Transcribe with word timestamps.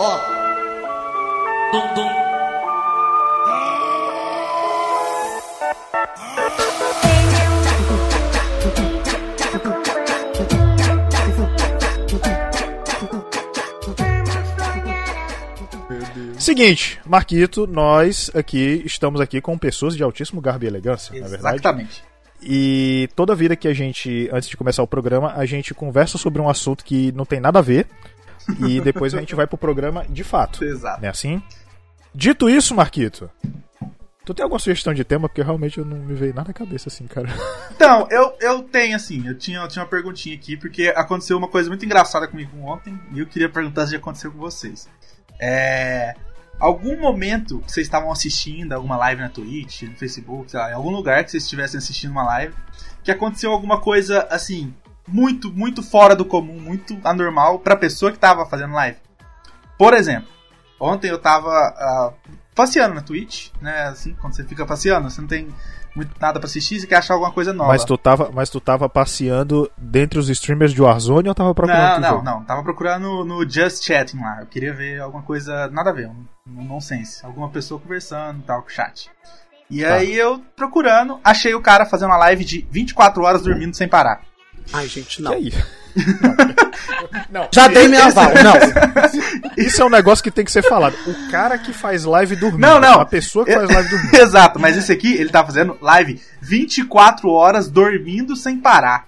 Ó. 0.00 0.16
Dum, 1.72 1.94
dum. 1.96 2.08
Seguinte, 16.38 17.00
Marquito, 17.04 17.66
nós 17.66 18.30
aqui 18.32 18.80
estamos 18.86 19.20
aqui 19.20 19.40
com 19.40 19.58
pessoas 19.58 19.96
de 19.96 20.04
altíssimo 20.04 20.40
garbo 20.40 20.64
e 20.64 20.68
elegância, 20.68 21.12
na 21.18 21.26
é 21.26 21.28
verdade. 21.28 21.56
Exatamente. 21.56 22.04
E 22.40 23.08
toda 23.16 23.34
vida 23.34 23.56
que 23.56 23.66
a 23.66 23.74
gente, 23.74 24.30
antes 24.32 24.48
de 24.48 24.56
começar 24.56 24.84
o 24.84 24.86
programa, 24.86 25.32
a 25.34 25.44
gente 25.44 25.74
conversa 25.74 26.16
sobre 26.16 26.40
um 26.40 26.48
assunto 26.48 26.84
que 26.84 27.10
não 27.10 27.24
tem 27.24 27.40
nada 27.40 27.58
a 27.58 27.62
ver. 27.62 27.88
E 28.66 28.80
depois 28.80 29.14
a 29.14 29.20
gente 29.20 29.34
vai 29.34 29.46
pro 29.46 29.58
programa 29.58 30.06
de 30.08 30.24
fato. 30.24 30.64
Exato. 30.64 31.04
É 31.04 31.08
assim? 31.08 31.42
Dito 32.14 32.48
isso, 32.48 32.74
Marquito, 32.74 33.30
tu 34.24 34.34
tem 34.34 34.42
alguma 34.42 34.58
sugestão 34.58 34.92
de 34.92 35.04
tema? 35.04 35.28
Porque 35.28 35.42
realmente 35.42 35.78
eu 35.78 35.84
não 35.84 35.96
me 35.96 36.14
veio 36.14 36.34
nada 36.34 36.48
na 36.48 36.54
cabeça 36.54 36.88
assim, 36.88 37.06
cara. 37.06 37.28
Então, 37.74 38.08
eu, 38.10 38.36
eu 38.40 38.62
tenho 38.62 38.96
assim, 38.96 39.24
eu 39.24 39.38
tinha, 39.38 39.60
eu 39.60 39.68
tinha 39.68 39.84
uma 39.84 39.88
perguntinha 39.88 40.34
aqui, 40.34 40.56
porque 40.56 40.92
aconteceu 40.96 41.38
uma 41.38 41.46
coisa 41.46 41.68
muito 41.68 41.84
engraçada 41.84 42.26
comigo 42.26 42.58
ontem 42.60 42.98
e 43.12 43.20
eu 43.20 43.26
queria 43.26 43.48
perguntar 43.48 43.86
se 43.86 43.92
já 43.92 43.98
aconteceu 43.98 44.32
com 44.32 44.38
vocês. 44.38 44.88
É. 45.40 46.14
Algum 46.58 47.00
momento 47.00 47.60
que 47.60 47.70
vocês 47.70 47.86
estavam 47.86 48.10
assistindo 48.10 48.72
alguma 48.72 48.96
live 48.96 49.22
na 49.22 49.28
Twitch, 49.28 49.82
no 49.82 49.94
Facebook, 49.94 50.50
sei 50.50 50.58
lá, 50.58 50.70
em 50.70 50.74
algum 50.74 50.90
lugar 50.90 51.22
que 51.22 51.30
vocês 51.30 51.44
estivessem 51.44 51.78
assistindo 51.78 52.10
uma 52.10 52.24
live, 52.24 52.52
que 53.04 53.12
aconteceu 53.12 53.52
alguma 53.52 53.80
coisa 53.80 54.26
assim, 54.28 54.74
muito, 55.08 55.52
muito 55.52 55.82
fora 55.82 56.14
do 56.14 56.24
comum, 56.24 56.60
muito 56.60 56.98
anormal 57.04 57.58
pra 57.58 57.76
pessoa 57.76 58.12
que 58.12 58.18
tava 58.18 58.46
fazendo 58.46 58.74
live. 58.74 58.98
Por 59.76 59.94
exemplo, 59.94 60.28
ontem 60.80 61.08
eu 61.08 61.18
tava 61.18 61.48
uh, 61.48 62.30
passeando 62.54 62.94
na 62.94 63.02
Twitch, 63.02 63.50
né? 63.60 63.84
Assim, 63.84 64.14
quando 64.20 64.34
você 64.34 64.44
fica 64.44 64.66
passeando, 64.66 65.08
você 65.08 65.20
não 65.20 65.28
tem 65.28 65.48
muito 65.94 66.12
nada 66.20 66.38
pra 66.38 66.46
assistir, 66.46 66.78
você 66.78 66.86
quer 66.86 66.96
achar 66.96 67.14
alguma 67.14 67.32
coisa 67.32 67.52
nova. 67.52 67.70
Mas 67.70 67.84
tu 67.84 67.96
tava, 67.96 68.30
mas 68.32 68.50
tu 68.50 68.60
tava 68.60 68.88
passeando 68.88 69.70
dentre 69.76 70.18
os 70.18 70.28
streamers 70.28 70.72
de 70.72 70.82
Warzone 70.82 71.28
ou 71.28 71.34
tava 71.34 71.54
procurando? 71.54 72.00
Não, 72.00 72.16
não, 72.16 72.22
não. 72.22 72.44
Tava 72.44 72.62
procurando 72.62 73.24
no 73.24 73.48
Just 73.48 73.84
Chatting 73.84 74.20
lá. 74.20 74.38
Eu 74.40 74.46
queria 74.46 74.72
ver 74.72 75.00
alguma 75.00 75.22
coisa, 75.22 75.68
nada 75.68 75.90
a 75.90 75.92
ver, 75.92 76.08
um, 76.08 76.24
um 76.46 76.64
nonsense. 76.64 77.24
Alguma 77.24 77.48
pessoa 77.48 77.80
conversando 77.80 78.40
e 78.40 78.42
tal, 78.42 78.62
com 78.62 78.68
o 78.68 78.70
chat. 78.70 79.10
E 79.70 79.82
tá. 79.82 79.94
aí 79.94 80.14
eu 80.14 80.40
procurando, 80.56 81.20
achei 81.22 81.54
o 81.54 81.60
cara 81.60 81.84
fazendo 81.84 82.10
uma 82.10 82.18
live 82.18 82.44
de 82.44 82.66
24 82.70 83.22
horas 83.22 83.42
dormindo 83.42 83.74
sem 83.74 83.88
parar. 83.88 84.22
Ai, 84.72 84.86
gente, 84.86 85.22
não. 85.22 85.32
Que 85.32 85.48
isso? 85.48 85.66
Não. 87.30 87.48
Já 87.52 87.68
dei 87.68 87.88
minha 87.88 88.04
aval, 88.06 88.30
não. 88.34 88.54
Isso 89.56 89.82
é 89.82 89.84
um 89.84 89.90
negócio 89.90 90.22
que 90.22 90.30
tem 90.30 90.44
que 90.44 90.52
ser 90.52 90.62
falado. 90.62 90.96
O 91.06 91.30
cara 91.30 91.58
que 91.58 91.72
faz 91.72 92.04
live 92.04 92.36
dormindo. 92.36 92.60
Não, 92.60 92.80
não. 92.80 93.00
A 93.00 93.04
pessoa 93.04 93.44
que 93.44 93.52
faz 93.52 93.68
live 93.68 93.88
dormindo. 93.88 94.14
Exato, 94.16 94.58
mas 94.58 94.76
esse 94.76 94.92
aqui, 94.92 95.14
ele 95.14 95.28
tá 95.28 95.44
fazendo 95.44 95.76
live 95.80 96.20
24 96.40 97.28
horas 97.30 97.68
dormindo 97.68 98.36
sem 98.36 98.58
parar. 98.58 99.06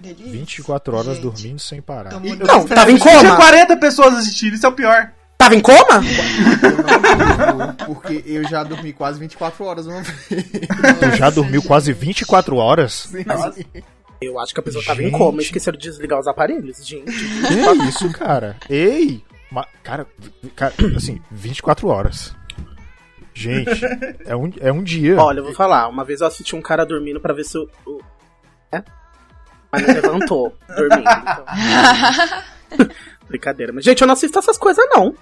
24 0.00 0.96
horas 0.96 1.14
Gente. 1.14 1.22
dormindo 1.22 1.58
sem 1.58 1.82
parar. 1.82 2.12
Não, 2.12 2.64
tava 2.66 2.90
em 2.90 2.98
coma. 2.98 3.18
Tinha 3.18 3.36
40 3.36 3.76
pessoas 3.76 4.14
assistindo, 4.14 4.54
isso 4.54 4.64
é 4.64 4.68
o 4.68 4.72
pior. 4.72 5.10
Tava 5.36 5.54
em 5.54 5.60
coma? 5.60 6.02
porque 7.86 8.22
eu 8.26 8.44
já 8.48 8.64
dormi 8.64 8.92
quase 8.92 9.18
24 9.20 9.64
horas 9.64 9.86
uma 9.86 10.02
vez. 10.02 10.16
Tu 10.28 11.16
já 11.16 11.30
dormiu 11.30 11.62
quase 11.62 11.92
24 11.92 12.56
horas? 12.56 13.08
Sim. 13.10 13.24
Eu 14.20 14.38
acho 14.38 14.52
que 14.52 14.60
a 14.60 14.62
pessoa 14.62 14.82
gente. 14.82 14.88
tava 14.88 15.02
em 15.02 15.10
coma 15.10 15.40
e 15.40 15.44
esqueceram 15.44 15.78
de 15.78 15.88
desligar 15.88 16.18
os 16.18 16.26
aparelhos, 16.26 16.84
gente. 16.86 17.04
Que 17.04 17.88
isso, 17.88 18.10
cara? 18.12 18.56
Ei! 18.68 19.22
Ma 19.50 19.66
cara, 19.82 20.06
cara, 20.54 20.74
assim, 20.96 21.22
24 21.30 21.88
horas. 21.88 22.34
Gente, 23.32 23.70
é 24.26 24.34
um, 24.34 24.50
é 24.60 24.72
um 24.72 24.82
dia. 24.82 25.16
Olha, 25.16 25.38
eu 25.38 25.44
vou 25.44 25.54
falar. 25.54 25.88
Uma 25.88 26.04
vez 26.04 26.20
eu 26.20 26.26
assisti 26.26 26.56
um 26.56 26.60
cara 26.60 26.84
dormindo 26.84 27.20
pra 27.20 27.32
ver 27.32 27.44
se 27.44 27.56
o. 27.56 27.68
o... 27.86 28.00
É? 28.72 28.82
Mas 29.70 29.86
não 29.86 29.94
levantou, 29.94 30.56
dormindo. 30.68 31.08
Então. 31.08 32.88
Brincadeira. 33.28 33.72
Mas, 33.72 33.84
gente, 33.84 34.00
eu 34.00 34.06
não 34.06 34.14
assisto 34.14 34.38
essas 34.38 34.58
coisas, 34.58 34.84
não. 34.90 35.14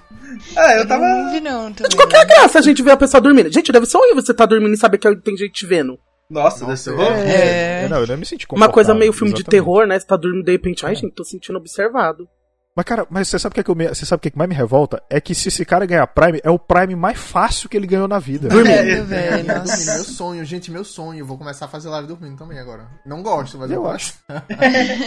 É, 0.56 0.80
eu 0.80 0.88
tava. 0.88 1.04
Não 1.04 1.30
vi, 1.30 1.40
não. 1.40 1.72
Também. 1.72 1.90
De 1.90 1.96
qualquer 1.96 2.24
graça 2.26 2.58
a 2.58 2.62
gente 2.62 2.82
ver 2.82 2.92
a 2.92 2.96
pessoa 2.96 3.20
dormindo. 3.20 3.52
Gente, 3.52 3.70
deve 3.70 3.84
ser 3.84 3.98
horrível 3.98 4.22
você 4.22 4.32
tá 4.32 4.46
dormindo 4.46 4.72
e 4.72 4.78
saber 4.78 4.98
que 4.98 5.14
tem 5.16 5.36
gente 5.36 5.52
te 5.52 5.66
vendo. 5.66 5.98
Nossa, 6.28 6.66
Nossa 6.66 6.90
deve 6.92 7.20
ser 7.20 7.28
é... 7.28 7.84
é... 7.84 7.88
Não, 7.88 8.00
eu 8.00 8.06
não 8.06 8.16
me 8.16 8.26
senti 8.26 8.46
Uma 8.50 8.68
coisa 8.68 8.94
meio 8.94 9.12
filme 9.12 9.28
exatamente. 9.28 9.44
de 9.44 9.50
terror, 9.50 9.86
né? 9.86 9.98
Você 9.98 10.06
tá 10.06 10.16
dormindo 10.16 10.44
de 10.44 10.52
repente, 10.52 10.84
ai, 10.84 10.92
é. 10.92 10.94
gente, 10.96 11.14
tô 11.14 11.24
sentindo 11.24 11.56
observado. 11.56 12.28
Mas, 12.76 12.84
cara, 12.84 13.06
mas 13.08 13.28
você 13.28 13.38
sabe 13.38 13.52
o 13.52 13.54
que, 13.54 13.60
é 13.60 13.64
que, 13.64 13.70
eu 13.70 13.74
me... 13.74 13.88
você 13.88 14.04
sabe 14.04 14.18
o 14.18 14.20
que, 14.20 14.28
é 14.28 14.30
que 14.32 14.36
mais 14.36 14.50
me 14.50 14.54
revolta? 14.54 15.02
É 15.08 15.18
que 15.18 15.34
se 15.34 15.48
esse 15.48 15.64
cara 15.64 15.86
ganhar 15.86 16.06
Prime, 16.08 16.38
é 16.44 16.50
o 16.50 16.58
Prime 16.58 16.94
mais 16.94 17.16
fácil 17.16 17.70
que 17.70 17.76
ele 17.76 17.86
ganhou 17.86 18.06
na 18.06 18.18
vida. 18.18 18.48
Dormindo. 18.48 18.70
É, 18.70 19.00
velho. 19.00 19.46
meu 19.46 20.04
sonho, 20.04 20.44
gente, 20.44 20.70
meu 20.70 20.84
sonho. 20.84 21.24
Vou 21.24 21.38
começar 21.38 21.64
a 21.64 21.68
fazer 21.68 21.88
live 21.88 22.06
dormindo 22.06 22.36
também 22.36 22.58
agora. 22.58 22.86
Não 23.06 23.22
gosto, 23.22 23.56
mas 23.56 23.70
eu, 23.70 23.82
eu 23.82 23.90
acho. 23.90 24.12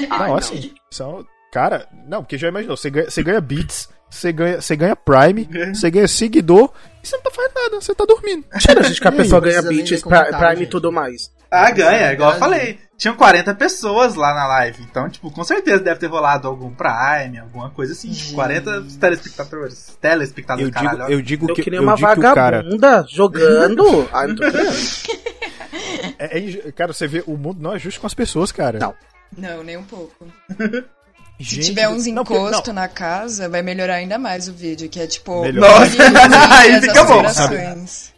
não, 0.10 0.36
assim, 0.36 0.74
são, 0.90 1.24
cara, 1.54 1.88
não, 2.08 2.24
porque 2.24 2.40
já 2.40 2.48
imaginou, 2.48 2.76
você 2.76 2.90
ganha, 2.90 3.08
você 3.08 3.22
ganha 3.22 3.40
beats, 3.40 3.88
você 4.10 4.32
ganha, 4.32 4.62
você 4.62 4.76
ganha 4.76 4.96
Prime, 4.96 5.48
você 5.74 5.92
ganha 5.92 6.08
seguidor, 6.08 6.72
e 7.04 7.08
você 7.08 7.16
não 7.16 7.24
tá 7.24 7.32
fazendo 7.32 7.54
nada, 7.56 7.82
você 7.82 7.96
tá 7.96 8.06
dormindo. 8.06 8.46
Tira, 8.60 8.84
gente, 8.84 9.00
que 9.00 9.08
a 9.08 9.12
pessoa 9.12 9.42
ganha 9.42 9.62
beats, 9.62 10.02
Prime 10.02 10.64
e 10.64 10.68
tudo 10.68 10.92
mais. 10.92 11.32
Ah, 11.52 11.72
ganha, 11.72 12.14
igual 12.14 12.34
eu 12.34 12.40
falei. 12.40 12.80
Tinham 12.98 13.16
40 13.16 13.56
pessoas 13.56 14.16
lá 14.16 14.34
na 14.34 14.46
live. 14.46 14.84
Então, 14.84 15.10
tipo, 15.10 15.32
com 15.32 15.44
certeza 15.44 15.82
deve 15.82 16.02
ter 16.02 16.08
rolado 16.08 16.48
algum 16.48 16.70
Prime, 16.72 17.40
alguma 17.40 17.70
coisa 17.70 17.94
assim. 17.94 18.12
Tipo, 18.12 18.36
40 18.36 18.84
telespectadores. 19.00 19.98
Telespectadores, 20.02 20.68
eu 20.68 20.82
digo, 20.82 20.92
caralho. 20.92 21.14
Eu 21.14 21.22
digo 21.22 21.50
eu 21.50 21.56
que. 21.56 21.76
Eu 21.76 21.82
uma 21.82 21.96
vagabunda 21.96 22.36
cara... 22.36 23.06
jogando. 23.10 24.10
Ai, 24.12 24.28
não 24.28 24.36
tô 24.36 24.44
é, 26.20 26.40
é, 26.40 26.72
cara, 26.74 26.92
você 26.92 27.08
vê, 27.08 27.24
o 27.26 27.38
mundo 27.38 27.62
não 27.62 27.74
é 27.74 27.80
justo 27.80 28.02
com 28.02 28.08
as 28.08 28.14
pessoas, 28.14 28.52
cara. 28.52 28.78
Não. 28.80 28.94
Não, 29.38 29.64
nem 29.64 29.78
um 29.78 29.84
pouco. 29.84 30.28
Gente, 31.40 31.64
Se 31.64 31.70
tiver 31.70 31.88
uns 31.88 32.06
encostos 32.06 32.74
na 32.74 32.90
casa, 32.90 33.48
vai 33.48 33.62
melhorar 33.62 33.96
ainda 33.96 34.18
mais 34.18 34.50
o 34.50 34.54
vídeo, 34.54 34.90
que 34.90 35.00
é 35.00 35.08
tipo. 35.08 35.50
Nossa, 35.54 36.04
aí 36.52 36.82
fica 36.82 37.04
bom. 37.06 37.22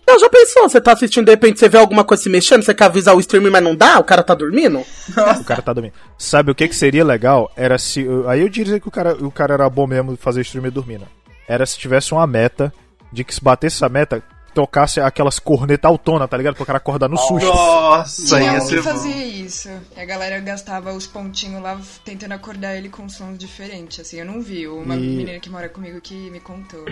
Não, 0.08 0.20
já 0.20 0.28
pensou? 0.28 0.68
Você 0.68 0.82
tá 0.82 0.94
assistindo, 0.94 1.26
de 1.26 1.32
repente 1.32 1.60
você 1.60 1.70
vê 1.70 1.78
alguma 1.78 2.04
coisa 2.04 2.24
se 2.24 2.30
mexendo, 2.30 2.64
você 2.64 2.74
quer 2.74 2.86
avisar 2.86 3.16
o 3.16 3.20
streamer, 3.20 3.52
mas 3.52 3.64
não 3.64 3.76
dá? 3.76 4.00
O 4.00 4.04
cara 4.04 4.24
tá 4.24 4.34
dormindo? 4.34 4.84
O 5.40 5.44
cara 5.44 5.62
tá 5.62 5.72
dormindo. 5.72 5.94
Sabe 6.18 6.52
o 6.52 6.56
que 6.56 6.68
que 6.68 6.76
seria 6.76 7.06
legal? 7.06 7.52
Era 7.56 7.78
se. 7.78 8.06
Aí 8.28 8.42
eu 8.42 8.50
diria 8.50 8.80
que 8.80 8.88
o 8.88 8.92
cara, 8.92 9.14
o 9.14 9.32
cara 9.32 9.54
era 9.54 9.70
bom 9.70 9.86
mesmo 9.86 10.18
fazer 10.18 10.42
streamer 10.42 10.72
dormindo. 10.72 11.08
Era 11.48 11.66
se 11.66 11.78
tivesse 11.78 12.14
uma 12.14 12.26
meta 12.26 12.74
de 13.12 13.24
que 13.24 13.36
se 13.36 13.44
batesse 13.44 13.76
essa 13.76 13.90
meta, 13.90 14.24
tocasse 14.54 15.00
aquelas 15.00 15.40
cornetas 15.40 15.90
autonas, 15.90 16.30
tá 16.30 16.38
ligado? 16.38 16.56
Pro 16.56 16.66
cara 16.66 16.78
acordar 16.78 17.10
no 17.10 17.18
susto. 17.18 17.48
Nossa, 17.48 18.38
um 18.38 18.68
que 18.68 18.82
fazia 18.82 19.26
isso. 19.26 19.70
E 19.96 20.00
a 20.00 20.06
galera 20.06 20.40
gastava 20.40 20.94
os 20.94 21.08
pontinhos 21.08 21.62
lá 21.62 21.80
tentando 22.04 22.34
acordar 22.34 22.76
ele 22.76 22.90
com 22.90 23.08
sons 23.10 23.38
diferentes, 23.38 24.00
assim. 24.00 24.20
Eu 24.20 24.26
não 24.26 24.42
vi. 24.42 24.68
Uma 24.68 24.96
e... 24.96 25.00
menina 25.00 25.40
que 25.40 25.50
mora 25.50 25.70
comigo 25.70 26.00
que 26.02 26.30
me 26.30 26.40
contou. 26.40 26.86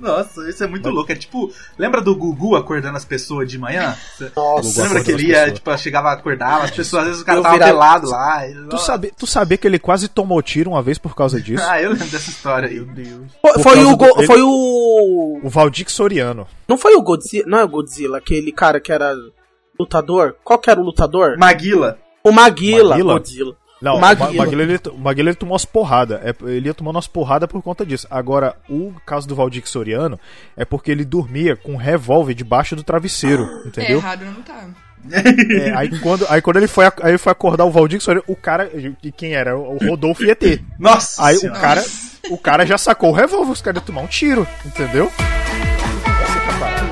Nossa, 0.00 0.48
isso 0.48 0.62
é 0.62 0.66
muito 0.66 0.84
Mas... 0.84 0.94
louco. 0.94 1.12
É 1.12 1.14
tipo, 1.14 1.52
lembra 1.78 2.00
do 2.00 2.14
Gugu 2.14 2.56
acordando 2.56 2.96
as 2.96 3.04
pessoas 3.04 3.48
de 3.48 3.58
manhã? 3.58 3.96
Nossa, 4.36 4.82
lembra 4.82 5.02
que 5.02 5.10
ele 5.10 5.28
ia, 5.28 5.50
tipo, 5.50 5.76
chegava 5.78 6.10
a 6.10 6.12
acordar, 6.12 6.62
as 6.62 6.70
pessoas, 6.70 7.02
às 7.02 7.08
vezes 7.08 7.22
o 7.22 7.24
cara 7.24 7.38
eu 7.38 7.42
tava 7.42 7.54
virava... 7.54 7.72
pelado 7.72 8.10
lá. 8.10 8.48
E... 8.48 8.54
Tu, 8.68 8.78
sabe, 8.78 9.12
tu 9.16 9.26
sabia 9.26 9.56
que 9.56 9.66
ele 9.66 9.78
quase 9.78 10.08
tomou 10.08 10.40
tiro 10.42 10.70
uma 10.70 10.82
vez 10.82 10.98
por 10.98 11.14
causa 11.14 11.40
disso? 11.40 11.64
ah, 11.66 11.80
eu 11.80 11.92
lembro 11.92 12.08
dessa 12.08 12.30
história 12.30 12.68
aí. 12.68 12.74
Meu 12.74 12.86
Deus. 12.86 13.30
Foi, 13.40 13.62
foi 13.62 13.84
o, 13.84 13.96
do... 13.96 14.04
ele... 14.18 14.26
foi 14.26 14.42
o. 14.42 15.40
O 15.42 15.48
Valdir 15.48 15.90
Soriano. 15.90 16.46
Não 16.70 16.78
foi 16.78 16.94
o 16.94 17.02
Godzilla, 17.02 17.44
não 17.48 17.58
é 17.58 17.64
o 17.64 17.68
Godzilla, 17.68 18.18
aquele 18.18 18.52
cara 18.52 18.78
que 18.78 18.92
era 18.92 19.12
lutador? 19.76 20.36
Qual 20.44 20.56
que 20.56 20.70
era 20.70 20.78
o 20.78 20.84
lutador? 20.84 21.36
Maguila. 21.36 21.98
O 22.22 22.30
Maguila, 22.30 22.90
Maguila? 22.90 23.12
Godzilla. 23.14 23.56
Não, 23.82 23.96
o 23.96 24.00
Maguila, 24.00 24.30
o 24.30 24.36
Maguila, 24.36 24.62
ele, 24.62 24.80
o 24.92 24.98
Maguila 24.98 25.30
ele 25.30 25.36
tomou 25.36 25.54
umas 25.54 25.64
porradas. 25.64 26.20
É, 26.22 26.32
ele 26.44 26.68
ia 26.68 26.74
tomando 26.74 26.94
umas 26.94 27.08
porradas 27.08 27.48
por 27.48 27.60
conta 27.60 27.84
disso. 27.84 28.06
Agora, 28.08 28.54
o 28.68 28.94
caso 29.04 29.26
do 29.26 29.34
Valdir 29.34 29.66
Soriano 29.66 30.16
é 30.56 30.64
porque 30.64 30.92
ele 30.92 31.04
dormia 31.04 31.56
com 31.56 31.72
um 31.72 31.76
revólver 31.76 32.34
debaixo 32.34 32.76
do 32.76 32.84
travesseiro, 32.84 33.42
entendeu? 33.66 33.96
É, 33.96 34.00
errado 34.00 34.24
não 34.26 34.42
tá. 34.42 34.68
É, 35.10 35.74
aí, 35.74 35.98
quando, 35.98 36.24
aí 36.28 36.40
quando 36.40 36.58
ele 36.58 36.68
foi, 36.68 36.84
aí 37.02 37.18
foi 37.18 37.32
acordar 37.32 37.64
o 37.64 37.70
Valdir 37.72 38.00
Soriano, 38.00 38.24
o 38.28 38.36
cara. 38.36 38.70
E 39.02 39.10
quem 39.10 39.34
era? 39.34 39.58
O 39.58 39.76
Rodolfo 39.78 40.22
ET. 40.24 40.60
Nossa! 40.78 41.24
Aí 41.24 41.36
o 41.38 41.52
cara, 41.52 41.84
o 42.30 42.38
cara 42.38 42.64
já 42.64 42.78
sacou 42.78 43.10
o 43.10 43.14
revólver, 43.14 43.50
os 43.50 43.60
caras 43.60 43.80
iam 43.80 43.86
tomar 43.86 44.02
um 44.02 44.06
tiro, 44.06 44.46
entendeu? 44.64 45.10
tchau 46.46 46.58
parado. 46.60 46.89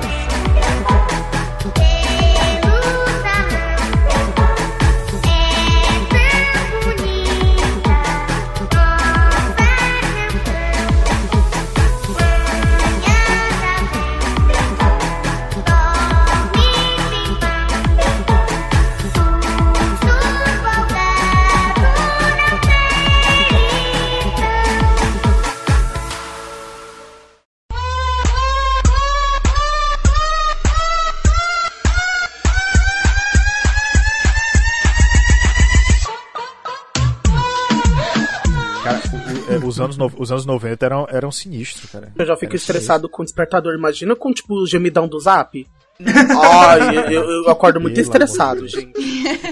Os 39.79 39.83
anos, 39.85 39.97
no- 39.97 40.11
os 40.21 40.31
anos 40.31 40.45
90 40.45 40.85
eram, 40.85 41.07
eram 41.09 41.31
sinistros, 41.31 41.89
cara. 41.91 42.11
Eu 42.17 42.25
já 42.25 42.35
fico 42.35 42.51
Era 42.51 42.55
estressado 42.57 43.09
com 43.09 43.21
o 43.21 43.25
despertador. 43.25 43.73
Imagina 43.75 44.15
com, 44.15 44.31
tipo, 44.33 44.55
o 44.55 44.67
gemidão 44.67 45.07
do 45.07 45.19
zap. 45.19 45.65
Ai, 46.41 46.97
eu, 47.13 47.29
eu- 47.29 47.49
acordo 47.49 47.79
muito 47.81 47.95
Pelo 47.95 48.05
estressado, 48.05 48.67
gente. 48.67 48.93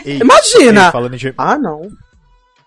Ei, 0.06 0.20
Imagina! 0.20 0.86
ei, 0.86 0.92
falando 0.92 1.14
em, 1.14 1.18
gem- 1.18 1.34
Ah, 1.38 1.58
não. 1.58 1.90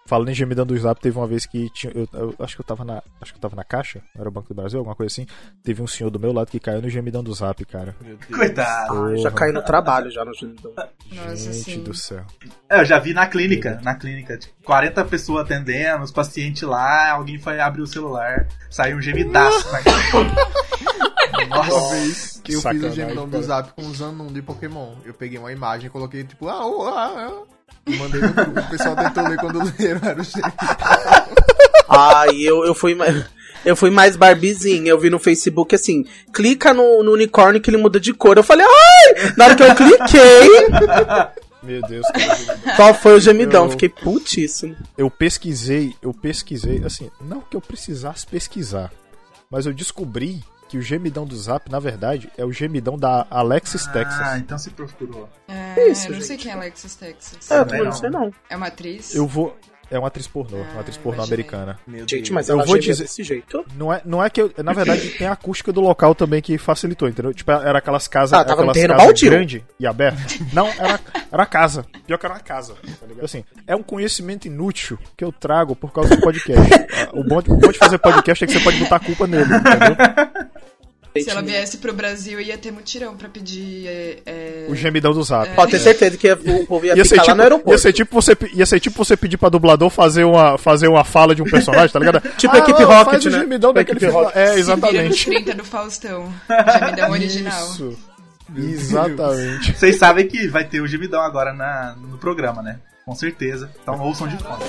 Falando 0.06 0.28
em 0.30 0.34
gemidão 0.34 0.66
do 0.66 0.76
Zap, 0.78 1.00
teve 1.00 1.16
uma 1.16 1.26
vez 1.26 1.46
que 1.46 1.70
tinha, 1.70 1.92
eu, 1.94 2.08
eu 2.12 2.34
acho 2.40 2.56
que 2.56 2.60
eu 2.60 2.64
tava 2.66 2.84
na, 2.84 3.02
acho 3.20 3.32
que 3.32 3.38
eu 3.38 3.40
tava 3.40 3.56
na 3.56 3.64
caixa, 3.64 4.02
era 4.18 4.28
o 4.28 4.32
Banco 4.32 4.48
do 4.48 4.54
Brasil, 4.54 4.78
alguma 4.78 4.96
coisa 4.96 5.12
assim. 5.12 5.26
Teve 5.62 5.82
um 5.82 5.86
senhor 5.86 6.10
do 6.10 6.18
meu 6.18 6.32
lado 6.32 6.50
que 6.50 6.58
caiu 6.58 6.82
no 6.82 6.88
gemidão 6.88 7.22
do 7.22 7.32
Zap, 7.32 7.64
cara. 7.64 7.94
Coitado. 8.32 9.06
Ai, 9.06 9.16
já 9.18 9.30
caí 9.30 9.52
no 9.52 9.62
trabalho 9.62 10.10
já 10.10 10.24
no 10.24 10.34
gemidão. 10.34 10.72
Nossa, 11.12 11.36
Gente 11.52 11.62
sim. 11.62 11.82
do 11.82 11.94
céu. 11.94 12.24
É, 12.68 12.80
eu 12.80 12.84
já 12.84 12.98
vi 12.98 13.12
na 13.12 13.26
clínica, 13.26 13.80
na 13.82 13.94
clínica, 13.94 14.36
tipo, 14.36 14.54
40 14.64 15.04
pessoas 15.04 15.44
atendendo, 15.44 16.04
os 16.04 16.10
pacientes 16.10 16.62
lá, 16.62 17.10
alguém 17.12 17.38
foi 17.38 17.60
abrir 17.60 17.82
o 17.82 17.86
celular, 17.86 18.48
saiu 18.70 18.96
um 18.96 19.02
gemidaço 19.02 19.70
na 19.72 19.80
Uma 21.46 21.56
Nossa. 21.64 21.94
vez 21.94 22.40
que 22.44 22.52
eu 22.52 22.56
fiz 22.56 22.62
Sacanagem, 22.62 22.90
o 22.90 22.94
gemidão 22.94 23.24
do 23.24 23.32
cara. 23.32 23.42
zap 23.42 23.72
com 23.72 23.82
os 23.82 24.02
anões 24.02 24.32
de 24.32 24.42
Pokémon. 24.42 24.94
Eu 25.04 25.14
peguei 25.14 25.38
uma 25.38 25.50
imagem 25.52 25.86
e 25.86 25.90
coloquei 25.90 26.22
tipo, 26.24 26.48
ah, 26.48 26.66
oh, 26.66 26.82
ah, 26.86 27.14
ah. 27.16 27.42
Mandei 27.86 28.20
no 28.20 28.32
grupo. 28.32 28.60
O 28.60 28.68
pessoal 28.70 28.94
tentou 28.96 29.26
ler 29.28 29.38
quando 29.38 29.58
leram, 29.78 30.00
era 30.08 30.20
o 30.20 30.24
gemidão. 30.24 30.52
Ai, 31.88 32.36
eu, 32.42 32.64
eu 32.64 32.74
fui 32.74 32.94
mais. 32.94 33.24
Eu 33.62 33.76
fui 33.76 33.90
mais 33.90 34.16
barbizinha, 34.16 34.88
eu 34.90 34.98
vi 34.98 35.10
no 35.10 35.18
Facebook 35.18 35.74
assim, 35.74 36.06
clica 36.32 36.72
no, 36.72 37.02
no 37.02 37.12
unicórnio 37.12 37.60
que 37.60 37.68
ele 37.68 37.76
muda 37.76 38.00
de 38.00 38.14
cor. 38.14 38.38
Eu 38.38 38.42
falei, 38.42 38.64
ai! 38.66 39.32
Na 39.36 39.44
hora 39.44 39.54
que 39.54 39.62
eu 39.62 39.74
cliquei, 39.74 40.48
Meu 41.62 41.82
Deus, 41.82 42.06
cara. 42.06 42.58
qual 42.76 42.94
foi 42.94 43.12
o 43.16 43.20
gemidão? 43.20 43.64
Eu- 43.66 43.70
Fiquei 43.72 43.90
putíssimo. 43.90 44.74
Eu 44.96 45.10
pesquisei, 45.10 45.94
eu 46.00 46.14
pesquisei, 46.14 46.82
assim, 46.86 47.10
não 47.20 47.40
que 47.42 47.54
eu 47.54 47.60
precisasse 47.60 48.26
pesquisar, 48.26 48.90
mas 49.50 49.66
eu 49.66 49.74
descobri 49.74 50.42
que 50.70 50.78
o 50.78 50.82
gemidão 50.82 51.26
do 51.26 51.36
Zap, 51.36 51.68
na 51.68 51.80
verdade, 51.80 52.30
é 52.38 52.44
o 52.44 52.52
gemidão 52.52 52.96
da 52.96 53.26
Alexis 53.28 53.88
Ah, 53.88 53.90
Texas. 53.92 54.36
então 54.38 54.56
se 54.56 54.70
procurou. 54.70 55.28
É, 55.48 55.88
Isso, 55.88 56.06
eu 56.06 56.12
não 56.12 56.20
sei 56.20 56.36
gente. 56.36 56.42
quem 56.44 56.52
é 56.52 56.54
Alexis 56.54 56.94
Texas. 56.94 57.50
É, 57.50 57.58
eu 57.58 57.66
não 57.66 57.84
não. 57.86 57.92
sei 57.92 58.08
não. 58.10 58.30
É 58.48 58.56
uma 58.56 58.68
atriz? 58.68 59.12
Eu 59.14 59.26
vou. 59.26 59.56
É 59.92 59.98
uma 59.98 60.06
atriz 60.06 60.28
pornô, 60.28 60.58
uma 60.58 60.82
atriz 60.82 60.96
pornô 60.96 61.20
americana. 61.24 61.76
Gente, 62.06 62.32
mas 62.32 62.48
Eu 62.48 62.54
ela 62.58 62.64
vou 62.64 62.78
dizer- 62.78 63.02
desse 63.02 63.24
jeito. 63.24 63.64
Não 63.76 63.92
é, 63.92 64.00
não 64.04 64.22
é 64.24 64.30
que 64.30 64.40
eu. 64.40 64.52
Na 64.62 64.72
verdade, 64.72 65.08
tem 65.18 65.26
a 65.26 65.32
acústica 65.32 65.72
do 65.72 65.80
local 65.80 66.14
também 66.14 66.40
que 66.40 66.56
facilitou, 66.58 67.08
entendeu? 67.08 67.34
Tipo, 67.34 67.50
era 67.50 67.78
aquelas 67.78 68.06
casas. 68.06 68.38
Ah, 68.38 68.44
tava 68.44 68.60
aquelas 68.60 68.74
terreno 68.74 68.96
casas 68.96 69.20
grande 69.20 69.64
e 69.80 69.88
aberta. 69.88 70.20
Não, 70.52 70.68
era, 70.68 71.00
era 71.32 71.42
a 71.42 71.46
casa. 71.46 71.84
Pior 72.06 72.18
que 72.18 72.24
era 72.24 72.36
uma 72.36 72.40
casa. 72.40 72.74
Tá 73.00 73.04
ligado? 73.08 73.24
Assim, 73.24 73.44
é 73.66 73.74
um 73.74 73.82
conhecimento 73.82 74.46
inútil 74.46 74.96
que 75.16 75.24
eu 75.24 75.32
trago 75.32 75.74
por 75.74 75.92
causa 75.92 76.14
do 76.14 76.22
podcast. 76.22 76.70
Ah, 77.00 77.08
o, 77.14 77.24
bom 77.24 77.40
de, 77.40 77.50
o 77.50 77.56
bom 77.56 77.72
de 77.72 77.78
fazer 77.78 77.96
podcast 77.98 78.44
é 78.44 78.46
que 78.46 78.52
você 78.52 78.60
pode 78.60 78.78
botar 78.78 78.96
a 78.96 79.00
culpa 79.00 79.26
nele, 79.26 79.44
entendeu? 79.44 79.96
Se 81.18 81.28
ela 81.28 81.42
viesse 81.42 81.78
pro 81.78 81.92
Brasil, 81.92 82.40
ia 82.40 82.56
ter 82.56 82.70
mutirão 82.70 83.16
pra 83.16 83.28
pedir. 83.28 83.86
É, 83.88 84.18
é, 84.24 84.66
O 84.68 84.76
gemidão 84.76 85.12
do 85.12 85.22
zap. 85.24 85.48
Pode 85.56 85.72
ter 85.72 85.80
certeza 85.80 86.16
que 86.16 86.30
o 86.32 86.66
povo 86.66 86.86
ia, 86.86 86.96
Ia 86.96 87.04
ficar 87.04 87.16
lá 87.16 87.22
tipo, 87.24 87.36
no 87.36 87.42
aeroporto. 87.42 87.70
ia, 87.72 87.78
ser 87.78 87.92
tipo 87.92 88.14
você, 88.22 88.36
ia 88.54 88.66
ser 88.66 88.78
tipo 88.80 89.04
você 89.04 89.16
pedir 89.16 89.36
pra 89.36 89.48
dublador 89.48 89.90
fazer 89.90 90.22
uma, 90.24 90.56
fazer 90.56 90.86
uma 90.88 91.02
fala 91.04 91.34
de 91.34 91.42
um 91.42 91.46
personagem, 91.46 91.88
tá 91.90 91.98
ligado? 91.98 92.20
Tipo 92.38 92.54
a 92.54 92.58
equipe 92.58 92.80
não, 92.80 92.88
Rocket, 92.88 93.10
faz 93.10 93.26
o 93.26 93.30
né? 93.30 93.38
gemidão 93.40 93.70
Tipo 93.70 93.78
a 93.78 93.82
daquele 93.82 94.00
filme. 94.00 94.14
Rocket. 94.14 94.36
É, 94.36 94.46
Se 94.46 94.52
vira 94.52 94.74
nos 94.76 94.78
exatamente. 94.78 95.24
30 95.26 95.54
do 95.54 95.64
Faustão. 95.64 96.32
Gemidão 96.78 97.10
original. 97.12 97.66
Isso. 97.66 97.98
Exatamente. 98.56 99.72
Vocês 99.78 99.96
sabem 99.96 100.26
que 100.28 100.46
vai 100.48 100.64
ter 100.64 100.80
o 100.80 100.86
gemidão 100.86 101.20
agora 101.20 101.52
na, 101.52 101.96
no 101.96 102.18
programa, 102.18 102.62
né? 102.62 102.78
Com 103.04 103.14
certeza. 103.14 103.70
Então 103.82 103.98
ouçam 104.00 104.28
de 104.28 104.36
fone. 104.38 104.64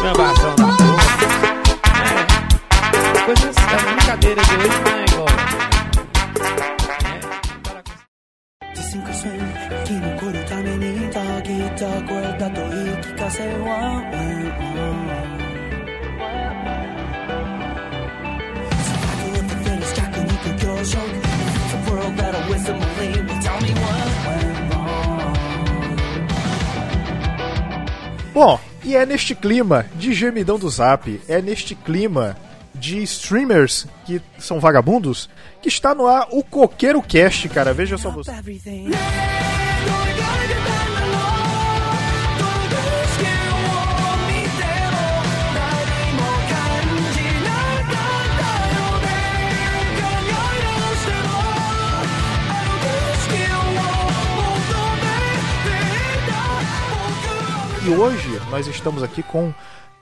Trambação 0.00 0.56
da 0.56 0.64
porra. 0.64 1.04
É. 2.06 3.24
Coisas 3.26 3.54
das 3.54 3.64
assim, 3.74 3.74
é 3.74 3.94
brincadeiras 3.94 4.46
de 4.46 4.54
hoje 4.56 4.68
né, 4.68 4.74
não 4.80 4.96
é 4.96 5.04
igual. 5.04 5.26
Dicen 8.74 9.00
que 9.02 9.12
soy 9.12 9.38
Kino 9.84 10.10
Koro 10.18 10.44
Taminita 10.48 11.20
tá 11.20 11.20
tá 11.20 11.44
Gita 11.44 11.90
Cuerda 12.08 12.48
Toi 12.48 12.96
Kikase 13.02 13.48
Wa 13.62 13.80
Sakaki 18.86 19.26
é 19.26 19.32
with 19.32 19.48
the 19.48 19.56
finish 19.64 19.92
Kaku 19.92 20.20
Niku 20.20 20.50
Kyosho 20.60 21.02
me 23.60 23.72
Bom, 28.32 28.58
e 28.82 28.96
é 28.96 29.04
neste 29.04 29.34
clima 29.34 29.86
de 29.94 30.12
gemidão 30.12 30.58
do 30.58 30.68
zap, 30.68 31.20
é 31.28 31.40
neste 31.40 31.74
clima 31.74 32.36
de 32.74 33.02
streamers 33.02 33.86
que 34.04 34.20
são 34.38 34.60
vagabundos, 34.60 35.28
que 35.60 35.68
está 35.68 35.94
no 35.94 36.06
ar 36.06 36.28
o 36.30 36.42
Coqueiro 36.42 37.02
Cast, 37.02 37.48
cara. 37.48 37.74
Veja 37.74 37.98
só 37.98 38.10
você. 38.10 38.32
E 57.82 57.88
hoje 57.88 58.28
nós 58.50 58.66
estamos 58.66 59.02
aqui 59.02 59.22
com 59.22 59.54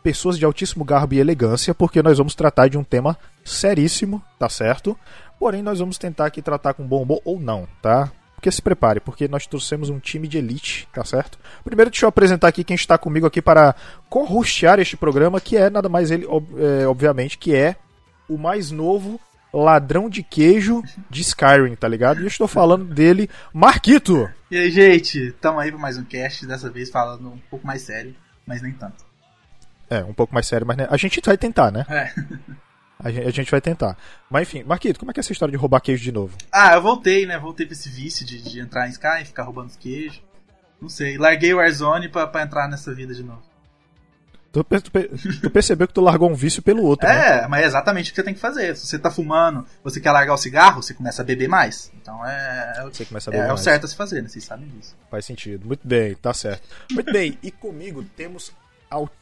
pessoas 0.03 0.37
de 0.37 0.45
altíssimo 0.45 0.85
garbo 0.85 1.15
e 1.15 1.21
elegância, 1.21 1.73
porque 1.73 2.03
nós 2.03 2.19
vamos 2.19 2.35
tratar 2.35 2.69
de 2.69 2.77
um 2.77 2.83
tema 2.83 3.17
seríssimo, 3.45 4.21
tá 4.37 4.49
certo? 4.49 4.99
Porém, 5.39 5.63
nós 5.63 5.79
vamos 5.79 5.97
tentar 5.97 6.27
aqui 6.27 6.43
tratar 6.43 6.75
com 6.75 6.85
bom 6.85 7.03
humor 7.03 7.21
ou 7.25 7.39
não, 7.39 7.69
tá? 7.81 8.11
Porque 8.35 8.51
se 8.51 8.61
prepare, 8.61 8.99
porque 8.99 9.29
nós 9.29 9.47
trouxemos 9.47 9.91
um 9.91 10.01
time 10.01 10.27
de 10.27 10.39
elite, 10.39 10.89
tá 10.93 11.05
certo? 11.05 11.39
Primeiro, 11.63 11.91
deixa 11.91 12.05
eu 12.05 12.09
apresentar 12.09 12.49
aqui 12.49 12.65
quem 12.65 12.75
está 12.75 12.99
comigo 12.99 13.27
aqui 13.27 13.41
para 13.41 13.75
co-hostear 14.09 14.81
este 14.81 14.97
programa, 14.97 15.41
que 15.41 15.57
é 15.57 15.71
nada 15.71 15.89
mais 15.89 16.11
ele, 16.11 16.27
é, 16.57 16.87
obviamente, 16.87 17.39
que 17.39 17.55
é 17.55 17.77
o 18.29 18.37
mais 18.37 18.73
novo 18.73 19.21
ladrão 19.53 20.09
de 20.09 20.23
queijo 20.23 20.83
de 21.09 21.21
Skyrim, 21.23 21.75
tá 21.75 21.89
ligado? 21.89 22.21
E 22.21 22.25
eu 22.25 22.29
estou 22.29 22.49
falando 22.49 22.85
dele, 22.85 23.29
Marquito! 23.53 24.29
E 24.51 24.57
aí, 24.57 24.71
gente, 24.71 25.33
tamo 25.41 25.59
aí 25.59 25.71
pra 25.71 25.81
mais 25.81 25.99
um 25.99 26.05
cast, 26.05 26.47
dessa 26.47 26.71
vez 26.71 26.91
falando 26.91 27.29
um 27.29 27.39
pouco 27.51 27.67
mais 27.67 27.83
sério, 27.83 28.15
mas 28.47 28.63
nem 28.63 28.73
tanto. 28.73 29.05
É, 29.91 30.05
um 30.05 30.13
pouco 30.13 30.35
mais 30.35 30.47
sério, 30.47 30.67
mas 30.67 30.77
né, 30.77 30.87
a 30.91 30.97
gente 30.97 31.21
vai 31.25 31.37
tentar, 31.37 31.71
né? 31.71 31.87
É. 31.89 32.13
A 33.01 33.13
gente, 33.13 33.27
a 33.29 33.31
gente 33.31 33.51
vai 33.51 33.61
tentar. 33.61 33.97
Mas 34.29 34.49
enfim, 34.49 34.65
Marquito, 34.65 34.99
como 34.99 35.11
é 35.11 35.15
que 35.15 35.21
é 35.21 35.23
essa 35.23 35.31
história 35.31 35.53
de 35.53 35.57
roubar 35.57 35.81
queijo 35.81 36.03
de 36.03 36.11
novo? 36.11 36.37
Ah, 36.51 36.75
eu 36.75 36.83
voltei, 36.83 37.27
né? 37.27 37.39
Voltei 37.39 37.65
pra 37.65 37.73
esse 37.73 37.89
vício 37.89 38.27
de, 38.27 38.43
de 38.43 38.59
entrar 38.59 38.89
em 38.89 38.91
Sky 38.91 39.23
e 39.23 39.25
ficar 39.25 39.45
roubando 39.45 39.69
os 39.69 39.77
queijos. 39.77 40.21
Não 40.83 40.89
sei, 40.89 41.17
larguei 41.17 41.55
o 41.55 41.59
Warzone 41.59 42.09
pra, 42.09 42.27
pra 42.27 42.43
entrar 42.43 42.69
nessa 42.69 42.93
vida 42.93 43.15
de 43.15 43.23
novo. 43.23 43.43
Tu, 44.51 44.65
tu 44.65 44.91
tu 45.43 45.51
percebeu 45.51 45.87
que 45.87 45.93
tu 45.93 46.01
largou 46.01 46.31
um 46.31 46.35
vício 46.35 46.63
pelo 46.63 46.83
outro, 46.83 47.07
né? 47.07 47.43
É, 47.43 47.49
mas 47.49 47.63
é 47.63 47.67
exatamente 47.67 48.11
o 48.11 48.15
que 48.15 48.17
você 48.17 48.25
tem 48.25 48.35
que 48.35 48.41
fazer. 48.41 48.75
Se 48.77 48.87
você 48.87 48.99
tá 48.99 49.11
fumando, 49.11 49.65
você 49.85 50.01
quer 50.01 50.11
largar 50.11 50.33
o 50.33 50.39
cigarro, 50.39 50.83
você 50.83 50.95
começa 50.95 51.21
a 51.21 51.25
beber 51.25 51.49
mais. 51.49 51.93
Então 52.01 52.25
é, 52.27 52.75
é, 52.79 52.83
Você 52.85 53.05
começa 53.05 53.31
a 53.31 53.33
é, 53.33 53.37
beber 53.37 53.45
é 53.45 53.53
o 53.53 53.55
mais. 53.55 53.61
certo 53.61 53.85
a 53.85 53.89
se 53.89 53.97
fazer, 53.97 54.23
né? 54.23 54.29
Vocês 54.29 54.45
sabem 54.45 54.67
disso. 54.69 54.97
Faz 55.11 55.27
sentido. 55.27 55.67
Muito 55.67 55.87
bem, 55.87 56.15
tá 56.15 56.33
certo. 56.33 56.67
Muito 56.91 57.13
bem, 57.13 57.39
e 57.43 57.51
comigo 57.51 58.03
temos 58.17 58.51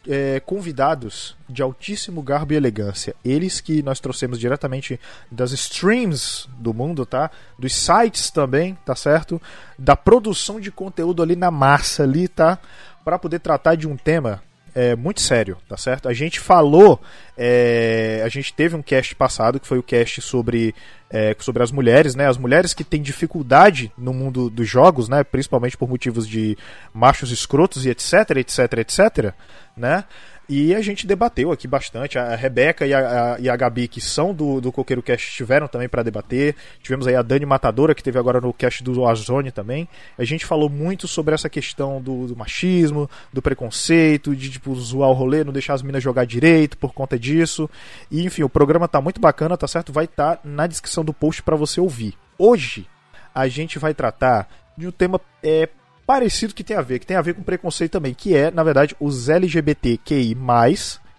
é, 0.07 0.41
convidados 0.41 1.37
de 1.49 1.61
altíssimo 1.61 2.23
garbo 2.23 2.53
e 2.53 2.57
elegância. 2.57 3.15
Eles 3.25 3.61
que 3.61 3.83
nós 3.83 3.99
trouxemos 3.99 4.39
diretamente 4.39 5.01
das 5.31 5.51
streams 5.51 6.49
do 6.57 6.73
mundo, 6.73 7.05
tá? 7.05 7.31
Dos 7.59 7.75
sites 7.75 8.31
também, 8.31 8.79
tá 8.85 8.95
certo? 8.95 9.43
Da 9.77 9.97
produção 9.97 10.61
de 10.61 10.71
conteúdo 10.71 11.23
ali 11.23 11.35
na 11.35 11.51
massa 11.51 12.05
ali, 12.05 12.29
tá? 12.29 12.59
Para 13.05 13.19
poder 13.19 13.41
tratar 13.41 13.75
de 13.75 13.89
um 13.89 13.97
tema 13.97 14.43
é, 14.77 14.95
muito 14.95 15.23
sério, 15.23 15.57
tá 15.67 15.75
certo? 15.79 16.07
A 16.07 16.13
gente 16.13 16.39
falou, 16.39 17.01
é, 17.35 18.21
a 18.23 18.29
gente 18.29 18.53
teve 18.53 18.77
um 18.77 18.83
cast 18.83 19.15
passado 19.15 19.59
que 19.59 19.67
foi 19.67 19.79
o 19.79 19.83
cast 19.83 20.21
sobre, 20.21 20.75
é, 21.09 21.35
sobre 21.39 21.63
as 21.63 21.73
mulheres, 21.73 22.15
né? 22.15 22.29
As 22.29 22.37
mulheres 22.37 22.75
que 22.75 22.85
têm 22.85 23.01
dificuldade 23.01 23.91
no 23.97 24.13
mundo 24.13 24.51
dos 24.51 24.69
jogos, 24.69 25.09
né? 25.09 25.25
Principalmente 25.25 25.79
por 25.79 25.89
motivos 25.89 26.29
de 26.29 26.59
machos 26.93 27.31
escrotos 27.31 27.87
e 27.87 27.89
etc, 27.89 28.37
etc, 28.37 28.59
etc, 28.75 29.35
né? 29.75 30.05
E 30.49 30.73
a 30.77 30.81
gente 30.81 31.09
debateu 31.09 31.51
aqui 31.51 31.67
bastante. 31.67 32.19
A 32.21 32.37
Rebeca 32.37 32.87
e 32.87 32.95
a, 32.95 33.35
a- 33.35 33.41
e 33.41 33.49
a 33.51 33.57
Gabi, 33.57 33.89
que 33.89 34.01
são 34.01 34.33
do, 34.33 34.61
do 34.61 34.71
Coqueiro 34.71 35.03
Cast, 35.03 35.29
estiveram 35.29 35.67
também 35.67 35.89
para 35.89 36.05
debater. 36.05 36.55
Tivemos 36.81 37.05
aí 37.09 37.17
a 37.17 37.23
Dani 37.23 37.45
Matadora, 37.45 37.97
que 37.97 38.03
teve 38.03 38.17
agora 38.17 38.41
no 38.41 38.53
cast 38.53 38.85
do 38.85 39.01
Warzone 39.03 39.51
também. 39.51 39.89
A 40.17 40.23
gente 40.23 40.47
falou 40.47 40.69
muito 40.71 41.09
sobre 41.09 41.35
essa 41.35 41.51
questão 41.51 42.01
do, 42.01 42.29
do 42.29 42.37
machismo, 42.37 43.11
do 43.33 43.43
preconceito, 43.43 44.37
de 44.37 44.49
tipo, 44.51 44.73
zoar 44.77 45.11
o 45.11 45.15
rolê, 45.15 45.43
não 45.43 45.53
deixar 45.53 45.75
as 45.75 45.83
minas 45.83 46.01
jogar 46.03 46.25
direito 46.25 46.79
por 46.79 46.93
conta 46.95 47.19
disso. 47.19 47.69
E 48.09 48.25
enfim, 48.25 48.45
o 48.45 48.49
programa 48.49 48.87
tá 48.87 49.01
muito 49.01 49.21
bacana, 49.21 49.57
tá 49.57 49.67
certo? 49.67 49.93
Vai 49.93 50.05
estar 50.05 50.39
na 50.45 50.69
descrição 50.69 51.05
do 51.05 51.13
post 51.13 51.43
para 51.43 51.57
você 51.57 51.81
ouvir. 51.81 52.15
Hoje 52.39 52.87
a 53.35 53.49
gente 53.49 53.81
vai 53.81 53.93
tratar 53.93 54.49
de 54.79 54.87
um 54.87 54.93
tema 54.93 55.21
é, 55.43 55.69
parecido 56.07 56.55
que 56.55 56.65
tem 56.65 56.77
a 56.77 56.83
ver, 56.83 57.01
que 57.01 57.07
tem 57.07 57.17
a 57.17 57.23
ver 57.23 57.35
com 57.35 57.43
preconceito 57.43 57.93
também, 57.93 58.15
que 58.15 58.35
é, 58.35 58.51
na 58.51 58.63
verdade, 58.63 58.95
os 59.01 59.29
LGBTQI+, 59.29 60.37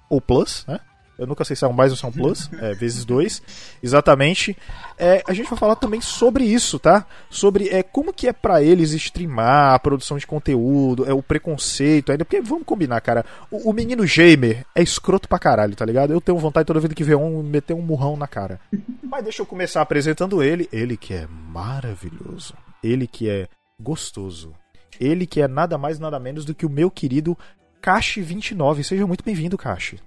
ou 0.09 0.21
plus, 0.21 0.65
né? 0.67 0.79
Eu 1.17 1.25
nunca 1.25 1.43
sei 1.43 1.55
se 1.55 1.65
é 1.65 1.67
um 1.67 1.73
mais 1.73 1.91
ou 1.91 1.97
se 1.97 2.05
é 2.05 2.07
um 2.07 2.11
plus, 2.11 2.49
é, 2.61 2.73
vezes 2.75 3.03
dois, 3.03 3.41
exatamente. 3.81 4.55
É, 4.97 5.23
a 5.27 5.33
gente 5.33 5.49
vai 5.49 5.57
falar 5.57 5.75
também 5.75 5.99
sobre 5.99 6.43
isso, 6.43 6.77
tá? 6.77 7.05
Sobre 7.29 7.69
é, 7.69 7.81
como 7.81 8.13
que 8.13 8.27
é 8.27 8.33
pra 8.33 8.61
eles 8.61 8.91
streamar, 8.91 9.73
a 9.73 9.79
produção 9.79 10.17
de 10.17 10.27
conteúdo, 10.27 11.09
é 11.09 11.13
o 11.13 11.23
preconceito 11.23 12.11
ainda, 12.11 12.23
porque 12.23 12.39
vamos 12.39 12.65
combinar, 12.65 13.01
cara, 13.01 13.25
o, 13.49 13.69
o 13.69 13.73
menino 13.73 14.03
gamer 14.03 14.63
é 14.75 14.83
escroto 14.83 15.27
pra 15.27 15.39
caralho, 15.39 15.75
tá 15.75 15.85
ligado? 15.85 16.13
Eu 16.13 16.21
tenho 16.21 16.37
vontade 16.37 16.67
toda 16.67 16.79
vez 16.79 16.93
que 16.93 17.03
vê 17.03 17.15
um, 17.15 17.41
meter 17.41 17.73
um 17.73 17.81
murrão 17.81 18.15
na 18.15 18.27
cara. 18.27 18.59
Mas 19.03 19.23
deixa 19.23 19.41
eu 19.41 19.45
começar 19.45 19.81
apresentando 19.81 20.43
ele, 20.43 20.69
ele 20.71 20.95
que 20.95 21.13
é 21.13 21.27
maravilhoso, 21.27 22.53
ele 22.83 23.07
que 23.07 23.27
é 23.27 23.47
gostoso, 23.79 24.53
ele 24.99 25.25
que 25.25 25.41
é 25.41 25.47
nada 25.47 25.77
mais 25.77 25.99
nada 25.99 26.19
menos 26.19 26.45
do 26.45 26.55
que 26.55 26.65
o 26.65 26.69
meu 26.69 26.89
querido 26.89 27.37
Cache29. 27.81 28.83
Seja 28.83 29.07
muito 29.07 29.23
bem-vindo, 29.23 29.57
Cache. 29.57 29.99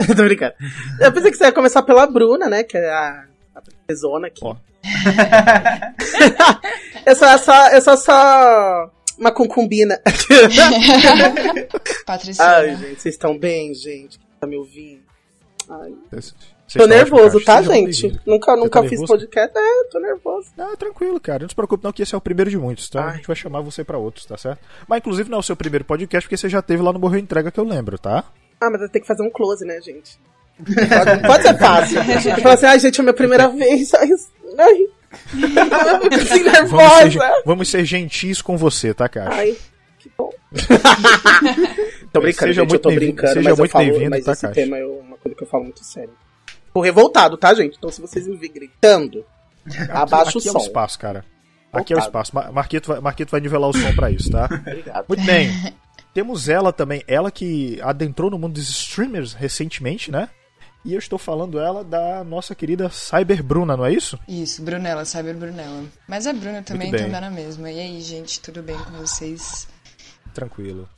Tô 0.16 0.24
brincando. 0.24 0.54
Eu 0.98 1.12
pensei 1.12 1.30
que 1.30 1.36
você 1.36 1.44
ia 1.44 1.52
começar 1.52 1.82
pela 1.82 2.06
Bruna, 2.06 2.48
né? 2.48 2.64
Que 2.64 2.78
é 2.78 2.90
a, 2.90 3.26
a 3.54 3.60
princesona 3.60 4.28
aqui. 4.28 4.40
Ó. 4.42 4.56
eu, 7.06 7.14
sou, 7.14 7.28
eu, 7.28 7.38
sou, 7.38 7.54
eu 7.54 7.82
sou 7.82 7.96
só 7.96 8.90
uma 9.18 9.30
concubina. 9.30 10.00
Patricia. 12.06 12.44
Ai, 12.44 12.76
gente, 12.76 13.02
vocês 13.02 13.14
estão 13.14 13.38
bem, 13.38 13.74
gente? 13.74 14.18
Tá 14.40 14.46
me 14.46 14.56
ouvindo? 14.56 15.02
Ai. 15.68 15.92
Vocês 16.70 16.84
Tô 16.84 16.88
nervoso, 16.88 17.40
tá, 17.44 17.60
gente? 17.62 18.06
Nunca, 18.24 18.52
Você 18.52 18.60
nunca 18.60 18.80
tá 18.82 18.88
fiz 18.88 19.00
nervoso? 19.00 19.12
podcast. 19.12 19.58
É, 19.58 19.84
tô 19.90 19.98
nervoso. 19.98 20.50
Ah, 20.56 20.76
tranquilo, 20.78 21.18
cara. 21.18 21.40
Não 21.40 21.48
se 21.48 21.54
preocupe 21.54 21.82
não 21.82 21.92
que 21.92 22.02
esse 22.02 22.14
é 22.14 22.18
o 22.18 22.20
primeiro 22.20 22.48
de 22.48 22.56
muitos, 22.56 22.88
tá? 22.88 23.02
A 23.02 23.08
Ai. 23.08 23.16
gente 23.16 23.26
vai 23.26 23.34
chamar 23.34 23.60
você 23.60 23.82
pra 23.82 23.98
outros, 23.98 24.24
tá 24.24 24.36
certo? 24.38 24.60
Mas 24.86 24.98
inclusive 24.98 25.28
não 25.28 25.38
é 25.38 25.40
o 25.40 25.42
seu 25.42 25.56
primeiro 25.56 25.84
podcast, 25.84 26.26
porque 26.28 26.36
você 26.36 26.48
já 26.48 26.62
teve 26.62 26.80
lá 26.80 26.92
no 26.92 27.00
Morreu 27.00 27.18
Entrega 27.18 27.50
que 27.50 27.58
eu 27.58 27.64
lembro, 27.64 27.98
tá? 27.98 28.22
Ah, 28.60 28.70
mas 28.70 28.80
eu 28.82 28.88
tenho 28.88 29.02
que 29.02 29.08
fazer 29.08 29.22
um 29.24 29.30
close, 29.30 29.64
né, 29.64 29.80
gente? 29.80 30.16
Pode, 30.58 31.22
não 31.22 31.28
pode 31.28 31.42
ser 31.42 31.58
fácil. 31.58 31.98
Eu 32.36 32.42
falo 32.42 32.54
assim, 32.54 32.66
ai, 32.66 32.78
gente, 32.78 32.98
é 32.98 33.00
a 33.00 33.02
minha 33.04 33.14
primeira 33.14 33.48
vez. 33.50 33.92
Ai, 33.94 34.10
ai. 34.58 34.80
Eu 36.12 36.26
fico 36.26 36.48
assim 36.50 36.66
Vamos 36.66 37.12
ser, 37.12 37.42
vamos 37.46 37.68
ser 37.68 37.84
gentis 37.84 38.40
com 38.42 38.56
você, 38.56 38.92
tá, 38.94 39.08
cara? 39.08 39.34
Ai, 39.34 39.56
que 39.98 40.10
bom. 40.16 40.30
tô 42.12 42.20
brincando, 42.20 42.52
Seja 42.52 42.60
gente, 42.60 42.68
muito 42.68 42.74
eu 42.74 42.78
tô 42.78 42.88
bem-vindo- 42.90 43.12
brincando, 43.14 43.32
seja 43.34 43.48
mas 43.50 43.58
muito 43.58 43.68
eu 43.70 43.72
falo, 43.72 43.84
bem-vindo, 43.86 44.10
mas 44.10 44.24
tá, 44.24 44.32
esse 44.32 44.40
Caixa? 44.42 44.54
tema 44.54 44.76
é 44.78 44.84
uma 44.86 45.16
coisa 45.16 45.36
que 45.36 45.42
eu 45.44 45.48
falo 45.48 45.64
muito 45.64 45.82
sério. 45.84 46.12
Tô 46.72 46.80
revoltado, 46.80 47.36
tá, 47.36 47.52
gente? 47.54 47.76
Então 47.76 47.90
se 47.90 48.00
vocês 48.00 48.26
me 48.26 48.36
verem 48.36 48.52
gritando, 48.54 49.24
abaixa 49.90 50.36
o 50.36 50.38
Aqui 50.38 50.48
é 50.48 50.50
o 50.50 50.54
som. 50.54 50.58
espaço, 50.60 50.98
cara. 50.98 51.24
Aqui 51.72 51.92
é 51.92 51.96
o 51.96 52.00
espaço. 52.00 52.34
Ma- 52.34 52.50
Marquito 52.50 52.88
vai, 52.88 53.00
Marquito 53.00 53.30
vai 53.30 53.40
nivelar 53.40 53.68
o 53.70 53.72
som 53.72 53.94
pra 53.94 54.10
isso, 54.10 54.30
tá? 54.30 54.44
Obrigado. 54.66 55.04
Muito 55.08 55.24
bem. 55.24 55.50
Temos 56.12 56.48
ela 56.48 56.72
também, 56.72 57.04
ela 57.06 57.30
que 57.30 57.78
adentrou 57.82 58.30
no 58.30 58.38
mundo 58.38 58.54
dos 58.54 58.68
streamers 58.68 59.32
recentemente, 59.32 60.10
né? 60.10 60.28
E 60.84 60.94
eu 60.94 60.98
estou 60.98 61.18
falando 61.18 61.60
ela 61.60 61.84
da 61.84 62.24
nossa 62.24 62.54
querida 62.54 62.88
Cyber 62.88 63.42
Bruna, 63.44 63.76
não 63.76 63.84
é 63.84 63.92
isso? 63.92 64.18
Isso, 64.26 64.62
Brunella, 64.62 65.04
Cyber 65.04 65.36
Brunella. 65.36 65.84
Mas 66.08 66.26
a 66.26 66.32
Bruna 66.32 66.62
também, 66.62 66.88
então 66.88 67.08
dá 67.10 67.20
na 67.20 67.30
mesma. 67.30 67.70
E 67.70 67.78
aí, 67.78 68.00
gente, 68.00 68.40
tudo 68.40 68.62
bem 68.62 68.76
com 68.78 68.92
vocês? 68.92 69.68
Tranquilo. 70.32 70.88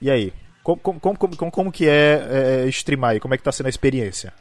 E 0.00 0.10
aí? 0.10 0.32
Como, 0.62 0.78
como, 0.78 1.00
como, 1.00 1.18
como, 1.36 1.50
como 1.50 1.72
que 1.72 1.88
é, 1.88 2.62
é 2.64 2.68
streamar 2.68 3.10
aí? 3.10 3.20
Como 3.20 3.34
é 3.34 3.36
que 3.36 3.42
tá 3.42 3.50
sendo 3.50 3.66
a 3.66 3.70
experiência? 3.70 4.32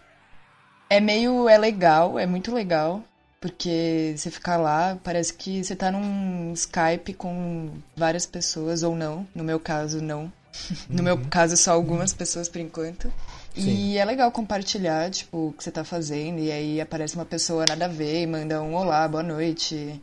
É 0.91 0.99
meio. 0.99 1.47
É 1.47 1.57
legal, 1.57 2.19
é 2.19 2.25
muito 2.25 2.53
legal. 2.53 3.01
Porque 3.39 4.13
você 4.15 4.29
ficar 4.29 4.57
lá, 4.57 4.99
parece 5.01 5.33
que 5.33 5.63
você 5.63 5.73
tá 5.73 5.89
num 5.89 6.51
Skype 6.53 7.13
com 7.13 7.71
várias 7.95 8.25
pessoas, 8.25 8.83
ou 8.83 8.93
não. 8.93 9.25
No 9.33 9.41
meu 9.43 9.59
caso, 9.59 10.01
não. 10.01 10.31
No 10.89 11.01
meu 11.01 11.17
caso, 11.17 11.55
só 11.55 11.71
algumas 11.71 12.11
pessoas 12.13 12.49
por 12.49 12.59
enquanto. 12.59 13.11
E 13.55 13.97
é 13.97 14.03
legal 14.03 14.31
compartilhar, 14.33 15.09
tipo, 15.09 15.47
o 15.47 15.53
que 15.53 15.63
você 15.63 15.71
tá 15.71 15.85
fazendo. 15.85 16.39
E 16.39 16.51
aí 16.51 16.81
aparece 16.81 17.15
uma 17.15 17.25
pessoa 17.25 17.65
nada 17.65 17.85
a 17.85 17.87
ver 17.87 18.21
e 18.23 18.27
manda 18.27 18.61
um 18.61 18.75
olá, 18.75 19.07
boa 19.07 19.23
noite. 19.23 19.99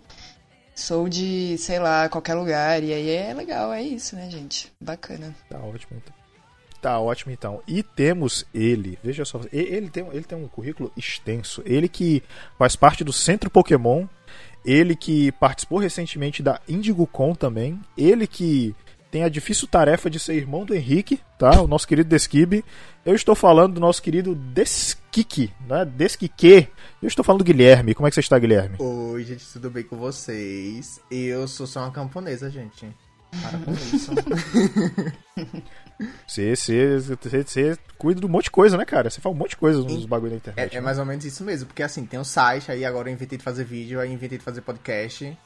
Sou 0.75 1.07
de, 1.07 1.57
sei 1.59 1.79
lá, 1.79 2.09
qualquer 2.09 2.35
lugar. 2.35 2.83
E 2.83 2.95
aí 2.95 3.11
é 3.11 3.35
legal, 3.35 3.73
é 3.75 3.83
isso, 3.83 4.17
né, 4.17 4.31
gente? 4.31 4.73
Bacana. 4.81 5.35
Tá 5.51 5.59
ótimo 5.59 6.01
então. 6.03 6.18
Tá 6.81 7.01
ótimo 7.01 7.33
então. 7.33 7.61
E 7.67 7.83
temos 7.83 8.47
ele, 8.55 8.99
veja 9.03 9.25
só, 9.25 9.41
ele 9.53 9.91
tem, 9.91 10.07
ele 10.13 10.23
tem 10.23 10.39
um 10.39 10.47
currículo 10.47 10.93
extenso. 10.97 11.63
Ele 11.65 11.89
que 11.89 12.23
faz 12.57 12.77
parte 12.77 13.03
do 13.03 13.13
Centro 13.13 13.51
Pokémon, 13.51 14.07
ele 14.65 14.95
que 14.95 15.33
participou 15.33 15.79
recentemente 15.79 16.43
da 16.43 16.61
IndigoCon 16.69 17.35
também, 17.35 17.81
ele 17.97 18.27
que 18.27 18.75
tem 19.11 19.25
a 19.25 19.29
difícil 19.29 19.67
tarefa 19.67 20.11
de 20.11 20.19
ser 20.19 20.35
irmão 20.35 20.65
do 20.65 20.75
Henrique, 20.75 21.21
tá? 21.39 21.61
O 21.63 21.67
nosso 21.67 21.89
querido 21.89 22.09
Desquibe. 22.09 22.65
Eu 23.05 23.15
estou 23.15 23.35
falando 23.35 23.75
do 23.75 23.81
nosso 23.81 24.03
querido 24.03 24.35
Desquique, 24.35 25.51
né? 25.67 25.85
Desquique. 25.85 26.69
Eu 27.01 27.09
estou 27.09 27.25
falando 27.25 27.41
do 27.41 27.45
Guilherme. 27.45 27.95
Como 27.95 28.07
é 28.07 28.11
que 28.11 28.15
você 28.15 28.21
está, 28.21 28.39
Guilherme? 28.39 28.77
Oi, 28.79 29.25
gente, 29.25 29.47
tudo 29.53 29.71
bem 29.71 29.83
com 29.83 29.97
vocês? 29.97 31.01
Eu 31.11 31.49
sou 31.49 31.67
só 31.67 31.81
uma 31.81 31.91
camponesa, 31.91 32.51
gente. 32.51 32.87
Para 33.31 33.59
com 33.59 33.73
isso. 33.73 34.13
Você, 36.27 36.55
você, 36.55 36.99
você, 36.99 37.43
você 37.43 37.79
cuida 37.97 38.21
de 38.21 38.27
um 38.27 38.29
monte 38.29 38.45
de 38.45 38.51
coisa, 38.53 38.77
né, 38.77 38.85
cara? 38.85 39.11
Você 39.11 39.21
faz 39.21 39.35
um 39.35 39.39
monte 39.39 39.51
de 39.51 39.57
coisa 39.57 39.81
nos 39.81 40.07
bagulho 40.07 40.31
da 40.31 40.37
internet. 40.37 40.73
É, 40.73 40.77
é 40.77 40.81
né? 40.81 40.85
mais 40.85 40.99
ou 40.99 41.05
menos 41.05 41.25
isso 41.25 41.43
mesmo, 41.43 41.67
porque 41.67 41.83
assim, 41.83 42.07
tem 42.07 42.21
o 42.21 42.25
site, 42.25 42.71
aí 42.71 42.85
agora 42.85 43.09
eu 43.09 43.13
inventei 43.13 43.37
de 43.37 43.43
fazer 43.43 43.65
vídeo, 43.65 43.99
aí 43.99 44.13
inventei 44.13 44.39
de 44.39 44.45
fazer 44.45 44.61
podcast, 44.61 45.37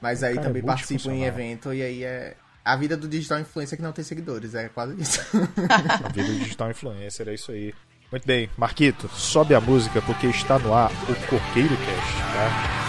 mas 0.00 0.22
aí 0.22 0.36
Cara, 0.36 0.46
também 0.46 0.62
é 0.62 0.64
participo 0.64 1.10
em 1.10 1.24
evento, 1.24 1.74
e 1.74 1.82
aí 1.82 2.02
é 2.02 2.34
a 2.64 2.76
vida 2.76 2.96
do 2.96 3.06
digital 3.06 3.40
influencer 3.40 3.76
que 3.76 3.82
não 3.82 3.92
tem 3.92 4.04
seguidores, 4.04 4.54
é 4.54 4.68
quase 4.68 4.98
isso. 5.00 5.20
A 6.04 6.08
vida 6.08 6.28
do 6.28 6.38
digital 6.38 6.70
influencer, 6.70 7.28
é 7.28 7.34
isso 7.34 7.52
aí. 7.52 7.74
Muito 8.10 8.26
bem, 8.26 8.48
Marquito, 8.56 9.08
sobe 9.08 9.54
a 9.54 9.60
música 9.60 10.00
porque 10.02 10.26
está 10.26 10.58
no 10.58 10.74
ar 10.74 10.90
o 11.08 11.28
Corqueiro 11.28 11.76
Cast, 11.76 12.16
tá? 12.32 12.79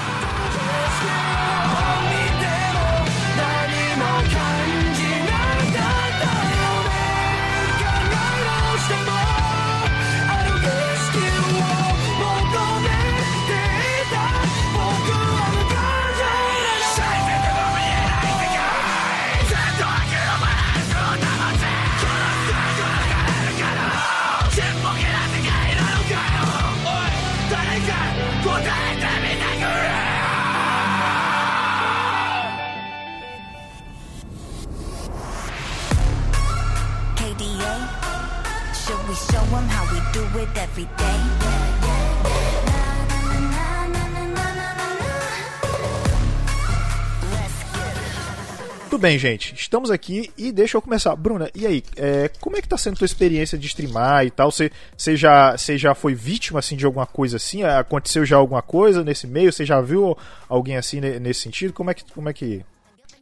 Bem, 49.02 49.18
gente. 49.18 49.56
Estamos 49.56 49.90
aqui 49.90 50.32
e 50.38 50.52
deixa 50.52 50.78
eu 50.78 50.82
começar. 50.82 51.16
Bruna, 51.16 51.50
e 51.56 51.66
aí? 51.66 51.84
é, 51.98 52.30
como 52.40 52.56
é 52.56 52.62
que 52.62 52.68
tá 52.68 52.78
sendo 52.78 52.98
tua 52.98 53.06
experiência 53.06 53.58
de 53.58 53.66
streamar 53.68 54.26
e 54.26 54.30
tal? 54.30 54.52
Você, 54.52 54.72
já, 55.16 55.56
já 55.58 55.96
foi 55.96 56.14
vítima 56.14 56.60
assim, 56.60 56.78
de 56.78 56.86
alguma 56.86 57.08
coisa 57.08 57.38
assim? 57.38 57.64
Aconteceu 57.64 58.24
já 58.26 58.38
alguma 58.38 58.62
coisa 58.62 59.04
nesse 59.04 59.26
meio? 59.26 59.52
Você 59.52 59.66
já 59.66 59.82
viu 59.82 60.16
alguém 60.48 60.78
assim 60.78 61.02
ne- 61.02 61.20
nesse 61.20 61.42
sentido? 61.42 61.74
Como 61.74 61.90
é 61.90 61.94
que. 61.94 62.06
Como 62.14 62.30
é 62.30 62.34
que... 62.34 62.64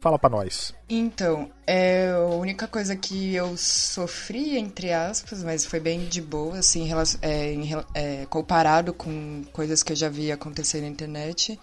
Fala 0.00 0.18
pra 0.18 0.30
nós. 0.30 0.72
Então, 0.88 1.50
é 1.66 2.08
a 2.10 2.34
única 2.34 2.66
coisa 2.66 2.96
que 2.96 3.34
eu 3.34 3.54
sofri, 3.58 4.56
entre 4.56 4.94
aspas, 4.94 5.44
mas 5.44 5.66
foi 5.66 5.78
bem 5.78 6.06
de 6.06 6.22
boa, 6.22 6.56
assim, 6.58 6.90
em 6.90 7.74
é, 7.74 7.84
é, 8.22 8.26
comparado 8.26 8.94
com 8.94 9.44
coisas 9.52 9.82
que 9.82 9.92
eu 9.92 9.96
já 9.96 10.08
vi 10.08 10.32
acontecer 10.32 10.80
na 10.80 10.88
internet, 10.88 11.60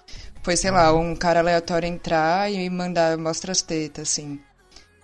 foi, 0.47 0.55
sei 0.55 0.71
lá, 0.71 0.93
um 0.93 1.13
cara 1.13 1.41
aleatório 1.41 1.89
entrar 1.89 2.49
e 2.49 2.69
mandar 2.69 3.17
mostra 3.17 3.51
as 3.51 3.61
tetas, 3.61 4.07
assim. 4.07 4.39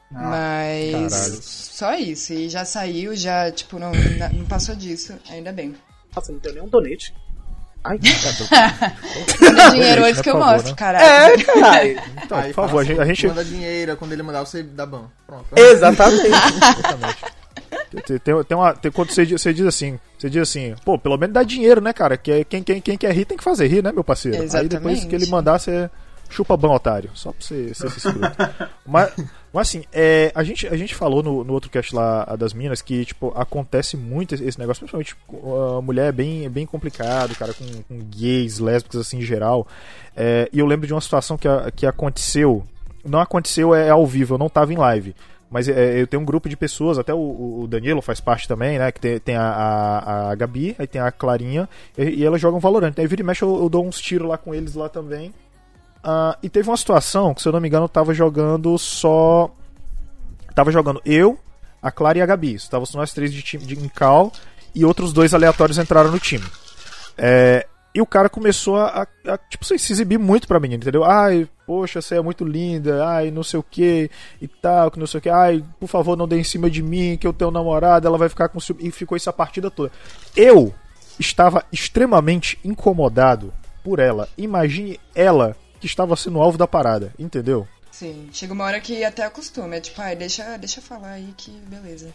mas 0.10 1.12
caralho. 1.12 1.40
só 1.42 1.96
isso, 1.96 2.32
e 2.32 2.48
já 2.48 2.64
saiu, 2.64 3.14
já, 3.14 3.52
tipo, 3.52 3.78
não, 3.78 3.92
não 4.34 4.46
passou 4.46 4.74
disso, 4.74 5.14
ainda 5.30 5.52
bem. 5.52 5.76
Nossa, 6.16 6.32
não 6.32 6.40
deu 6.40 6.54
nem 6.54 6.64
um 6.64 6.70
donate. 6.70 7.14
Ai, 7.84 8.00
Manda 9.42 9.72
dinheiro 9.72 10.06
antes 10.06 10.18
né, 10.20 10.24
que 10.24 10.30
eu 10.30 10.34
favor, 10.40 10.54
mostro, 10.54 10.70
né? 10.70 10.76
caralho. 10.78 11.06
é, 11.06 11.44
caralho. 11.44 12.02
Então, 12.24 12.38
Aí 12.38 12.54
por 12.54 12.56
favor, 12.56 12.80
a 12.80 12.84
gente. 12.86 13.02
A 13.02 13.06
gente 13.06 13.28
Manda 13.28 13.44
dinheiro, 13.44 13.98
quando 13.98 14.14
ele 14.14 14.24
mandar, 14.24 14.46
você 14.46 14.64
dá 14.64 14.86
ban. 14.86 15.12
Pronto. 15.28 15.48
Exatamente. 15.58 16.30
tem, 18.02 18.18
tem, 18.20 18.44
tem 18.44 18.58
uma, 18.58 18.74
tem, 18.74 18.92
quando 18.92 19.12
você, 19.12 19.26
diz- 19.26 19.42
você 19.42 19.54
diz 19.54 19.66
assim, 19.66 20.00
você 20.18 20.30
diz 20.30 20.42
assim, 20.42 20.76
pô, 20.84 20.98
pelo 20.98 21.18
menos 21.18 21.34
dá 21.34 21.44
dinheiro, 21.44 21.80
né, 21.82 21.94
cara? 21.94 22.18
Que 22.18 22.32
é- 22.32 22.44
quem, 22.44 22.64
quem, 22.64 22.82
quem 22.82 22.98
quer 22.98 23.14
rir 23.14 23.26
tem 23.26 23.38
que 23.38 23.44
fazer 23.44 23.68
rir, 23.68 23.84
né, 23.84 23.92
meu 23.92 24.04
parceiro? 24.04 24.38
Aí 24.38 24.44
depois 24.48 24.64
Exatamente. 24.66 25.08
que 25.08 25.16
ele 25.16 25.28
mandar, 25.28 25.60
você 25.60 25.90
Chupa 26.30 26.58
ban, 26.58 26.70
otário. 26.72 27.12
Só 27.14 27.32
pra 27.32 27.42
você 27.46 27.76
ser 27.76 27.86
esse 27.88 27.98
escroto. 28.08 28.36
mas, 28.88 29.14
mas 29.54 29.68
assim, 29.68 29.84
é, 29.94 30.32
a, 30.34 30.44
gente, 30.44 30.66
a 30.68 30.76
gente 30.76 30.96
falou 30.96 31.22
no, 31.22 31.44
no 31.44 31.54
outro 31.54 31.70
cast 31.70 31.94
lá 31.94 32.26
das 32.40 32.54
minas 32.54 32.82
que, 32.82 33.06
tipo, 33.06 33.32
acontece 33.36 33.96
muito 33.96 34.34
esse 34.34 34.58
negócio, 34.58 34.80
principalmente 34.80 35.16
com 35.28 35.78
a 35.78 35.82
mulher 35.82 36.08
é 36.08 36.12
bem, 36.12 36.46
é 36.46 36.50
bem 36.50 36.66
complicado, 36.66 37.36
cara, 37.36 37.54
com, 37.54 37.66
com 37.84 38.00
gays, 38.10 38.58
lésbicas, 38.58 39.02
assim, 39.02 39.20
em 39.20 39.22
geral. 39.22 39.68
É, 40.18 40.50
e 40.52 40.58
eu 40.58 40.66
lembro 40.66 40.88
de 40.88 40.94
uma 40.94 41.02
situação 41.02 41.38
que, 41.38 41.48
a- 41.48 41.70
que 41.70 41.86
aconteceu. 41.86 42.64
Não 43.06 43.20
aconteceu 43.20 43.76
é, 43.76 43.90
ao 43.92 44.08
vivo, 44.08 44.34
eu 44.34 44.38
não 44.40 44.50
tava 44.50 44.74
em 44.74 44.78
live. 44.78 45.14
Mas 45.53 45.69
é, 45.69 46.01
eu 46.01 46.07
tenho 46.07 46.24
um 46.24 46.25
grupo 46.25 46.50
de 46.50 46.57
pessoas, 46.57 46.98
até 46.98 47.13
o, 47.13 47.62
o 47.62 47.67
Danilo 47.67 48.01
faz 48.01 48.19
parte 48.19 48.48
também, 48.48 48.79
né? 48.79 48.91
Que 48.91 49.00
tem, 49.00 49.19
tem 49.19 49.36
a, 49.36 49.43
a, 49.43 50.31
a 50.31 50.36
Gabi, 50.36 50.75
aí 50.79 50.88
tem 50.88 51.00
a 51.00 51.12
Clarinha, 51.12 51.69
e, 51.95 52.22
e 52.22 52.25
elas 52.25 52.41
jogam 52.41 52.60
Valorant. 52.60 52.95
Aí 52.98 53.05
vira 53.05 53.22
e 53.22 53.24
mexe 53.24 53.43
eu, 53.43 53.62
eu 53.62 53.69
dou 53.69 53.86
uns 53.86 54.01
tiros 54.01 54.27
lá 54.27 54.36
com 54.36 54.55
eles 54.55 54.74
lá 54.74 54.89
também. 54.89 55.31
Ah, 56.03 56.36
e 56.41 56.50
teve 56.50 56.67
uma 56.67 56.75
situação 56.75 57.36
que, 57.36 57.41
se 57.43 57.48
eu 57.48 57.51
não 57.51 57.62
me 57.62 57.67
engano, 57.67 57.86
eu 57.86 57.89
tava 57.89 58.15
jogando 58.15 58.75
só. 58.79 59.51
Tava 60.55 60.72
jogando 60.72 61.00
eu, 61.05 61.38
a 61.79 61.91
Clara 61.91 62.17
e 62.17 62.22
a 62.24 62.25
Gabi. 62.25 62.55
Estavam 62.55 62.88
nós 62.95 63.13
três 63.13 63.31
de 63.31 63.43
time 63.43 63.63
de 63.63 63.75
cal 63.89 64.31
e 64.74 64.83
outros 64.83 65.13
dois 65.13 65.36
aleatórios 65.36 65.77
entraram 65.77 66.10
no 66.10 66.19
time. 66.19 66.45
É, 67.15 67.67
e 67.93 68.01
o 68.01 68.07
cara 68.07 68.27
começou 68.27 68.77
a, 68.77 69.03
a, 69.03 69.33
a, 69.33 69.38
tipo, 69.38 69.63
se 69.63 69.75
exibir 69.75 70.17
muito 70.17 70.48
pra 70.48 70.60
menina, 70.60 70.81
entendeu? 70.81 71.03
Ai, 71.03 71.48
poxa, 71.65 72.01
você 72.01 72.15
é 72.15 72.22
muito 72.22 72.43
linda, 72.46 73.05
ai, 73.05 73.32
não 73.32 73.43
sei 73.43 73.60
o 73.60 73.63
que 73.63 74.10
e 74.41 74.48
tal, 74.48 74.91
que 74.91 75.00
não 75.00 75.08
sei 75.08 75.17
o 75.17 75.22
que, 75.22 75.29
ai, 75.29 75.63
por 75.79 75.88
favor, 75.88 76.17
não 76.17 76.27
dê 76.27 76.39
em 76.39 76.43
cima 76.43 76.70
de 76.70 76.82
mim, 76.82 77.17
que 77.17 77.27
eu 77.27 77.34
tenho 77.34 77.51
namorada, 77.51 78.08
ela 78.08 78.17
vai 78.17 78.29
ficar 78.29 78.50
com. 78.50 78.60
E 78.79 78.91
ficou 78.91 79.15
essa 79.15 79.34
partida 79.34 79.72
toda. 79.72 79.91
Eu 80.36 80.74
estava 81.20 81.65
extremamente 81.72 82.60
incomodado 82.63 83.53
por 83.84 84.00
ela. 84.00 84.29
Imagine 84.38 85.00
ela 85.13 85.55
que 85.79 85.86
estava 85.86 86.15
sendo 86.15 86.39
alvo 86.39 86.58
da 86.58 86.67
parada, 86.67 87.13
entendeu? 87.20 87.67
Sim, 87.91 88.29
chega 88.32 88.53
uma 88.53 88.63
hora 88.63 88.79
que 88.79 89.03
até 89.03 89.24
acostuma. 89.24 89.75
É 89.75 89.79
tipo, 89.79 90.01
ai, 90.01 90.15
deixa, 90.15 90.58
deixa 90.58 90.82
falar 90.82 91.12
aí 91.12 91.34
que 91.38 91.51
beleza. 91.51 92.13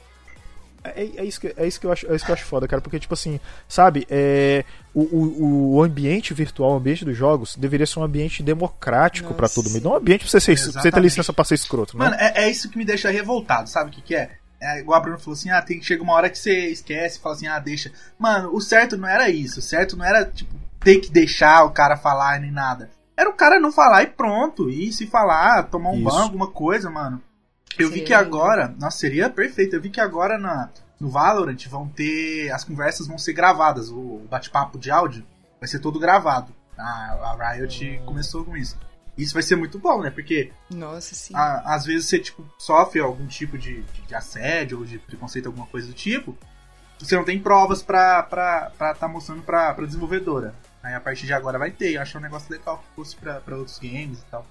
É, 0.84 1.02
é 1.02 1.24
isso 1.24 1.40
que, 1.40 1.54
é, 1.56 1.66
isso 1.66 1.80
que 1.80 1.86
eu 1.86 1.92
acho, 1.92 2.10
é 2.10 2.14
isso 2.14 2.24
que 2.24 2.30
eu 2.30 2.34
acho 2.34 2.44
foda, 2.44 2.68
cara, 2.68 2.80
porque, 2.80 2.98
tipo 2.98 3.14
assim, 3.14 3.40
sabe, 3.68 4.06
é, 4.08 4.64
o, 4.94 5.02
o, 5.02 5.74
o 5.74 5.82
ambiente 5.82 6.32
virtual, 6.32 6.72
o 6.72 6.76
ambiente 6.76 7.04
dos 7.04 7.16
jogos, 7.16 7.56
deveria 7.56 7.86
ser 7.86 7.98
um 7.98 8.04
ambiente 8.04 8.42
democrático 8.42 9.34
pra 9.34 9.42
Nossa, 9.42 9.54
todo 9.56 9.70
mundo. 9.70 9.82
Não 9.82 9.92
um 9.92 9.96
ambiente 9.96 10.20
pra 10.20 10.30
você, 10.30 10.40
ser, 10.40 10.72
pra 10.72 10.82
você 10.82 10.90
ter 10.90 11.00
licença 11.00 11.32
pra 11.32 11.44
ser 11.44 11.54
escroto, 11.54 11.96
né? 11.96 12.04
Mano, 12.04 12.16
é, 12.18 12.44
é 12.44 12.50
isso 12.50 12.70
que 12.70 12.78
me 12.78 12.84
deixa 12.84 13.10
revoltado, 13.10 13.68
sabe 13.68 13.90
o 13.90 13.92
que, 13.92 14.02
que 14.02 14.14
é? 14.14 14.30
É, 14.60 14.80
igual 14.80 14.98
a 14.98 15.02
Bruno 15.02 15.18
falou 15.18 15.34
assim, 15.34 15.50
ah, 15.50 15.62
tem, 15.62 15.80
chega 15.80 16.02
uma 16.02 16.14
hora 16.14 16.28
que 16.28 16.38
você 16.38 16.68
esquece, 16.68 17.20
fala 17.20 17.34
assim, 17.34 17.46
ah, 17.46 17.58
deixa. 17.58 17.92
Mano, 18.18 18.52
o 18.52 18.60
certo 18.60 18.96
não 18.96 19.08
era 19.08 19.30
isso. 19.30 19.60
O 19.60 19.62
certo 19.62 19.96
não 19.96 20.04
era, 20.04 20.24
tipo, 20.24 20.52
ter 20.80 20.98
que 20.98 21.10
deixar 21.10 21.64
o 21.64 21.70
cara 21.70 21.96
falar 21.96 22.40
nem 22.40 22.50
nada. 22.50 22.90
Era 23.16 23.30
o 23.30 23.34
cara 23.34 23.58
não 23.58 23.72
falar 23.72 24.04
e 24.04 24.06
pronto. 24.06 24.70
E 24.70 24.92
se 24.92 25.06
falar, 25.06 25.64
tomar 25.64 25.90
um 25.90 25.96
Isso. 25.96 26.04
banho, 26.04 26.22
alguma 26.22 26.46
coisa, 26.48 26.88
mano. 26.88 27.20
Eu 27.78 27.90
vi 27.90 28.00
que 28.02 28.12
agora, 28.14 28.74
nossa, 28.80 28.98
seria 28.98 29.28
perfeito. 29.30 29.74
Eu 29.76 29.80
vi 29.82 29.90
que 29.90 30.00
agora 30.00 30.38
na, 30.38 30.68
no 31.00 31.08
Valorant 31.10 31.66
vão 31.68 31.88
ter. 31.88 32.50
As 32.50 32.64
conversas 32.64 33.06
vão 33.06 33.18
ser 33.18 33.32
gravadas. 33.32 33.90
O 33.90 34.22
bate-papo 34.30 34.78
de 34.78 34.90
áudio 34.90 35.24
vai 35.60 35.68
ser 35.68 35.78
todo 35.78 35.98
gravado. 35.98 36.52
A, 36.76 36.82
a 37.40 37.52
Riot 37.52 38.00
começou 38.04 38.44
com 38.44 38.56
isso. 38.56 38.76
Isso 39.16 39.34
vai 39.34 39.42
ser 39.42 39.56
muito 39.56 39.78
bom, 39.80 40.00
né? 40.00 40.10
Porque 40.10 40.52
Nossa, 40.70 41.12
sim. 41.14 41.34
a- 41.34 41.74
às 41.74 41.84
vezes 41.84 42.06
você 42.06 42.20
tipo, 42.20 42.44
sofre 42.56 43.00
algum 43.00 43.26
tipo 43.26 43.58
de, 43.58 43.82
de, 43.82 44.02
de 44.02 44.14
assédio 44.14 44.78
ou 44.78 44.84
de 44.84 44.96
preconceito, 44.98 45.46
alguma 45.46 45.66
coisa 45.66 45.88
do 45.88 45.92
tipo, 45.92 46.38
você 47.00 47.16
não 47.16 47.24
tem 47.24 47.40
provas 47.40 47.82
pra 47.82 48.20
estar 48.20 48.70
pra, 48.78 48.94
tá 48.94 49.08
mostrando 49.08 49.42
pra, 49.42 49.74
pra 49.74 49.86
desenvolvedora. 49.86 50.54
Aí 50.80 50.94
a 50.94 51.00
partir 51.00 51.26
de 51.26 51.32
agora 51.32 51.58
vai 51.58 51.72
ter. 51.72 51.94
Eu 51.94 52.02
acho 52.02 52.16
um 52.16 52.20
negócio 52.20 52.48
legal 52.52 52.78
que 52.78 52.94
fosse 52.94 53.16
pra, 53.16 53.40
pra 53.40 53.56
outros 53.56 53.80
games 53.80 54.20
e 54.20 54.24
tal. 54.30 54.46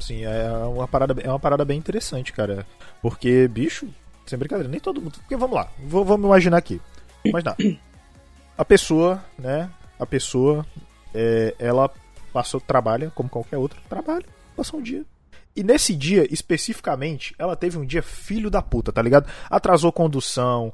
Sim, 0.00 0.24
é 0.24 0.50
uma 0.66 0.88
parada, 0.88 1.14
é 1.22 1.28
uma 1.28 1.38
parada 1.38 1.64
bem 1.64 1.78
interessante, 1.78 2.32
cara. 2.32 2.66
Porque, 3.02 3.46
bicho, 3.48 3.86
sem 4.26 4.38
brincadeira, 4.38 4.68
nem 4.70 4.80
todo 4.80 5.00
mundo. 5.00 5.18
Porque 5.18 5.36
vamos 5.36 5.54
lá, 5.56 5.64
v- 5.78 6.04
vamos 6.04 6.26
imaginar 6.26 6.56
aqui. 6.56 6.80
Imaginar. 7.24 7.56
A 8.56 8.64
pessoa, 8.64 9.22
né? 9.38 9.70
A 9.98 10.06
pessoa, 10.06 10.64
é, 11.14 11.54
ela 11.58 11.90
passou, 12.32 12.60
trabalha, 12.60 13.10
como 13.14 13.28
qualquer 13.28 13.58
outro, 13.58 13.80
trabalha, 13.88 14.24
passou 14.56 14.80
um 14.80 14.82
dia. 14.82 15.04
E 15.54 15.62
nesse 15.64 15.94
dia, 15.94 16.26
especificamente, 16.32 17.34
ela 17.38 17.56
teve 17.56 17.76
um 17.76 17.84
dia 17.84 18.02
filho 18.02 18.50
da 18.50 18.62
puta, 18.62 18.92
tá 18.92 19.02
ligado? 19.02 19.26
Atrasou 19.50 19.90
condução, 19.90 20.72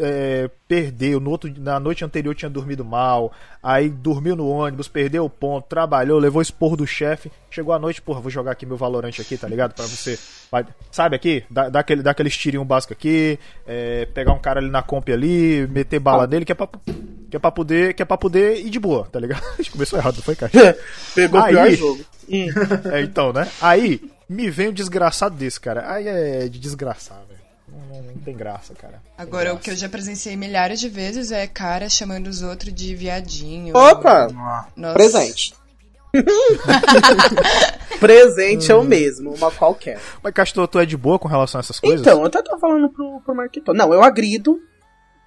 é, 0.00 0.50
perdeu, 0.66 1.20
no 1.20 1.30
outro, 1.30 1.52
na 1.58 1.78
noite 1.80 2.04
anterior 2.04 2.34
tinha 2.34 2.50
dormido 2.50 2.84
mal, 2.84 3.32
aí 3.62 3.88
dormiu 3.88 4.36
no 4.36 4.48
ônibus, 4.48 4.88
perdeu 4.88 5.24
o 5.24 5.30
ponto, 5.30 5.66
trabalhou, 5.68 6.18
levou 6.18 6.42
esporro 6.42 6.76
do 6.76 6.86
chefe, 6.86 7.30
chegou 7.50 7.72
à 7.72 7.78
noite, 7.78 8.02
porra, 8.02 8.20
vou 8.20 8.30
jogar 8.30 8.52
aqui 8.52 8.66
meu 8.66 8.76
valorante 8.76 9.20
aqui, 9.20 9.36
tá 9.36 9.48
ligado? 9.48 9.74
Pra 9.74 9.84
você, 9.86 10.18
sabe 10.90 11.16
aqui? 11.16 11.44
Dá, 11.48 11.68
dá 11.68 11.80
aquele, 11.80 12.02
dá 12.02 12.10
aquele 12.10 12.30
tirinho 12.30 12.64
básico 12.64 12.92
aqui, 12.92 13.38
é, 13.66 14.06
pegar 14.06 14.32
um 14.32 14.38
cara 14.38 14.60
ali 14.60 14.68
na 14.68 14.82
comp 14.82 15.08
ali, 15.08 15.66
meter 15.68 16.00
bala 16.00 16.26
nele, 16.26 16.44
que 16.44 16.52
é 16.52 16.54
pra, 16.54 16.68
que 17.30 17.36
é 17.36 17.38
pra 17.38 17.50
poder, 17.50 17.94
que 17.94 18.02
é 18.02 18.04
pra 18.04 18.18
poder 18.18 18.58
ir 18.58 18.70
de 18.70 18.78
boa, 18.78 19.06
tá 19.10 19.18
ligado? 19.18 19.42
A 19.54 19.56
gente 19.56 19.70
começou 19.70 19.98
errado, 19.98 20.16
não 20.16 20.22
foi, 20.22 20.36
cara? 20.36 20.52
Pegou 21.14 21.40
Aí- 21.40 21.54
o 21.54 21.56
pior 21.56 21.70
jogo. 21.70 22.17
É, 22.92 23.00
então, 23.02 23.32
né? 23.32 23.48
Aí, 23.60 24.00
me 24.28 24.50
vem 24.50 24.68
um 24.68 24.72
desgraçado 24.72 25.34
desse, 25.34 25.58
cara. 25.58 25.90
Aí 25.90 26.06
é 26.06 26.48
de 26.48 26.58
desgraçar, 26.58 27.18
velho. 27.26 27.38
Não, 27.68 28.22
tem 28.22 28.34
graça, 28.36 28.74
cara. 28.74 28.94
Tem 28.94 29.02
Agora, 29.16 29.50
o 29.50 29.54
graça. 29.54 29.64
que 29.64 29.70
eu 29.70 29.76
já 29.76 29.88
presenciei 29.88 30.36
milhares 30.36 30.80
de 30.80 30.88
vezes 30.88 31.32
é 31.32 31.46
cara 31.46 31.88
chamando 31.88 32.26
os 32.26 32.42
outros 32.42 32.72
de 32.72 32.94
viadinho. 32.94 33.76
Opa! 33.76 34.28
Nossa. 34.76 34.94
Presente. 34.94 35.54
Presente 38.00 38.70
é 38.70 38.74
o 38.74 38.82
mesmo, 38.82 39.34
uma 39.34 39.50
qualquer. 39.50 40.00
Mas, 40.22 40.32
Castor, 40.32 40.66
tu 40.68 40.78
é 40.78 40.86
de 40.86 40.96
boa 40.96 41.18
com 41.18 41.28
relação 41.28 41.58
a 41.58 41.60
essas 41.60 41.78
coisas? 41.80 42.00
Então, 42.00 42.20
eu 42.20 42.26
até 42.26 42.42
tô 42.42 42.58
falando 42.58 42.88
pro, 42.88 43.20
pro 43.20 43.34
Marquito. 43.34 43.74
Não, 43.74 43.92
eu 43.92 44.02
agrido. 44.02 44.58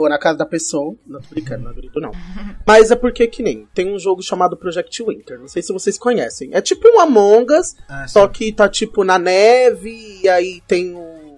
Vou 0.01 0.09
na 0.09 0.17
casa 0.17 0.37
da 0.39 0.45
pessoa. 0.45 0.95
Não, 1.05 1.21
tô 1.21 1.27
brincando, 1.29 1.63
não 1.63 1.71
agrido 1.71 1.99
não. 2.01 2.11
Mas 2.65 2.89
é 2.89 2.95
porque 2.95 3.27
que 3.27 3.43
nem. 3.43 3.67
Tem 3.73 3.93
um 3.93 3.99
jogo 3.99 4.21
chamado 4.23 4.57
Project 4.57 5.03
Winter. 5.03 5.39
Não 5.39 5.47
sei 5.47 5.61
se 5.61 5.71
vocês 5.71 5.97
conhecem. 5.97 6.49
É 6.53 6.59
tipo 6.61 6.87
um 6.87 6.99
Among 6.99 7.53
Us, 7.53 7.75
Ah, 7.87 8.07
só 8.07 8.27
que 8.27 8.51
tá 8.51 8.67
tipo 8.67 9.03
na 9.03 9.19
neve. 9.19 10.19
E 10.23 10.27
aí 10.27 10.61
tem 10.67 10.95
o, 10.95 11.35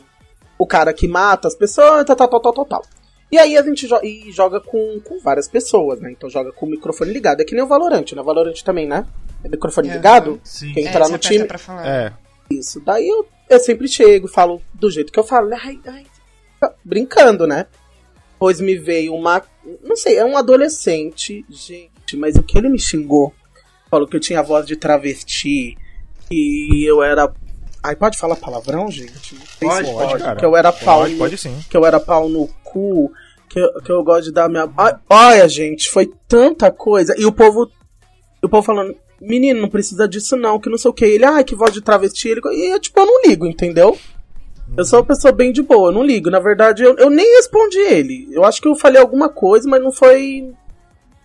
o 0.57 0.65
cara 0.65 0.93
que 0.93 1.07
mata 1.07 1.47
as 1.47 1.55
pessoas, 1.55 2.05
tal, 2.05 2.15
tal, 2.15 2.27
tal, 2.29 2.39
tal, 2.41 2.53
tal, 2.53 2.65
tal. 2.65 2.83
E 3.31 3.37
aí 3.37 3.57
a 3.57 3.61
gente 3.63 3.85
jo 3.87 3.99
e 4.03 4.31
joga 4.31 4.61
com, 4.61 4.99
com 5.03 5.19
várias 5.19 5.47
pessoas, 5.47 5.99
né? 5.99 6.11
Então 6.11 6.29
joga 6.29 6.51
com 6.53 6.65
o 6.65 6.69
microfone 6.69 7.11
ligado. 7.11 7.41
É 7.41 7.43
que 7.43 7.53
nem 7.55 7.63
o 7.63 7.67
Valorant, 7.67 8.05
né? 8.15 8.21
Valorant 8.23 8.61
também, 8.63 8.87
né? 8.87 9.05
É 9.43 9.49
microfone 9.49 9.89
Aham. 9.89 9.97
ligado. 9.97 10.39
Sim. 10.43 10.71
Quem 10.73 10.85
É, 10.85 10.89
entrar 10.89 11.05
você 11.05 11.11
no 11.11 11.17
time. 11.17 11.45
pra 11.45 11.57
falar. 11.57 11.85
É. 11.85 12.13
Isso. 12.49 12.79
Daí 12.79 13.07
eu, 13.09 13.27
eu 13.49 13.59
sempre 13.59 13.87
chego, 13.89 14.27
falo 14.27 14.61
do 14.73 14.89
jeito 14.89 15.11
que 15.11 15.19
eu 15.19 15.23
falo, 15.23 15.49
né? 15.49 15.57
ai, 15.63 15.79
ai, 15.87 16.05
brincando, 16.83 17.45
né? 17.47 17.65
Pois 18.43 18.59
me 18.59 18.77
veio 18.77 19.15
uma. 19.15 19.41
Não 19.81 19.95
sei, 19.95 20.17
é 20.17 20.25
um 20.25 20.35
adolescente, 20.35 21.45
gente, 21.49 22.17
mas 22.17 22.35
o 22.35 22.43
que 22.43 22.57
ele 22.57 22.67
me 22.67 22.77
xingou? 22.77 23.33
Falou 23.89 24.05
que 24.05 24.17
eu 24.17 24.19
tinha 24.19 24.43
voz 24.43 24.65
de 24.67 24.75
travesti, 24.75 25.77
que 26.29 26.83
eu 26.85 27.01
era. 27.01 27.33
Ai, 27.81 27.95
pode 27.95 28.17
falar 28.17 28.35
palavrão, 28.35 28.91
gente? 28.91 29.33
Pode, 29.61 29.87
se 29.87 29.93
Pode, 29.93 30.21
cara. 30.21 30.35
Que 30.37 30.45
eu 30.45 30.57
era 30.57 30.73
pau 30.73 30.99
Pode, 30.99 31.13
no- 31.13 31.19
pode 31.19 31.37
sim. 31.37 31.57
que 31.69 31.77
eu 31.77 31.85
era 31.85 32.01
pau 32.01 32.27
no 32.27 32.49
cu, 32.65 33.13
que 33.47 33.57
eu, 33.61 33.81
que 33.81 33.89
eu 33.89 34.03
gosto 34.03 34.25
de 34.25 34.33
dar 34.33 34.49
minha. 34.49 34.69
Olha, 35.09 35.47
gente, 35.47 35.89
foi 35.89 36.11
tanta 36.27 36.69
coisa. 36.69 37.15
E 37.17 37.25
o 37.25 37.31
povo. 37.31 37.71
O 38.43 38.49
povo 38.49 38.61
falando, 38.61 38.93
menino, 39.21 39.61
não 39.61 39.69
precisa 39.69 40.05
disso 40.05 40.35
não, 40.35 40.59
que 40.59 40.67
não 40.67 40.77
sei 40.77 40.91
o 40.91 40.93
que. 40.93 41.05
Ele, 41.05 41.23
ai, 41.23 41.45
que 41.45 41.55
voz 41.55 41.71
de 41.73 41.79
travesti. 41.81 42.27
Ele, 42.27 42.41
e 42.51 42.73
eu, 42.73 42.79
tipo, 42.81 42.99
eu 42.99 43.05
não 43.05 43.21
ligo, 43.25 43.45
entendeu? 43.47 43.97
Eu 44.75 44.85
sou 44.85 44.99
uma 44.99 45.05
pessoa 45.05 45.31
bem 45.31 45.51
de 45.51 45.61
boa, 45.61 45.91
não 45.91 46.03
ligo. 46.03 46.29
Na 46.31 46.39
verdade, 46.39 46.83
eu, 46.83 46.95
eu 46.97 47.09
nem 47.09 47.35
respondi 47.35 47.77
ele. 47.77 48.27
Eu 48.31 48.43
acho 48.43 48.59
que 48.59 48.67
eu 48.67 48.75
falei 48.75 48.99
alguma 48.99 49.29
coisa, 49.29 49.69
mas 49.69 49.81
não 49.81 49.91
foi. 49.91 50.51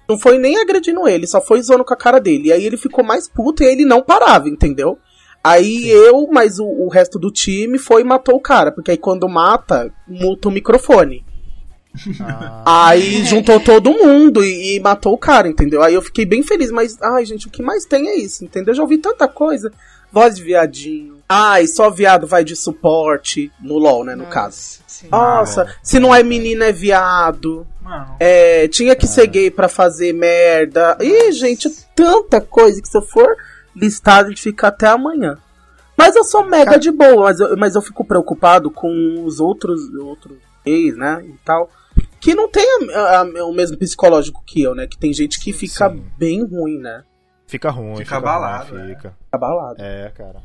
Não 0.09 0.19
foi 0.19 0.39
nem 0.39 0.59
agredindo 0.59 1.07
ele, 1.07 1.27
só 1.27 1.41
foi 1.41 1.61
zoando 1.61 1.85
com 1.85 1.93
a 1.93 1.97
cara 1.97 2.19
dele. 2.19 2.49
E 2.49 2.53
aí 2.53 2.65
ele 2.65 2.79
ficou 2.79 3.05
mais 3.05 3.29
puto 3.29 3.63
e 3.63 3.67
ele 3.67 3.85
não 3.85 4.03
parava, 4.03 4.49
entendeu? 4.49 4.99
Aí 5.45 5.89
eu, 5.89 6.27
mas 6.31 6.59
o, 6.59 6.65
o 6.65 6.89
resto 6.89 7.19
do 7.19 7.31
time 7.31 7.79
foi 7.79 8.03
e 8.03 8.05
matou 8.05 8.37
o 8.37 8.41
cara. 8.41 8.73
Porque 8.73 8.91
aí 8.91 8.97
quando 8.97 9.29
mata, 9.29 9.93
multa 10.07 10.49
o 10.49 10.53
microfone. 10.53 11.25
Ah, 12.21 12.89
Aí 12.89 13.25
juntou 13.25 13.59
todo 13.61 13.93
mundo 13.93 14.45
e, 14.45 14.77
e 14.77 14.81
matou 14.81 15.15
o 15.15 15.19
cara, 15.19 15.49
entendeu? 15.49 15.83
Aí 15.83 15.95
eu 15.95 16.03
fiquei 16.03 16.25
bem 16.25 16.43
feliz, 16.43 16.71
mas, 16.71 16.97
ai, 17.03 17.25
gente, 17.25 17.49
o 17.49 17.51
que 17.51 17.63
mais 17.63 17.85
tem 17.85 18.09
é 18.09 18.17
isso, 18.17 18.45
entendeu? 18.45 18.73
Eu 18.73 18.77
já 18.77 18.83
ouvi 18.83 18.99
tanta 18.99 19.27
coisa. 19.27 19.73
Voz 20.13 20.37
de 20.37 20.43
viadinho. 20.43 21.18
Ai, 21.29 21.67
só 21.67 21.91
viado 21.91 22.27
vai 22.27 22.43
de 22.43 22.57
suporte 22.57 23.53
no 23.61 23.77
LOL, 23.77 24.03
né, 24.05 24.15
no 24.15 24.25
Nossa, 24.25 24.35
caso. 24.35 24.81
sim. 24.87 25.09
Nossa, 25.11 25.75
se 25.83 25.99
não 25.99 26.15
é 26.15 26.23
menina 26.23 26.67
é 26.67 26.73
viado. 26.73 27.67
É, 28.21 28.67
tinha 28.69 28.95
que 28.97 29.07
ser 29.07 29.27
gay 29.27 29.51
pra 29.51 29.69
fazer 29.69 30.13
merda. 30.13 30.97
Ih, 31.01 31.33
gente, 31.33 31.69
tanta 31.95 32.41
coisa 32.41 32.81
que 32.83 32.89
se 32.89 32.97
eu 32.97 33.03
for 33.03 33.29
listar, 33.75 34.25
a 34.25 34.29
gente 34.29 34.41
fica 34.43 34.69
até 34.69 34.87
amanhã. 34.89 35.39
Mas 35.97 36.15
eu 36.17 36.23
sou 36.25 36.45
mega 36.45 36.79
de 36.79 36.91
boa, 36.91 37.25
mas 37.25 37.41
eu, 37.41 37.57
mas 37.57 37.75
eu 37.75 37.83
fico 37.83 38.05
preocupado 38.05 38.71
com 38.71 39.23
os 39.25 39.41
outros, 39.41 39.81
outros 39.95 40.39
gays, 40.65 40.97
né, 40.97 41.23
e 41.25 41.35
tal. 41.45 41.69
Que 42.21 42.35
não 42.35 42.49
tem 42.51 42.65
a- 42.95 43.21
a- 43.21 43.45
o 43.45 43.53
mesmo 43.53 43.77
psicológico 43.77 44.43
que 44.47 44.63
eu, 44.63 44.75
né? 44.75 44.87
Que 44.87 44.99
tem 44.99 45.13
gente 45.13 45.39
que 45.41 45.53
fica 45.53 45.89
Sim. 45.91 46.05
bem 46.19 46.45
ruim, 46.45 46.79
né? 46.79 47.03
Fica 47.47 47.71
ruim, 47.71 47.93
Fica 47.97 48.05
fica, 48.05 48.17
abalado, 48.19 48.75
ruim, 48.75 48.83
é. 48.91 48.95
fica. 48.95 49.17
Abalado. 49.33 49.77
É, 49.83 50.11
cara. 50.11 50.43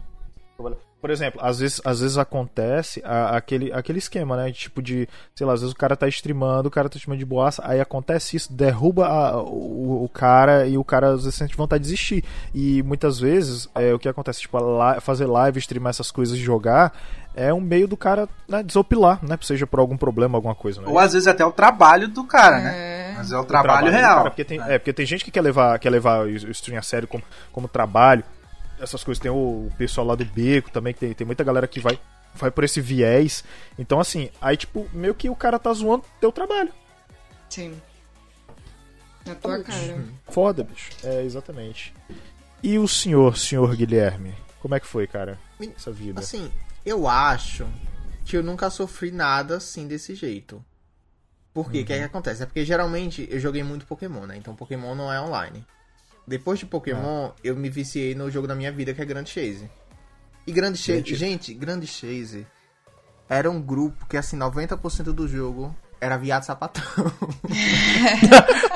Por 1.01 1.09
exemplo, 1.09 1.41
às 1.43 1.59
vezes, 1.59 1.81
às 1.83 1.99
vezes 1.99 2.17
acontece 2.17 3.01
a- 3.03 3.35
aquele, 3.35 3.73
aquele 3.73 3.99
esquema, 3.99 4.37
né? 4.37 4.51
Tipo 4.53 4.81
de, 4.81 5.07
sei 5.35 5.45
lá, 5.45 5.51
às 5.53 5.59
vezes 5.59 5.73
o 5.73 5.77
cara 5.77 5.97
tá 5.97 6.07
streamando, 6.07 6.69
o 6.69 6.71
cara 6.71 6.87
tá 6.87 6.95
streamando 6.95 7.19
de 7.19 7.25
boaça, 7.25 7.61
aí 7.65 7.81
acontece 7.81 8.37
isso, 8.37 8.53
derruba 8.53 9.07
a- 9.07 9.41
o, 9.41 10.05
o 10.05 10.09
cara 10.09 10.65
e 10.65 10.77
o 10.77 10.83
cara 10.83 11.09
às 11.09 11.23
vezes 11.25 11.35
sente 11.35 11.57
vontade 11.57 11.83
de 11.83 11.89
desistir. 11.89 12.23
E 12.55 12.81
muitas 12.83 13.19
vezes 13.19 13.67
é, 13.75 13.93
o 13.93 13.99
que 13.99 14.07
acontece, 14.07 14.39
tipo, 14.41 14.57
fazer 15.01 15.25
live, 15.25 15.59
streamar 15.59 15.89
essas 15.89 16.09
coisas 16.09 16.37
e 16.37 16.41
jogar 16.41 16.93
é 17.35 17.53
um 17.53 17.59
meio 17.59 17.87
do 17.87 17.97
cara 17.97 18.29
né, 18.47 18.63
desopilar, 18.63 19.19
né? 19.25 19.37
Seja 19.41 19.67
por 19.67 19.79
algum 19.79 19.97
problema, 19.97 20.37
alguma 20.37 20.55
coisa, 20.55 20.79
né? 20.81 20.87
Ou 20.87 20.97
às 20.99 21.11
vezes 21.11 21.27
até 21.27 21.43
o 21.43 21.51
trabalho 21.51 22.07
do 22.07 22.23
cara, 22.23 22.59
né? 22.59 22.73
É. 22.77 23.13
Mas 23.17 23.31
é 23.31 23.37
o 23.37 23.41
O 23.41 23.45
trabalho, 23.45 23.87
do 23.87 23.91
real. 23.91 24.17
cara, 24.19 24.29
porque 24.31 24.45
tem, 24.45 24.59
é, 24.61 24.77
porque 24.79 24.93
tem 24.93 25.05
gente 25.05 25.25
que 25.25 25.31
quer 25.31 25.41
levar, 25.41 25.77
quer 25.79 25.89
levar 25.89 26.25
o 26.25 26.29
o 26.29 26.51
stream 26.51 26.79
a 26.79 26.81
sério 26.81 27.07
como, 27.07 27.23
como 27.51 27.67
trabalho. 27.67 28.23
Essas 28.83 29.03
coisas. 29.03 29.21
Tem 29.21 29.31
o, 29.31 29.67
o 29.67 29.71
pessoal 29.77 30.05
lá 30.05 30.15
do 30.15 30.25
beco 30.25 30.69
também, 30.69 30.93
que 30.93 30.99
tem, 30.99 31.13
tem 31.13 31.25
muita 31.25 31.43
galera 31.43 31.67
que 31.67 31.79
vai, 31.79 31.97
vai 32.35 32.51
por 32.51 32.63
esse 32.63 32.81
viés. 32.81 33.43
Então, 33.79 33.99
assim, 33.99 34.29
aí, 34.41 34.57
tipo, 34.57 34.87
meio 34.93 35.15
que 35.15 35.29
o 35.29 35.35
cara 35.35 35.57
tá 35.57 35.73
zoando 35.73 36.03
teu 36.19 36.31
trabalho. 36.31 36.71
Sim. 37.49 37.81
Na 39.25 39.35
tua 39.35 39.63
cara. 39.63 40.03
Foda, 40.29 40.63
bicho. 40.63 40.91
É, 41.03 41.23
exatamente. 41.23 41.93
E 42.61 42.77
o 42.77 42.87
senhor, 42.87 43.37
senhor 43.37 43.75
Guilherme? 43.75 44.35
Como 44.61 44.75
é 44.75 44.79
que 44.79 44.87
foi, 44.87 45.07
cara? 45.07 45.39
Essa 45.75 45.91
vida. 45.91 46.19
Assim, 46.19 46.51
eu 46.85 47.07
acho 47.07 47.67
que 48.25 48.37
eu 48.37 48.43
nunca 48.43 48.69
sofri 48.69 49.11
nada 49.11 49.57
assim 49.57 49.87
desse 49.87 50.15
jeito. 50.15 50.63
Por 51.53 51.69
quê? 51.69 51.81
O 51.81 51.85
que 51.85 51.93
é 51.93 51.99
que 51.99 52.03
acontece? 52.03 52.43
É 52.43 52.45
porque 52.45 52.65
geralmente 52.65 53.27
eu 53.29 53.39
joguei 53.39 53.63
muito 53.63 53.85
Pokémon, 53.85 54.25
né? 54.25 54.37
Então 54.37 54.55
Pokémon 54.55 54.95
não 54.95 55.11
é 55.11 55.21
online. 55.21 55.65
Depois 56.25 56.59
de 56.59 56.65
Pokémon, 56.65 57.31
eu 57.43 57.55
me 57.55 57.69
viciei 57.69 58.15
no 58.15 58.31
jogo 58.31 58.47
da 58.47 58.55
minha 58.55 58.71
vida, 58.71 58.93
que 58.93 59.01
é 59.01 59.05
Grand 59.05 59.25
Chase. 59.25 59.69
E 60.47 60.51
Grand 60.51 60.75
Chase, 60.75 60.99
Gente. 60.99 61.15
gente, 61.15 61.53
Grand 61.53 61.81
Chase 61.85 62.45
era 63.29 63.49
um 63.49 63.61
grupo 63.61 64.05
que, 64.05 64.17
assim, 64.17 64.37
90% 64.37 65.13
do 65.13 65.27
jogo 65.27 65.75
era 66.03 66.17
viado 66.17 66.43
sapatão. 66.43 66.83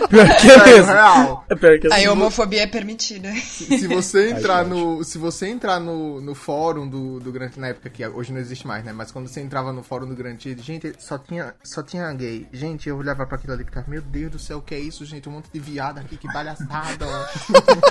Pior 0.10 0.28
que 0.28 0.48
é 0.48 0.58
Sério, 0.58 0.66
mesmo. 0.66 0.92
real. 0.94 1.46
É 1.50 1.56
pior 1.56 1.80
que 1.80 1.88
é 1.88 2.06
A 2.06 2.12
homofobia 2.12 2.62
é 2.64 2.68
permitida. 2.68 3.30
Se 3.36 3.88
você 3.88 4.32
entrar 4.32 4.60
Ai, 4.60 4.66
no. 4.66 5.04
Se 5.04 5.18
você 5.18 5.48
entrar 5.48 5.80
no, 5.80 6.22
no 6.22 6.34
fórum 6.34 6.88
do, 6.88 7.20
do 7.20 7.32
Grand 7.32 7.52
na 7.58 7.68
época 7.70 7.90
que 7.90 8.06
hoje 8.08 8.32
não 8.32 8.40
existe 8.40 8.66
mais, 8.66 8.84
né? 8.86 8.94
Mas 8.94 9.12
quando 9.12 9.28
você 9.28 9.42
entrava 9.42 9.74
no 9.74 9.84
fórum 9.84 10.08
do 10.08 10.16
Grand 10.16 10.38
Chase, 10.40 10.62
gente, 10.62 10.94
só 11.00 11.18
tinha, 11.18 11.54
só 11.64 11.84
tinha 11.84 12.12
gay. 12.14 12.48
Gente, 12.54 12.88
eu 12.88 12.98
olhava 12.98 13.26
pra 13.26 13.38
aquilo 13.38 13.54
ali 13.54 13.64
e 13.64 13.66
ficava, 13.66 13.90
meu 13.90 14.02
Deus 14.02 14.32
do 14.32 14.40
céu, 14.40 14.60
o 14.60 14.62
que 14.62 14.74
é 14.76 14.80
isso, 14.80 15.06
gente? 15.06 15.28
Um 15.28 15.34
monte 15.34 15.50
de 15.52 15.60
viado 15.60 16.00
aqui, 16.00 16.16
que 16.16 16.32
palhaçada, 16.32 17.06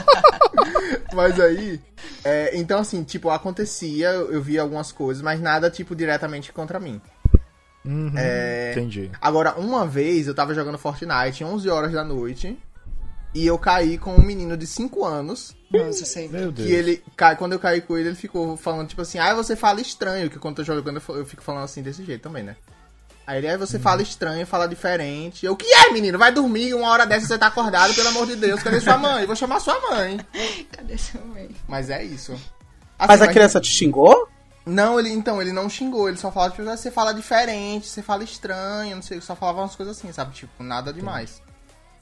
mas 1.14 1.38
aí. 1.38 1.80
é, 2.24 2.56
então, 2.56 2.78
assim, 2.78 3.02
tipo, 3.04 3.30
acontecia, 3.30 4.08
eu 4.08 4.40
via 4.40 4.62
algumas 4.62 4.92
coisas, 4.92 5.22
mas 5.22 5.40
nada, 5.40 5.70
tipo, 5.70 5.94
diretamente 5.94 6.52
contra 6.52 6.80
mim. 6.80 7.00
Uhum, 7.86 8.12
É, 8.16 8.72
Entendi. 8.72 9.10
Agora, 9.20 9.54
uma 9.58 9.86
vez 9.86 10.26
eu 10.26 10.34
tava 10.34 10.54
jogando 10.54 10.76
Fortnite, 10.78 11.44
11 11.44 11.68
horas 11.70 11.92
da 11.92 12.02
noite, 12.04 12.58
e 13.34 13.46
eu 13.46 13.58
caí 13.58 13.96
com 13.98 14.14
um 14.14 14.22
menino 14.22 14.56
de 14.56 14.66
5 14.66 15.04
anos. 15.04 15.54
Nossa, 15.70 16.04
sei. 16.04 16.28
Meu 16.28 16.50
Deus. 16.50 16.68
Que 16.68 16.74
ele 16.74 17.02
quando 17.38 17.52
eu 17.52 17.58
caí 17.58 17.80
com 17.80 17.96
ele, 17.96 18.08
ele 18.08 18.16
ficou 18.16 18.56
falando, 18.56 18.88
tipo 18.88 19.02
assim, 19.02 19.18
ah, 19.18 19.34
você 19.34 19.54
fala 19.54 19.80
estranho, 19.80 20.30
que 20.30 20.38
quando 20.38 20.58
eu 20.60 20.64
tô 20.64 20.72
jogando 20.74 21.02
eu 21.10 21.24
fico 21.26 21.42
falando 21.42 21.64
assim 21.64 21.82
desse 21.82 22.04
jeito 22.04 22.22
também, 22.22 22.42
né? 22.42 22.56
Aí 23.26 23.38
ele, 23.38 23.48
aí 23.48 23.56
você 23.56 23.76
fala 23.78 24.02
estranho, 24.02 24.46
fala 24.46 24.68
diferente. 24.68 25.44
Eu, 25.44 25.54
o 25.54 25.56
que 25.56 25.66
é, 25.66 25.90
menino? 25.92 26.16
Vai 26.16 26.32
dormir, 26.32 26.72
uma 26.74 26.88
hora 26.88 27.04
dessa 27.04 27.26
você 27.26 27.36
tá 27.36 27.48
acordado, 27.48 27.92
pelo 27.92 28.08
amor 28.08 28.24
de 28.24 28.36
Deus, 28.36 28.62
cadê 28.62 28.80
sua 28.80 28.96
mãe? 28.96 29.22
Eu 29.22 29.26
vou 29.26 29.34
chamar 29.34 29.58
sua 29.58 29.78
mãe. 29.90 30.20
Cadê 30.70 30.96
sua 30.96 31.20
mãe? 31.22 31.50
Mas 31.66 31.90
é 31.90 32.04
isso. 32.04 32.32
Mas 32.96 33.10
Assim, 33.10 33.24
a 33.24 33.32
criança 33.32 33.60
te 33.60 33.68
xingou? 33.68 34.25
Não, 34.66 34.98
ele 34.98 35.10
então, 35.10 35.40
ele 35.40 35.52
não 35.52 35.70
xingou, 35.70 36.08
ele 36.08 36.16
só 36.18 36.30
falava, 36.32 36.52
tipo, 36.54 36.68
ah, 36.68 36.76
você 36.76 36.90
fala 36.90 37.14
diferente, 37.14 37.86
você 37.86 38.02
fala 38.02 38.24
estranho, 38.24 38.96
não 38.96 39.02
sei, 39.02 39.20
só 39.20 39.36
falava 39.36 39.60
umas 39.60 39.76
coisas 39.76 39.96
assim, 39.96 40.10
sabe? 40.12 40.34
Tipo, 40.34 40.62
nada 40.62 40.92
demais. 40.92 41.40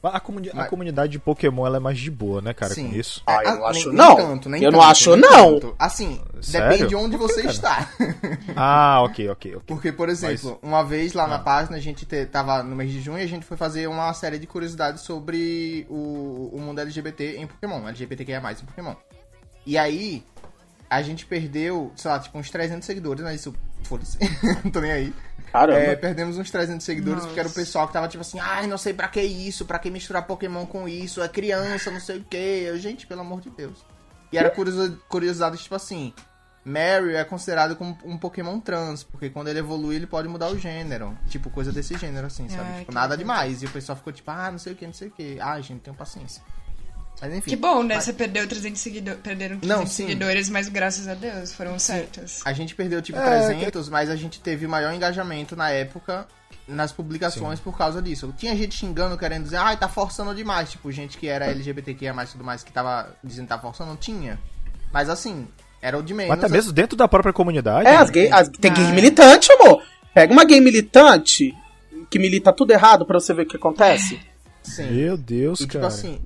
A, 0.03 0.21
comuni- 0.21 0.51
a 0.51 0.55
Mas- 0.55 0.69
comunidade 0.69 1.13
de 1.13 1.19
Pokémon 1.19 1.67
ela 1.67 1.79
é 1.79 1.81
mais 1.81 1.99
de 1.99 2.11
boa, 2.11 2.43
né, 2.43 2.53
cara, 2.53 2.75
Sim. 2.75 2.91
com 2.91 2.95
isso. 2.97 3.23
Ah, 3.27 3.43
eu 3.43 3.49
Ah, 3.49 3.55
não 3.57 3.67
acho 3.67 3.89
nem- 3.89 3.97
não. 3.97 4.09
nem 4.09 4.17
tanto, 4.17 4.49
nem 4.51 4.63
eu 4.63 4.71
não 4.71 4.79
tanto, 4.81 4.91
acho 4.91 5.11
nem 5.17 5.21
não. 5.31 5.55
tanto. 5.61 5.75
Assim, 5.79 6.21
Sério? 6.43 6.69
depende 6.69 6.89
de 6.91 6.95
onde 6.97 7.17
quê, 7.17 7.23
você 7.23 7.41
cara? 7.43 7.51
está. 7.55 7.89
Ah, 8.55 9.01
ok, 9.03 9.31
ok, 9.31 9.57
ok. 9.57 9.65
Porque, 9.67 9.91
por 9.93 10.09
exemplo, 10.11 10.59
uma 10.63 10.83
vez 10.85 11.15
lá 11.15 11.27
na 11.27 11.39
página, 11.39 11.79
a 11.79 11.81
gente 11.81 12.05
te- 12.05 12.27
tava 12.27 12.63
no 12.63 12.77
mês 12.77 12.91
de 12.93 13.01
junho 13.01 13.19
e 13.19 13.23
a 13.23 13.27
gente 13.27 13.47
foi 13.47 13.57
fazer 13.57 13.87
uma 13.89 14.13
série 14.13 14.39
de 14.39 14.47
curiosidades 14.47 15.03
sobre 15.03 15.87
o, 15.89 16.51
o 16.53 16.61
mundo 16.61 16.81
LGBT 16.81 17.37
em 17.39 17.47
Pokémon, 17.47 17.89
LGBTQIA+, 17.89 18.43
em 18.53 18.65
Pokémon. 18.67 18.95
E 19.67 19.79
aí, 19.79 20.23
a 20.95 21.03
gente 21.03 21.27
perdeu, 21.27 21.93
sei 21.97 22.11
lá, 22.11 22.19
tipo, 22.19 22.39
uns 22.39 22.51
300 22.51 22.85
seguidores, 22.87 23.23
mas 23.23 23.41
isso, 23.41 23.55
foda-se, 23.85 24.19
não 24.65 24.71
tô 24.71 24.81
nem 24.81 24.93
aí. 24.93 25.15
Caramba. 25.53 25.79
É, 25.79 25.95
perdemos 25.95 26.37
uns 26.37 26.51
300 26.51 26.85
seguidores 26.85 27.25
porque 27.25 27.39
era 27.39 27.47
o 27.47 27.51
Nossa. 27.51 27.61
pessoal 27.61 27.87
que 27.87 27.93
tava 27.93 28.09
tipo 28.09 28.23
assim, 28.23 28.41
ai, 28.41 28.67
não 28.67 28.77
sei 28.77 28.93
pra 28.93 29.07
que 29.07 29.21
isso, 29.23 29.65
pra 29.65 29.79
que 29.79 29.89
misturar 29.89 30.27
Pokémon 30.27 30.67
com 30.67 30.89
isso, 30.89 31.23
é 31.23 31.29
criança, 31.29 31.93
não 31.93 32.01
sei 32.01 32.19
o 32.19 32.25
que. 32.25 32.37
Eu, 32.37 32.77
gente, 32.79 33.07
pelo 33.07 33.21
amor 33.21 33.41
de 33.41 33.51
Deus. 33.51 33.85
E 34.33 34.37
era 34.39 34.51
curioso- 34.51 35.01
curiosidade, 35.09 35.59
tipo 35.59 35.77
assim, 35.77 36.13
Mary 36.65 37.15
é 37.15 37.23
considerado 37.23 37.77
como 37.77 37.97
um 38.05 38.19
Pokémon 38.19 38.59
trans, 38.59 39.05
porque 39.05 39.31
quando 39.31 39.47
ele 39.47 39.61
evolui 39.61 39.95
ele 39.95 40.09
pode 40.09 40.27
mudar 40.27 40.49
o 40.49 40.59
gênero. 40.59 41.17
Tipo, 41.29 41.49
coisa 41.51 41.71
desse 41.71 41.97
gênero, 41.97 42.27
assim, 42.27 42.49
sabe? 42.49 42.69
Ai, 42.73 42.79
tipo, 42.81 42.93
nada 42.93 43.17
demais. 43.17 43.63
E 43.63 43.67
o 43.67 43.71
pessoal 43.71 43.95
ficou 43.97 44.13
tipo, 44.13 44.29
ah, 44.33 44.51
não 44.51 44.59
sei 44.59 44.73
o 44.73 44.77
que, 44.77 44.87
não 44.87 44.95
sei 44.95 45.07
o 45.07 45.11
que. 45.13 45.39
Ai, 45.41 45.63
gente, 45.63 45.83
tenho 45.83 45.95
paciência. 45.95 46.43
Mas 47.21 47.33
enfim. 47.35 47.51
Que 47.51 47.57
bom, 47.57 47.83
né? 47.83 47.95
Mas- 47.97 48.05
Você 48.05 48.13
perdeu 48.13 48.47
300 48.47 48.81
seguidores. 48.81 49.21
Perderam 49.23 49.59
300 49.59 49.69
Não, 49.81 49.87
sim. 49.87 50.07
seguidores, 50.07 50.49
mas 50.51 50.69
graças 50.69 51.09
a 51.09 51.15
Deus 51.15 51.53
foram 51.55 51.79
certos. 51.79 52.41
A 52.45 52.53
gente 52.53 52.75
perdeu 52.75 53.01
tipo 53.01 53.19
É, 53.19 53.49
300, 53.49 53.89
mas 53.89 54.11
a 54.11 54.17
gente 54.17 54.41
teve 54.41 54.67
maior 54.67 54.93
engajamento 54.93 55.55
na 55.57 55.71
época 55.71 56.27
nas 56.67 56.93
publicações 56.93 57.61
por 57.61 57.77
causa 57.77 58.01
disso. 58.03 58.33
Tinha 58.37 58.55
gente 58.57 58.75
xingando, 58.75 59.17
querendo 59.19 59.45
dizer, 59.45 59.57
ai, 59.57 59.77
tá 59.77 59.89
forçando 59.89 60.35
demais. 60.35 60.71
Tipo, 60.71 60.91
gente 60.91 61.17
que 61.19 61.29
era 61.29 61.47
LGBTQIA 61.47 62.13
mais 62.15 62.33
tudo 62.33 62.43
mais, 62.45 62.63
que 62.65 62.73
tava 62.73 63.15
dizendo 63.23 63.45
que 63.45 63.49
tá 63.51 63.59
forçando, 63.59 63.91
não 63.91 63.97
tinha. 63.97 64.39
Mas 64.93 65.09
assim, 65.09 65.47
era 65.83 65.99
o 65.99 66.03
de 66.03 66.15
menos. 66.15 66.31
Mas 66.35 66.45
até 66.45 66.53
mesmo 66.53 66.73
dentro 66.73 66.97
da 66.97 67.07
própria 67.07 67.33
comunidade. 67.33 67.87
É, 67.87 67.97
as 67.97 68.11
gay, 68.11 68.31
as- 68.33 68.49
tem 68.49 68.73
gay 68.73 68.85
Ah. 68.87 68.93
militante, 68.93 69.51
amor. 69.53 69.83
Pega 70.15 70.33
uma 70.33 70.45
gay 70.45 70.61
militante 70.61 71.55
que 72.11 72.19
milita 72.19 72.53
tudo 72.53 72.71
errado 72.73 73.05
pra 73.07 73.19
você 73.21 73.33
ver 73.35 73.43
o 73.43 73.47
que 73.47 73.57
acontece. 73.57 74.21
Sim. 74.63 74.91
Meu 74.91 75.17
Deus, 75.17 75.61
E 75.61 75.63
tipo 75.65 75.75
cara. 75.75 75.87
assim, 75.89 76.19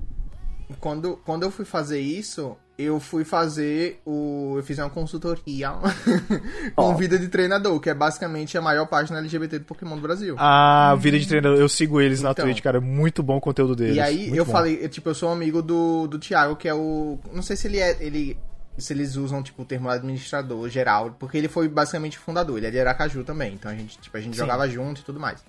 quando, 0.79 1.17
quando 1.25 1.43
eu 1.43 1.51
fui 1.51 1.65
fazer 1.65 1.99
isso, 1.99 2.55
eu 2.77 2.99
fui 2.99 3.25
fazer 3.25 3.99
o. 4.05 4.53
Eu 4.57 4.63
fiz 4.63 4.77
uma 4.77 4.89
consultoria 4.89 5.73
com 6.75 6.95
vida 6.95 7.17
de 7.17 7.27
treinador, 7.27 7.79
que 7.79 7.89
é 7.89 7.93
basicamente 7.93 8.57
a 8.57 8.61
maior 8.61 8.85
página 8.85 9.19
LGBT 9.19 9.59
do 9.59 9.65
Pokémon 9.65 9.95
do 9.95 10.01
Brasil. 10.01 10.35
Ah, 10.37 10.95
vida 10.97 11.19
de 11.19 11.27
treinador, 11.27 11.59
eu 11.59 11.67
sigo 11.67 11.99
eles 11.99 12.21
na 12.21 12.31
Então. 12.31 12.45
Twitch, 12.45 12.61
cara, 12.61 12.77
é 12.77 12.81
muito 12.81 13.21
bom 13.21 13.37
o 13.37 13.41
conteúdo 13.41 13.75
deles. 13.75 13.97
E 13.97 13.99
aí 13.99 14.35
eu 14.35 14.45
bom. 14.45 14.51
falei, 14.51 14.87
tipo, 14.87 15.09
eu 15.09 15.15
sou 15.15 15.29
amigo 15.29 15.61
do, 15.61 16.07
do 16.07 16.19
Thiago, 16.19 16.55
que 16.55 16.67
é 16.69 16.73
o. 16.73 17.19
Não 17.33 17.41
sei 17.41 17.55
se 17.55 17.67
ele 17.67 17.79
é. 17.79 17.97
Ele, 17.99 18.37
se 18.77 18.93
eles 18.93 19.17
usam, 19.17 19.43
tipo, 19.43 19.63
o 19.63 19.65
termo 19.65 19.89
administrador 19.89 20.69
geral, 20.69 21.15
porque 21.19 21.37
ele 21.37 21.49
foi 21.49 21.67
basicamente 21.67 22.17
o 22.17 22.21
fundador, 22.21 22.57
ele 22.57 22.67
é 22.67 22.71
de 22.71 22.79
Aracaju 22.79 23.25
também. 23.25 23.53
Então 23.55 23.69
a 23.69 23.75
gente, 23.75 23.97
tipo, 23.97 24.15
a 24.15 24.21
gente 24.21 24.35
Sim. 24.35 24.39
jogava 24.39 24.69
junto 24.69 25.01
e 25.01 25.03
tudo 25.03 25.19
mais. 25.19 25.43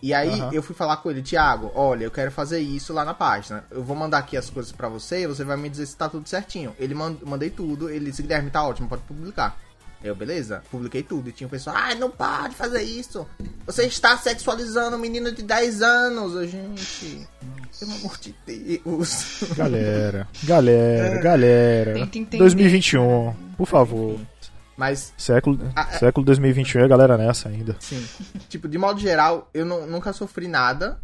E 0.00 0.14
aí 0.14 0.40
Aham. 0.40 0.50
eu 0.52 0.62
fui 0.62 0.74
falar 0.74 0.98
com 0.98 1.10
ele, 1.10 1.22
Thiago, 1.22 1.72
olha, 1.74 2.04
eu 2.04 2.10
quero 2.10 2.30
fazer 2.30 2.60
isso 2.60 2.92
lá 2.92 3.04
na 3.04 3.14
página. 3.14 3.64
Eu 3.70 3.82
vou 3.82 3.96
mandar 3.96 4.18
aqui 4.18 4.36
as 4.36 4.48
coisas 4.48 4.70
pra 4.72 4.88
você, 4.88 5.26
você 5.26 5.44
vai 5.44 5.56
me 5.56 5.68
dizer 5.68 5.86
se 5.86 5.96
tá 5.96 6.08
tudo 6.08 6.28
certinho. 6.28 6.74
Ele 6.78 6.94
mand 6.94 7.16
mandei 7.24 7.50
tudo, 7.50 7.90
ele 7.90 8.10
disse, 8.10 8.22
Guilherme, 8.22 8.50
tá 8.50 8.64
ótimo, 8.64 8.88
pode 8.88 9.02
publicar. 9.02 9.58
Eu, 10.02 10.14
beleza, 10.14 10.62
publiquei 10.70 11.02
tudo. 11.02 11.28
E 11.28 11.32
tinha 11.32 11.48
o 11.48 11.50
pessoal, 11.50 11.74
ai, 11.76 11.96
não 11.96 12.08
pode 12.10 12.54
fazer 12.54 12.82
isso. 12.82 13.26
Você 13.66 13.84
está 13.84 14.16
sexualizando 14.16 14.96
um 14.96 15.00
menino 15.00 15.32
de 15.32 15.42
10 15.42 15.82
anos. 15.82 16.48
Gente, 16.48 17.26
pelo 17.80 17.92
amor 17.92 18.16
de 18.18 18.34
Deus. 18.46 19.42
Galera, 19.56 20.28
galera, 20.44 21.20
galera. 21.20 21.94
Tenta 21.94 22.18
entender. 22.18 22.38
2021, 22.38 23.34
por 23.56 23.66
favor. 23.66 24.20
Mas, 24.78 25.12
Século, 25.18 25.58
Ah, 25.74 25.88
é. 25.90 25.98
século 25.98 26.24
2021 26.24 26.80
é 26.82 26.84
a 26.84 26.88
galera 26.88 27.18
nessa 27.18 27.48
ainda. 27.48 27.76
sim. 27.80 28.00
tipo, 28.48 28.68
de 28.68 28.78
modo 28.78 29.00
geral, 29.00 29.50
eu 29.52 29.66
não- 29.66 29.86
nunca 29.88 30.12
sofri 30.12 30.46
nada. 30.46 31.00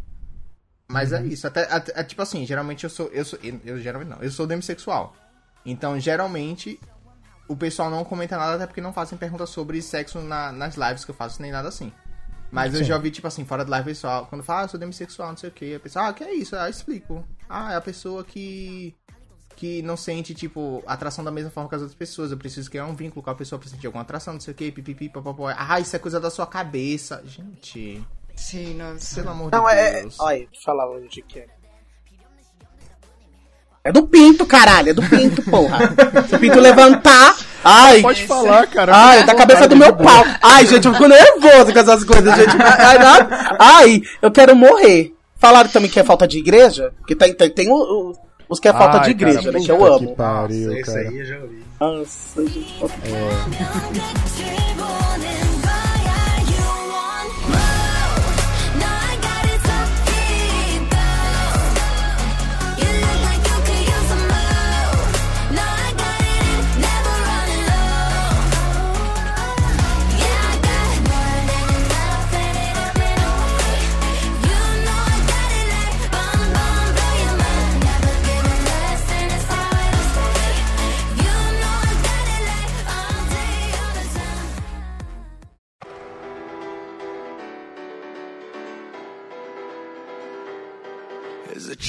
Mas 0.86 1.12
é 1.12 1.20
isso. 1.26 1.44
Até, 1.46 1.62
até- 1.64 1.92
é 1.98 2.04
tipo 2.04 2.22
assim, 2.22 2.46
geralmente 2.46 2.84
eu 2.84 2.90
sou. 2.90 3.08
Eu, 3.08 3.24
sou, 3.24 3.36
eu, 3.42 3.60
eu 3.64 3.80
geralmente 3.80 4.08
não. 4.10 4.18
Eu 4.22 4.30
sou 4.30 4.46
demissexual. 4.46 5.16
Então, 5.66 5.98
geralmente, 5.98 6.78
o 7.48 7.56
pessoal 7.56 7.90
não 7.90 8.04
comenta 8.04 8.36
nada, 8.36 8.54
até 8.54 8.66
porque 8.66 8.80
não 8.80 8.92
fazem 8.92 9.18
perguntas 9.18 9.50
sobre 9.50 9.82
sexo 9.82 10.20
na- 10.20 10.52
nas 10.52 10.76
lives 10.76 11.04
que 11.04 11.10
eu 11.10 11.14
faço, 11.14 11.42
nem 11.42 11.50
nada 11.50 11.68
assim. 11.68 11.92
Mas 12.52 12.72
eu 12.74 12.78
Sim. 12.80 12.84
já 12.86 12.94
ouvi, 12.96 13.10
tipo 13.10 13.26
assim, 13.26 13.44
fora 13.44 13.64
da 13.64 13.70
live, 13.72 13.88
pessoal, 13.88 14.26
quando 14.26 14.44
fala, 14.44 14.60
ah, 14.60 14.64
eu 14.64 14.68
sou 14.68 14.78
demissexual, 14.78 15.30
não 15.30 15.36
sei 15.36 15.48
o 15.50 15.52
que, 15.52 15.74
a 15.74 15.80
pessoa, 15.80 16.06
ah, 16.08 16.12
que 16.12 16.22
é 16.22 16.32
isso? 16.34 16.54
Aí 16.54 16.66
eu 16.66 16.70
explico. 16.70 17.26
Ah, 17.48 17.72
é 17.72 17.76
a 17.76 17.80
pessoa 17.80 18.22
que. 18.22 18.94
Que 19.56 19.82
não 19.82 19.96
sente, 19.96 20.34
tipo, 20.34 20.82
atração 20.86 21.24
da 21.24 21.30
mesma 21.30 21.50
forma 21.50 21.68
que 21.68 21.74
as 21.76 21.80
outras 21.82 21.96
pessoas. 21.98 22.30
Eu 22.30 22.36
preciso 22.36 22.70
criar 22.70 22.86
um 22.86 22.94
vínculo 22.94 23.22
com 23.22 23.30
a 23.30 23.34
pessoa 23.34 23.58
pra 23.58 23.68
sentir 23.68 23.86
alguma 23.86 24.02
atração, 24.02 24.34
não 24.34 24.40
sei 24.40 24.52
o 24.52 24.56
que, 24.56 24.70
pipipi, 24.72 25.08
papapó. 25.08 25.48
Ah, 25.56 25.80
isso 25.80 25.94
é 25.94 25.98
coisa 25.98 26.18
da 26.20 26.30
sua 26.30 26.46
cabeça. 26.46 27.22
Gente, 27.26 28.02
Sim, 28.34 28.74
nossa. 28.74 29.14
pelo 29.16 29.30
amor 29.30 29.50
Não, 29.52 29.64
de 29.66 29.72
é. 29.74 30.00
Deus. 30.02 30.16
Olha, 30.18 30.38
deixa 30.38 30.50
eu 30.54 30.62
falar 30.62 30.90
onde 30.90 31.22
que 31.22 31.38
é. 31.40 31.46
É 33.86 33.92
do 33.92 34.06
pinto, 34.06 34.46
caralho. 34.46 34.90
É 34.90 34.94
do 34.94 35.02
pinto, 35.02 35.42
porra. 35.42 35.78
Se 36.26 36.34
o 36.36 36.38
pinto 36.38 36.58
levantar. 36.58 37.36
Ai, 37.62 38.00
Pode 38.00 38.26
falar, 38.26 38.66
cara. 38.66 38.92
Ai, 38.96 39.24
da 39.26 39.32
à 39.32 39.36
cabeça 39.36 39.68
do 39.68 39.76
meu 39.76 39.94
pau. 39.94 40.24
Ai, 40.42 40.66
gente, 40.66 40.86
eu 40.86 40.92
fico 40.94 41.06
nervoso 41.06 41.72
com 41.72 41.78
essas 41.78 42.02
coisas, 42.04 42.34
gente. 42.34 42.56
Ai, 42.62 42.98
não- 42.98 43.56
ai, 43.58 44.02
eu 44.22 44.30
quero 44.30 44.56
morrer. 44.56 45.14
Falaram 45.36 45.68
também 45.68 45.90
que 45.90 46.00
é 46.00 46.04
falta 46.04 46.26
de 46.26 46.38
igreja? 46.38 46.94
Porque 46.98 47.14
tem, 47.14 47.34
tem, 47.34 47.50
tem 47.50 47.70
o- 47.70 47.74
o- 48.12 48.14
os 48.54 48.60
que 48.60 48.68
é 48.68 48.72
falta 48.72 48.98
Ai, 48.98 49.04
de 49.04 49.10
igreja, 49.10 49.38
cara, 49.42 49.52
né? 49.52 49.60
Que 49.64 49.70
eu 49.70 49.84
amo. 49.84 49.98
que 50.08 50.14
pariu, 50.14 50.68
Nossa, 50.68 50.80
esse 50.80 50.90
cara. 50.94 51.08
aí 51.08 51.18
eu 51.18 51.24
já 51.26 51.38
ouvi. 51.38 51.64
Nossa, 51.80 52.46
gente. 52.46 52.78
falta- 52.80 52.94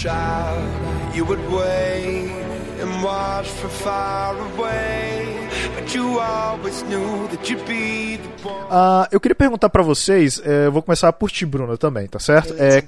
child, 0.06 0.62
you 1.16 1.26
would 1.26 1.42
wait 1.50 2.30
and 2.82 3.04
watch 3.04 3.48
from 3.50 3.70
far 3.72 4.36
away. 4.38 5.26
But 5.76 5.94
you 5.96 6.20
always 6.20 6.84
knew 6.84 7.28
that 7.30 7.50
you'd 7.50 7.66
be 7.66 8.18
the 8.18 8.48
one. 8.48 8.68
Ah, 8.70 9.08
eu 9.12 9.20
queria 9.20 9.36
perguntar 9.36 9.70
pra 9.70 9.82
vocês, 9.82 10.40
é, 10.46 10.68
eu 10.68 10.72
vou 10.72 10.84
começar 10.84 11.12
por 11.14 11.32
ti, 11.32 11.46
Bruna, 11.46 11.76
também, 11.78 12.08
tá 12.08 12.20
certo? 12.20 12.54
É, 12.60 12.84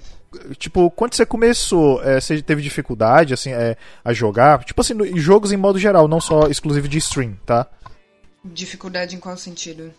tipo, 0.60 0.92
quando 0.92 1.16
você 1.16 1.26
começou, 1.26 2.04
é, 2.04 2.20
você 2.22 2.40
teve 2.42 2.62
dificuldade, 2.62 3.34
assim, 3.34 3.52
é, 3.52 3.76
a 4.06 4.14
jogar? 4.14 4.64
Tipo 4.64 4.82
assim, 4.82 4.94
no- 4.94 5.06
em 5.06 5.18
jogos 5.18 5.52
em 5.52 5.58
modo 5.58 5.80
geral, 5.80 6.08
não 6.08 6.22
só 6.22 6.48
exclusivo 6.48 6.88
de 6.88 6.98
stream, 7.00 7.36
tá? 7.46 7.66
Dificuldade 8.46 9.16
em 9.16 9.20
qual 9.20 9.36
sentido? 9.38 9.92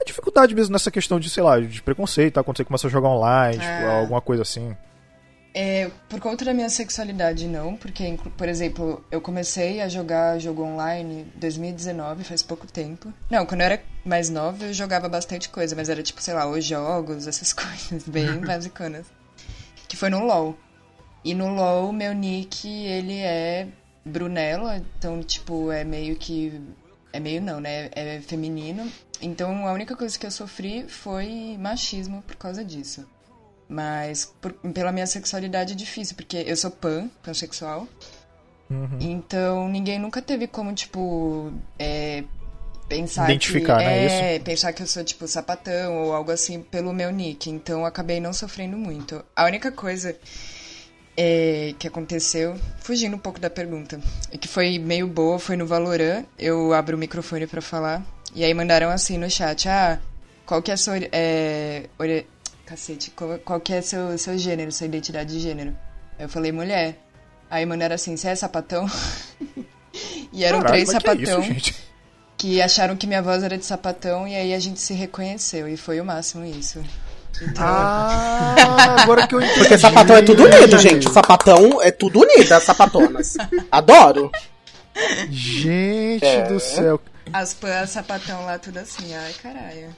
É 0.00 0.04
dificuldade 0.04 0.54
mesmo 0.54 0.72
nessa 0.72 0.90
questão 0.90 1.20
de, 1.20 1.30
sei 1.30 1.42
lá, 1.44 1.60
de 1.60 1.80
preconceito, 1.80 2.34
tá? 2.34 2.42
Quando 2.42 2.56
você 2.56 2.64
começa 2.64 2.86
a 2.88 2.90
jogar 2.90 3.08
online, 3.10 3.58
tipo, 3.58 3.86
Ah. 3.86 4.00
alguma 4.00 4.20
coisa 4.20 4.42
assim. 4.42 4.76
É, 5.56 5.88
por 6.08 6.18
conta 6.18 6.44
da 6.44 6.52
minha 6.52 6.68
sexualidade, 6.68 7.46
não, 7.46 7.76
porque, 7.76 8.18
por 8.36 8.48
exemplo, 8.48 9.04
eu 9.08 9.20
comecei 9.20 9.80
a 9.80 9.88
jogar 9.88 10.36
jogo 10.40 10.64
online 10.64 11.20
em 11.36 11.38
2019, 11.38 12.24
faz 12.24 12.42
pouco 12.42 12.66
tempo. 12.66 13.14
Não, 13.30 13.46
quando 13.46 13.60
eu 13.60 13.66
era 13.66 13.82
mais 14.04 14.28
nova, 14.28 14.64
eu 14.64 14.72
jogava 14.74 15.08
bastante 15.08 15.48
coisa, 15.48 15.76
mas 15.76 15.88
era 15.88 16.02
tipo, 16.02 16.20
sei 16.20 16.34
lá, 16.34 16.44
os 16.50 16.64
jogos, 16.64 17.28
essas 17.28 17.52
coisas 17.54 18.02
bem 18.02 18.38
basiconas. 18.44 19.06
Que 19.86 19.96
foi 19.96 20.10
no 20.10 20.24
LoL. 20.24 20.58
E 21.24 21.34
no 21.34 21.54
LoL, 21.54 21.92
meu 21.92 22.12
nick, 22.12 22.68
ele 22.68 23.20
é 23.20 23.68
Brunella, 24.04 24.82
então, 24.98 25.22
tipo, 25.22 25.70
é 25.70 25.84
meio 25.84 26.16
que. 26.16 26.60
É 27.12 27.20
meio 27.20 27.40
não, 27.40 27.60
né? 27.60 27.90
É 27.92 28.20
feminino. 28.20 28.90
Então 29.22 29.68
a 29.68 29.72
única 29.72 29.94
coisa 29.94 30.18
que 30.18 30.26
eu 30.26 30.30
sofri 30.32 30.84
foi 30.88 31.56
machismo 31.60 32.22
por 32.22 32.34
causa 32.34 32.64
disso. 32.64 33.08
Mas 33.74 34.32
por- 34.40 34.52
pela 34.72 34.92
minha 34.92 35.06
sexualidade 35.06 35.72
é 35.72 35.76
difícil, 35.76 36.14
porque 36.14 36.36
eu 36.46 36.56
sou 36.56 36.70
pan, 36.70 37.10
pansexual. 37.24 37.88
Então 39.00 39.68
ninguém 39.68 39.98
nunca 39.98 40.22
teve 40.22 40.46
como, 40.46 40.72
tipo, 40.72 41.52
é, 41.78 42.24
pensar 42.88 43.24
Identificar, 43.24 43.78
que, 43.78 43.84
né, 43.84 44.34
É, 44.34 44.38
pensar 44.38 44.72
que 44.72 44.82
eu 44.82 44.86
sou, 44.86 45.04
tipo, 45.04 45.26
sapatão 45.28 45.96
ou 46.04 46.12
algo 46.12 46.30
assim 46.30 46.60
pelo 46.62 46.92
meu 46.92 47.10
nick. 47.10 47.50
Então 47.50 47.80
eu 47.80 47.86
acabei 47.86 48.20
não 48.20 48.32
sofrendo 48.32 48.76
muito. 48.76 49.24
A 49.36 49.44
única 49.44 49.70
coisa 49.70 50.16
é, 51.16 51.74
que 51.78 51.86
aconteceu, 51.86 52.56
fugindo 52.80 53.14
um 53.16 53.18
pouco 53.18 53.38
da 53.38 53.48
pergunta, 53.50 54.00
e 54.32 54.38
que 54.38 54.48
foi 54.48 54.78
meio 54.78 55.06
boa, 55.06 55.38
foi 55.38 55.56
no 55.56 55.66
Valorant. 55.66 56.24
Eu 56.38 56.72
abro 56.72 56.96
o 56.96 56.98
microfone 56.98 57.46
pra 57.46 57.60
falar. 57.60 58.02
E 58.34 58.42
aí 58.44 58.52
mandaram 58.54 58.88
assim 58.90 59.16
no 59.18 59.30
chat, 59.30 59.68
ah, 59.68 60.00
qual 60.46 60.60
que 60.62 60.70
é 60.70 60.74
a 60.74 60.76
sua. 60.76 60.96
É, 61.12 61.88
cacete, 62.66 63.10
qual, 63.10 63.38
qual 63.38 63.60
que 63.60 63.72
é 63.72 63.80
seu, 63.80 64.16
seu 64.18 64.36
gênero, 64.38 64.72
sua 64.72 64.86
identidade 64.86 65.32
de 65.32 65.40
gênero? 65.40 65.76
Eu 66.18 66.28
falei 66.28 66.52
mulher. 66.52 66.98
Aí 67.50 67.64
mandaram 67.66 67.94
assim, 67.94 68.16
você 68.16 68.28
é 68.28 68.34
sapatão? 68.34 68.86
e 70.32 70.44
eram 70.44 70.60
Caralho, 70.60 70.84
três 70.84 70.92
mas 70.92 71.02
que 71.02 71.08
é 71.08 71.14
isso, 71.14 71.30
sapatão 71.32 71.42
gente? 71.42 71.74
que 72.36 72.60
acharam 72.60 72.96
que 72.96 73.06
minha 73.06 73.22
voz 73.22 73.42
era 73.42 73.56
de 73.56 73.64
sapatão 73.64 74.26
e 74.26 74.34
aí 74.34 74.52
a 74.54 74.58
gente 74.58 74.80
se 74.80 74.92
reconheceu 74.94 75.68
e 75.68 75.76
foi 75.76 76.00
o 76.00 76.04
máximo 76.04 76.44
isso. 76.44 76.82
Então, 77.42 77.64
Ah, 77.66 78.54
agora 79.02 79.26
que 79.26 79.34
eu 79.34 79.40
entendi. 79.40 79.58
Porque 79.58 79.78
sapatão 79.78 80.16
é 80.16 80.22
tudo 80.22 80.44
unido, 80.44 80.78
gente. 80.78 81.10
Sapatão 81.10 81.82
é 81.82 81.90
tudo 81.90 82.20
unido, 82.20 82.52
as 82.52 82.62
sapatonas. 82.62 83.34
Adoro. 83.70 84.30
Gente 85.28 86.24
É. 86.24 86.42
do 86.48 86.60
céu. 86.60 87.00
as 87.32 87.54
pãs 87.54 87.90
sapatão 87.90 88.44
lá, 88.44 88.58
tudo 88.58 88.78
assim, 88.78 89.14
ai 89.14 89.32
caralho. 89.42 89.94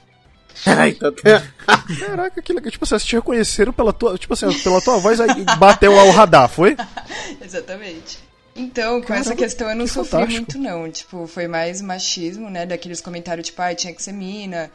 Ai, 0.65 0.89
então- 0.89 1.13
Caraca, 1.99 2.41
que 2.41 2.53
legal. 2.53 2.71
Tipo 2.71 2.83
assim, 2.85 2.89
vocês 2.91 3.05
te 3.05 3.15
reconheceram 3.15 3.71
pela 3.73 3.93
tua, 3.93 4.17
tipo 4.17 4.33
assim, 4.33 4.51
pela 4.59 4.81
tua 4.81 4.97
voz, 4.97 5.19
aí 5.19 5.29
bateu 5.57 5.93
lá 5.93 6.03
o 6.03 6.11
radar, 6.11 6.49
foi? 6.49 6.75
Exatamente. 7.41 8.19
Então, 8.55 9.01
com 9.01 9.07
Caramba, 9.07 9.21
essa 9.27 9.35
questão 9.35 9.69
eu 9.69 9.75
não 9.75 9.85
que 9.85 9.91
sofri 9.91 10.11
fantástico. 10.11 10.51
muito, 10.53 10.57
não. 10.57 10.89
Tipo, 10.91 11.27
foi 11.27 11.47
mais 11.47 11.79
machismo, 11.81 12.49
né? 12.49 12.65
Daqueles 12.65 12.99
comentários, 13.01 13.45
tipo, 13.47 13.61
ai, 13.61 13.75
tinha 13.75 13.93
que 13.93 14.01
ser 14.01 14.13
mina, 14.13 14.71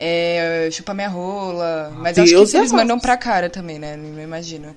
é, 0.00 0.68
chupa 0.72 0.94
minha 0.94 1.08
rola. 1.08 1.92
Mas 1.96 2.16
acho 2.18 2.26
que 2.28 2.34
Deus 2.34 2.48
isso 2.48 2.56
é 2.56 2.60
eles 2.60 2.72
mandam 2.72 2.98
pra 2.98 3.16
cara 3.18 3.50
também, 3.50 3.78
né? 3.78 3.96
Não 3.96 4.22
imagino. 4.22 4.74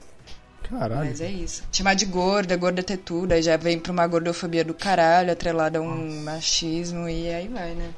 Caralho. 0.70 1.06
Mas 1.06 1.22
é 1.22 1.30
isso. 1.30 1.64
Chamar 1.72 1.94
de 1.96 2.06
gorda, 2.06 2.56
gorda 2.58 2.84
ter 2.84 2.98
tudo, 2.98 3.32
aí 3.34 3.42
já 3.42 3.56
vem 3.58 3.80
pra 3.80 3.92
uma 3.92 4.06
gordofobia 4.08 4.64
do 4.66 4.74
caralho, 4.74 5.32
atrelada 5.32 5.80
a 5.80 5.82
um 5.82 6.22
machismo, 6.24 7.08
e 7.10 7.30
aí 7.30 7.48
vai, 7.48 7.72
né? 7.74 7.90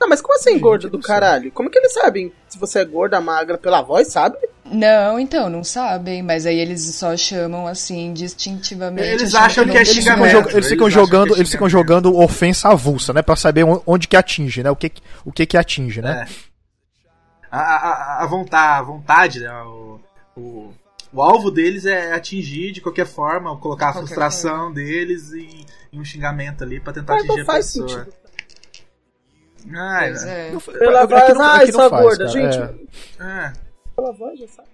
Não, 0.00 0.08
mas 0.08 0.20
como 0.20 0.34
assim, 0.38 0.52
Gente 0.52 0.60
gorda 0.60 0.88
do 0.88 0.98
caralho? 0.98 1.50
Como 1.52 1.70
que 1.70 1.78
eles 1.78 1.92
sabem 1.94 2.32
se 2.48 2.58
você 2.58 2.80
é 2.80 2.84
gorda, 2.84 3.20
magra 3.20 3.56
pela 3.56 3.80
voz, 3.80 4.08
sabe? 4.08 4.36
Não, 4.64 5.18
então, 5.18 5.48
não 5.48 5.62
sabem, 5.62 6.22
mas 6.22 6.46
aí 6.46 6.58
eles 6.58 6.82
só 6.94 7.16
chamam 7.16 7.66
assim, 7.66 8.12
distintivamente. 8.12 9.08
Eles 9.08 9.34
acham 9.34 9.64
que 9.64 9.70
é 9.70 9.74
não- 9.74 9.80
Eles 9.80 9.88
ficam, 9.90 10.02
xingamento. 10.16 10.32
jog- 10.32 10.52
eles 10.54 10.68
ficam 10.68 10.86
Eles 10.86 10.96
acham 10.96 11.04
jogando, 11.06 11.28
que 11.28 11.34
é 11.34 11.38
eles 11.38 11.50
ficam 11.50 11.68
jogando 11.68 12.16
ofensa 12.18 12.68
avulsa, 12.70 13.12
né, 13.12 13.22
Pra 13.22 13.36
saber 13.36 13.64
on- 13.64 13.82
onde 13.86 14.08
que 14.08 14.16
atinge, 14.16 14.62
né? 14.62 14.70
O 14.70 14.76
que 14.76 14.88
que- 14.88 15.02
o 15.24 15.30
que 15.32 15.46
que 15.46 15.56
atinge, 15.56 16.00
né? 16.02 16.26
A, 17.50 17.60
a, 17.60 18.24
a 18.24 18.26
vontade, 18.26 18.78
a 18.80 18.82
vontade 18.82 19.40
né? 19.40 19.52
o, 19.62 20.00
o, 20.36 20.72
o 21.12 21.22
alvo 21.22 21.50
deles 21.50 21.86
é 21.86 22.12
atingir 22.12 22.72
de 22.72 22.80
qualquer 22.80 23.06
forma, 23.06 23.56
colocar 23.58 23.90
a 23.90 23.92
Qualquer 23.92 24.06
frustração 24.08 24.72
deles 24.72 25.32
em, 25.32 25.64
em 25.92 26.00
um 26.00 26.04
xingamento 26.04 26.64
ali 26.64 26.80
pra 26.80 26.92
tentar 26.92 27.14
Mas 27.14 27.24
atingir 27.24 27.44
não 27.44 27.52
a 27.52 27.56
pessoa. 27.56 27.88
sentido. 27.88 28.14
Ai, 29.72 30.08
Pois 30.10 30.24
é. 30.24 30.50
Não 30.52 30.60
foi- 30.60 30.78
Pela 30.78 31.02
aqui 31.02 31.14
voz, 31.14 31.34
não- 31.34 31.42
ai, 31.44 31.72
sua 31.72 31.90
faz, 31.90 32.02
gorda, 32.02 32.28
gente. 32.28 32.58
é. 32.58 33.24
é. 33.24 33.52
Pela 33.96 34.12
voz, 34.12 34.38
já 34.40 34.48
sabe. 34.48 34.68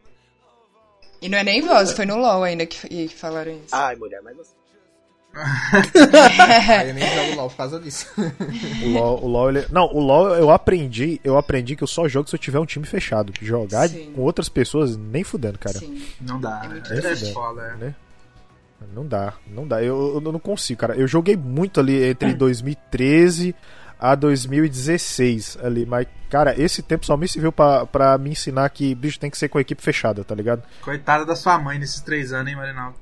E 1.22 1.28
não 1.28 1.38
é 1.38 1.44
nem 1.44 1.60
voz, 1.60 1.92
foi 1.92 2.06
no 2.06 2.16
LOL 2.16 2.42
ainda 2.42 2.64
que, 2.66 2.88
que 2.88 3.08
falaram 3.14 3.52
isso. 3.52 3.72
Ai, 3.74 3.94
mulher, 3.96 4.20
mas 4.22 4.38
assim. 4.40 4.54
Aí 6.78 6.88
eu 6.88 6.94
nem 6.94 7.06
jogo 7.08 7.36
LOL 7.36 7.50
por 7.50 7.56
causa 7.56 7.78
disso. 7.78 8.06
O 8.84 8.88
LoL, 8.88 9.22
o 9.24 9.28
LoL, 9.28 9.50
ele- 9.50 9.66
não, 9.70 9.84
o 9.86 10.00
LoL 10.00 10.34
eu 10.34 10.50
aprendi, 10.50 11.20
eu 11.22 11.36
aprendi 11.38 11.76
que 11.76 11.84
eu 11.84 11.86
só 11.86 12.08
jogo 12.08 12.28
se 12.28 12.34
eu 12.34 12.38
tiver 12.40 12.58
um 12.58 12.66
time 12.66 12.84
fechado. 12.86 13.32
Jogar 13.40 13.88
Sim. 13.88 14.12
com 14.14 14.22
outras 14.22 14.48
pessoas 14.48 14.96
nem 14.96 15.22
fudendo, 15.22 15.58
cara. 15.58 15.78
Sim. 15.78 16.02
Não 16.20 16.40
dá. 16.40 16.62
É 16.64 16.68
muito 16.68 16.92
É, 16.92 17.12
é 17.12 17.16
foda, 17.32 17.62
é. 17.62 17.76
Né? 17.84 17.94
Não 18.94 19.06
dá, 19.06 19.34
não 19.46 19.68
dá. 19.68 19.82
Eu, 19.82 20.20
eu 20.24 20.32
não 20.32 20.38
consigo, 20.40 20.80
cara. 20.80 20.96
Eu 20.96 21.06
joguei 21.06 21.36
muito 21.36 21.78
ali 21.78 22.02
entre 22.02 22.32
2013 22.32 23.54
a 24.00 24.14
2016 24.14 25.58
ali, 25.62 25.84
mas 25.84 26.06
cara, 26.30 26.58
esse 26.60 26.82
tempo 26.82 27.04
só 27.04 27.16
me 27.16 27.28
serviu 27.28 27.52
pra, 27.52 27.84
pra 27.86 28.16
me 28.18 28.30
ensinar 28.30 28.68
que 28.70 28.94
bicho 28.94 29.18
tem 29.20 29.30
que 29.30 29.36
ser 29.38 29.48
com 29.48 29.58
a 29.58 29.60
equipe 29.60 29.82
fechada, 29.82 30.24
tá 30.24 30.34
ligado? 30.34 30.62
Coitada 30.80 31.24
da 31.26 31.36
sua 31.36 31.58
mãe 31.58 31.78
nesses 31.78 32.00
três 32.00 32.32
anos, 32.32 32.50
hein, 32.50 32.56
Marinaldo? 32.56 32.96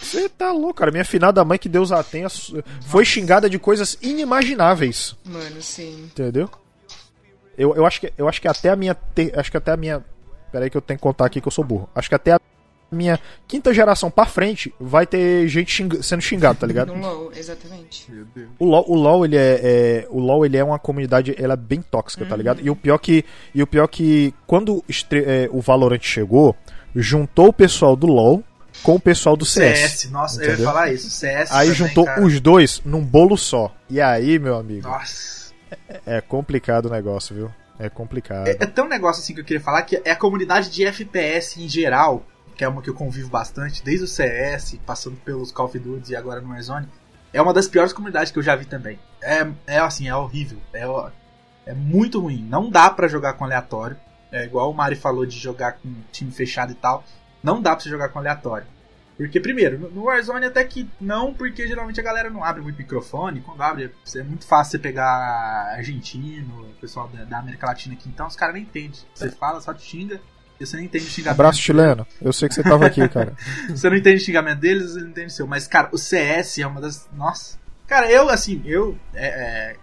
Você 0.00 0.28
tá 0.28 0.50
louco, 0.50 0.74
cara. 0.74 0.90
Minha 0.90 1.04
finada 1.04 1.44
mãe, 1.44 1.56
que 1.58 1.68
Deus 1.68 1.92
a 1.92 2.02
tenha, 2.02 2.26
foi 2.86 3.04
xingada 3.04 3.48
de 3.48 3.56
coisas 3.58 3.96
inimagináveis. 4.02 5.16
Mano, 5.24 5.62
sim. 5.62 6.04
Entendeu? 6.06 6.50
Eu, 7.56 7.74
eu, 7.76 7.86
acho 7.86 8.00
que, 8.00 8.12
eu 8.18 8.28
acho 8.28 8.40
que 8.42 8.48
até 8.48 8.68
a 8.70 8.76
minha. 8.76 8.94
te- 8.94 9.32
acho 9.34 9.50
que 9.52 9.56
até 9.56 9.70
a 9.70 9.76
minha. 9.76 10.04
Peraí 10.50 10.68
que 10.68 10.76
eu 10.76 10.80
tenho 10.80 10.98
que 10.98 11.02
contar 11.02 11.26
aqui 11.26 11.40
que 11.40 11.46
eu 11.46 11.52
sou 11.52 11.64
burro. 11.64 11.88
Acho 11.94 12.08
que 12.08 12.14
até 12.16 12.32
a 12.32 12.40
minha 12.94 13.20
quinta 13.46 13.74
geração 13.74 14.10
pra 14.10 14.24
frente 14.24 14.72
vai 14.80 15.06
ter 15.06 15.46
gente 15.48 15.70
xing- 15.70 16.02
sendo 16.02 16.22
xingado, 16.22 16.58
tá 16.60 16.66
ligado? 16.66 16.94
No 16.94 17.00
LOL, 17.06 17.32
exatamente. 17.36 18.06
O 18.58 18.64
LoL, 18.64 18.84
o 18.88 18.94
LoL, 18.94 19.24
ele 19.26 19.36
é, 19.36 19.60
é- 19.62 20.06
o 20.10 20.18
LoL 20.20 20.46
ele 20.46 20.56
é 20.56 20.64
uma 20.64 20.78
comunidade 20.78 21.34
ela 21.38 21.54
é 21.54 21.56
bem 21.56 21.82
tóxica, 21.82 22.24
tá 22.24 22.36
ligado? 22.36 22.60
E 22.62 22.70
o 22.70 22.76
pior 22.76 22.98
que 22.98 23.24
e 23.54 23.62
o 23.62 23.66
pior 23.66 23.86
que 23.88 24.32
quando 24.46 24.82
estre- 24.88 25.24
é, 25.26 25.48
o 25.52 25.60
Valorant 25.60 26.00
chegou, 26.02 26.56
juntou 26.94 27.48
o 27.48 27.52
pessoal 27.52 27.96
do 27.96 28.06
LoL 28.06 28.42
com 28.82 28.94
o 28.96 29.00
pessoal 29.00 29.36
do 29.36 29.44
CS. 29.44 29.78
CS, 29.78 30.10
nossa, 30.10 30.40
eu 30.40 30.46
ia 30.46 30.52
entendeu? 30.54 30.66
falar 30.72 30.92
isso. 30.92 31.08
CS. 31.10 31.52
Aí 31.52 31.68
também, 31.68 31.74
juntou 31.74 32.04
cara. 32.04 32.22
os 32.24 32.40
dois 32.40 32.82
num 32.84 33.00
bolo 33.04 33.36
só. 33.36 33.74
E 33.88 34.00
aí, 34.00 34.38
meu 34.38 34.56
amigo, 34.56 34.86
Nossa. 34.88 35.52
é 36.04 36.20
complicado 36.20 36.86
o 36.86 36.90
negócio, 36.90 37.34
viu? 37.34 37.50
É 37.78 37.88
complicado. 37.88 38.46
É, 38.46 38.50
é 38.52 38.66
tão 38.66 38.86
um 38.86 38.88
negócio 38.88 39.20
assim 39.22 39.34
que 39.34 39.40
eu 39.40 39.44
queria 39.44 39.60
falar 39.62 39.82
que 39.82 40.00
é 40.04 40.10
a 40.12 40.16
comunidade 40.16 40.70
de 40.70 40.84
FPS 40.84 41.60
em 41.62 41.68
geral, 41.68 42.24
que 42.56 42.64
é 42.64 42.68
uma 42.68 42.80
que 42.82 42.90
eu 42.90 42.94
convivo 42.94 43.28
bastante, 43.28 43.82
desde 43.84 44.04
o 44.04 44.08
CS, 44.08 44.78
passando 44.86 45.16
pelos 45.16 45.50
Call 45.52 45.66
of 45.66 45.78
Duty 45.78 46.12
e 46.12 46.16
agora 46.16 46.40
no 46.40 46.50
Warzone, 46.50 46.88
é 47.32 47.42
uma 47.42 47.52
das 47.52 47.66
piores 47.66 47.92
comunidades 47.92 48.30
que 48.30 48.38
eu 48.38 48.42
já 48.42 48.54
vi 48.54 48.64
também. 48.64 48.98
É, 49.22 49.46
é 49.66 49.78
assim, 49.78 50.08
é 50.08 50.14
horrível. 50.14 50.58
É, 50.72 50.84
é 51.66 51.74
muito 51.74 52.20
ruim. 52.20 52.44
Não 52.48 52.70
dá 52.70 52.88
pra 52.90 53.08
jogar 53.08 53.32
com 53.34 53.44
aleatório. 53.44 53.96
É 54.30 54.44
igual 54.44 54.70
o 54.70 54.74
Mari 54.74 54.96
falou 54.96 55.24
de 55.26 55.38
jogar 55.38 55.72
com 55.72 55.92
time 56.12 56.30
fechado 56.30 56.72
e 56.72 56.74
tal. 56.74 57.04
Não 57.42 57.60
dá 57.60 57.74
pra 57.74 57.82
você 57.82 57.88
jogar 57.88 58.08
com 58.08 58.18
aleatório. 58.18 58.66
Porque, 59.16 59.38
primeiro, 59.38 59.78
no- 59.92 60.04
Warzone 60.04 60.46
até 60.46 60.64
que 60.64 60.90
não, 61.00 61.32
porque 61.32 61.68
geralmente 61.68 62.00
a 62.00 62.02
galera 62.02 62.28
não 62.30 62.42
abre 62.42 62.60
muito 62.62 62.76
microfone. 62.76 63.40
Quando 63.40 63.62
abre, 63.62 63.92
é 64.16 64.22
muito 64.24 64.44
fácil 64.46 64.72
você 64.72 64.78
pegar 64.80 65.72
argentino, 65.76 66.62
o 66.62 66.74
pessoal 66.80 67.08
da, 67.08 67.38
América 67.38 67.66
Latina 67.66 67.94
aqui, 67.94 68.08
então 68.08 68.26
os 68.26 68.34
caras 68.34 68.54
nem 68.54 68.64
entendem. 68.64 68.98
Você 69.14 69.30
fala, 69.30 69.60
só 69.60 69.72
te 69.72 69.82
xinga, 69.82 70.20
você 70.58 70.76
nem 70.76 70.86
entende 70.86 71.04
o 71.04 71.08
xingamento. 71.08 71.40
Abraço 71.40 71.60
chileno. 71.60 72.06
Eu 72.22 72.32
sei 72.32 72.48
que 72.48 72.54
você 72.54 72.62
tava 72.62 72.86
aqui, 72.86 73.06
cara. 73.08 73.34
Você 73.68 73.90
não 73.90 73.96
entende 73.96 74.22
o 74.22 74.24
xingamento 74.24 74.60
deles, 74.60 74.82
eles 74.82 74.94
não 74.96 75.10
entendem 75.10 75.26
o 75.26 75.30
seu. 75.30 75.46
Mas, 75.46 75.66
cara, 75.66 75.88
o 75.92 75.98
CS 75.98 76.58
é 76.58 76.66
uma 76.66 76.80
das. 76.80 77.08
Nossa. 77.12 77.58
Cara, 77.86 78.10
eu, 78.10 78.28
assim, 78.28 78.62
eu, 78.64 78.96
é, 79.12 79.26
é, 79.26 79.76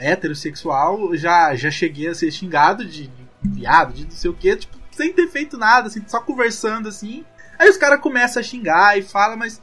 é, 0.00 0.12
heterossexual, 0.12 1.14
já, 1.14 1.54
já 1.54 1.70
cheguei 1.70 2.08
a 2.08 2.14
ser 2.14 2.30
xingado 2.32 2.84
de, 2.84 3.06
de 3.06 3.28
viado, 3.42 3.92
de 3.92 4.04
não 4.04 4.10
sei 4.10 4.30
o 4.30 4.34
que, 4.34 4.56
tipo, 4.56 4.76
sem 4.90 5.12
ter 5.12 5.28
feito 5.28 5.56
nada, 5.56 5.86
assim, 5.86 6.02
só 6.06 6.20
conversando, 6.20 6.88
assim. 6.88 7.24
Aí 7.58 7.68
os 7.68 7.76
caras 7.76 8.00
começam 8.00 8.40
a 8.40 8.42
xingar 8.42 8.98
e 8.98 9.02
falam, 9.02 9.36
mas. 9.36 9.60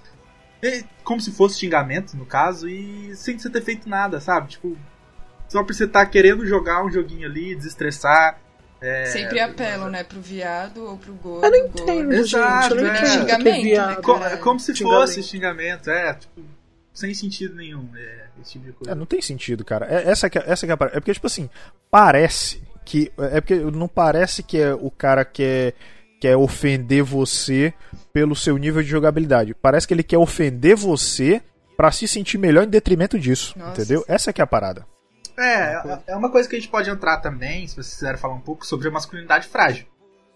como 1.04 1.20
se 1.20 1.32
fosse 1.32 1.60
xingamento, 1.60 2.16
no 2.16 2.26
caso, 2.26 2.70
e 2.70 3.16
sem 3.16 3.38
você 3.38 3.50
ter 3.50 3.62
feito 3.62 3.90
nada, 3.90 4.22
sabe? 4.22 4.50
Tipo, 4.50 4.78
só 5.48 5.64
por 5.64 5.74
você 5.74 5.86
estar 5.86 6.06
querendo 6.08 6.46
jogar 6.46 6.84
um 6.84 6.92
joguinho 6.92 7.28
ali, 7.28 7.56
desestressar. 7.56 8.40
É, 8.86 9.06
Sempre 9.06 9.40
apelam, 9.40 9.90
né? 9.90 10.04
Pro 10.04 10.20
viado 10.22 10.84
ou 10.86 10.98
pro 10.98 11.14
gordo. 11.16 11.46
Eu 11.46 11.52
não 11.52 11.62
gordo. 11.70 11.82
entendo, 11.82 12.14
Exato, 12.14 12.78
gente. 12.78 12.78
Eu 12.78 12.84
não 12.84 12.92
é. 12.94 12.98
entendo. 12.98 13.10
Xingamento, 13.12 13.44
que 13.44 13.50
é 13.50 13.62
viado. 13.64 13.90
né, 13.90 13.96
Co- 14.02 14.20
cara? 14.20 14.34
é 14.34 14.38
como 14.38 14.60
se 14.60 14.76
Xingamento. 14.76 15.00
fosse 15.02 15.24
xingamento, 15.24 15.90
é, 15.90 16.14
tipo, 16.14 16.42
sem 16.94 17.14
sentido 17.14 17.56
nenhum, 17.56 17.90
é, 17.96 18.26
esse 18.42 18.52
tipo 18.54 18.66
de 18.66 18.72
coisa. 18.74 18.92
É, 18.92 18.96
não 18.96 19.06
tem 19.06 19.22
sentido, 19.22 19.66
cara. 19.66 19.88
É, 19.90 20.10
essa 20.10 20.30
que 20.30 20.38
é, 20.38 20.44
essa 20.46 20.66
que 20.68 20.72
é 20.72 20.74
a 20.74 20.78
parada. 20.78 20.98
É 20.98 21.00
porque, 21.00 21.14
tipo 21.14 21.28
assim, 21.28 21.50
parece 21.90 22.62
que. 22.86 23.12
É 23.18 23.42
porque 23.42 23.56
não 23.56 23.88
parece 23.88 24.44
que 24.44 24.58
é 24.60 24.74
o 24.74 24.92
cara 24.92 25.26
quer, 25.26 25.74
quer 26.22 26.36
ofender 26.38 27.02
você 27.04 27.74
pelo 28.14 28.36
seu 28.36 28.58
nível 28.58 28.84
de 28.84 28.90
jogabilidade. 28.90 29.54
Parece 29.56 29.88
que 29.88 29.94
ele 29.94 30.04
quer 30.04 30.18
ofender 30.18 30.76
você 30.76 31.42
pra 31.76 31.92
se 31.92 32.08
sentir 32.08 32.38
melhor 32.38 32.64
em 32.64 32.70
detrimento 32.70 33.18
disso. 33.20 33.54
Nossa. 33.58 33.82
Entendeu? 33.82 34.06
Essa 34.08 34.32
que 34.32 34.40
é 34.42 34.44
a 34.44 34.48
parada. 34.48 34.86
É, 35.38 36.00
é 36.08 36.16
uma 36.16 36.30
coisa 36.32 36.48
que 36.48 36.56
a 36.56 36.60
gente 36.60 36.70
pode 36.70 36.90
entrar 36.90 37.18
também, 37.18 37.68
se 37.68 37.76
vocês 37.76 37.94
quiserem 37.96 38.18
falar 38.20 38.36
um 38.36 38.42
pouco, 38.42 38.66
sobre 38.66 38.88
a 38.88 38.92
masculinidade 38.92 39.48
frágil. 39.48 39.86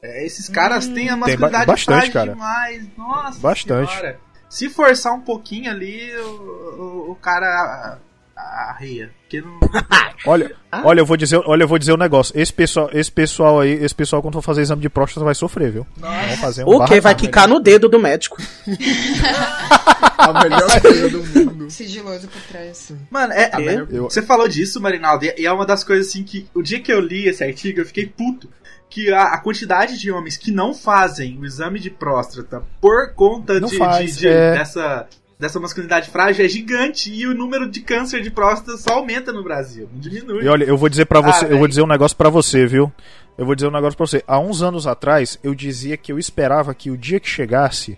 É, 0.02 0.26
esses 0.26 0.48
caras 0.50 0.88
têm 0.88 1.10
a 1.10 1.14
ba- 1.14 1.18
masculinidade 1.28 1.66
bastante, 1.66 1.86
frágil 2.12 2.14
cara. 2.14 2.32
demais. 2.34 2.98
Nossa 2.98 3.40
Bastante. 3.40 3.90
senhora. 3.92 4.20
Se 4.50 4.70
forçar 4.70 5.14
um 5.14 5.22
pouquinho 5.22 5.70
ali, 5.70 6.14
o, 6.16 7.08
o, 7.08 7.12
o 7.12 7.16
cara 7.16 8.00
a- 8.40 8.70
arreia. 8.72 9.12
Porque 9.22 9.42
não. 9.42 9.60
Olha, 10.26 10.54
olha, 10.84 11.00
eu 11.00 11.06
vou 11.06 11.16
dizer, 11.16 11.38
olha, 11.46 11.64
eu 11.64 11.68
vou 11.68 11.80
dizer 11.80 11.94
um 11.94 11.98
negócio. 11.98 12.38
Esse 12.38 12.52
pessoal, 12.52 12.90
esse 12.92 13.10
pessoal 13.10 13.62
aí, 13.62 13.72
esse 13.72 13.96
pessoal 13.96 14.22
quando 14.22 14.34
for 14.34 14.42
fazer 14.42 14.62
exame 14.62 14.82
de 14.82 14.90
próstata 14.90 15.24
vai 15.24 15.34
sofrer, 15.34 15.72
viu? 15.72 15.88
Fazer 16.42 16.66
um 16.66 16.68
O 16.68 16.84
que? 16.86 17.00
Vai 17.00 17.16
quicar 17.16 17.48
no 17.48 17.58
dedo 17.62 17.88
do 17.88 17.98
médico. 17.98 18.36
A 20.18 20.44
melhor 20.44 20.82
coisa 20.82 21.10
do 21.10 21.24
mundo. 21.24 21.72
Sigiloso 21.72 22.28
por 22.28 22.42
trás. 22.44 22.92
Mano, 23.10 23.34
é, 23.34 23.50
Quê? 23.50 23.86
Eu- 23.90 24.04
Você 24.10 24.22
falou 24.22 24.48
disso, 24.48 24.82
Marinaldo, 24.82 25.26
e 25.26 25.46
é 25.46 25.52
uma 25.52 25.66
das 25.66 25.84
coisas 25.84 26.08
assim 26.08 26.24
que 26.24 26.48
o 26.54 26.62
dia 26.62 26.80
que 26.82 26.92
eu 26.92 27.00
li 27.00 27.28
esse 27.28 27.44
artigo 27.44 27.80
eu 27.82 27.86
fiquei 27.86 28.06
puto. 28.06 28.50
Que 28.90 29.14
a, 29.14 29.36
a 29.36 29.38
quantidade 29.38 30.00
de 30.00 30.12
homens 30.12 30.36
que 30.36 30.52
não 30.52 30.74
fazem 30.74 31.38
o 31.40 31.46
exame 31.46 31.80
de 31.80 31.92
próstata 31.92 32.64
por 32.82 33.14
conta 33.14 33.62
de, 33.62 33.78
faz, 33.78 34.16
de- 34.16 34.22
de- 34.22 34.28
é. 34.28 34.54
dessa, 34.54 35.08
dessa 35.40 35.58
masculinidade 35.58 36.10
frágil 36.10 36.44
é 36.44 36.50
gigante 36.50 37.12
e 37.14 37.26
o 37.26 37.34
número 37.34 37.70
de 37.70 37.80
câncer 37.80 38.22
de 38.22 38.30
próstata 38.30 38.78
só 38.78 38.96
aumenta 38.96 39.32
no 39.32 39.42
Brasil, 39.42 39.88
não 39.92 40.00
diminui. 40.00 40.44
E 40.44 40.48
olha, 40.50 40.66
eu 40.66 40.78
vou 40.78 40.90
dizer 40.90 41.06
para 41.06 41.22
você, 41.22 41.46
Ah, 41.46 41.48
eu 41.48 41.58
vou 41.58 41.68
dizer 41.68 41.82
um 41.82 41.88
negócio 41.88 42.18
pra 42.18 42.30
você, 42.30 42.66
viu? 42.66 42.92
Eu 43.38 43.46
vou 43.46 43.56
dizer 43.56 43.68
um 43.68 43.72
negócio 43.72 43.96
pra 43.96 44.06
você. 44.06 44.22
Há 44.28 44.38
uns 44.38 44.62
anos 44.62 44.86
atrás, 44.86 45.40
eu 45.42 45.56
dizia 45.56 45.96
que 45.96 46.12
eu 46.12 46.20
esperava 46.20 46.74
que 46.74 46.92
o 46.92 46.98
dia 46.98 47.22
que 47.22 47.30
chegasse, 47.30 47.98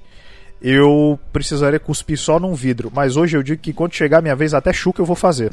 eu 0.61 1.19
precisaria 1.33 1.79
cuspir 1.79 2.15
só 2.15 2.39
num 2.39 2.53
vidro. 2.53 2.91
Mas 2.93 3.17
hoje 3.17 3.35
eu 3.35 3.41
digo 3.41 3.59
que 3.59 3.73
quando 3.73 3.95
chegar 3.95 4.19
a 4.19 4.21
minha 4.21 4.35
vez, 4.35 4.53
até 4.53 4.71
chuca 4.71 5.01
eu 5.01 5.05
vou 5.05 5.15
fazer. 5.15 5.49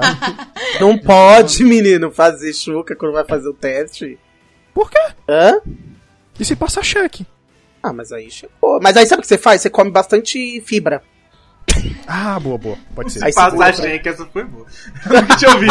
Não 0.80 0.96
pode, 0.96 1.62
menino, 1.64 2.10
fazer 2.10 2.54
chuca 2.54 2.96
quando 2.96 3.12
vai 3.12 3.26
fazer 3.26 3.50
o 3.50 3.52
teste. 3.52 4.18
Por 4.72 4.90
quê? 4.90 5.12
Hã? 5.28 5.60
E 6.38 6.44
se 6.46 6.56
passar 6.56 6.82
cheque? 6.82 7.26
Ah, 7.82 7.92
mas 7.92 8.12
aí 8.12 8.30
chegou. 8.30 8.78
Mas 8.82 8.96
aí 8.96 9.06
sabe 9.06 9.20
o 9.20 9.22
que 9.22 9.28
você 9.28 9.38
faz? 9.38 9.60
Você 9.62 9.70
come 9.70 9.90
bastante 9.90 10.60
fibra. 10.62 11.02
Ah, 12.06 12.38
boa, 12.40 12.58
boa. 12.58 12.76
Pode 12.94 13.12
ser. 13.12 13.24
Aí 13.24 13.32
Passagem 13.32 13.86
aí 13.92 13.98
que 14.00 14.08
essa 14.08 14.26
foi 14.26 14.44
boa. 14.44 14.66
Deixa 15.28 15.46
eu 15.46 15.52
ouvir. 15.52 15.68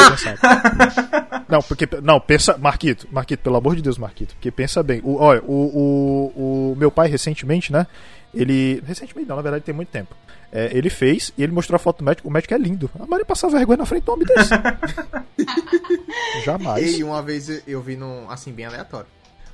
Não, 1.47 1.61
porque. 1.61 1.87
Não, 2.01 2.19
pensa. 2.21 2.57
Marquito, 2.57 3.07
Marquito, 3.11 3.41
pelo 3.41 3.57
amor 3.57 3.75
de 3.75 3.81
Deus, 3.81 3.97
Marquito. 3.97 4.33
Porque 4.35 4.49
pensa 4.49 4.81
bem. 4.81 5.01
O, 5.03 5.15
olha, 5.17 5.41
o, 5.43 6.31
o, 6.35 6.71
o 6.71 6.75
meu 6.77 6.89
pai 6.89 7.09
recentemente, 7.09 7.71
né? 7.73 7.85
Ele. 8.33 8.81
Recentemente 8.87 9.27
não, 9.27 9.35
na 9.35 9.41
verdade 9.41 9.63
tem 9.65 9.75
muito 9.75 9.89
tempo. 9.89 10.15
É, 10.51 10.69
ele 10.75 10.89
fez 10.89 11.31
e 11.37 11.43
ele 11.43 11.51
mostrou 11.51 11.75
a 11.75 11.79
foto 11.79 11.97
do 11.99 12.05
médico. 12.05 12.27
O 12.27 12.31
médico 12.31 12.53
é 12.53 12.57
lindo. 12.57 12.89
A 12.99 13.05
Maria 13.05 13.25
passava 13.25 13.55
vergonha 13.57 13.77
na 13.77 13.85
frente 13.85 14.03
do 14.05 14.11
homem 14.13 14.25
desse. 14.25 14.49
Jamais. 16.45 16.97
E 16.97 17.03
uma 17.03 17.21
vez 17.21 17.49
eu- 17.49 17.61
eu 17.67 17.81
vi 17.81 17.95
num. 17.95 18.29
Assim, 18.29 18.51
bem 18.51 18.65
aleatório. 18.65 19.07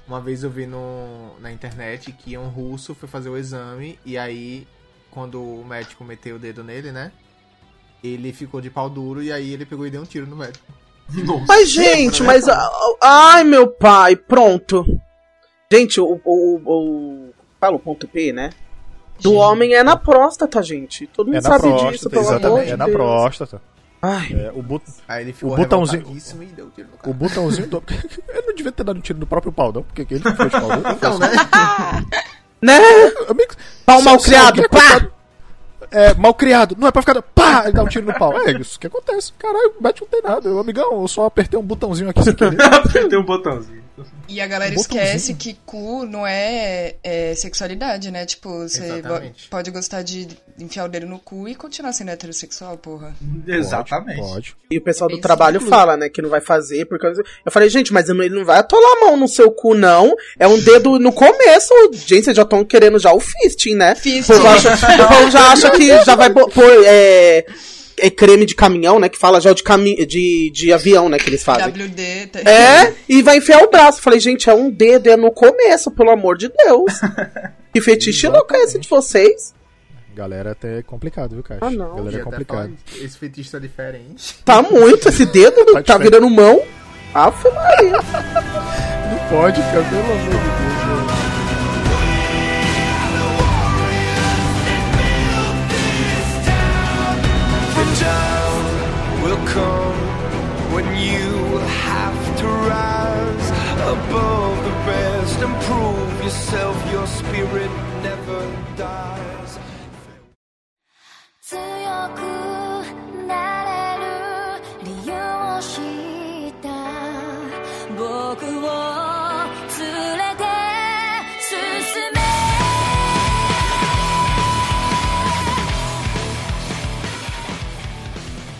Uma 0.08 0.22
vez 0.22 0.44
eu 0.44 0.50
vi 0.50 0.65
no, 0.68 1.32
na 1.39 1.52
internet 1.52 2.12
que 2.12 2.38
um 2.38 2.48
russo 2.48 2.94
foi 2.94 3.10
fazer 3.10 3.30
o 3.30 3.38
exame 3.38 3.98
e 4.06 4.18
aí, 4.18 4.68
quando 5.10 5.41
o 5.41 5.65
médico 5.65 6.04
meteu 6.04 6.36
o 6.36 6.39
dedo 6.39 6.63
nele, 6.63 6.91
né? 6.91 7.12
Ele 8.04 8.32
ficou 8.32 8.62
de 8.62 8.70
pau 8.70 8.88
duro 8.89 9.24
e 9.24 9.32
aí 9.32 9.52
ele 9.52 9.65
pegou 9.65 9.88
e 9.88 9.89
deu 9.89 10.02
um 10.02 10.06
tiro 10.06 10.28
no 10.28 10.36
médico. 10.36 10.63
Nossa. 11.24 11.46
Mas, 11.48 11.70
gente, 11.70 12.22
mas. 12.24 12.46
Ai, 13.02 13.44
meu 13.44 13.68
pai, 13.68 14.15
pronto. 14.15 14.86
Gente, 15.72 16.00
o. 16.00 16.20
o, 16.24 16.62
o 16.65 17.30
fala 17.60 17.76
o 17.76 17.80
ponto 17.80 18.08
P, 18.08 18.32
né? 18.32 18.52
Do 19.22 19.34
homem 19.34 19.74
é 19.74 19.82
na 19.82 19.96
próstata, 19.96 20.62
gente. 20.62 21.08
Todo 21.08 21.28
mundo 21.28 21.38
É 21.38 21.41
sabe 21.41 21.62
próstata, 21.62 21.91
disso, 21.91 22.10
pelo 22.10 22.22
amor 22.28 22.36
exatamente. 22.38 22.65
de 22.68 22.72
É 22.74 22.78
na 22.78 22.86
Deus. 22.86 22.96
próstata. 22.98 23.62
Ai, 24.08 24.28
É, 24.34 24.52
o, 24.54 24.62
but, 24.62 24.84
Aí 25.08 25.24
ele 25.24 25.34
ficou 25.34 25.54
O 25.54 25.58
botãozinho- 25.58 26.00
revoltadíssimo 26.00 26.44
e 26.44 26.46
deu 26.48 26.65
um 26.65 26.70
tiro 26.70 26.88
no 26.89 26.96
o 26.96 26.98
cara. 27.00 27.13
botãozinho 27.13 27.68
do. 27.68 27.84
ele 28.30 28.41
não 28.48 28.56
devia 28.56 28.72
ter 28.72 28.84
dado 28.84 28.98
um 28.98 29.02
tiro 29.02 29.20
no 29.20 29.26
próprio 29.26 29.52
pau, 29.52 29.72
não. 29.74 29.84
Porque 29.84 30.06
ele 30.13 30.24
não 30.24 30.32
de 30.32 30.50
pau 30.50 30.62
duro. 30.78 30.89
Então, 30.91 31.20
né? 31.20 31.28
né? 32.62 32.80
Pau 33.86 34.02
mal 34.02 34.18
criado, 34.20 34.62
alguém 34.62 34.70
pá! 34.70 35.08
É, 35.91 36.13
mal 36.15 36.34
criado, 36.34 36.76
não 36.78 36.88
é 36.88 36.91
pra 36.91 37.02
ficar. 37.02 37.22
Pá! 37.22 37.63
Ele 37.65 37.74
dá 37.74 37.84
um 37.84 37.88
tiro 37.88 38.06
no 38.06 38.13
pau. 38.18 38.34
É 38.41 38.52
isso 38.60 38.80
que 38.80 38.88
acontece. 38.88 39.32
Caralho, 39.39 39.76
o 39.80 39.84
Matt 39.84 40.02
não 40.02 40.08
tem 40.08 40.22
nada. 40.22 40.50
Eu, 40.50 40.60
amigão, 40.60 41.02
eu 41.02 41.08
só 41.08 41.26
apertei 41.26 41.58
um 41.60 41.63
botãozinho 41.63 42.10
aqui 42.10 42.24
sem 42.24 42.34
querer. 42.34 42.58
Tem 43.10 43.20
um 43.20 43.24
botãozinho. 43.26 43.85
E 44.27 44.41
a 44.41 44.47
galera 44.47 44.73
Um 44.73 44.79
esquece 44.79 45.34
que 45.34 45.58
cu 45.65 46.06
não 46.06 46.25
é, 46.27 46.96
é 47.04 47.33
sexualidade, 47.35 48.12
né? 48.12 48.25
Tipo, 48.25 48.50
você 48.63 49.02
pode 49.50 49.71
gostar 49.71 50.02
de 50.02 50.27
enfiar 50.60 50.85
o 50.85 50.89
dedo 50.89 51.06
no 51.06 51.19
cu 51.19 51.48
e 51.48 51.56
continuar 51.56 51.93
sendo 51.93 52.12
heterossexual, 52.12 52.77
porra. 52.77 53.15
Exatamente. 53.48 54.19
Pode. 54.19 54.56
E 54.69 54.77
o 54.77 54.81
pessoal 54.81 55.10
do 55.10 55.15
Bem 55.15 55.21
trabalho 55.21 55.60
simples. 55.60 55.69
fala, 55.69 55.96
né, 55.98 56.10
que 56.10 56.21
não 56.21 56.29
vai 56.29 56.41
fazer, 56.41 56.85
porque 56.85 57.06
eu 57.08 57.52
falei, 57.52 57.69
gente, 57.69 57.93
mas 57.93 58.10
ele 58.10 58.29
não 58.29 58.43
vai 58.43 58.60
atolar 58.60 58.98
a 58.98 59.06
mão 59.06 59.17
no 59.17 59.27
seu 59.27 59.52
cu, 59.52 59.73
não. 59.73 60.13
É 60.39 60.48
um 60.48 60.60
dedo 60.60 61.00
no 61.00 61.13
começo. 61.13 61.73
Gente, 61.93 62.25
vocês 62.25 62.35
já 62.35 62.43
estão 62.43 62.65
querendo 62.65 63.00
já 63.00 63.13
o 63.13 63.19
fisting, 63.19 63.75
né? 63.75 63.96
Fisting. 63.96 64.33
O 64.33 64.37
povo, 64.37 64.48
acha, 64.48 64.73
o 64.73 65.08
povo 65.08 65.31
já 65.31 65.52
acha 65.52 65.71
que 65.71 66.04
já 66.04 66.15
vai 66.15 66.29
pôr 66.31 66.83
é, 66.85 67.46
é 68.00 68.10
creme 68.10 68.46
de 68.46 68.56
caminhão, 68.56 69.00
né? 69.00 69.10
Que 69.10 69.17
fala 69.17 69.39
já 69.39 69.54
de, 69.54 69.63
cami 69.63 70.06
de, 70.06 70.50
de 70.52 70.73
avião, 70.73 71.10
né? 71.10 71.17
Que 71.17 71.29
eles 71.29 71.43
fazem. 71.43 71.67
WD, 71.67 72.27
tá... 72.27 72.39
É, 72.50 72.93
e 73.08 73.21
vai 73.21 73.37
enfiar 73.37 73.63
o 73.63 73.69
braço. 73.69 74.02
Falei, 74.02 74.19
gente, 74.19 74.50
é 74.50 74.54
um 74.54 74.69
dedo, 74.69 75.10
é 75.10 75.15
no 75.15 75.31
começo, 75.31 75.91
pelo 75.91 76.12
amor 76.12 76.37
de 76.37 76.50
Deus. 76.50 76.93
Que 77.75 77.81
fetiche 77.81 78.29
louco 78.29 78.56
é 78.56 78.63
esse 78.63 78.79
de 78.79 78.87
vocês? 78.87 79.54
Galera 80.15 80.52
até 80.52 80.79
é 80.79 80.81
complicado, 80.81 81.33
viu, 81.33 81.43
Caixa? 81.43 81.65
Ah, 81.65 81.69
não. 81.69 81.98
Galera 81.98 82.19
é 82.19 82.23
complicado. 82.23 82.73
Esse 83.02 83.17
fetiche 83.17 83.52
tá 83.52 83.60
diferente. 83.60 84.37
Tá 84.46 84.62
muito, 84.62 85.10
esse 85.10 85.25
dedo 85.25 85.65
Tá 85.73 85.83
tá, 85.83 85.98
virando 85.98 86.29
mão. 86.29 86.63
Aff, 87.13 87.43
Maria. 87.52 87.91
Não 87.91 89.29
pode, 89.29 89.60
cara, 89.60 89.83
pelo 89.83 90.02
amor 90.02 90.17
de 90.19 90.29
Deus. 90.29 90.75
Come 99.56 99.95
when 100.75 100.85
you 101.12 101.31
have 101.87 102.19
to 102.41 102.47
rise 102.73 103.47
above 103.95 104.56
the 104.67 104.75
rest 104.91 105.39
and 105.45 105.53
prove 105.67 106.23
yourself, 106.25 106.75
your 106.91 107.08
spirit 107.08 107.71
never 108.03 108.41
does. 108.75 109.06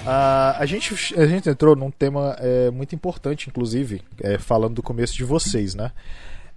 Ah, 0.06 0.56
a, 0.60 0.66
gente, 0.66 0.94
a 1.20 1.26
gente 1.26 1.50
entrou 1.50 1.76
num 1.76 1.90
tema 1.90 2.36
é, 2.40 2.70
muito 2.70 2.94
importante, 2.94 3.50
inclusive, 3.50 4.02
é, 4.22 4.38
falando 4.38 4.76
do 4.76 4.84
começo 4.84 5.14
de 5.16 5.24
vocês, 5.24 5.74
né? 5.74 5.92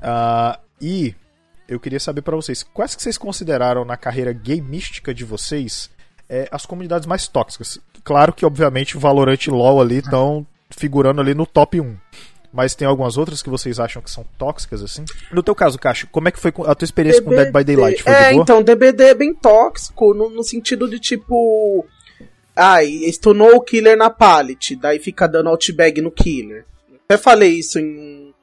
Ah, 0.00 0.58
e 0.80 1.14
eu 1.68 1.80
queria 1.80 2.00
saber 2.00 2.22
pra 2.22 2.36
vocês, 2.36 2.62
quais 2.62 2.94
que 2.94 3.02
vocês 3.02 3.18
consideraram 3.18 3.84
na 3.84 3.96
carreira 3.96 4.32
gameística 4.32 5.12
de 5.12 5.24
vocês 5.24 5.90
é, 6.28 6.48
as 6.50 6.66
comunidades 6.66 7.06
mais 7.06 7.26
tóxicas? 7.26 7.78
Claro 8.04 8.32
que, 8.32 8.46
obviamente, 8.46 8.96
o 8.96 9.00
Valorant 9.00 9.46
e 9.46 9.50
LoL 9.50 9.80
ali 9.80 9.98
estão 9.98 10.46
figurando 10.70 11.20
ali 11.20 11.34
no 11.34 11.46
top 11.46 11.80
1. 11.80 11.96
Mas 12.50 12.74
tem 12.74 12.88
algumas 12.88 13.18
outras 13.18 13.42
que 13.42 13.50
vocês 13.50 13.78
acham 13.78 14.00
que 14.00 14.10
são 14.10 14.24
tóxicas, 14.38 14.82
assim? 14.82 15.04
No 15.30 15.42
teu 15.42 15.54
caso, 15.54 15.78
Cacho, 15.78 16.08
como 16.10 16.28
é 16.28 16.30
que 16.30 16.38
foi 16.38 16.52
a 16.66 16.74
tua 16.74 16.86
experiência 16.86 17.22
com 17.22 17.30
Dead 17.30 17.52
by 17.52 17.62
Daylight? 17.62 18.02
Foi 18.02 18.12
é, 18.12 18.28
de 18.28 18.30
boa? 18.32 18.42
então, 18.42 18.62
DBD 18.62 19.04
é 19.04 19.14
bem 19.14 19.34
tóxico, 19.34 20.14
no, 20.14 20.30
no 20.30 20.42
sentido 20.42 20.88
de 20.88 20.98
tipo. 20.98 21.84
Ai, 22.58 23.04
stunou 23.12 23.54
o 23.54 23.60
killer 23.60 23.96
na 23.96 24.10
pallet, 24.10 24.74
daí 24.74 24.98
fica 24.98 25.28
dando 25.28 25.48
outbag 25.48 26.00
no 26.00 26.10
killer. 26.10 26.64
Até 27.04 27.16
falei 27.16 27.52
isso 27.52 27.78
em 27.78 28.34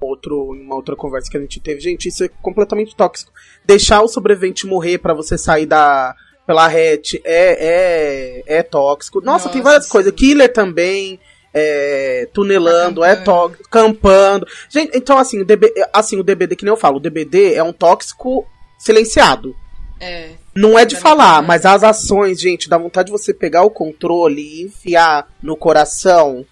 outro, 0.00 0.54
em 0.56 0.62
uma 0.62 0.74
outra 0.74 0.96
conversa 0.96 1.30
que 1.30 1.36
a 1.36 1.40
gente 1.40 1.60
teve. 1.60 1.80
Gente, 1.80 2.08
isso 2.08 2.24
é 2.24 2.28
completamente 2.42 2.96
tóxico. 2.96 3.32
Deixar 3.64 4.02
o 4.02 4.08
sobrevivente 4.08 4.66
morrer 4.66 4.98
pra 4.98 5.14
você 5.14 5.38
sair 5.38 5.64
da. 5.64 6.12
pela 6.44 6.66
hatch 6.66 7.14
é, 7.24 8.42
é, 8.44 8.58
é 8.58 8.62
tóxico. 8.64 9.20
Nossa, 9.20 9.44
Nossa, 9.44 9.48
tem 9.50 9.62
várias 9.62 9.84
sim. 9.84 9.92
coisas. 9.92 10.12
Killer 10.12 10.52
também. 10.52 11.20
É, 11.58 12.28
tunelando, 12.34 13.02
é 13.02 13.16
tóxico, 13.16 13.66
campando. 13.70 14.46
Gente, 14.68 14.90
então 14.94 15.16
assim 15.16 15.40
o, 15.40 15.44
DB, 15.44 15.72
assim, 15.90 16.20
o 16.20 16.22
DBD, 16.22 16.54
que 16.54 16.64
nem 16.64 16.70
eu 16.70 16.76
falo, 16.76 16.98
o 16.98 17.00
DBD 17.00 17.54
é 17.54 17.62
um 17.62 17.72
tóxico 17.72 18.46
silenciado. 18.78 19.56
É. 19.98 20.32
Não 20.56 20.78
é 20.78 20.84
de 20.84 20.94
Tá 20.94 21.00
falar, 21.00 21.42
mas 21.42 21.66
as 21.66 21.84
ações, 21.84 22.40
gente, 22.40 22.68
dá 22.68 22.78
vontade 22.78 23.06
de 23.06 23.12
você 23.12 23.34
pegar 23.34 23.62
o 23.62 23.70
controle 23.70 24.40
e 24.40 24.62
enfiar 24.62 25.28
no 25.42 25.56
coração, 25.56 26.44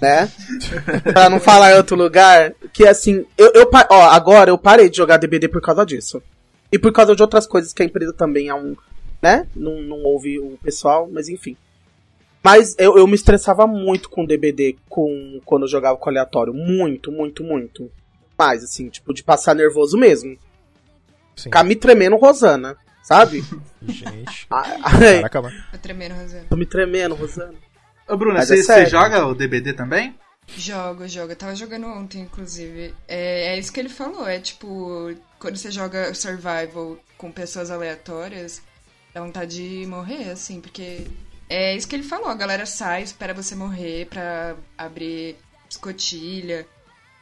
né? 0.00 0.30
pra 1.12 1.30
não 1.30 1.40
falar 1.40 1.72
em 1.72 1.76
outro 1.76 1.96
lugar. 1.96 2.52
Que 2.72 2.86
assim, 2.86 3.24
eu, 3.36 3.52
eu 3.54 3.70
ó, 3.90 4.10
agora 4.10 4.50
eu 4.50 4.58
parei 4.58 4.90
de 4.90 4.96
jogar 4.96 5.16
DBD 5.16 5.48
por 5.48 5.62
causa 5.62 5.84
disso. 5.86 6.22
E 6.70 6.78
por 6.78 6.92
causa 6.92 7.16
de 7.16 7.22
outras 7.22 7.46
coisas 7.46 7.72
que 7.72 7.82
a 7.82 7.86
empresa 7.86 8.12
também 8.12 8.48
é 8.48 8.54
um, 8.54 8.76
né? 9.22 9.46
Não, 9.56 9.80
não 9.80 10.02
ouve 10.02 10.38
o 10.38 10.58
pessoal, 10.62 11.08
mas 11.10 11.28
enfim. 11.28 11.56
Mas 12.42 12.76
eu, 12.78 12.96
eu 12.96 13.06
me 13.06 13.14
estressava 13.14 13.66
muito 13.66 14.08
com 14.08 14.24
DBD 14.24 14.76
com, 14.88 15.40
quando 15.44 15.62
eu 15.62 15.68
jogava 15.68 15.96
com 15.96 16.08
aleatório. 16.08 16.54
Muito, 16.54 17.10
muito, 17.10 17.42
muito. 17.42 17.90
Mais, 18.38 18.62
assim, 18.62 18.88
tipo, 18.88 19.12
de 19.12 19.24
passar 19.24 19.54
nervoso 19.54 19.96
mesmo. 19.96 20.36
Sim. 21.34 21.44
Ficar 21.44 21.64
me 21.64 21.74
tremendo 21.74 22.16
Rosana, 22.16 22.76
sabe? 23.06 23.44
Gente. 23.82 24.46
Ai, 24.50 24.80
ai, 24.82 25.14
Caraca, 25.16 25.42
mano. 25.42 25.64
Tô 25.70 25.78
tremendo, 25.78 26.14
Rosana. 26.14 26.46
tô 26.50 26.56
me 26.56 26.66
tremendo, 26.66 27.14
Rosana. 27.14 27.54
Ô, 28.08 28.16
Bruna, 28.16 28.44
você 28.44 28.54
é 28.58 28.62
você 28.62 28.86
joga 28.86 29.24
o 29.26 29.34
DBD 29.34 29.72
também? 29.72 30.18
Jogo, 30.48 31.08
jogo. 31.08 31.32
Eu 31.32 31.36
tava 31.36 31.54
jogando 31.54 31.86
ontem, 31.86 32.22
inclusive. 32.22 32.94
É, 33.06 33.54
é 33.54 33.58
isso 33.58 33.72
que 33.72 33.78
ele 33.80 33.88
falou. 33.88 34.26
É 34.28 34.40
tipo, 34.40 35.14
quando 35.38 35.56
você 35.56 35.70
joga 35.70 36.12
survival 36.14 36.98
com 37.16 37.30
pessoas 37.30 37.70
aleatórias, 37.70 38.60
dá 39.14 39.20
vontade 39.20 39.56
de 39.56 39.86
morrer, 39.86 40.30
assim, 40.30 40.60
porque 40.60 41.06
é 41.48 41.76
isso 41.76 41.86
que 41.86 41.94
ele 41.94 42.02
falou. 42.02 42.28
A 42.28 42.34
galera 42.34 42.66
sai, 42.66 43.02
espera 43.02 43.32
você 43.34 43.54
morrer 43.54 44.06
pra 44.06 44.56
abrir 44.76 45.36
escotilha, 45.68 46.66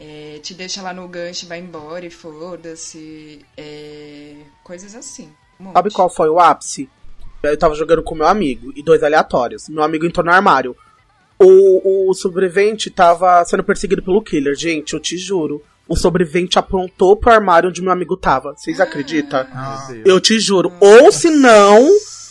é, 0.00 0.38
te 0.42 0.54
deixa 0.54 0.82
lá 0.82 0.92
no 0.92 1.08
gancho, 1.08 1.46
vai 1.46 1.58
embora 1.60 2.06
e 2.06 2.10
foda-se. 2.10 3.44
É, 3.56 4.36
coisas 4.62 4.94
assim. 4.94 5.32
Um 5.64 5.68
monte. 5.68 5.74
Sabe 5.74 5.90
qual 5.90 6.08
foi 6.10 6.28
o 6.28 6.38
ápice? 6.38 6.88
Eu 7.42 7.56
tava 7.58 7.74
jogando 7.74 8.02
com 8.02 8.14
meu 8.14 8.26
amigo 8.26 8.72
e 8.74 8.82
dois 8.82 9.02
aleatórios. 9.02 9.68
Meu 9.68 9.82
amigo 9.82 10.06
entrou 10.06 10.24
no 10.24 10.32
armário. 10.32 10.76
O, 11.38 12.10
o 12.10 12.14
sobrevivente 12.14 12.90
tava 12.90 13.44
sendo 13.44 13.62
perseguido 13.64 14.02
pelo 14.02 14.22
killer. 14.22 14.54
Gente, 14.54 14.94
eu 14.94 15.00
te 15.00 15.18
juro. 15.18 15.62
O 15.86 15.96
sobrevivente 15.96 16.58
aprontou 16.58 17.16
pro 17.16 17.30
armário 17.30 17.68
onde 17.68 17.82
meu 17.82 17.92
amigo 17.92 18.16
tava. 18.16 18.54
Vocês 18.56 18.80
acreditam? 18.80 19.46
Ah, 19.52 19.88
Eu 20.04 20.18
te 20.20 20.40
juro. 20.40 20.72
Ou 20.80 21.12
se 21.12 21.28
não, 21.28 21.86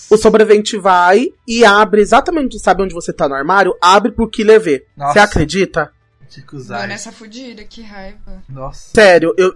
o 0.09 0.17
sobrevivente 0.17 0.77
vai 0.77 1.27
e 1.47 1.63
abre 1.63 2.01
exatamente, 2.01 2.57
sabe 2.59 2.81
onde 2.81 2.95
você 2.95 3.13
tá 3.13 3.29
no 3.29 3.35
armário? 3.35 3.75
Abre 3.79 4.11
pro 4.11 4.27
killer 4.27 4.59
ver. 4.59 4.87
Você 4.97 5.19
acredita? 5.19 5.91
Mano, 6.35 6.47
cuzar. 6.47 6.89
essa 6.89 7.11
fudida, 7.11 7.63
que 7.63 7.83
raiva. 7.83 8.41
Nossa. 8.49 8.89
Sério, 8.95 9.35
eu. 9.37 9.53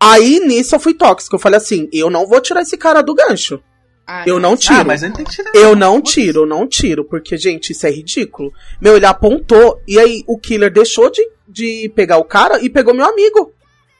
Aí 0.00 0.40
nisso 0.40 0.74
eu 0.74 0.80
fui 0.80 0.94
tóxico. 0.94 1.36
Eu 1.36 1.40
falei 1.40 1.56
assim: 1.58 1.88
eu 1.92 2.08
não 2.10 2.26
vou 2.26 2.40
tirar 2.40 2.62
esse 2.62 2.76
cara 2.76 3.02
do 3.02 3.14
gancho. 3.14 3.60
Ah, 4.06 4.24
Eu 4.26 4.40
não 4.40 4.52
mas- 4.52 4.60
tiro. 4.60 4.80
Ah, 4.80 4.84
mas 4.84 5.02
ele 5.02 5.12
tem 5.12 5.24
que 5.24 5.30
tirar. 5.32 5.50
Eu 5.54 5.76
não 5.76 6.00
tiro, 6.00 6.40
eu 6.42 6.46
não 6.46 6.66
tiro, 6.66 7.04
porque, 7.04 7.36
gente, 7.36 7.72
isso 7.72 7.86
é 7.86 7.90
ridículo. 7.90 8.50
Meu, 8.80 8.96
ele 8.96 9.04
apontou, 9.04 9.82
e 9.86 9.98
aí 9.98 10.24
o 10.26 10.38
killer 10.38 10.72
deixou 10.72 11.10
de, 11.10 11.20
de 11.46 11.92
pegar 11.94 12.16
o 12.16 12.24
cara 12.24 12.58
e 12.62 12.70
pegou 12.70 12.94
meu 12.94 13.04
amigo 13.04 13.52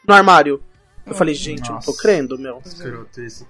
no 0.07 0.15
armário. 0.15 0.63
Eu 1.07 1.15
falei, 1.15 1.35
gente, 1.35 1.69
eu 1.69 1.75
não 1.75 1.81
tô 1.81 1.91
Nossa. 1.91 2.03
crendo, 2.03 2.39
meu. 2.39 2.63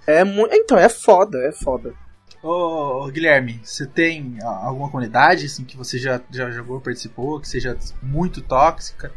É 0.06 0.24
muito. 0.24 0.52
Então, 0.54 0.76
é 0.78 0.88
foda, 0.88 1.38
é 1.38 1.52
foda. 1.52 1.92
Ô, 2.42 3.04
ô, 3.04 3.08
Guilherme, 3.08 3.60
você 3.64 3.84
tem 3.86 4.36
ah, 4.42 4.66
alguma 4.66 4.88
comunidade 4.90 5.46
assim, 5.46 5.64
que 5.64 5.76
você 5.76 5.98
já, 5.98 6.20
já 6.30 6.50
jogou, 6.50 6.80
participou, 6.80 7.40
que 7.40 7.48
seja 7.48 7.76
muito 8.02 8.40
tóxica? 8.40 9.12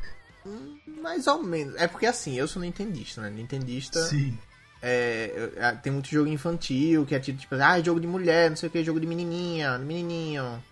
Mais 1.01 1.25
ou 1.25 1.41
menos. 1.41 1.75
É 1.75 1.87
porque 1.87 2.05
assim, 2.05 2.37
eu 2.37 2.47
sou 2.47 2.61
nintendista, 2.61 3.21
né? 3.21 3.29
Nintendista 3.29 3.99
Sim. 4.05 4.37
é, 4.81 5.51
é, 5.55 5.71
tem 5.73 5.91
muito 5.91 6.07
jogo 6.07 6.29
infantil, 6.29 7.05
que 7.05 7.15
é 7.15 7.19
tipo, 7.19 7.39
tipo, 7.39 7.55
ah, 7.55 7.81
jogo 7.81 7.99
de 7.99 8.07
mulher, 8.07 8.49
não 8.49 8.57
sei 8.57 8.69
o 8.69 8.71
que, 8.71 8.83
jogo 8.83 8.99
de 8.99 9.07
menininha, 9.07 9.79
menininho. 9.79 10.63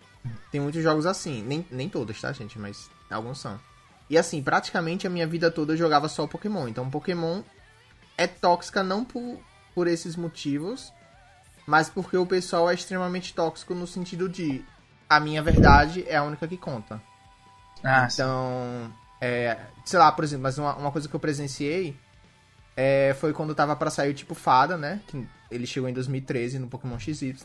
Tem 0.51 0.61
muitos 0.61 0.83
jogos 0.83 1.07
assim. 1.07 1.41
Nem, 1.41 1.65
nem 1.71 1.89
todos, 1.89 2.21
tá, 2.21 2.31
gente? 2.31 2.59
Mas 2.59 2.89
alguns 3.09 3.39
são. 3.39 3.59
E 4.07 4.17
assim, 4.17 4.41
praticamente 4.41 5.07
a 5.07 5.09
minha 5.09 5.25
vida 5.25 5.49
toda 5.49 5.73
eu 5.73 5.77
jogava 5.77 6.07
só 6.07 6.27
Pokémon. 6.27 6.67
Então 6.67 6.89
Pokémon 6.89 7.41
é 8.17 8.27
tóxica 8.27 8.83
não 8.83 9.03
por, 9.03 9.39
por 9.73 9.87
esses 9.87 10.15
motivos, 10.15 10.93
mas 11.65 11.89
porque 11.89 12.17
o 12.17 12.25
pessoal 12.25 12.69
é 12.69 12.73
extremamente 12.75 13.33
tóxico 13.33 13.73
no 13.73 13.87
sentido 13.87 14.29
de 14.29 14.63
a 15.09 15.19
minha 15.19 15.41
verdade 15.41 16.05
é 16.07 16.17
a 16.17 16.23
única 16.23 16.47
que 16.47 16.57
conta. 16.57 17.01
Ah, 17.83 18.09
sim. 18.09 18.21
Então, 18.21 18.93
é, 19.21 19.57
sei 19.85 19.99
lá, 19.99 20.11
por 20.11 20.23
exemplo, 20.23 20.43
mas 20.43 20.57
uma, 20.57 20.75
uma 20.75 20.91
coisa 20.91 21.07
que 21.07 21.15
eu 21.15 21.19
presenciei 21.19 21.95
é, 22.75 23.15
foi 23.19 23.33
quando 23.33 23.53
tava 23.53 23.75
pra 23.75 23.89
sair 23.89 24.11
o 24.11 24.13
tipo 24.13 24.33
Fada, 24.33 24.77
né? 24.77 25.01
Que 25.07 25.27
ele 25.51 25.65
chegou 25.65 25.89
em 25.89 25.93
2013 25.93 26.59
no 26.59 26.67
Pokémon 26.67 26.97
XY. 26.97 27.35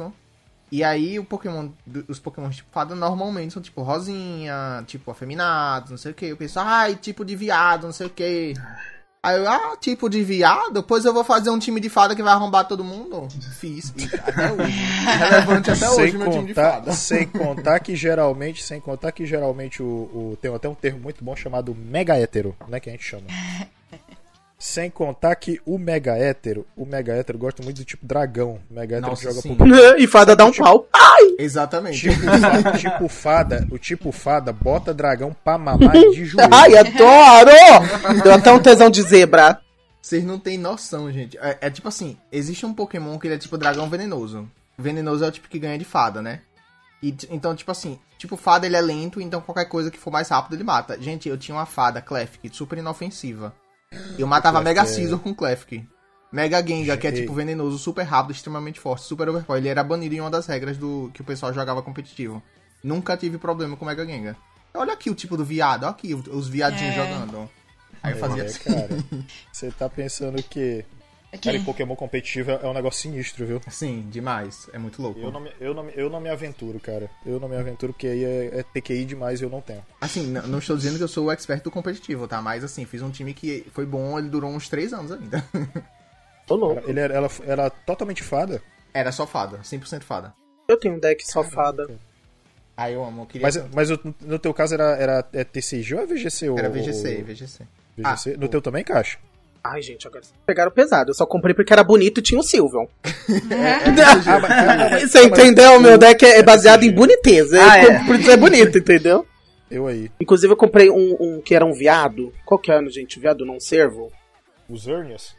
E 0.71 0.83
aí 0.83 1.19
o 1.19 1.25
Pokémon, 1.25 1.71
os 2.09 2.19
Pokémon 2.19 2.51
tipo 2.51 2.71
Fada 2.71 2.95
normalmente 2.95 3.53
são 3.53 3.63
tipo 3.63 3.83
rosinha, 3.83 4.83
tipo 4.87 5.11
afeminados, 5.11 5.91
não 5.91 5.99
sei 5.99 6.13
o 6.13 6.15
que. 6.15 6.27
Eu 6.27 6.37
penso, 6.37 6.59
ai, 6.61 6.97
tipo 6.97 7.25
de 7.25 7.37
viado, 7.37 7.85
não 7.85 7.93
sei 7.93 8.07
o 8.07 8.11
que. 8.11 8.55
Aí 9.25 9.39
eu, 9.39 9.49
ah, 9.49 9.75
tipo 9.81 10.09
de 10.11 10.23
viado? 10.23 10.83
Pois 10.83 11.05
eu 11.07 11.13
vou 11.15 11.25
fazer 11.25 11.49
um 11.51 11.59
time 11.59 11.81
de 11.81 11.89
fada 11.89 12.15
que 12.15 12.23
vai 12.23 12.33
arrombar 12.35 12.69
todo 12.69 12.85
mundo. 12.85 13.27
Fiz. 13.59 13.93
Até 14.23 14.53
hoje. 14.53 14.73
Relevante 15.19 15.71
até 15.71 15.87
sem 15.89 16.05
hoje 16.05 16.19
meu 16.19 16.31
time 16.31 16.47
de 16.49 16.55
contar, 16.55 16.73
fada. 16.73 16.93
sem 16.93 17.27
contar 17.27 17.81
que 17.81 17.97
geralmente, 17.97 18.63
sem 18.63 18.81
contar 18.81 19.13
que 19.13 19.25
geralmente 19.25 19.83
o, 19.83 19.87
o- 19.87 20.39
tem 20.43 20.55
até 20.55 20.69
um 20.69 20.75
termo 20.75 21.01
muito 21.01 21.25
bom 21.25 21.35
chamado 21.35 21.75
mega 21.75 22.17
hétero, 22.19 22.55
né, 22.69 22.79
que 22.79 22.89
a 22.91 22.93
gente 22.93 23.05
chama. 23.05 23.25
Sem 24.67 24.89
contar 24.89 25.37
que 25.37 25.61
o 25.67 25.77
mega 25.77 26.17
hétero, 26.17 26.67
o 26.75 26.87
mega 26.87 27.13
hétero 27.13 27.37
gosta 27.37 27.63
muito 27.63 27.77
do 27.77 27.85
tipo 27.85 28.07
dragão. 28.07 28.59
O 28.71 28.75
mega 28.75 28.97
hétero 28.97 29.11
Nossa, 29.11 29.25
joga 29.25 29.43
sim. 29.43 29.55
Pokémon. 29.55 29.77
e 30.01 30.07
fada 30.07 30.35
dá 30.35 30.47
um 30.47 30.53
pau. 30.53 30.89
Exatamente. 31.39 32.01
Tipo, 32.09 32.23
fa- 32.41 32.73
tipo 32.79 33.09
fada, 33.09 33.69
o 33.71 33.77
tipo 33.77 34.11
fada 34.11 34.55
bota 34.55 34.95
dragão 34.95 35.37
pra 35.45 35.59
mamar 35.59 35.93
de 35.93 36.25
joelho. 36.25 36.49
Ai, 36.51 36.79
adoro! 36.79 38.23
Deu 38.23 38.33
até 38.33 38.51
um 38.51 38.59
tesão 38.59 38.89
de 38.89 39.03
zebra. 39.03 39.61
Vocês 40.01 40.25
não 40.25 40.39
têm 40.39 40.57
noção, 40.57 41.13
gente. 41.13 41.37
É, 41.37 41.59
é 41.61 41.71
tipo 41.71 41.89
assim, 41.89 42.17
existe 42.33 42.65
um 42.65 42.73
Pokémon 42.73 43.19
que 43.19 43.27
ele 43.27 43.35
é 43.35 43.39
tipo 43.39 43.59
dragão 43.59 43.91
venenoso. 43.91 44.49
Venenoso 44.79 45.27
é 45.27 45.29
o 45.29 45.31
tipo 45.31 45.47
que 45.47 45.59
ganha 45.59 45.77
de 45.77 45.85
fada, 45.85 46.23
né? 46.23 46.41
E, 47.03 47.15
então, 47.29 47.55
tipo 47.55 47.71
assim, 47.71 47.99
tipo 48.17 48.35
fada 48.35 48.65
ele 48.65 48.77
é 48.77 48.81
lento, 48.81 49.21
então 49.21 49.43
qualquer 49.43 49.67
coisa 49.67 49.91
que 49.91 49.99
for 49.99 50.11
mais 50.11 50.31
rápido 50.31 50.55
ele 50.55 50.65
mata. 50.65 50.99
Gente, 50.99 51.29
eu 51.29 51.37
tinha 51.37 51.55
uma 51.55 51.67
fada, 51.67 52.01
Clefk, 52.01 52.49
super 52.51 52.79
inofensiva. 52.79 53.53
Eu 54.19 54.27
matava 54.27 54.61
Mega 54.61 54.83
é- 54.83 54.87
Scizor 54.87 55.19
com 55.19 55.35
Clefk. 55.35 55.87
Mega 56.33 56.61
Gengar, 56.67 56.99
que 56.99 57.07
é 57.07 57.13
tipo 57.13 57.33
venenoso, 57.33 57.79
super 57.79 58.03
rápido, 58.03 58.33
extremamente 58.33 58.81
forte, 58.81 59.05
super 59.05 59.29
overpower. 59.29 59.61
Ele 59.61 59.69
era 59.69 59.85
banido 59.85 60.15
em 60.17 60.21
uma 60.21 60.31
das 60.31 60.47
regras 60.47 60.77
do 60.77 61.11
que 61.15 61.21
o 61.21 61.25
pessoal 61.25 61.53
jogava 61.53 61.81
competitivo. 61.83 62.43
Nunca 62.83 63.17
tive 63.17 63.39
problema 63.39 63.77
com 63.77 63.85
Mega 63.85 64.05
Gengar. 64.05 64.37
Olha 64.75 64.93
aqui 64.95 65.09
o 65.11 65.15
tipo 65.15 65.37
do 65.37 65.45
viado, 65.45 65.85
olha 65.85 65.93
aqui 65.93 66.13
os 66.13 66.49
viadinhos 66.49 66.97
É. 66.97 66.97
jogando. 66.97 67.49
Aí 68.03 68.13
eu 68.13 68.19
fazia 68.19 68.43
É, 68.43 68.47
assim. 68.47 68.59
cara. 68.65 68.89
Você 69.53 69.71
tá 69.71 69.89
pensando 69.89 70.43
que 70.43 70.85
que 71.39 71.45
Cara, 71.49 71.57
e 71.57 71.61
Pokémon 71.65 71.95
competitivo 71.97 72.51
é 72.53 72.67
um 72.67 72.73
negócio 72.75 73.01
sinistro, 73.03 73.45
viu? 73.47 73.61
Sim, 73.71 74.07
demais. 74.11 74.69
É 74.73 74.79
muito 74.79 75.01
louco. 75.03 75.19
Eu 75.21 75.31
não, 75.31 75.41
me, 75.41 75.51
eu, 75.61 75.75
não, 75.75 75.89
eu 75.91 76.09
não 76.11 76.21
me 76.21 76.29
aventuro, 76.29 76.79
cara. 76.81 77.11
Eu 77.25 77.39
não 77.41 77.49
me 77.49 77.57
aventuro 77.57 77.93
porque 77.93 78.07
aí 78.07 78.25
é, 78.25 78.61
é 78.61 78.63
TQI 78.63 79.05
demais 79.05 79.41
e 79.41 79.45
eu 79.45 79.51
não 79.51 79.61
tenho. 79.61 79.85
Assim, 80.01 80.27
n- 80.27 80.47
não 80.47 80.59
estou 80.59 80.77
dizendo 80.77 80.97
que 80.97 81.03
eu 81.05 81.09
sou 81.09 81.27
o 81.27 81.31
expert 81.33 81.63
do 81.63 81.71
competitivo, 81.71 82.27
tá? 82.29 82.41
Mas 82.43 82.63
assim, 82.65 82.85
fiz 82.85 83.03
um 83.03 83.11
time 83.11 83.33
que 83.35 83.67
foi 83.73 83.85
bom, 83.87 84.19
ele 84.19 84.29
durou 84.29 84.51
uns 84.51 84.69
3 84.69 84.93
anos 84.93 85.13
ainda. 85.13 85.45
Tô 86.47 86.57
louco. 86.57 86.83
Ele 86.89 87.01
era, 87.01 87.15
ela 87.15 87.29
era 87.47 87.71
totalmente 87.71 88.23
fada, 88.23 88.63
Era 88.93 89.11
só 89.11 89.27
fada, 89.27 89.59
100% 89.59 90.03
fada. 90.03 90.35
Eu 90.69 90.77
tenho 90.79 90.95
um 90.95 90.99
deck 90.99 91.25
só 91.27 91.43
fada. 91.43 91.89
Ah, 92.77 92.91
eu 92.91 93.05
amo, 93.05 93.23
eu 93.23 93.27
queria... 93.27 93.43
mas, 93.47 93.57
mas 93.73 93.91
o- 93.91 94.15
no 94.21 94.39
teu 94.39 94.53
caso 94.53 94.75
era, 94.75 94.97
era 94.97 95.29
é 95.33 95.45
TCG 95.45 95.95
ou 95.95 96.01
é 96.03 96.07
VGC? 96.07 96.49
ou- 96.51 96.59
Era 96.59 96.69
VGC, 96.69 97.17
ou- 97.19 97.25
VGC. 97.25 97.65
VGC? 97.97 98.31
Ah, 98.35 98.39
no 98.39 98.49
teu 98.49 98.61
também, 98.61 98.83
Caixa? 98.85 99.19
Ai, 99.67 99.81
gente, 99.81 100.07
agora 100.07 100.23
vocês 100.23 100.35
pegaram 100.45 100.71
pesado. 100.71 101.11
Eu 101.11 101.15
só 101.15 101.25
comprei 101.25 101.55
porque 101.55 101.73
era 101.73 101.83
bonito 101.83 102.19
e 102.21 102.23
tinha 102.23 102.39
o 102.39 102.43
Sylveon. 102.43 102.85
Você 105.01 105.25
entendeu? 105.25 105.81
Meu 105.81 105.97
deck 105.97 106.25
é 106.25 106.43
baseado 106.43 106.83
em 106.83 106.93
boniteza. 106.93 107.59
Ah, 107.63 107.79
é. 107.79 108.05
Por 108.05 108.15
isso 108.19 108.31
é 108.31 108.37
bonito, 108.37 108.77
entendeu? 108.79 109.27
Eu 109.71 109.87
aí. 109.87 110.11
Inclusive, 110.21 110.53
eu 110.53 110.57
comprei 110.57 110.91
um, 110.91 111.17
um 111.19 111.41
que 111.41 111.55
era 111.55 111.65
um 111.65 111.73
viado. 111.73 112.33
Qual 112.45 112.59
que 112.59 112.71
é, 112.71 112.79
gente? 112.91 113.19
Viado 113.19 113.45
não 113.47 113.59
servo? 113.59 114.13
Os 114.69 114.83
Zernias? 114.85 115.35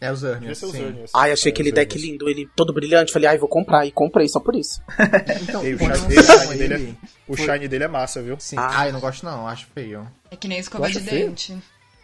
É 0.00 0.12
os 0.12 0.20
sim. 0.20 0.70
Zernias. 0.70 1.10
Ai, 1.14 1.32
achei 1.32 1.50
É, 1.50 1.52
aquele 1.52 1.72
deck 1.72 1.92
Zernias. 1.92 2.10
lindo, 2.12 2.28
ele 2.28 2.48
todo 2.56 2.72
brilhante. 2.72 3.12
Falei, 3.12 3.28
ai, 3.28 3.38
vou 3.38 3.48
comprar. 3.48 3.86
E 3.86 3.90
comprei 3.92 4.28
só 4.28 4.40
por 4.40 4.54
isso. 4.56 4.82
Então, 5.42 5.64
Ei, 5.64 5.74
o 5.74 5.78
shine- 5.78 6.56
dele 6.58 6.74
é- 6.74 7.06
O 7.32 7.36
shine 7.36 7.68
dele 7.68 7.84
é 7.84 7.88
massa, 7.88 8.20
viu? 8.22 8.36
Sim. 8.38 8.56
Ah. 8.58 8.80
Ah, 8.80 8.86
eu 8.88 8.92
não 8.92 9.00
gosto 9.00 9.24
não, 9.24 9.46
acho 9.46 9.66
feio. 9.74 10.06
É 10.30 10.36
que 10.36 10.48
nem 10.48 10.58
escova 10.58 10.90
de 10.90 11.00
feio? 11.00 11.34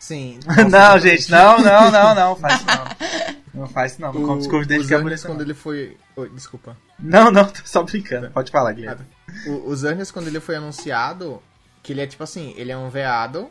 Sim. 0.05 0.39
Não, 0.71 0.99
gente, 0.99 1.31
não, 1.31 1.59
não, 1.63 1.91
não, 1.91 2.15
não. 2.15 2.37
Faz 2.37 2.57
isso 2.61 2.67
não. 2.67 3.35
Não 3.63 3.69
faz 3.69 3.93
isso 3.93 4.03
não. 4.03 4.13
Não 4.13 4.23
O, 4.23 4.27
compra 4.27 4.43
escova 4.43 4.63
de 4.65 4.69
dente 4.69 4.85
o 4.85 4.89
que 4.89 4.95
é 4.95 4.99
bonito. 5.01 5.23
quando 5.23 5.39
não. 5.39 5.45
ele 5.47 5.55
foi... 5.55 5.97
Oi, 6.17 6.29
desculpa. 6.31 6.77
Não, 6.99 7.31
não, 7.31 7.45
tô 7.47 7.61
só 7.65 7.83
brincando. 7.85 8.31
Pode 8.31 8.51
falar, 8.51 8.73
Guilherme. 8.73 9.07
O, 9.47 9.71
o 9.71 9.77
Zernias, 9.77 10.11
quando 10.11 10.27
ele 10.27 10.41
foi 10.41 10.57
anunciado, 10.57 11.41
que 11.83 11.93
ele 11.93 12.03
é 12.03 12.07
tipo 12.07 12.23
assim, 12.23 12.53
ele 12.59 12.71
é 12.71 12.77
um 12.77 12.91
veado, 12.91 13.49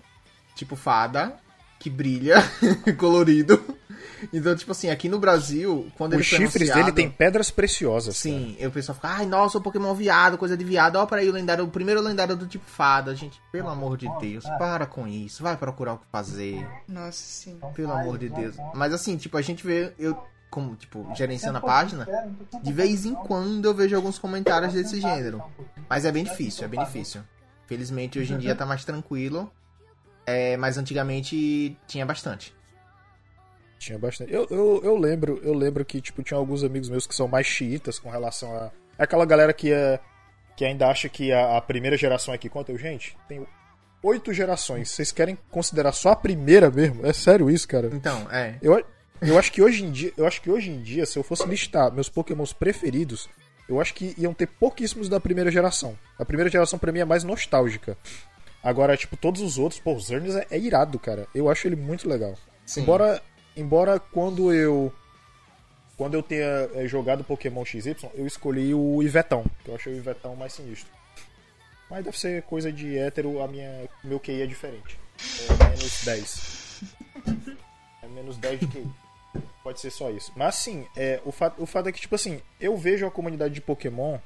tipo 0.56 0.76
fada, 0.76 1.34
que 1.80 1.90
brilha, 1.90 2.36
colorido. 3.00 3.64
Então, 4.32 4.56
tipo 4.56 4.72
assim, 4.72 4.90
aqui 4.90 5.10
no 5.10 5.20
Brasil, 5.20 5.88
quando 5.98 6.14
Os 6.14 6.20
ele 6.20 6.24
foi 6.24 6.38
chifres 6.40 6.70
anunciado... 6.70 6.92
dele 6.92 6.96
tem 6.96 7.10
pedras 7.10 7.52
preciosas. 7.52 8.18
Sim, 8.18 8.56
e 8.60 8.66
o 8.66 8.72
pessoal 8.72 8.96
fica, 8.96 9.10
ai, 9.10 9.26
nossa, 9.26 9.58
o 9.58 9.62
Pokémon 9.62 9.94
viado, 9.94 10.38
coisa 10.38 10.56
de 10.56 10.64
viado. 10.64 10.96
Ó, 10.96 11.06
peraí, 11.06 11.30
o 11.30 11.34
lendário, 11.34 11.64
o 11.64 11.70
primeiro 11.70 12.02
lendário 12.02 12.36
do 12.36 12.48
tipo 12.48 12.66
fada. 12.66 13.16
Gente, 13.16 13.42
pelo 13.52 13.70
amor 13.70 13.98
de 13.98 14.08
Deus, 14.20 14.44
para 14.58 14.86
com 14.86 15.08
isso. 15.08 15.44
Vai 15.44 15.58
procurar 15.58 15.94
o 15.94 15.98
que 15.98 16.06
fazer. 16.12 16.66
Nossa, 16.88 17.12
sim. 17.14 17.60
Pelo 17.74 17.92
amor 17.92 18.18
de 18.18 18.30
Deus. 18.30 18.56
Mas 18.74 18.94
assim, 18.94 19.18
tipo, 19.18 19.38
a 19.38 19.42
gente 19.42 19.66
vê, 19.66 19.94
eu, 19.98 20.18
como, 20.50 20.76
tipo, 20.76 21.10
gerenciando 21.16 21.58
a 21.58 21.62
página, 21.62 22.08
de 22.62 22.72
vez 22.72 23.06
em 23.06 23.16
quando 23.16 23.66
eu 23.66 23.74
vejo 23.74 23.96
alguns 23.96 24.20
comentários 24.20 24.74
desse 24.74 25.02
gênero. 25.02 25.42
Mas 25.90 26.06
é 26.06 26.12
bem 26.12 26.24
difícil, 26.24 26.66
é 26.66 26.68
bem 26.68 26.84
difícil. 26.84 27.22
Felizmente 27.66 28.20
hoje 28.20 28.34
em 28.34 28.38
dia 28.38 28.56
tá 28.56 28.66
mais 28.66 28.86
tranquilo. 28.86 29.52
É, 30.26 30.56
mas 30.56 30.78
antigamente 30.78 31.78
tinha 31.86 32.06
bastante. 32.06 32.56
Tinha 33.84 34.00
bastante. 34.00 34.34
Eu, 34.34 34.48
eu, 34.50 34.82
eu 34.82 34.98
lembro, 34.98 35.42
eu 35.44 35.54
lembro 35.54 35.84
que 35.84 36.00
tipo 36.00 36.24
tinha 36.24 36.38
alguns 36.38 36.64
amigos 36.64 36.90
meus 36.90 37.06
que 37.06 37.14
são 37.14 37.28
mais 37.28 37.46
xiitas 37.46 38.00
com 38.00 38.10
relação 38.10 38.56
a 38.56 38.72
é 38.98 39.04
aquela 39.04 39.26
galera 39.26 39.52
que 39.52 39.72
é 39.72 40.00
que 40.56 40.64
ainda 40.64 40.88
acha 40.88 41.10
que 41.10 41.32
a, 41.32 41.58
a 41.58 41.62
primeira 41.62 41.98
geração 41.98 42.34
é 42.34 42.38
que 42.38 42.48
conta. 42.48 42.72
Eu, 42.72 42.78
gente, 42.78 43.18
tem 43.28 43.46
oito 44.04 44.32
gerações. 44.34 44.92
Vocês 44.92 45.12
querem 45.12 45.38
considerar 45.50 45.92
só 45.92 46.12
a 46.12 46.16
primeira 46.16 46.70
mesmo? 46.70 47.06
É 47.06 47.12
sério 47.12 47.50
isso, 47.50 47.68
cara? 47.68 47.90
Então, 47.92 48.28
é. 48.32 48.56
Eu, 48.62 48.86
eu 49.22 49.38
acho 49.38 49.52
que 49.52 49.62
hoje 49.62 49.84
em 49.84 49.92
dia, 49.92 50.14
eu 50.16 50.28
acho 50.28 50.42
que 50.42 50.52
hoje 50.52 50.70
em 50.70 50.82
dia, 50.82 51.06
se 51.06 51.18
eu 51.18 51.24
fosse 51.24 51.46
listar 51.48 51.92
meus 51.92 52.08
Pokémons 52.08 52.54
preferidos, 52.54 53.28
eu 53.68 53.82
acho 53.82 53.94
que 53.96 54.14
iam 54.18 54.34
ter 54.34 54.48
pouquíssimos 54.48 55.10
da 55.10 55.20
primeira 55.20 55.50
geração. 55.50 55.98
A 56.20 56.24
primeira 56.24 56.52
geração 56.52 56.78
pra 56.78 56.92
mim 56.92 57.00
é 57.00 57.06
mais 57.06 57.24
nostálgica. 57.24 57.98
Agora, 58.64 58.96
tipo, 58.96 59.18
todos 59.18 59.42
os 59.42 59.58
outros, 59.58 59.82
pô, 59.82 59.94
o 59.94 60.00
Zernius 60.00 60.36
é, 60.36 60.46
é 60.52 60.60
irado, 60.60 61.00
cara. 61.00 61.28
Eu 61.34 61.50
acho 61.50 61.68
ele 61.68 61.76
muito 61.76 62.08
legal. 62.08 62.38
Sim. 62.66 62.82
Embora, 62.82 63.22
embora 63.56 64.00
quando 64.00 64.54
eu 64.54 64.94
quando 65.98 66.16
eu 66.16 66.24
tenha 66.24 66.70
é, 66.74 66.88
jogado 66.88 67.24
Pokémon 67.24 67.64
XY, 67.64 67.96
eu 68.16 68.26
escolhi 68.26 68.74
o 68.74 69.02
Ivetão, 69.04 69.46
que 69.64 69.70
eu 69.70 69.76
achei 69.76 69.94
o 69.94 69.98
Ivetão 69.98 70.36
mais 70.36 70.54
sinistro. 70.54 70.92
Mas 71.90 72.04
deve 72.04 72.20
ser 72.20 72.42
coisa 72.44 72.72
de 72.72 72.98
hétero, 72.98 73.42
a 73.42 73.48
minha, 73.48 73.88
meu 74.04 74.20
QI 74.20 74.42
é 74.42 74.48
diferente. 74.48 75.00
É 75.48 75.64
menos 75.70 76.04
10. 76.04 76.84
É 78.02 78.08
menos 78.08 78.38
10 78.38 78.60
de 78.60 78.68
QI. 78.68 78.88
Pode 79.64 79.80
ser 79.80 79.92
só 79.92 80.10
isso. 80.10 80.32
Mas 80.36 80.56
assim, 80.56 80.88
é, 80.96 81.22
o, 81.24 81.32
fato, 81.32 81.62
o 81.62 81.66
fato 81.66 81.90
é 81.90 81.92
que, 81.92 82.02
tipo 82.02 82.16
assim, 82.16 82.42
eu 82.60 82.76
vejo 82.76 83.06
a 83.06 83.12
comunidade 83.12 83.54
de 83.54 83.62
Pokémon 83.62 84.18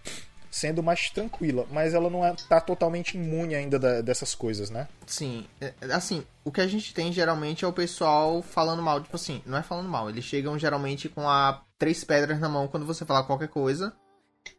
sendo 0.49 0.81
mais 0.83 1.09
tranquila, 1.09 1.65
mas 1.71 1.93
ela 1.93 2.09
não 2.09 2.25
é, 2.25 2.33
tá 2.47 2.59
totalmente 2.61 3.17
imune 3.17 3.55
ainda 3.55 3.77
da- 3.77 4.01
dessas 4.01 4.33
coisas, 4.33 4.69
né? 4.69 4.87
Sim, 5.05 5.45
é, 5.61 5.73
assim, 5.93 6.23
o 6.43 6.51
que 6.51 6.61
a 6.61 6.67
gente 6.67 6.93
tem 6.93 7.11
geralmente 7.11 7.65
é 7.65 7.67
o 7.67 7.73
pessoal 7.73 8.41
falando 8.41 8.81
mal, 8.81 9.01
tipo 9.01 9.15
assim, 9.15 9.41
não 9.45 9.57
é 9.57 9.63
falando 9.63 9.89
mal, 9.89 10.09
eles 10.09 10.25
chegam 10.25 10.57
geralmente 10.57 11.09
com 11.09 11.29
a 11.29 11.61
três 11.77 12.03
pedras 12.03 12.39
na 12.39 12.49
mão 12.49 12.67
quando 12.67 12.85
você 12.85 13.05
falar 13.05 13.23
qualquer 13.23 13.49
coisa, 13.49 13.93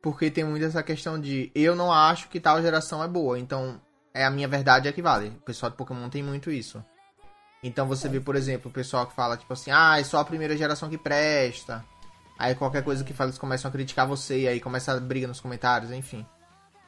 porque 0.02 0.30
tem 0.30 0.44
muito 0.44 0.64
essa 0.64 0.82
questão 0.82 1.20
de 1.20 1.50
eu 1.54 1.74
não 1.74 1.92
acho 1.92 2.28
que 2.28 2.38
tal 2.40 2.60
geração 2.62 3.02
é 3.02 3.08
boa, 3.08 3.38
então 3.38 3.80
é 4.14 4.24
a 4.24 4.30
minha 4.30 4.48
verdade 4.48 4.88
é 4.88 4.92
que 4.92 5.02
vale. 5.02 5.28
O 5.28 5.40
pessoal 5.42 5.70
de 5.70 5.76
Pokémon 5.76 6.08
tem 6.08 6.22
muito 6.22 6.50
isso. 6.50 6.84
Então 7.62 7.86
você 7.88 8.08
vê, 8.08 8.20
por 8.20 8.36
exemplo, 8.36 8.70
o 8.70 8.74
pessoal 8.74 9.06
que 9.06 9.14
fala 9.14 9.36
tipo 9.36 9.52
assim, 9.52 9.70
ah, 9.70 9.98
é 9.98 10.04
só 10.04 10.18
a 10.20 10.24
primeira 10.24 10.56
geração 10.56 10.88
que 10.88 10.98
presta. 10.98 11.84
Aí 12.38 12.54
qualquer 12.54 12.84
coisa 12.84 13.02
que 13.02 13.12
fala, 13.12 13.30
eles 13.30 13.38
começam 13.38 13.68
a 13.68 13.72
criticar 13.72 14.06
você, 14.06 14.46
aí 14.48 14.60
começa 14.60 14.92
a 14.92 15.00
briga 15.00 15.26
nos 15.26 15.40
comentários, 15.40 15.90
enfim. 15.90 16.24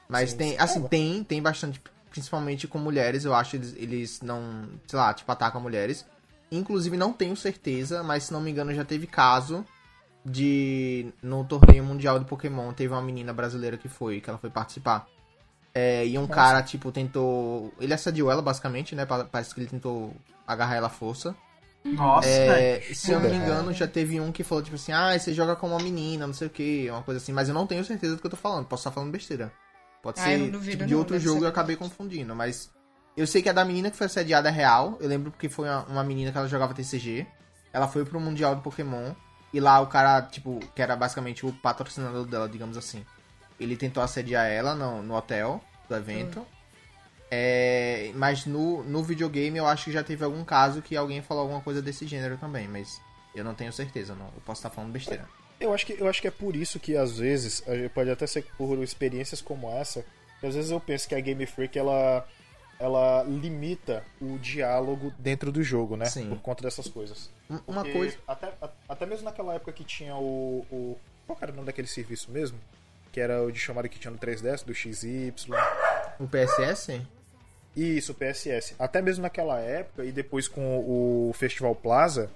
Mas 0.09 0.31
Sim, 0.31 0.37
tem, 0.39 0.51
sim. 0.53 0.57
assim, 0.59 0.83
É, 0.85 0.89
tem, 0.89 1.25
tem 1.25 1.43
bastante, 1.43 1.83
principalmente 2.11 2.69
com 2.69 2.79
mulheres, 2.79 3.25
eu 3.25 3.35
acho 3.35 3.57
eles, 3.57 3.75
eles 3.77 4.21
não, 4.23 4.69
sei 4.87 4.99
lá, 4.99 5.13
tipo, 5.13 5.31
atacam 5.31 5.61
mulheres. 5.61 6.07
Inclusive, 6.53 6.97
não 6.97 7.13
tenho 7.13 7.37
certeza, 7.37 8.03
mas 8.03 8.25
se 8.25 8.33
não 8.33 8.41
me 8.41 8.51
engano, 8.51 8.75
já 8.75 8.85
teve 8.85 9.07
caso 9.07 9.65
de, 10.25 11.13
no 11.23 11.45
torneio 11.45 11.83
mundial 11.85 12.19
de 12.19 12.25
Pokémon, 12.25 12.73
teve 12.73 12.93
uma 12.93 13.03
menina 13.03 13.33
brasileira 13.33 13.77
que 13.77 13.89
foi, 13.89 14.21
que 14.21 14.29
ela 14.29 14.39
foi 14.39 14.51
participar. 14.51 15.07
É, 15.73 16.05
e 16.07 16.19
um 16.19 16.27
cara, 16.27 16.63
tipo, 16.63 16.91
tentou, 16.91 17.73
ele 17.81 17.95
assediou 17.95 18.31
ela, 18.31 18.43
basicamente, 18.43 18.95
né, 18.97 19.07
pa- 19.07 19.25
parece 19.25 19.55
que 19.55 19.61
ele 19.61 19.69
tentou 19.71 20.15
agarrar 20.47 20.75
ela 20.75 20.89
à 20.89 20.91
força. 20.91 21.35
Nossa, 21.85 22.29
É, 22.29 22.81
se 22.93 23.11
eu 23.11 23.21
não 23.21 23.31
me 23.31 23.37
engano, 23.37 23.73
já 23.73 23.87
teve 23.87 24.21
um 24.21 24.31
que 24.31 24.45
falou, 24.45 24.63
tipo 24.63 24.77
assim, 24.77 24.93
ah, 24.93 25.19
você 25.19 25.33
joga 25.33 25.57
com 25.57 25.69
uma 25.69 25.79
menina, 25.79 26.27
não 26.27 26.35
sei 26.35 26.47
o 26.47 26.51
que, 26.51 26.91
uma 26.91 27.03
coisa 27.03 27.19
assim, 27.21 27.33
mas 27.33 27.49
eu 27.49 27.55
não 27.55 27.67
tenho 27.67 27.85
certeza 27.85 28.15
do 28.17 28.21
que 28.21 28.27
eu 28.27 28.31
tô 28.31 28.37
falando, 28.37 28.67
posso 28.67 28.83
estar 28.83 28.91
falando 28.93 29.11
besteira. 29.11 29.51
Pode 30.03 30.21
Ah, 30.21 30.25
ser 30.25 30.35
eu 30.35 30.39
não 30.41 30.51
duvido 30.51 30.77
tipo, 30.77 30.87
de 30.87 30.95
outro 30.95 31.19
jogo 31.19 31.39
ser. 31.39 31.45
e 31.45 31.47
eu 31.47 31.51
acabei 31.51 31.77
confundindo, 31.77 32.35
mas 32.37 32.71
eu 33.17 33.27
sei 33.27 33.43
que 33.43 33.49
a 33.49 33.53
da 33.53 33.65
menina 33.65 33.91
que 33.91 33.97
foi 33.97 34.07
assediada 34.07 34.49
é 34.49 34.53
real, 34.53 34.99
eu 35.01 35.09
lembro 35.09 35.31
porque 35.31 35.49
foi 35.49 35.69
uma, 35.69 35.85
uma 35.87 36.05
menina 36.05 36.31
que 36.31 36.39
ela 36.39 36.49
jogava 36.49 36.75
TCG, 36.75 37.27
ela 37.73 37.89
foi 37.89 38.05
pro 38.05 38.21
Mundial 38.21 38.55
do 38.55 38.63
Pokémon, 38.63 39.13
e 39.53 39.59
lá 39.61 39.81
o 39.81 39.87
cara, 39.87 40.23
tipo, 40.23 40.61
que 40.75 40.83
era 40.83 40.95
basicamente 40.95 41.45
o 41.47 41.53
patrocinador 41.53 42.25
dela, 42.27 42.49
digamos 42.49 42.77
assim, 42.77 43.05
ele 43.59 43.77
tentou 43.77 44.03
assediar 44.03 44.47
ela 44.47 44.75
no, 44.75 45.03
no 45.03 45.15
hotel 45.15 45.63
do 45.89 45.95
evento, 45.97 46.47
é, 47.31 48.11
mas 48.15 48.45
no, 48.47 48.83
no 48.83 49.03
videogame 49.03 49.59
eu 49.59 49.67
acho 49.67 49.85
que 49.87 49.93
já 49.93 50.03
teve 50.03 50.25
algum 50.25 50.45
caso 50.45 50.83
que 50.83 50.97
alguém 50.97 51.23
falou 51.23 51.43
alguma 51.43 51.61
coisa 51.61 51.81
desse 51.81 52.07
gênero 52.07 52.37
também, 52.39 52.67
mas 52.67 53.01
eu 53.35 53.45
não 53.45 53.55
tenho 53.55 53.73
certeza, 53.73 54.15
não. 54.15 54.27
Eu 54.27 54.43
posso 54.45 54.59
estar 54.59 54.71
falando 54.71 54.93
besteira. 54.93 55.29
Eu 55.61 55.73
acho 55.75 55.87
que, 55.87 55.93
eu 56.01 56.09
acho 56.09 56.21
que 56.21 56.27
é 56.29 56.31
por 56.31 56.57
isso 56.57 56.81
que 56.81 56.97
às 56.97 57.19
vezes, 57.19 57.63
pode 57.95 58.11
até 58.11 58.27
ser 58.27 58.45
por 58.57 58.83
experiências 58.83 59.41
como 59.43 59.71
essa, 59.71 60.05
que 60.41 60.47
às 60.47 60.55
vezes 60.55 60.71
eu 60.71 60.81
penso 60.81 61.07
que 61.09 61.15
a 61.15 61.21
Game 61.21 61.45
Freak 61.47 61.79
ela, 61.79 62.27
ela 62.79 63.23
limita 63.25 64.03
o 64.21 64.39
diálogo 64.39 65.13
dentro 65.19 65.53
do 65.53 65.63
jogo, 65.63 65.97
né? 65.97 66.07
Sim. 66.07 66.31
Por 66.31 66.41
conta 66.41 66.63
dessas 66.65 66.89
coisas. 66.89 67.31
Um- 67.49 67.61
Uma 67.67 67.83
Porque 67.83 67.93
coisa. 67.93 68.17
Até, 68.27 68.53
até 68.89 69.07
mesmo 69.07 69.27
naquela 69.27 69.55
época 69.55 69.71
que 69.73 69.85
tinha 69.85 70.17
o, 70.17 70.65
o. 70.71 70.99
Qual 71.27 71.39
era 71.43 71.53
o 71.53 71.55
nome 71.55 71.67
daquele 71.67 71.87
serviço 71.89 72.31
mesmo? 72.31 72.59
Que 73.13 73.21
era 73.21 73.43
o 73.43 73.53
de 73.53 73.59
chamada 73.61 73.89
que 73.89 73.99
tinha 73.99 74.11
no 74.11 74.19
3DS, 74.19 74.65
do 74.65 74.75
XY. 74.75 75.33
O 76.19 76.27
PSS? 76.27 77.03
Isso, 77.77 78.13
o 78.13 78.15
PSS. 78.15 78.75
Até 78.79 79.01
mesmo 79.01 79.23
naquela 79.23 79.59
época 79.61 80.05
e 80.05 80.11
depois 80.13 80.49
com 80.49 80.79
o 80.81 81.33
Festival 81.35 81.75
Plaza, 81.75 82.31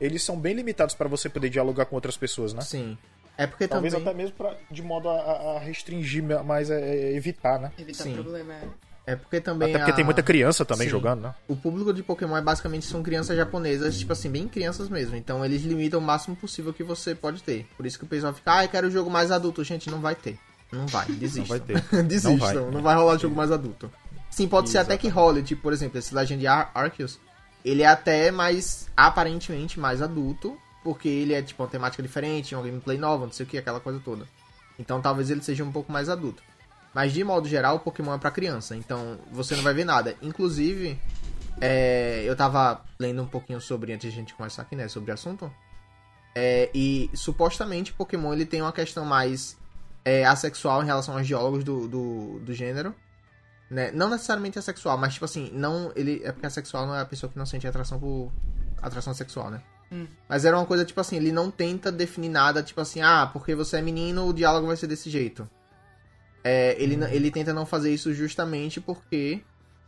eles 0.00 0.22
são 0.22 0.36
bem 0.38 0.54
limitados 0.54 0.94
para 0.94 1.08
você 1.08 1.28
poder 1.28 1.48
dialogar 1.48 1.86
com 1.86 1.94
outras 1.94 2.16
pessoas, 2.16 2.52
né? 2.52 2.60
Sim. 2.62 2.98
É 3.38 3.46
porque 3.46 3.66
Talvez 3.66 3.94
também. 3.94 4.08
até 4.08 4.16
mesmo 4.16 4.36
pra, 4.36 4.54
de 4.70 4.82
modo 4.82 5.08
a, 5.08 5.14
a- 5.56 5.58
restringir 5.60 6.22
mais, 6.44 6.70
é, 6.70 6.78
é, 6.80 7.14
evitar, 7.14 7.58
né? 7.58 7.72
Evitar 7.78 8.04
Sim. 8.04 8.14
problema. 8.14 8.52
é. 8.54 8.68
É 9.06 9.16
porque 9.16 9.40
também. 9.40 9.70
Até 9.70 9.78
porque 9.78 9.92
a- 9.92 9.94
tem 9.94 10.04
muita 10.04 10.22
criança 10.22 10.64
também 10.64 10.86
Sim. 10.86 10.90
jogando, 10.90 11.22
né? 11.22 11.34
O 11.48 11.56
público 11.56 11.92
de 11.92 12.02
Pokémon 12.02 12.36
é 12.36 12.42
basicamente 12.42 12.84
são 12.84 13.02
crianças 13.02 13.34
japonesas, 13.36 13.98
tipo 13.98 14.12
assim, 14.12 14.28
bem 14.28 14.46
crianças 14.46 14.88
mesmo. 14.90 15.16
Então 15.16 15.42
eles 15.44 15.62
limitam 15.62 15.98
o 15.98 16.02
máximo 16.02 16.36
possível 16.36 16.72
que 16.74 16.84
você 16.84 17.14
pode 17.14 17.42
ter. 17.42 17.66
Por 17.76 17.86
isso 17.86 17.98
que 17.98 18.04
o 18.04 18.08
pessoal 18.08 18.34
fica, 18.34 18.58
ah, 18.58 18.64
eu 18.64 18.68
quero 18.68 18.88
um 18.88 18.90
jogo 18.90 19.08
mais 19.10 19.30
adulto. 19.32 19.64
Gente, 19.64 19.88
não 19.90 20.00
vai 20.00 20.14
ter. 20.14 20.38
Não 20.70 20.86
vai, 20.86 21.06
desistam. 21.06 21.46
vai 21.46 21.60
ter. 21.60 21.80
desistam, 22.04 22.36
Não 22.36 22.64
não 22.66 22.82
vai. 22.82 22.82
vai. 22.82 22.96
rolar 22.96 23.18
jogo 23.18 23.34
mais 23.34 23.50
adulto. 23.50 23.90
Sim, 24.30 24.48
pode 24.48 24.70
ser 24.70 24.78
até 24.78 24.96
que 24.96 25.08
role, 25.08 25.42
tipo, 25.42 25.62
por 25.62 25.72
exemplo, 25.72 25.98
esse 25.98 26.14
Legend 26.14 26.46
Ar 26.46 26.70
Arceus, 26.72 27.18
ele 27.64 27.82
é 27.82 27.86
até 27.86 28.30
mais, 28.30 28.88
aparentemente, 28.96 29.78
mais 29.78 30.00
adulto, 30.00 30.56
porque 30.82 31.08
ele 31.08 31.34
é 31.34 31.42
tipo 31.42 31.62
uma 31.62 31.68
temática 31.68 32.02
diferente, 32.02 32.54
uma 32.54 32.64
gameplay 32.64 32.96
nova, 32.96 33.26
não 33.26 33.32
sei 33.32 33.44
o 33.44 33.48
que, 33.48 33.58
aquela 33.58 33.80
coisa 33.80 34.00
toda. 34.04 34.26
Então 34.78 35.00
talvez 35.00 35.30
ele 35.30 35.42
seja 35.42 35.64
um 35.64 35.72
pouco 35.72 35.92
mais 35.92 36.08
adulto. 36.08 36.42
Mas 36.94 37.12
de 37.12 37.22
modo 37.22 37.48
geral, 37.48 37.76
o 37.76 37.80
Pokémon 37.80 38.14
é 38.14 38.18
pra 38.18 38.30
criança, 38.30 38.74
então 38.74 39.18
você 39.30 39.54
não 39.54 39.62
vai 39.62 39.74
ver 39.74 39.84
nada. 39.84 40.16
Inclusive, 40.22 40.98
é, 41.60 42.22
eu 42.24 42.34
tava 42.34 42.82
lendo 42.98 43.22
um 43.22 43.26
pouquinho 43.26 43.60
sobre, 43.60 43.92
antes 43.92 44.10
de 44.10 44.16
a 44.16 44.20
gente 44.20 44.34
começar 44.34 44.62
aqui, 44.62 44.74
né, 44.74 44.88
sobre 44.88 45.10
o 45.10 45.14
assunto. 45.14 45.52
É, 46.34 46.70
e 46.74 47.10
supostamente 47.12 47.92
Pokémon 47.92 48.32
ele 48.32 48.46
tem 48.46 48.62
uma 48.62 48.72
questão 48.72 49.04
mais 49.04 49.56
é, 50.04 50.24
assexual 50.24 50.82
em 50.82 50.86
relação 50.86 51.16
aos 51.16 51.26
geólogos 51.26 51.62
do, 51.62 51.86
do, 51.86 52.40
do 52.40 52.54
gênero. 52.54 52.94
Né? 53.70 53.92
Não 53.92 54.10
necessariamente 54.10 54.58
assexual, 54.58 54.98
mas 54.98 55.12
tipo 55.14 55.24
assim, 55.24 55.50
não. 55.54 55.92
Ele. 55.94 56.20
É 56.24 56.32
porque 56.32 56.46
assexual 56.46 56.86
não 56.86 56.94
é 56.94 57.00
a 57.00 57.04
pessoa 57.04 57.30
que 57.30 57.38
não 57.38 57.46
sente 57.46 57.66
atração 57.68 58.00
por. 58.00 58.32
atração 58.82 59.14
sexual, 59.14 59.48
né? 59.50 59.62
Hum. 59.92 60.06
Mas 60.28 60.44
era 60.44 60.56
uma 60.56 60.66
coisa, 60.66 60.84
tipo 60.84 61.00
assim, 61.00 61.16
ele 61.16 61.30
não 61.32 61.50
tenta 61.50 61.90
definir 61.92 62.28
nada, 62.30 62.62
tipo 62.62 62.80
assim, 62.80 63.00
ah, 63.02 63.28
porque 63.32 63.54
você 63.54 63.78
é 63.78 63.82
menino, 63.82 64.26
o 64.26 64.32
diálogo 64.32 64.66
vai 64.66 64.76
ser 64.76 64.86
desse 64.86 65.08
jeito. 65.10 65.48
É, 66.42 66.74
ele, 66.82 66.96
n- 66.96 67.12
ele 67.14 67.30
tenta 67.30 67.52
não 67.52 67.66
fazer 67.66 67.92
isso 67.92 68.14
justamente 68.14 68.80
porque 68.80 69.42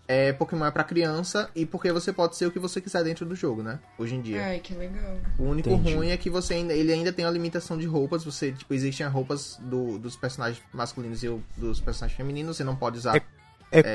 é, 0.07 0.33
Pokémon 0.33 0.66
é 0.66 0.70
pra 0.70 0.85
criança 0.85 1.49
e 1.55 1.64
porque 1.64 1.91
você 1.93 2.12
pode 2.12 2.37
ser 2.37 2.47
o 2.47 2.51
que 2.51 2.59
você 2.59 2.80
quiser 2.80 3.03
dentro 3.05 3.24
do 3.24 3.35
jogo, 3.35 3.62
né? 3.62 3.78
Hoje 3.97 4.14
em 4.16 4.20
dia. 4.20 4.43
Ai, 4.45 4.59
que 4.61 4.74
legal. 4.74 5.16
O 5.39 5.45
único 5.45 5.70
Entendi. 5.70 5.95
ruim 5.95 6.11
é 6.11 6.16
que 6.16 6.28
você 6.28 6.55
ainda, 6.55 6.74
ele 6.74 6.93
ainda 6.93 7.12
tem 7.12 7.24
uma 7.24 7.30
limitação 7.30 7.78
de 7.78 7.87
roupas. 7.87 8.24
Você, 8.24 8.53
tipo, 8.53 8.74
existem 8.74 9.07
as 9.07 9.12
roupas 9.12 9.57
do- 9.62 9.99
dos 9.99 10.14
personagens 10.16 10.62
masculinos 10.74 11.22
e 11.22 11.28
o- 11.28 11.43
dos 11.57 11.80
personagens 11.80 12.16
femininos. 12.16 12.57
Você 12.57 12.64
não 12.64 12.76
pode 12.76 12.99
usar. 12.99 13.16
É, 13.16 13.22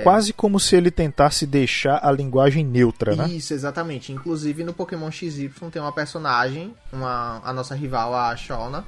quase 0.04 0.34
como 0.34 0.60
se 0.60 0.76
ele 0.76 0.90
tentasse 0.90 1.46
deixar 1.46 2.00
a 2.02 2.12
linguagem 2.12 2.66
neutra, 2.66 3.16
né? 3.16 3.28
Isso, 3.30 3.54
exatamente. 3.54 4.12
Inclusive 4.12 4.64
no 4.64 4.74
Pokémon 4.74 5.12
XY 5.12 5.52
tem 5.72 5.82
uma 5.82 5.92
personagem, 5.92 6.74
uma, 6.92 7.42
a 7.44 7.54
nossa 7.54 7.76
rival, 7.76 8.16
a 8.16 8.36
Shauna, 8.36 8.84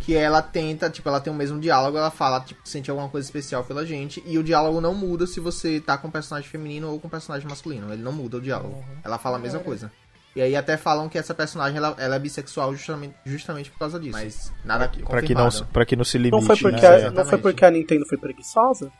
que 0.00 0.14
ela 0.14 0.42
tenta, 0.42 0.90
tipo, 0.90 1.08
ela 1.08 1.20
tem 1.20 1.32
o 1.32 1.36
mesmo 1.36 1.60
diálogo, 1.60 1.96
ela 1.96 2.10
fala, 2.10 2.40
tipo, 2.40 2.60
sente 2.64 2.90
alguma 2.90 3.08
coisa 3.08 3.26
especial 3.26 3.64
pela 3.64 3.84
gente, 3.84 4.22
e 4.26 4.38
o 4.38 4.42
diálogo 4.42 4.80
não 4.80 4.94
muda 4.94 5.26
se 5.26 5.38
você 5.40 5.80
tá 5.80 5.98
com 5.98 6.08
um 6.08 6.10
personagem 6.10 6.48
feminino 6.48 6.90
ou 6.90 6.98
com 6.98 7.06
um 7.06 7.10
personagem 7.10 7.48
masculino. 7.48 7.92
Ele 7.92 8.02
não 8.02 8.12
muda 8.12 8.38
o 8.38 8.40
diálogo. 8.40 8.84
Ela 9.04 9.18
fala 9.18 9.36
a 9.36 9.40
mesma 9.40 9.60
coisa. 9.60 9.90
E 10.36 10.42
aí 10.42 10.54
até 10.54 10.76
falam 10.76 11.08
que 11.08 11.16
essa 11.16 11.32
personagem 11.32 11.78
ela, 11.78 11.94
ela 11.98 12.16
é 12.16 12.18
bissexual 12.18 12.74
justamente, 12.74 13.14
justamente 13.24 13.70
por 13.70 13.78
causa 13.78 13.98
disso. 13.98 14.12
Mas 14.12 14.52
nada 14.62 14.86
Pra 14.86 15.22
que, 15.22 15.34
não, 15.34 15.44
confirmado. 15.46 15.72
pra 15.72 15.86
que 15.86 15.96
não 15.96 16.04
se 16.04 16.18
limite. 16.18 16.32
Não 16.32 16.42
foi, 16.42 16.56
porque 16.56 16.88
né? 16.88 17.06
a, 17.06 17.10
não 17.10 17.24
foi 17.24 17.38
porque 17.38 17.64
a 17.64 17.70
Nintendo 17.70 18.04
foi 18.06 18.18
preguiçosa? 18.18 18.92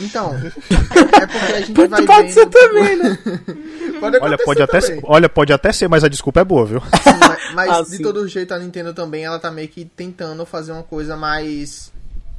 Então, 0.00 0.34
é 0.36 1.26
porque 1.26 1.52
a 1.52 1.60
gente 1.60 1.72
vai 1.72 1.88
Pode 1.88 2.06
vendo... 2.22 2.32
ser 2.34 2.46
também, 2.46 2.96
né? 2.96 3.18
Pode 4.00 4.18
Olha, 4.20 4.36
pode 4.36 4.62
até, 4.62 4.78
também. 4.80 5.00
olha, 5.04 5.28
pode 5.28 5.52
até 5.54 5.72
ser, 5.72 5.88
mas 5.88 6.04
a 6.04 6.08
desculpa 6.08 6.40
é 6.40 6.44
boa, 6.44 6.66
viu? 6.66 6.80
Sim, 6.80 7.18
mas, 7.18 7.54
mas 7.54 7.70
Ah, 7.70 7.80
de 7.82 7.96
sim. 7.96 8.02
todo 8.02 8.28
jeito 8.28 8.52
a 8.52 8.58
Nintendo 8.58 8.92
também 8.92 9.24
ela 9.24 9.38
tá 9.38 9.50
meio 9.50 9.68
que 9.68 9.86
tentando 9.86 10.44
fazer 10.44 10.72
uma 10.72 10.82
coisa 10.82 11.16
mais 11.16 11.90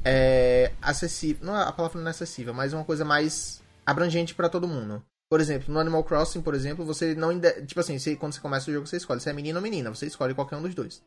é, 0.06 0.72
acessível. 0.80 1.46
Não, 1.48 1.56
a 1.56 1.72
palavra 1.72 2.00
não 2.00 2.08
é 2.08 2.12
acessível, 2.12 2.54
mas 2.54 2.74
uma 2.74 2.84
coisa 2.84 3.04
mais 3.04 3.60
abrangente 3.86 4.36
pra 4.36 4.50
todo 4.50 4.68
mundo. 4.68 5.02
Por 5.30 5.42
exemplo, 5.42 5.74
no 5.74 5.80
Animal 5.80 6.04
Crossing, 6.04 6.42
por 6.42 6.54
exemplo, 6.54 6.86
você 6.86 7.16
não. 7.16 7.38
Tipo 7.66 7.80
assim, 7.80 7.98
você- 7.98 8.16
quando 8.16 8.34
você 8.34 8.40
começa 8.40 8.70
o 8.70 8.74
jogo, 8.74 8.86
você 8.86 8.98
escolhe 8.98 9.20
se 9.20 9.30
é 9.30 9.34
menino 9.34 9.58
ou 9.58 9.64
menina. 9.64 9.90
Você 9.94 10.06
escolhe 10.06 10.36
qualquer 10.36 10.58
um 10.58 10.62
dos 10.62 10.76
dois. 10.76 11.02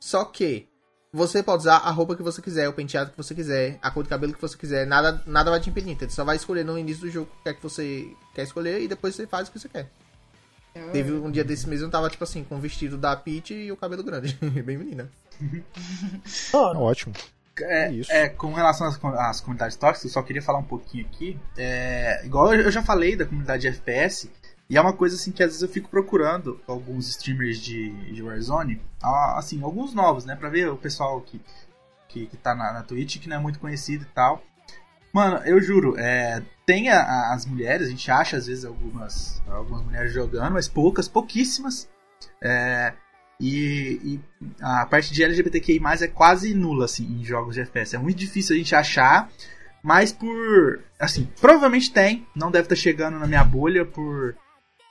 Só 0.00 0.24
que 0.24 0.68
você 1.16 1.42
pode 1.42 1.62
usar 1.62 1.76
a 1.78 1.90
roupa 1.90 2.14
que 2.14 2.22
você 2.22 2.42
quiser, 2.42 2.68
o 2.68 2.72
penteado 2.72 3.10
que 3.10 3.16
você 3.16 3.34
quiser, 3.34 3.78
a 3.80 3.90
cor 3.90 4.02
de 4.02 4.08
cabelo 4.08 4.34
que 4.34 4.40
você 4.40 4.56
quiser. 4.56 4.86
Nada, 4.86 5.22
nada 5.26 5.50
vai 5.50 5.58
te 5.58 5.70
impedir. 5.70 5.90
Então, 5.90 6.08
Você 6.08 6.14
só 6.14 6.24
vai 6.24 6.36
escolher 6.36 6.64
no 6.64 6.78
início 6.78 7.02
do 7.02 7.10
jogo 7.10 7.30
o 7.40 7.42
que 7.42 7.48
é 7.48 7.54
que 7.54 7.62
você 7.62 8.06
quer 8.34 8.42
escolher 8.42 8.82
e 8.82 8.86
depois 8.86 9.14
você 9.14 9.26
faz 9.26 9.48
o 9.48 9.52
que 9.52 9.58
você 9.58 9.68
quer. 9.68 9.88
Teve 10.92 11.12
um 11.12 11.30
dia 11.30 11.42
desse 11.42 11.66
mesmo, 11.66 11.86
eu 11.86 11.90
tava, 11.90 12.10
tipo 12.10 12.22
assim, 12.22 12.44
com 12.44 12.56
o 12.56 12.60
vestido 12.60 12.98
da 12.98 13.16
Peach 13.16 13.54
e 13.54 13.72
o 13.72 13.76
cabelo 13.78 14.02
grande. 14.02 14.34
Bem 14.62 14.76
menina. 14.76 15.10
Ora, 16.52 16.78
Ótimo. 16.78 17.14
É, 17.62 17.90
Isso. 17.90 18.12
é, 18.12 18.28
com 18.28 18.52
relação 18.52 18.86
às, 18.86 19.02
às 19.02 19.40
comunidades 19.40 19.74
tóxicas, 19.78 20.04
eu 20.04 20.10
só 20.10 20.22
queria 20.22 20.42
falar 20.42 20.58
um 20.58 20.64
pouquinho 20.64 21.06
aqui. 21.06 21.38
É, 21.56 22.20
igual 22.26 22.52
eu 22.52 22.60
eu 22.60 22.70
já 22.70 22.82
falei 22.82 23.16
da 23.16 23.24
comunidade 23.24 23.62
de 23.62 23.68
FPS, 23.68 24.30
e 24.68 24.76
é 24.76 24.80
uma 24.80 24.92
coisa 24.92 25.14
assim 25.16 25.30
que 25.32 25.42
às 25.42 25.48
vezes 25.50 25.62
eu 25.62 25.68
fico 25.68 25.88
procurando 25.88 26.60
alguns 26.66 27.08
streamers 27.08 27.58
de, 27.60 27.90
de 28.12 28.22
Warzone, 28.22 28.80
assim, 29.36 29.62
alguns 29.62 29.94
novos, 29.94 30.24
né? 30.24 30.34
Pra 30.34 30.48
ver 30.48 30.68
o 30.68 30.76
pessoal 30.76 31.20
que, 31.20 31.40
que, 32.08 32.26
que 32.26 32.36
tá 32.36 32.54
na, 32.54 32.72
na 32.72 32.82
Twitch, 32.82 33.18
que 33.20 33.28
não 33.28 33.36
é 33.36 33.40
muito 33.40 33.58
conhecido 33.60 34.04
e 34.04 34.14
tal. 34.14 34.42
Mano, 35.12 35.38
eu 35.46 35.60
juro, 35.62 35.96
é, 35.98 36.42
tem 36.66 36.90
a- 36.90 37.00
a- 37.00 37.34
as 37.34 37.46
mulheres, 37.46 37.86
a 37.86 37.90
gente 37.90 38.10
acha 38.10 38.36
às 38.36 38.46
vezes 38.48 38.64
algumas, 38.64 39.40
algumas 39.48 39.82
mulheres 39.84 40.12
jogando, 40.12 40.52
mas 40.52 40.68
poucas, 40.68 41.08
pouquíssimas. 41.08 41.88
É, 42.42 42.92
e, 43.40 44.00
e 44.02 44.20
a 44.60 44.84
parte 44.86 45.12
de 45.14 45.22
LGBTQI+, 45.22 45.80
é 46.02 46.08
quase 46.08 46.54
nula, 46.54 46.86
assim, 46.86 47.04
em 47.04 47.24
jogos 47.24 47.54
de 47.54 47.60
FPS. 47.62 47.94
É 47.96 47.98
muito 47.98 48.18
difícil 48.18 48.54
a 48.54 48.58
gente 48.58 48.74
achar, 48.74 49.30
mas 49.82 50.12
por... 50.12 50.80
Assim, 50.98 51.28
provavelmente 51.40 51.92
tem, 51.92 52.26
não 52.34 52.50
deve 52.50 52.64
estar 52.64 52.76
chegando 52.76 53.18
na 53.18 53.26
minha 53.26 53.44
bolha 53.44 53.84
por, 53.86 54.34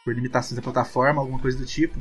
por 0.05 0.13
limitações 0.13 0.55
da 0.55 0.61
plataforma, 0.61 1.19
alguma 1.19 1.39
coisa 1.39 1.57
do 1.57 1.65
tipo. 1.65 1.99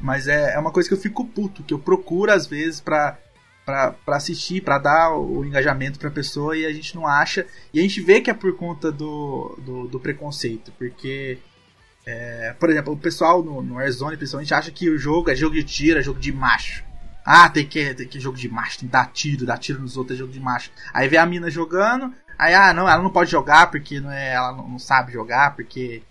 Mas 0.00 0.26
é, 0.26 0.54
é 0.54 0.58
uma 0.58 0.72
coisa 0.72 0.88
que 0.88 0.94
eu 0.94 0.98
fico 0.98 1.24
puto, 1.24 1.62
que 1.62 1.72
eu 1.72 1.78
procuro 1.78 2.32
às 2.32 2.46
vezes 2.46 2.80
pra, 2.80 3.16
pra, 3.64 3.92
pra 3.92 4.16
assistir, 4.16 4.62
pra 4.62 4.78
dar 4.78 5.16
o 5.16 5.44
engajamento 5.44 5.98
pra 5.98 6.10
pessoa 6.10 6.56
e 6.56 6.66
a 6.66 6.72
gente 6.72 6.96
não 6.96 7.06
acha. 7.06 7.46
E 7.72 7.78
a 7.78 7.82
gente 7.82 8.00
vê 8.00 8.20
que 8.20 8.30
é 8.30 8.34
por 8.34 8.56
conta 8.56 8.90
do, 8.90 9.56
do, 9.64 9.86
do 9.86 10.00
preconceito, 10.00 10.72
porque... 10.76 11.38
É, 12.06 12.54
por 12.58 12.70
exemplo, 12.70 12.94
o 12.94 12.96
pessoal 12.96 13.42
no, 13.42 13.62
no 13.62 13.74
Warzone 13.74 14.16
principalmente 14.16 14.54
acha 14.54 14.70
que 14.70 14.88
o 14.88 14.98
jogo 14.98 15.30
é 15.30 15.36
jogo 15.36 15.54
de 15.54 15.62
tiro, 15.62 15.98
é 15.98 16.02
jogo 16.02 16.18
de 16.18 16.32
macho. 16.32 16.82
Ah, 17.24 17.48
tem 17.48 17.66
que, 17.66 17.94
tem 17.94 18.08
que 18.08 18.18
jogo 18.18 18.38
de 18.38 18.48
macho, 18.48 18.80
tem 18.80 18.88
que 18.88 18.92
dar 18.92 19.12
tiro, 19.12 19.44
dar 19.44 19.58
tiro 19.58 19.80
nos 19.80 19.98
outros, 19.98 20.16
é 20.16 20.18
jogo 20.18 20.32
de 20.32 20.40
macho. 20.40 20.70
Aí 20.92 21.06
vê 21.06 21.18
a 21.18 21.26
mina 21.26 21.50
jogando, 21.50 22.12
aí, 22.38 22.54
ah, 22.54 22.72
não, 22.72 22.88
ela 22.88 23.02
não 23.02 23.10
pode 23.10 23.30
jogar 23.30 23.70
porque 23.70 24.00
não 24.00 24.10
é, 24.10 24.32
ela 24.32 24.52
não, 24.52 24.66
não 24.66 24.78
sabe 24.78 25.12
jogar, 25.12 25.54
porque, 25.54 26.02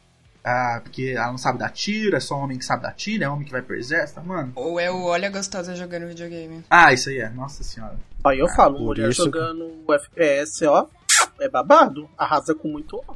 ah, 0.50 0.82
porque 0.82 1.14
ela 1.16 1.28
não 1.32 1.38
sabe 1.38 1.60
dar 1.60 1.70
tiro, 1.70 2.16
é 2.16 2.20
só 2.20 2.38
homem 2.38 2.58
que 2.58 2.66
sabe 2.66 2.84
dar 2.84 2.94
tiro, 2.94 3.24
é 3.24 3.30
homem 3.30 3.46
que 3.46 3.52
vai 3.52 3.62
pro 3.62 3.76
exército, 3.76 4.22
mano. 4.24 4.52
Ou 4.56 4.80
é 4.80 4.90
o 4.90 5.04
Olha 5.04 5.30
Gostosa 5.30 5.76
jogando 5.76 6.08
videogame. 6.08 6.64
Ah, 6.70 6.92
isso 6.94 7.10
aí 7.10 7.20
é, 7.20 7.30
nossa 7.30 7.64
senhora. 7.64 7.96
Aí 8.24 8.40
eu 8.40 8.48
falo, 8.50 8.78
por 8.78 8.86
mulher 8.86 9.10
isso- 9.10 9.24
jogando 9.26 9.72
o 9.88 9.94
FPS, 9.94 10.66
ó, 10.66 10.88
é 11.40 11.48
babado. 11.50 12.10
Arrasa 12.18 12.54
com 12.56 12.68
muito 12.68 13.02
ó. 13.08 13.14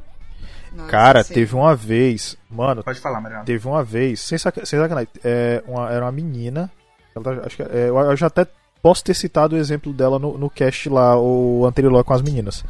Nossa, 0.72 0.90
Cara, 0.90 1.22
sim. 1.22 1.34
teve 1.34 1.54
uma 1.54 1.74
vez, 1.76 2.36
mano, 2.50 2.82
Pode 2.82 2.98
falar, 3.00 3.20
Mariana. 3.20 3.44
teve 3.44 3.66
uma 3.68 3.84
vez, 3.84 4.20
sem, 4.20 4.36
saca, 4.36 4.66
sem 4.66 4.76
sacanagem, 4.78 5.08
é, 5.22 5.62
uma- 5.68 5.88
era 5.90 6.04
uma 6.04 6.10
menina, 6.10 6.68
ela 7.14 7.24
tá- 7.24 7.46
acho 7.46 7.56
que, 7.56 7.62
é, 7.62 7.88
eu, 7.88 7.96
eu 7.96 8.16
já 8.16 8.26
até 8.26 8.44
posso 8.82 9.04
ter 9.04 9.14
citado 9.14 9.54
o 9.54 9.58
exemplo 9.58 9.92
dela 9.92 10.18
no, 10.18 10.36
no 10.36 10.50
cast 10.50 10.88
lá, 10.88 11.16
o 11.16 11.64
anterior 11.64 11.92
lá 11.92 12.02
com 12.02 12.12
as 12.12 12.22
meninas. 12.22 12.64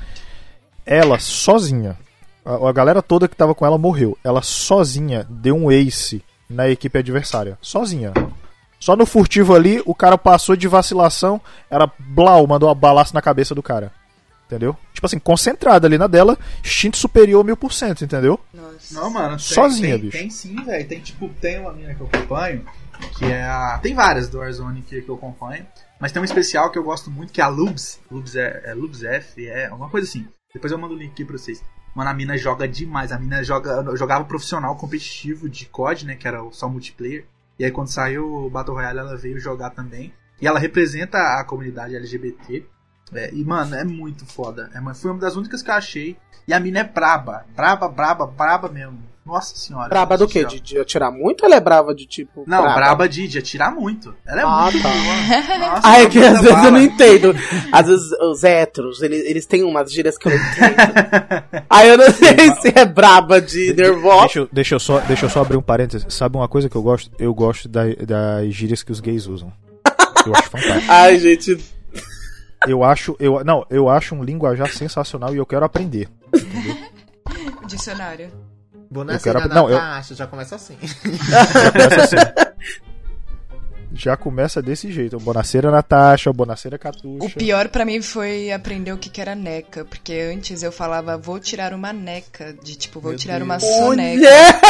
Ela, 0.85 1.19
sozinha, 1.19 1.97
a, 2.45 2.69
a 2.69 2.73
galera 2.73 3.03
toda 3.03 3.29
que 3.29 3.37
tava 3.37 3.55
com 3.55 3.65
ela 3.65 3.79
morreu, 3.79 4.19
ela 4.23 4.43
sozinha 4.43 5.27
deu 5.29 5.57
um 5.57 5.71
ace 5.71 6.23
na 6.49 6.69
equipe 6.69 6.99
adversária, 6.99 7.59
sozinha. 7.61 8.13
Só 8.79 8.95
no 8.95 9.07
furtivo 9.07 9.55
ali, 9.55 9.83
o 9.87 9.95
cara 9.95 10.19
passou 10.19 10.55
de 10.55 10.69
vacilação, 10.69 11.41
era 11.71 11.91
blau, 11.99 12.47
mandou 12.47 12.69
uma 12.69 12.75
balaço 12.75 13.15
na 13.15 13.23
cabeça 13.23 13.55
do 13.55 13.63
cara. 13.63 13.91
Entendeu? 14.47 14.77
Tipo 14.93 15.07
assim, 15.07 15.19
concentrada 15.19 15.87
ali 15.87 15.97
na 15.97 16.07
dela, 16.07 16.39
instinto 16.63 16.99
superior 16.99 17.43
mil 17.43 17.57
por 17.57 17.73
cento, 17.73 18.05
entendeu? 18.05 18.39
Nossa. 18.53 18.95
Não, 18.95 19.11
mano, 19.11 19.31
tem, 19.31 19.39
Sozinha, 19.39 19.95
tem, 19.95 20.01
bicho. 20.01 20.19
Tem 20.19 20.31
sim, 20.31 20.63
velho. 20.63 20.87
Tem 20.87 21.01
tipo, 21.01 21.29
tem 21.41 21.61
uma 21.61 21.73
mina 21.73 21.95
que 21.95 22.03
eu 22.03 22.07
acompanho, 22.07 22.63
que 23.17 23.25
é 23.25 23.43
a. 23.43 23.79
Tem 23.83 23.95
várias 23.95 24.29
do 24.29 24.39
Warzone 24.39 24.83
que, 24.83 25.01
que 25.01 25.09
eu 25.09 25.15
acompanho, 25.15 25.67
mas 25.99 26.13
tem 26.13 26.21
uma 26.21 26.27
especial 26.27 26.71
que 26.71 26.79
eu 26.79 26.85
gosto 26.85 27.11
muito, 27.11 27.33
que 27.33 27.41
é 27.41 27.45
a 27.45 27.49
Lubs. 27.49 27.99
Lubs 28.11 28.37
é, 28.37 28.65
é 28.67 28.75
Lubs 28.75 29.03
F, 29.03 29.49
é 29.49 29.69
alguma 29.69 29.89
coisa 29.89 30.07
assim. 30.07 30.27
Depois 30.53 30.71
eu 30.71 30.79
mando 30.79 30.95
o 30.95 30.99
link 30.99 31.13
aqui 31.13 31.25
pra 31.25 31.39
vocês. 31.39 31.65
Mano, 31.95 32.11
a 32.11 32.15
mina 32.15 32.37
joga 32.37 32.67
demais. 32.67 33.13
A 33.13 33.19
mina 33.19 33.43
joga, 33.43 33.85
jogava 33.97 34.25
profissional 34.25 34.77
competitivo 34.77 35.49
de 35.49 35.67
COD, 35.67 36.07
né? 36.07 36.17
Que 36.17 36.27
era 36.27 36.43
só 36.51 36.69
multiplayer. 36.69 37.27
E 37.59 37.65
aí 37.65 37.71
quando 37.71 37.89
saiu 37.89 38.27
o 38.27 38.51
Battle 38.51 38.75
Royale 38.75 38.99
ela 38.99 39.17
veio 39.17 39.39
jogar 39.39 39.71
também. 39.71 40.13
E 40.41 40.47
ela 40.47 40.59
representa 40.59 41.19
a 41.19 41.45
comunidade 41.45 41.95
LGBT. 41.95 42.67
É, 43.13 43.33
e, 43.33 43.45
mano, 43.45 43.75
é 43.77 43.85
muito 43.85 44.27
foda. 44.27 44.71
É, 44.75 44.95
foi 44.95 45.11
uma 45.11 45.21
das 45.21 45.37
únicas 45.37 45.63
que 45.63 45.71
eu 45.71 45.75
achei. 45.75 46.17
E 46.49 46.53
a 46.53 46.61
mina 46.61 46.81
é 46.81 46.85
braba. 46.85 47.47
Braba, 47.55 47.89
braba, 47.89 48.27
braba 48.27 48.69
mesmo. 48.69 49.03
Nossa 49.25 49.57
senhora. 49.57 49.89
Braba 49.89 50.19
do 50.19 50.29
quê? 50.29 50.45
De, 50.45 50.61
de 50.61 50.79
atirar 50.79 51.11
muito 51.11 51.41
ou 51.43 51.47
ela 51.47 51.57
é 51.57 51.61
brava 51.61 51.95
de 51.95 52.05
tipo. 52.07 52.45
Não, 52.47 52.63
braba, 52.63 53.09
de, 53.09 53.27
de 53.27 53.39
atirar 53.39 53.75
muito. 53.75 54.15
Ela 54.27 54.43
é 54.43 54.45
Ah, 54.45 54.63
muito 54.71 54.83
tá. 54.83 54.89
boa. 54.91 55.59
Nossa, 55.59 55.81
Ah, 55.89 56.03
é 56.03 56.07
que 56.11 56.19
às 56.19 56.33
vezes 56.33 56.45
eu 56.47 56.53
bala. 56.53 56.71
não 56.71 56.81
entendo. 56.83 57.35
Às 57.73 57.87
vezes 57.87 58.13
os 58.21 58.45
héteros, 58.45 59.01
eles, 59.01 59.25
eles 59.25 59.47
têm 59.47 59.63
umas 59.63 59.91
gírias 59.91 60.19
que 60.19 60.29
eu 60.29 60.33
não 60.33 60.39
entendo. 60.39 60.77
Aí 61.71 61.89
eu 61.89 61.97
não 61.97 62.11
sei 62.13 62.55
se 62.61 62.73
é 62.79 62.85
braba 62.85 63.41
de 63.41 63.73
nervosa. 63.73 64.21
Deixa 64.21 64.39
eu, 64.41 64.49
deixa, 64.53 64.75
eu 64.75 64.81
só, 64.81 64.99
deixa 65.01 65.25
eu 65.25 65.31
só 65.31 65.41
abrir 65.41 65.57
um 65.57 65.63
parênteses. 65.63 66.07
Sabe 66.13 66.37
uma 66.37 66.47
coisa 66.49 66.69
que 66.69 66.77
eu 66.77 66.83
gosto? 66.83 67.11
Eu 67.19 67.33
gosto 67.33 67.67
da, 67.67 67.83
das 68.07 68.53
gírias 68.53 68.83
que 68.83 68.93
os 68.93 69.01
gays 69.01 69.27
usam. 69.27 69.51
Eu 70.27 70.35
acho 70.35 70.51
fantástico. 70.51 70.85
Ai, 70.93 71.19
gente. 71.19 71.59
Eu 72.67 72.85
acho, 72.85 73.17
eu, 73.19 73.43
não, 73.45 73.65
eu 73.71 73.89
acho 73.89 74.15
um 74.15 74.23
linguajar 74.23 74.71
sensacional 74.71 75.35
e 75.35 75.39
eu 75.39 75.47
quero 75.47 75.65
aprender. 75.65 76.09
Dicionário. 77.67 78.31
Boné 78.95 79.17
Eu 79.17 79.21
quero- 79.21 79.49
não, 79.49 79.69
eu- 79.69 79.77
caixa, 79.79 80.15
já 80.15 80.25
começa 80.27 80.55
assim. 80.55 80.77
Já 80.81 81.73
começa 81.73 82.01
assim. 82.03 82.17
Já 83.97 84.17
começa 84.17 84.61
desse 84.61 84.91
jeito. 84.91 85.19
Bonaceira 85.21 85.71
Natasha, 85.71 86.33
Bonaceira 86.33 86.77
Catuxa. 86.77 87.27
O 87.27 87.31
pior 87.31 87.69
pra 87.69 87.85
mim 87.85 88.03
foi 88.03 88.51
aprender 88.51 88.93
o 88.93 88.99
que 88.99 89.09
que 89.09 89.21
era 89.21 89.37
neca, 89.37 89.85
porque 89.85 90.13
antes 90.35 90.65
eu 90.65 90.73
falava 90.73 91.17
vou 91.17 91.39
tirar 91.39 91.73
uma 91.73 91.93
neca, 91.93 92.53
de 92.61 92.75
tipo, 92.75 92.99
vou 92.99 93.13
Meu 93.13 93.19
tirar 93.19 93.35
Deus. 93.37 93.45
uma 93.45 93.61
soneca. 93.61 94.17
Mulher! 94.17 94.61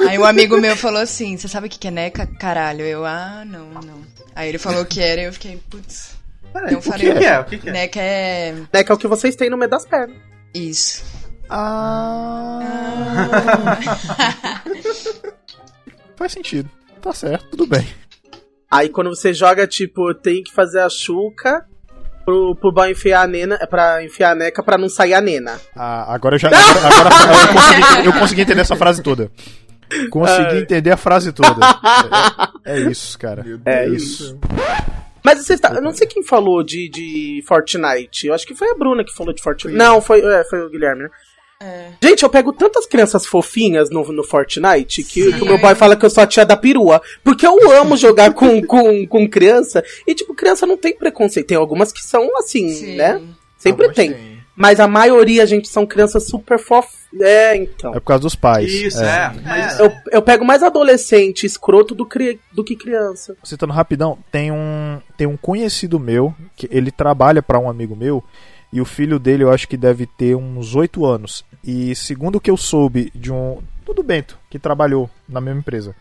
Aí 0.08 0.18
um 0.18 0.24
amigo 0.24 0.56
meu 0.58 0.74
falou 0.78 1.00
assim, 1.02 1.36
você 1.36 1.46
sabe 1.46 1.66
o 1.66 1.70
que 1.70 1.78
que 1.78 1.88
é 1.88 1.90
neca? 1.90 2.26
Caralho. 2.26 2.86
Eu, 2.86 3.04
ah, 3.04 3.44
não, 3.46 3.68
não. 3.68 4.00
Aí 4.34 4.48
ele 4.48 4.58
falou 4.58 4.82
que 4.86 5.02
era 5.02 5.20
e 5.20 5.24
eu 5.24 5.32
fiquei, 5.34 5.60
putz, 5.68 6.12
Peraí, 6.50 6.72
não 6.72 6.78
o 6.78 6.82
que, 6.82 7.06
é? 7.26 7.38
O 7.40 7.44
que, 7.44 7.58
que 7.58 7.68
é? 7.68 7.72
Neca 7.72 8.00
é 8.00 8.82
que 8.82 8.90
é 8.90 8.94
o 8.94 8.98
que 8.98 9.06
vocês 9.08 9.36
têm 9.36 9.50
no 9.50 9.58
meio 9.58 9.70
das 9.70 9.84
pernas. 9.84 10.16
isso. 10.54 11.04
Ah. 11.50 12.60
Faz 16.16 16.32
sentido. 16.32 16.68
Tá 17.00 17.12
certo, 17.12 17.50
tudo 17.50 17.66
bem. 17.66 17.86
Aí 18.70 18.88
quando 18.88 19.08
você 19.10 19.32
joga, 19.32 19.66
tipo, 19.66 20.12
tem 20.14 20.42
que 20.42 20.52
fazer 20.52 20.80
a 20.80 20.88
chuca 20.88 21.64
pro, 22.24 22.54
pro 22.56 22.72
boy 22.72 22.90
enfiar 22.90 23.22
a 23.22 23.26
nena, 23.26 23.56
é 23.60 23.66
pra 23.66 24.04
enfiar 24.04 24.32
a 24.32 24.34
neca 24.34 24.62
pra 24.62 24.76
não 24.76 24.88
sair 24.88 25.14
a 25.14 25.20
nena. 25.20 25.58
Ah, 25.74 26.12
agora 26.12 26.34
eu 26.34 26.38
já. 26.38 26.48
Agora, 26.52 27.08
agora 27.08 27.32
eu, 27.42 27.52
consegui, 27.54 28.06
eu 28.06 28.12
consegui 28.12 28.40
entender 28.42 28.60
essa 28.60 28.76
frase 28.76 29.02
toda. 29.02 29.30
Consegui 30.10 30.42
Ai. 30.56 30.58
entender 30.58 30.90
a 30.90 30.96
frase 30.98 31.32
toda. 31.32 31.48
É, 32.64 32.72
é 32.78 32.80
isso, 32.90 33.18
cara. 33.18 33.42
Meu 33.42 33.58
É 33.64 33.86
Deus 33.86 34.02
isso. 34.02 34.34
do 34.34 34.46
céu. 34.56 34.66
Mas 35.24 35.38
você 35.44 35.54
está, 35.54 35.70
eu 35.72 35.80
não 35.82 35.92
sei 35.92 36.06
quem 36.06 36.22
falou 36.22 36.62
de, 36.62 36.88
de 36.90 37.42
Fortnite. 37.46 38.26
Eu 38.26 38.34
acho 38.34 38.46
que 38.46 38.54
foi 38.54 38.70
a 38.70 38.74
Bruna 38.74 39.02
que 39.04 39.14
falou 39.14 39.32
de 39.34 39.42
Fortnite. 39.42 39.76
Não, 39.76 40.00
foi, 40.00 40.20
é, 40.20 40.44
foi 40.44 40.60
o 40.60 40.70
Guilherme, 40.70 41.04
né? 41.04 41.08
É. 41.60 41.90
Gente, 42.00 42.22
eu 42.22 42.30
pego 42.30 42.52
tantas 42.52 42.86
crianças 42.86 43.26
fofinhas 43.26 43.90
no, 43.90 44.12
no 44.12 44.22
Fortnite 44.22 45.02
que, 45.02 45.32
que 45.32 45.42
o 45.42 45.46
meu 45.46 45.58
boy 45.58 45.74
fala 45.74 45.96
que 45.96 46.06
eu 46.06 46.10
sou 46.10 46.22
a 46.22 46.26
tia 46.26 46.46
da 46.46 46.56
perua. 46.56 47.02
Porque 47.24 47.46
eu 47.46 47.72
amo 47.72 47.96
jogar 47.98 48.32
com, 48.32 48.62
com, 48.64 49.06
com 49.06 49.28
criança. 49.28 49.82
E, 50.06 50.14
tipo, 50.14 50.34
criança 50.34 50.66
não 50.66 50.76
tem 50.76 50.96
preconceito. 50.96 51.48
Tem 51.48 51.56
algumas 51.56 51.90
que 51.92 52.00
são 52.00 52.36
assim, 52.38 52.68
Sim. 52.70 52.96
né? 52.96 53.20
Sempre 53.56 53.86
Algumas 53.86 53.96
tem. 53.96 54.38
Mas 54.54 54.80
a 54.80 54.88
maioria, 54.88 55.46
gente, 55.46 55.68
são 55.68 55.86
crianças 55.86 56.26
super 56.26 56.58
fofas. 56.58 56.98
É, 57.20 57.56
então. 57.56 57.92
É 57.92 58.00
por 58.00 58.06
causa 58.06 58.22
dos 58.22 58.34
pais. 58.34 58.72
Isso, 58.72 59.02
é. 59.02 59.32
Mas, 59.44 59.78
Eu, 59.78 59.92
eu 60.12 60.22
pego 60.22 60.44
mais 60.44 60.62
adolescente 60.62 61.46
escroto 61.46 61.94
do, 61.94 62.04
cri, 62.04 62.40
do 62.52 62.64
que 62.64 62.76
criança. 62.76 63.36
Citando 63.42 63.72
rapidão, 63.72 64.18
tem 64.30 64.50
um, 64.50 65.00
tem 65.16 65.26
um 65.26 65.36
conhecido 65.36 65.98
meu, 65.98 66.34
que 66.56 66.68
ele 66.70 66.90
trabalha 66.90 67.40
pra 67.40 67.58
um 67.58 67.70
amigo 67.70 67.96
meu, 67.96 68.22
e 68.72 68.80
o 68.80 68.84
filho 68.84 69.18
dele 69.18 69.44
eu 69.44 69.52
acho 69.52 69.66
que 69.66 69.76
deve 69.76 70.06
ter 70.06 70.34
uns 70.34 70.74
8 70.74 71.04
anos. 71.06 71.44
E 71.62 71.94
segundo 71.94 72.36
o 72.36 72.40
que 72.40 72.50
eu 72.50 72.56
soube 72.56 73.10
de 73.14 73.32
um. 73.32 73.58
Do 73.94 74.02
Bento, 74.02 74.38
que 74.50 74.58
trabalhou 74.58 75.08
na 75.26 75.40
mesma 75.40 75.60
empresa. 75.60 75.96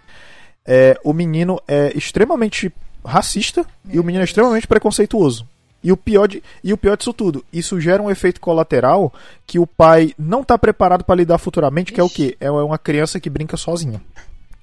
É, 0.65 0.99
o 1.05 1.13
menino 1.13 1.57
é 1.65 1.97
extremamente 1.97 2.69
racista 3.05 3.65
e 3.89 3.97
o 3.97 4.03
menino 4.03 4.21
é 4.21 4.25
extremamente 4.25 4.67
preconceituoso. 4.67 5.47
E 5.81 5.89
o, 5.89 5.95
pior 5.95 6.27
de, 6.27 6.43
e 6.61 6.73
o 6.73 6.77
pior 6.77 6.97
disso 6.97 7.13
tudo, 7.13 7.45
isso 7.53 7.79
gera 7.79 8.03
um 8.03 8.11
efeito 8.11 8.41
colateral 8.41 9.13
que 9.45 9.57
o 9.57 9.65
pai 9.65 10.13
não 10.19 10.43
tá 10.43 10.57
preparado 10.57 11.05
pra 11.05 11.15
lidar 11.15 11.37
futuramente, 11.37 11.93
que 11.93 12.01
é 12.01 12.03
o 12.03 12.09
quê? 12.09 12.35
É 12.41 12.51
uma 12.51 12.77
criança 12.77 13.21
que 13.21 13.29
brinca 13.29 13.55
sozinha. 13.55 14.01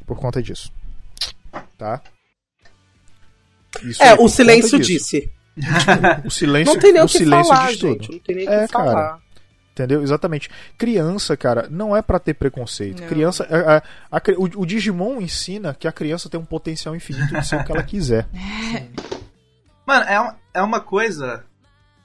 Por 0.04 0.18
conta 0.18 0.42
disso. 0.42 0.70
Tá? 1.78 2.02
Isso 3.82 4.02
É, 4.02 4.10
aí, 4.10 4.16
o 4.20 4.28
silêncio 4.28 4.78
disse. 4.78 5.30
O 6.26 6.30
silêncio, 6.30 6.74
Não 6.74 6.80
tem 6.80 6.92
nem 6.92 7.00
o 7.00 7.04
o 7.06 7.08
que 7.08 7.16
silêncio 7.18 7.54
falar, 7.54 7.68
diz 7.70 7.78
gente. 7.78 7.98
tudo. 8.06 8.12
Não 8.12 8.18
tem 8.18 8.36
nem 8.36 8.48
o 8.48 8.52
É, 8.52 8.66
que 8.66 8.72
cara. 8.72 9.18
Entendeu? 9.74 10.02
Exatamente. 10.02 10.48
Criança, 10.78 11.36
cara, 11.36 11.66
não 11.68 11.96
é 11.96 12.00
pra 12.00 12.20
ter 12.20 12.34
preconceito. 12.34 13.00
Não. 13.00 13.08
Criança. 13.08 13.44
a- 13.50 13.78
a- 13.78 13.82
a 14.08 14.20
cri- 14.20 14.36
o, 14.36 14.44
o 14.60 14.64
Digimon 14.64 15.20
ensina 15.20 15.74
que 15.74 15.88
a 15.88 15.92
criança 15.92 16.28
tem 16.30 16.38
um 16.38 16.44
potencial 16.44 16.94
infinito 16.94 17.34
de 17.34 17.44
ser 17.44 17.56
o 17.60 17.64
que 17.64 17.72
ela 17.72 17.82
quiser. 17.82 18.28
Mano, 19.86 20.04
é 20.08 20.20
uma, 20.20 20.36
é 20.54 20.62
uma 20.62 20.80
coisa. 20.80 21.44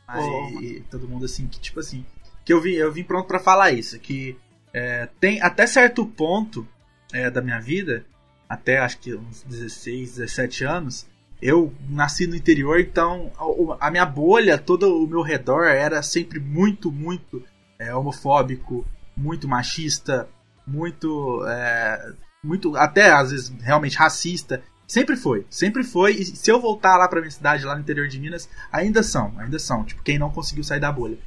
Aí, 0.08 0.84
todo 0.90 1.08
mundo 1.08 1.26
assim, 1.26 1.48
que 1.48 1.60
tipo 1.60 1.80
assim. 1.80 2.04
Que 2.44 2.52
eu 2.52 2.60
vim, 2.60 2.72
eu 2.72 2.92
vim 2.92 3.04
pronto 3.04 3.28
pra 3.28 3.40
falar 3.40 3.72
isso. 3.72 4.00
Que 4.00 4.36
é, 4.74 5.08
tem 5.20 5.40
até 5.42 5.68
certo 5.68 6.06
ponto 6.06 6.68
é, 7.14 7.30
da 7.30 7.42
minha 7.42 7.60
vida, 7.60 8.04
até 8.50 8.80
acho 8.80 8.98
que 8.98 9.14
uns 9.14 9.44
16, 9.44 10.16
17 10.16 10.64
anos, 10.66 11.06
eu 11.40 11.72
nasci 11.88 12.26
no 12.26 12.36
interior, 12.36 12.80
então 12.80 13.32
a, 13.80 13.88
a 13.88 13.92
minha 13.92 14.06
bolha, 14.06 14.58
todo 14.58 15.04
o 15.04 15.08
meu 15.08 15.22
redor 15.22 15.66
era 15.68 16.02
sempre 16.02 16.40
muito, 16.40 16.92
muito 16.92 17.44
é, 17.80 17.96
homofóbico, 17.96 18.86
muito 19.16 19.48
machista, 19.48 20.28
muito. 20.68 21.44
é, 21.48 22.14
muito 22.44 22.76
até 22.78 23.12
às 23.12 23.32
vezes 23.32 23.50
realmente 23.62 23.98
racista. 23.98 24.62
Sempre 24.88 25.16
foi, 25.16 25.46
sempre 25.50 25.84
foi. 25.84 26.14
E 26.14 26.26
se 26.26 26.52
eu 26.52 26.60
voltar 26.60 26.98
lá 26.98 27.08
pra 27.08 27.22
minha 27.22 27.32
cidade, 27.32 27.64
lá 27.64 27.76
no 27.76 27.82
interior 27.82 28.08
de 28.08 28.20
Minas, 28.20 28.50
ainda 28.72 29.04
são, 29.04 29.34
ainda 29.38 29.60
são. 29.60 29.84
Tipo, 29.84 30.04
quem 30.04 30.18
não 30.18 30.32
conseguiu 30.32 30.64
sair 30.64 30.80
da 30.80 30.92
bolha. 30.92 31.18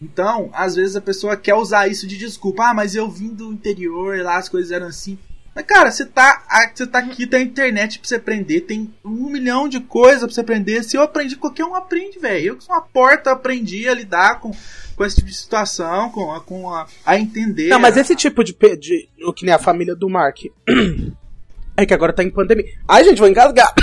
Então, 0.00 0.50
às 0.52 0.76
vezes 0.76 0.94
a 0.94 1.00
pessoa 1.00 1.36
quer 1.36 1.54
usar 1.54 1.88
isso 1.88 2.06
de 2.06 2.16
desculpa. 2.16 2.68
Ah, 2.68 2.74
mas 2.74 2.94
eu 2.94 3.10
vim 3.10 3.34
do 3.34 3.52
interior 3.52 4.18
lá 4.22 4.36
as 4.36 4.48
coisas 4.48 4.70
eram 4.70 4.86
assim. 4.86 5.18
Mas, 5.58 5.66
cara, 5.66 5.90
você 5.90 6.06
tá, 6.06 6.44
você 6.72 6.86
tá 6.86 7.00
aqui, 7.00 7.26
tem 7.26 7.42
internet 7.42 7.98
pra 7.98 8.06
você 8.08 8.14
aprender, 8.14 8.60
tem 8.60 8.94
um 9.04 9.28
milhão 9.28 9.68
de 9.68 9.80
coisas 9.80 10.20
pra 10.22 10.30
você 10.32 10.40
aprender. 10.40 10.84
Se 10.84 10.96
eu 10.96 11.02
aprendi, 11.02 11.34
qualquer 11.34 11.64
um 11.64 11.74
aprende, 11.74 12.16
velho. 12.20 12.46
Eu 12.46 12.56
que 12.56 12.62
sou 12.62 12.72
uma 12.76 12.80
porta, 12.80 13.32
aprendi 13.32 13.88
a 13.88 13.92
lidar 13.94 14.38
com, 14.38 14.52
com 14.94 15.04
esse 15.04 15.16
tipo 15.16 15.26
de 15.28 15.34
situação, 15.36 16.10
com, 16.10 16.32
a- 16.32 16.40
com 16.40 16.72
a, 16.72 16.86
a 17.04 17.18
entender. 17.18 17.66
Não, 17.70 17.80
mas 17.80 17.96
esse 17.96 18.14
tipo 18.14 18.44
de, 18.44 18.56
de. 18.78 19.08
O 19.26 19.32
que 19.32 19.44
nem 19.44 19.52
a 19.52 19.58
família 19.58 19.96
do 19.96 20.08
Mark. 20.08 20.44
É 21.76 21.84
que 21.84 21.92
agora 21.94 22.12
tá 22.12 22.22
em 22.22 22.30
pandemia. 22.30 22.64
Ai, 22.88 23.02
gente, 23.02 23.18
vou 23.18 23.28
engasgar. 23.28 23.74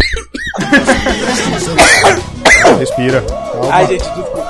Respira. 2.80 3.22
Calma. 3.22 3.70
Ai, 3.74 3.88
gente, 3.88 4.04
desculpa. 4.04 4.45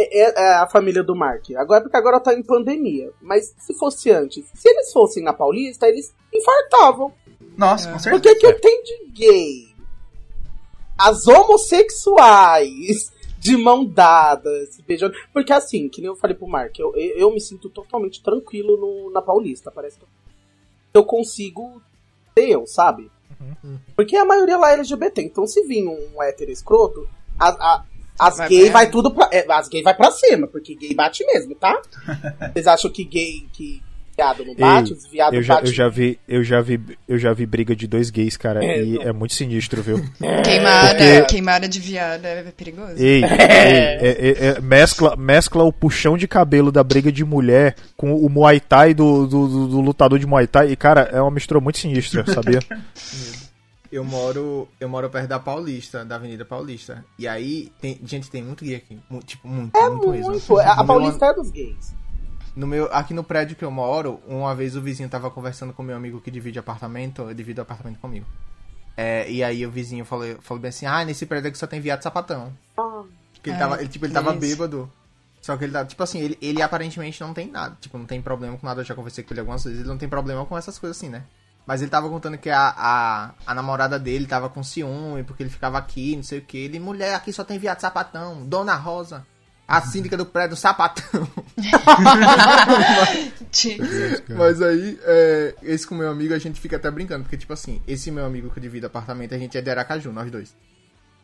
É, 0.00 0.20
é- 0.22 0.34
é 0.36 0.54
a 0.56 0.66
família 0.68 1.02
do 1.02 1.14
Mark. 1.16 1.50
Agora 1.56 1.80
porque 1.80 1.96
agora 1.96 2.20
tá 2.20 2.32
em 2.34 2.42
pandemia. 2.42 3.10
Mas 3.20 3.54
se 3.58 3.74
fosse 3.74 4.10
antes, 4.10 4.44
se 4.54 4.68
eles 4.68 4.92
fossem 4.92 5.22
na 5.22 5.32
Paulista, 5.32 5.88
eles 5.88 6.14
infartavam. 6.32 7.12
Nossa, 7.56 7.90
com 7.92 7.98
certeza. 7.98 8.22
Porque 8.22 8.34
que 8.38 8.46
eu 8.46 8.60
tenho 8.60 8.84
de 8.84 9.06
gay? 9.12 9.68
As 10.96 11.26
homossexuais 11.26 13.12
de 13.38 13.56
mão 13.56 13.84
dada, 13.84 14.66
se 14.66 14.82
beijando. 14.82 15.14
Porque 15.32 15.52
assim, 15.52 15.88
que 15.88 16.00
nem 16.00 16.08
eu 16.08 16.16
falei 16.16 16.36
pro 16.36 16.46
Mark, 16.48 16.76
eu, 16.78 16.94
eu, 16.96 17.16
eu 17.18 17.30
me 17.32 17.40
sinto 17.40 17.68
totalmente 17.68 18.22
tranquilo 18.22 18.76
no- 18.76 19.10
na 19.10 19.22
Paulista. 19.22 19.70
Parece 19.70 19.98
que 19.98 20.04
eu 20.94 21.04
consigo 21.04 21.80
ser 22.36 22.48
eu, 22.48 22.66
sabe? 22.66 23.10
Porque 23.94 24.16
a 24.16 24.24
maioria 24.24 24.56
lá 24.58 24.70
é 24.70 24.74
LGBT. 24.74 25.22
Então 25.22 25.46
se 25.46 25.62
vir 25.66 25.86
um 25.86 26.20
hétero 26.22 26.50
escroto, 26.50 27.08
a- 27.38 27.48
a- 27.74 27.84
as 28.18 28.36
Vai 28.38 28.48
gay 28.48 28.62
pra- 28.64 28.72
vai 28.72 28.90
tudo 28.90 29.14
pra. 29.14 29.28
é, 29.32 29.44
as 29.50 29.68
gay 29.68 29.82
vai 29.82 29.94
pra 29.94 30.10
cima, 30.10 30.46
porque 30.46 30.74
gay 30.74 30.94
bate 30.94 31.24
mesmo, 31.26 31.54
tá? 31.54 31.80
Vocês 32.52 32.66
acham 32.66 32.90
que 32.90 33.04
gay, 33.04 33.46
que 33.52 33.82
viado 34.16 34.44
não 34.44 34.52
bate? 34.56 34.90
Ei, 34.92 34.96
os 34.98 35.06
viado 35.06 35.34
eu 35.34 35.42
já, 35.42 35.54
bate 35.54 35.66
eu 35.68 35.72
já 35.72 35.88
vi, 35.88 36.18
eu 36.26 36.42
já 36.42 36.60
vi, 36.60 36.80
eu 37.06 37.18
já 37.18 37.32
vi 37.32 37.46
briga 37.46 37.76
de 37.76 37.86
dois 37.86 38.10
gays, 38.10 38.36
cara, 38.36 38.64
É, 38.64 38.82
e 38.82 38.94
não. 38.94 39.02
é 39.02 39.12
muito 39.12 39.32
sinistro, 39.34 39.80
viu? 39.80 40.04
Queimada, 40.44 40.88
Porque- 40.98 41.22
queimada 41.26 41.68
de 41.68 41.78
viado 41.78 42.24
é 42.26 42.42
perigoso. 42.56 42.94
Ei, 42.98 43.22
ei, 43.22 43.28
é- 43.30 44.16
é- 44.18 44.46
é- 44.56 44.60
mescla, 44.60 45.14
mescla 45.16 45.62
o 45.62 45.72
puxão 45.72 46.16
de 46.16 46.26
cabelo 46.26 46.72
da 46.72 46.82
briga 46.82 47.12
de 47.12 47.24
mulher 47.24 47.76
com 47.96 48.12
o 48.12 48.28
Muay 48.28 48.58
Thai 48.58 48.92
do, 48.92 49.24
do, 49.28 49.46
do- 49.48 49.68
do 49.68 49.80
lutador 49.80 50.18
de 50.18 50.26
Muay 50.26 50.48
Thai. 50.48 50.72
E, 50.72 50.76
cara, 50.76 51.02
é 51.12 51.20
uma 51.22 51.30
mistura 51.30 51.60
muito 51.60 51.78
sinistra, 51.78 52.24
sabia? 52.26 52.58
Eu 53.90 54.04
moro, 54.04 54.68
eu 54.78 54.88
moro 54.88 55.08
perto 55.08 55.28
da 55.28 55.38
Paulista, 55.38 56.04
da 56.04 56.16
Avenida 56.16 56.44
Paulista. 56.44 57.04
E 57.18 57.26
aí, 57.26 57.72
tem, 57.80 57.98
gente, 58.04 58.30
tem 58.30 58.42
muito 58.42 58.64
gay 58.64 58.76
aqui. 58.76 59.00
Tipo, 59.24 59.48
muito, 59.48 59.76
É 59.76 59.88
muito, 59.88 60.10
mesmo. 60.10 60.30
muito. 60.32 60.58
A 60.58 60.64
No 60.70 60.76
meu- 60.76 60.86
Paulista 60.86 61.26
é 61.26 61.34
dos 61.34 61.50
gays. 61.50 61.94
No 62.54 62.66
meu, 62.66 62.92
aqui 62.92 63.14
no 63.14 63.24
prédio 63.24 63.56
que 63.56 63.64
eu 63.64 63.70
moro, 63.70 64.20
uma 64.26 64.54
vez 64.54 64.76
o 64.76 64.82
vizinho 64.82 65.08
tava 65.08 65.30
conversando 65.30 65.72
com 65.72 65.82
meu 65.82 65.96
amigo 65.96 66.20
que 66.20 66.30
divide 66.30 66.58
apartamento, 66.58 67.22
eu 67.22 67.32
divido 67.34 67.62
apartamento 67.62 67.98
comigo. 67.98 68.26
É, 68.96 69.30
e 69.30 69.42
aí 69.44 69.64
o 69.64 69.70
vizinho 69.70 70.04
falou, 70.04 70.26
falou 70.40 70.60
bem 70.60 70.68
assim, 70.70 70.84
ah, 70.84 71.04
nesse 71.04 71.24
prédio 71.24 71.48
aqui 71.48 71.56
só 71.58 71.66
tem 71.68 71.80
viado 71.80 72.02
sapatão. 72.02 72.52
Porque 73.32 73.50
ele 73.50 73.52
Ai, 73.52 73.58
tava, 73.58 73.78
ele, 73.80 73.88
tipo, 73.88 74.04
ele 74.06 74.12
tava 74.12 74.30
isso. 74.32 74.40
bêbado. 74.40 74.92
Só 75.40 75.56
que 75.56 75.64
ele 75.64 75.72
tá, 75.72 75.84
tipo 75.84 76.02
assim, 76.02 76.18
ele, 76.18 76.36
ele 76.42 76.60
aparentemente 76.60 77.20
não 77.20 77.32
tem 77.32 77.48
nada, 77.48 77.76
tipo, 77.80 77.96
não 77.96 78.04
tem 78.06 78.20
problema 78.20 78.58
com 78.58 78.66
nada, 78.66 78.80
eu 78.80 78.84
já 78.84 78.94
conversei 78.94 79.22
com 79.22 79.32
ele 79.32 79.40
algumas 79.40 79.62
vezes, 79.62 79.78
ele 79.78 79.88
não 79.88 79.96
tem 79.96 80.08
problema 80.08 80.44
com 80.44 80.58
essas 80.58 80.78
coisas 80.80 80.96
assim, 80.96 81.08
né? 81.08 81.22
Mas 81.68 81.82
ele 81.82 81.90
tava 81.90 82.08
contando 82.08 82.38
que 82.38 82.48
a, 82.48 82.72
a, 82.74 83.30
a 83.46 83.54
namorada 83.54 83.98
dele 83.98 84.24
tava 84.24 84.48
com 84.48 84.62
ciúme, 84.62 85.22
porque 85.22 85.42
ele 85.42 85.50
ficava 85.50 85.76
aqui, 85.76 86.16
não 86.16 86.22
sei 86.22 86.38
o 86.38 86.42
que. 86.42 86.56
Ele, 86.56 86.80
mulher, 86.80 87.14
aqui 87.14 87.30
só 87.30 87.44
tem 87.44 87.58
viado 87.58 87.78
sapatão, 87.78 88.46
Dona 88.46 88.74
Rosa, 88.74 89.26
a 89.68 89.82
síndica 89.82 90.16
do 90.16 90.24
prédio 90.24 90.56
sapatão. 90.56 91.28
Mas 94.34 94.62
aí, 94.62 94.98
é, 95.02 95.54
esse 95.62 95.86
com 95.86 95.94
meu 95.94 96.10
amigo, 96.10 96.32
a 96.32 96.38
gente 96.38 96.58
fica 96.58 96.76
até 96.76 96.90
brincando, 96.90 97.24
porque, 97.24 97.36
tipo 97.36 97.52
assim, 97.52 97.82
esse 97.86 98.10
meu 98.10 98.24
amigo 98.24 98.48
que 98.48 98.58
eu 98.58 98.62
divido 98.62 98.86
apartamento, 98.86 99.34
a 99.34 99.38
gente 99.38 99.58
é 99.58 99.60
de 99.60 99.70
Aracaju, 99.70 100.10
nós 100.10 100.30
dois. 100.30 100.56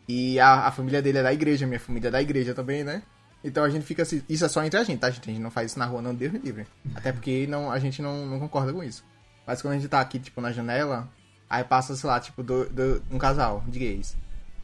E 0.07 0.39
a, 0.39 0.67
a 0.67 0.71
família 0.71 1.01
dele 1.01 1.17
é 1.17 1.23
da 1.23 1.33
igreja, 1.33 1.67
minha 1.67 1.81
família 1.81 2.09
é 2.09 2.11
da 2.11 2.21
igreja 2.21 2.53
também, 2.53 2.85
né? 2.85 3.03
Então 3.43 3.65
a 3.65 3.71
gente 3.71 3.87
fica 3.87 4.03
assim, 4.03 4.23
isso 4.29 4.45
é 4.45 4.49
só 4.51 4.63
entre 4.63 4.79
a 4.79 4.85
gente, 4.85 5.01
tá, 5.01 5.09
gente? 5.09 5.27
A 5.27 5.33
gente 5.33 5.43
não 5.43 5.51
faz 5.51 5.71
isso 5.71 5.79
na 5.79 5.87
rua, 5.87 6.03
não, 6.03 6.15
Deus 6.15 6.35
me 6.35 6.39
livre. 6.39 6.67
Até 6.95 7.13
porque 7.13 7.47
não, 7.47 7.73
a 7.73 7.79
gente 7.79 8.03
não, 8.03 8.27
não 8.27 8.39
concorda 8.39 8.71
com 8.71 8.85
isso. 8.85 9.03
Mas 9.47 9.61
quando 9.63 9.75
a 9.75 9.77
gente 9.77 9.89
tá 9.89 10.01
aqui, 10.01 10.19
tipo, 10.19 10.41
na 10.41 10.53
janela, 10.53 11.09
Aí 11.49 11.63
passa, 11.63 11.95
sei 11.95 12.09
lá, 12.09 12.19
tipo, 12.19 12.43
do, 12.43 12.65
do- 12.71 13.03
um 13.13 13.19
casal 13.19 13.63
de 13.69 13.79
gays. 13.79 14.17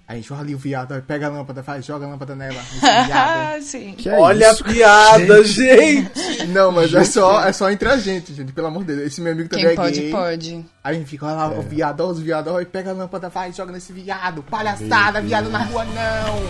Aí 0.09 0.17
a 0.17 0.21
gente 0.21 0.33
olha 0.33 0.43
ali 0.43 0.55
o 0.57 0.59
viado, 0.59 1.01
pega 1.07 1.27
a 1.27 1.29
lâmpada, 1.29 1.63
faz, 1.63 1.85
joga 1.85 2.05
a 2.05 2.09
lâmpada 2.09 2.35
nela. 2.35 2.61
viado. 2.81 3.11
Ah, 3.13 3.59
sim. 3.63 3.95
É 4.05 4.19
Olha 4.19 4.51
isso? 4.51 4.65
a 4.65 4.67
piada, 4.67 5.45
gente. 5.45 6.47
Não, 6.49 6.73
mas 6.73 6.93
é 6.93 7.05
só, 7.05 7.45
é 7.45 7.53
só 7.53 7.71
entre 7.71 7.89
a 7.89 7.97
gente, 7.97 8.33
gente, 8.35 8.51
pelo 8.53 8.67
amor 8.67 8.83
de 8.85 8.95
Deus. 8.97 9.07
Esse 9.07 9.21
meu 9.21 9.33
amigo 9.33 9.49
também 9.49 9.67
Quem 9.67 9.73
é 9.75 9.77
pode, 9.77 10.01
gay. 10.01 10.11
pode. 10.11 10.65
Aí 10.83 10.97
a 10.97 10.99
gente 10.99 11.07
fica, 11.09 11.27
olha 11.27 11.35
lá, 11.37 11.55
É. 11.55 11.59
o 11.59 11.63
viado, 11.63 12.01
olha 12.01 12.11
os 12.13 12.19
viados, 12.19 12.53
olha, 12.53 12.67
pega 12.67 12.91
a 12.91 12.95
lâmpada, 12.95 13.29
vai, 13.29 13.53
joga 13.53 13.71
nesse 13.71 13.93
viado. 13.93 14.43
Palhaçada, 14.43 15.21
viado 15.21 15.49
na 15.51 15.63
rua, 15.63 15.85
não. 15.85 16.41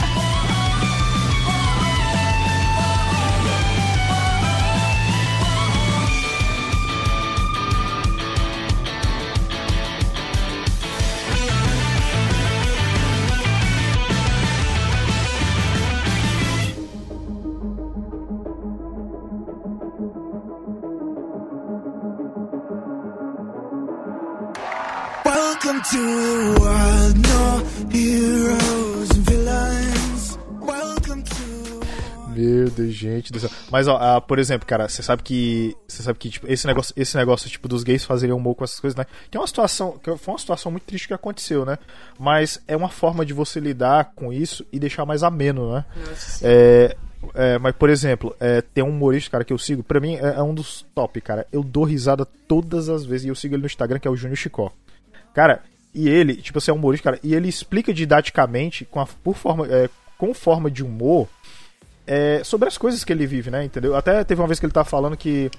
Meu 32.36 32.68
Deus, 32.70 32.92
gente 32.92 33.32
do 33.32 33.40
céu. 33.40 33.48
Mas, 33.70 33.88
ó, 33.88 33.96
ah, 33.96 34.20
por 34.20 34.38
exemplo, 34.38 34.66
cara, 34.66 34.88
você 34.88 35.02
sabe 35.02 35.22
que. 35.22 35.74
Você 35.88 36.02
sabe 36.02 36.18
que, 36.18 36.28
tipo, 36.28 36.46
esse 36.50 36.66
negócio, 36.66 36.92
esse 36.94 37.16
negócio, 37.16 37.48
tipo, 37.48 37.66
dos 37.66 37.82
gays 37.82 38.04
fazerem 38.04 38.34
humor 38.34 38.54
com 38.54 38.64
essas 38.64 38.78
coisas, 38.78 38.94
né? 38.94 39.06
Que 39.30 39.38
é 39.38 39.40
uma 39.40 39.46
situação. 39.46 39.98
Que 39.98 40.14
foi 40.16 40.32
uma 40.34 40.38
situação 40.38 40.70
muito 40.70 40.84
triste 40.84 41.08
que 41.08 41.14
aconteceu, 41.14 41.64
né? 41.64 41.78
Mas 42.18 42.60
é 42.68 42.76
uma 42.76 42.90
forma 42.90 43.24
de 43.24 43.32
você 43.32 43.58
lidar 43.58 44.12
com 44.14 44.32
isso 44.32 44.66
e 44.70 44.78
deixar 44.78 45.06
mais 45.06 45.22
ameno, 45.22 45.72
né? 45.72 45.84
É, 46.42 46.96
é, 47.34 47.58
mas, 47.58 47.74
por 47.74 47.88
exemplo, 47.88 48.36
é, 48.38 48.60
tem 48.60 48.84
um 48.84 48.90
humorista, 48.90 49.30
cara, 49.30 49.44
que 49.44 49.52
eu 49.52 49.58
sigo, 49.58 49.82
pra 49.82 49.98
mim 49.98 50.16
é, 50.16 50.34
é 50.36 50.42
um 50.42 50.52
dos 50.52 50.84
top, 50.94 51.20
cara. 51.22 51.46
Eu 51.50 51.62
dou 51.62 51.84
risada 51.84 52.26
todas 52.46 52.90
as 52.90 53.06
vezes 53.06 53.24
e 53.24 53.28
eu 53.28 53.34
sigo 53.34 53.54
ele 53.54 53.62
no 53.62 53.66
Instagram, 53.66 53.98
que 53.98 54.06
é 54.06 54.10
o 54.10 54.16
Júnior 54.16 54.36
Chicó. 54.36 54.70
Cara, 55.32 55.62
e 55.96 56.10
ele, 56.10 56.36
tipo, 56.36 56.60
você 56.60 56.70
é 56.70 56.74
um 56.74 56.76
humorista, 56.76 57.10
cara, 57.10 57.20
e 57.22 57.34
ele 57.34 57.48
explica 57.48 57.92
didaticamente, 57.92 58.84
com 58.84 59.00
a, 59.00 59.06
por 59.06 59.34
forma, 59.34 59.66
é, 59.66 59.88
com 60.18 60.34
forma 60.34 60.70
de 60.70 60.84
humor, 60.84 61.26
é, 62.06 62.42
sobre 62.44 62.68
as 62.68 62.76
coisas 62.76 63.02
que 63.02 63.10
ele 63.10 63.26
vive, 63.26 63.50
né? 63.50 63.64
Entendeu? 63.64 63.96
Até 63.96 64.22
teve 64.22 64.38
uma 64.38 64.46
vez 64.46 64.60
que 64.60 64.66
ele 64.66 64.74
tava 64.74 64.84
falando 64.84 65.16
que, 65.16 65.50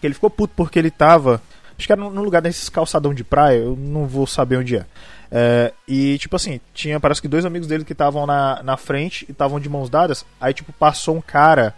que 0.00 0.06
ele 0.06 0.14
ficou 0.14 0.30
puto 0.30 0.54
porque 0.56 0.78
ele 0.78 0.92
tava. 0.92 1.42
Acho 1.76 1.88
que 1.88 1.92
era 1.92 2.00
num 2.00 2.22
lugar 2.22 2.40
desses 2.40 2.68
calçadão 2.68 3.12
de 3.12 3.24
praia, 3.24 3.58
eu 3.58 3.74
não 3.74 4.06
vou 4.06 4.28
saber 4.28 4.58
onde 4.58 4.76
é. 4.76 4.86
É, 5.28 5.72
e, 5.88 6.18
tipo 6.18 6.36
assim, 6.36 6.60
tinha, 6.72 7.00
parece 7.00 7.20
que 7.20 7.26
dois 7.26 7.44
amigos 7.44 7.66
dele 7.66 7.84
que 7.84 7.94
estavam 7.94 8.24
na, 8.24 8.62
na 8.62 8.76
frente 8.76 9.26
e 9.28 9.32
estavam 9.32 9.58
de 9.58 9.68
mãos 9.68 9.90
dadas. 9.90 10.24
Aí, 10.40 10.54
tipo, 10.54 10.72
passou 10.72 11.16
um 11.16 11.20
cara. 11.20 11.74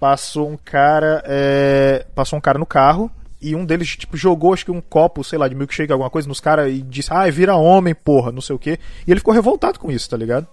Passou 0.00 0.48
um 0.48 0.56
cara. 0.56 1.22
é, 1.26 2.06
passou 2.14 2.38
um 2.38 2.40
cara 2.42 2.58
no 2.58 2.64
carro. 2.64 3.10
E 3.42 3.56
um 3.56 3.64
deles, 3.64 3.96
tipo, 3.96 4.16
jogou, 4.16 4.54
acho 4.54 4.64
que 4.64 4.70
um 4.70 4.80
copo, 4.80 5.24
sei 5.24 5.38
lá, 5.38 5.48
de 5.48 5.54
milkshake, 5.54 5.90
alguma 5.90 6.08
coisa, 6.08 6.28
nos 6.28 6.38
caras 6.38 6.72
e 6.72 6.80
disse, 6.80 7.12
ai, 7.12 7.30
vira 7.30 7.56
homem, 7.56 7.94
porra, 7.94 8.30
não 8.30 8.40
sei 8.40 8.54
o 8.54 8.58
quê. 8.58 8.78
E 9.06 9.10
ele 9.10 9.18
ficou 9.18 9.34
revoltado 9.34 9.78
com 9.80 9.90
isso, 9.90 10.08
tá 10.08 10.16
ligado? 10.16 10.46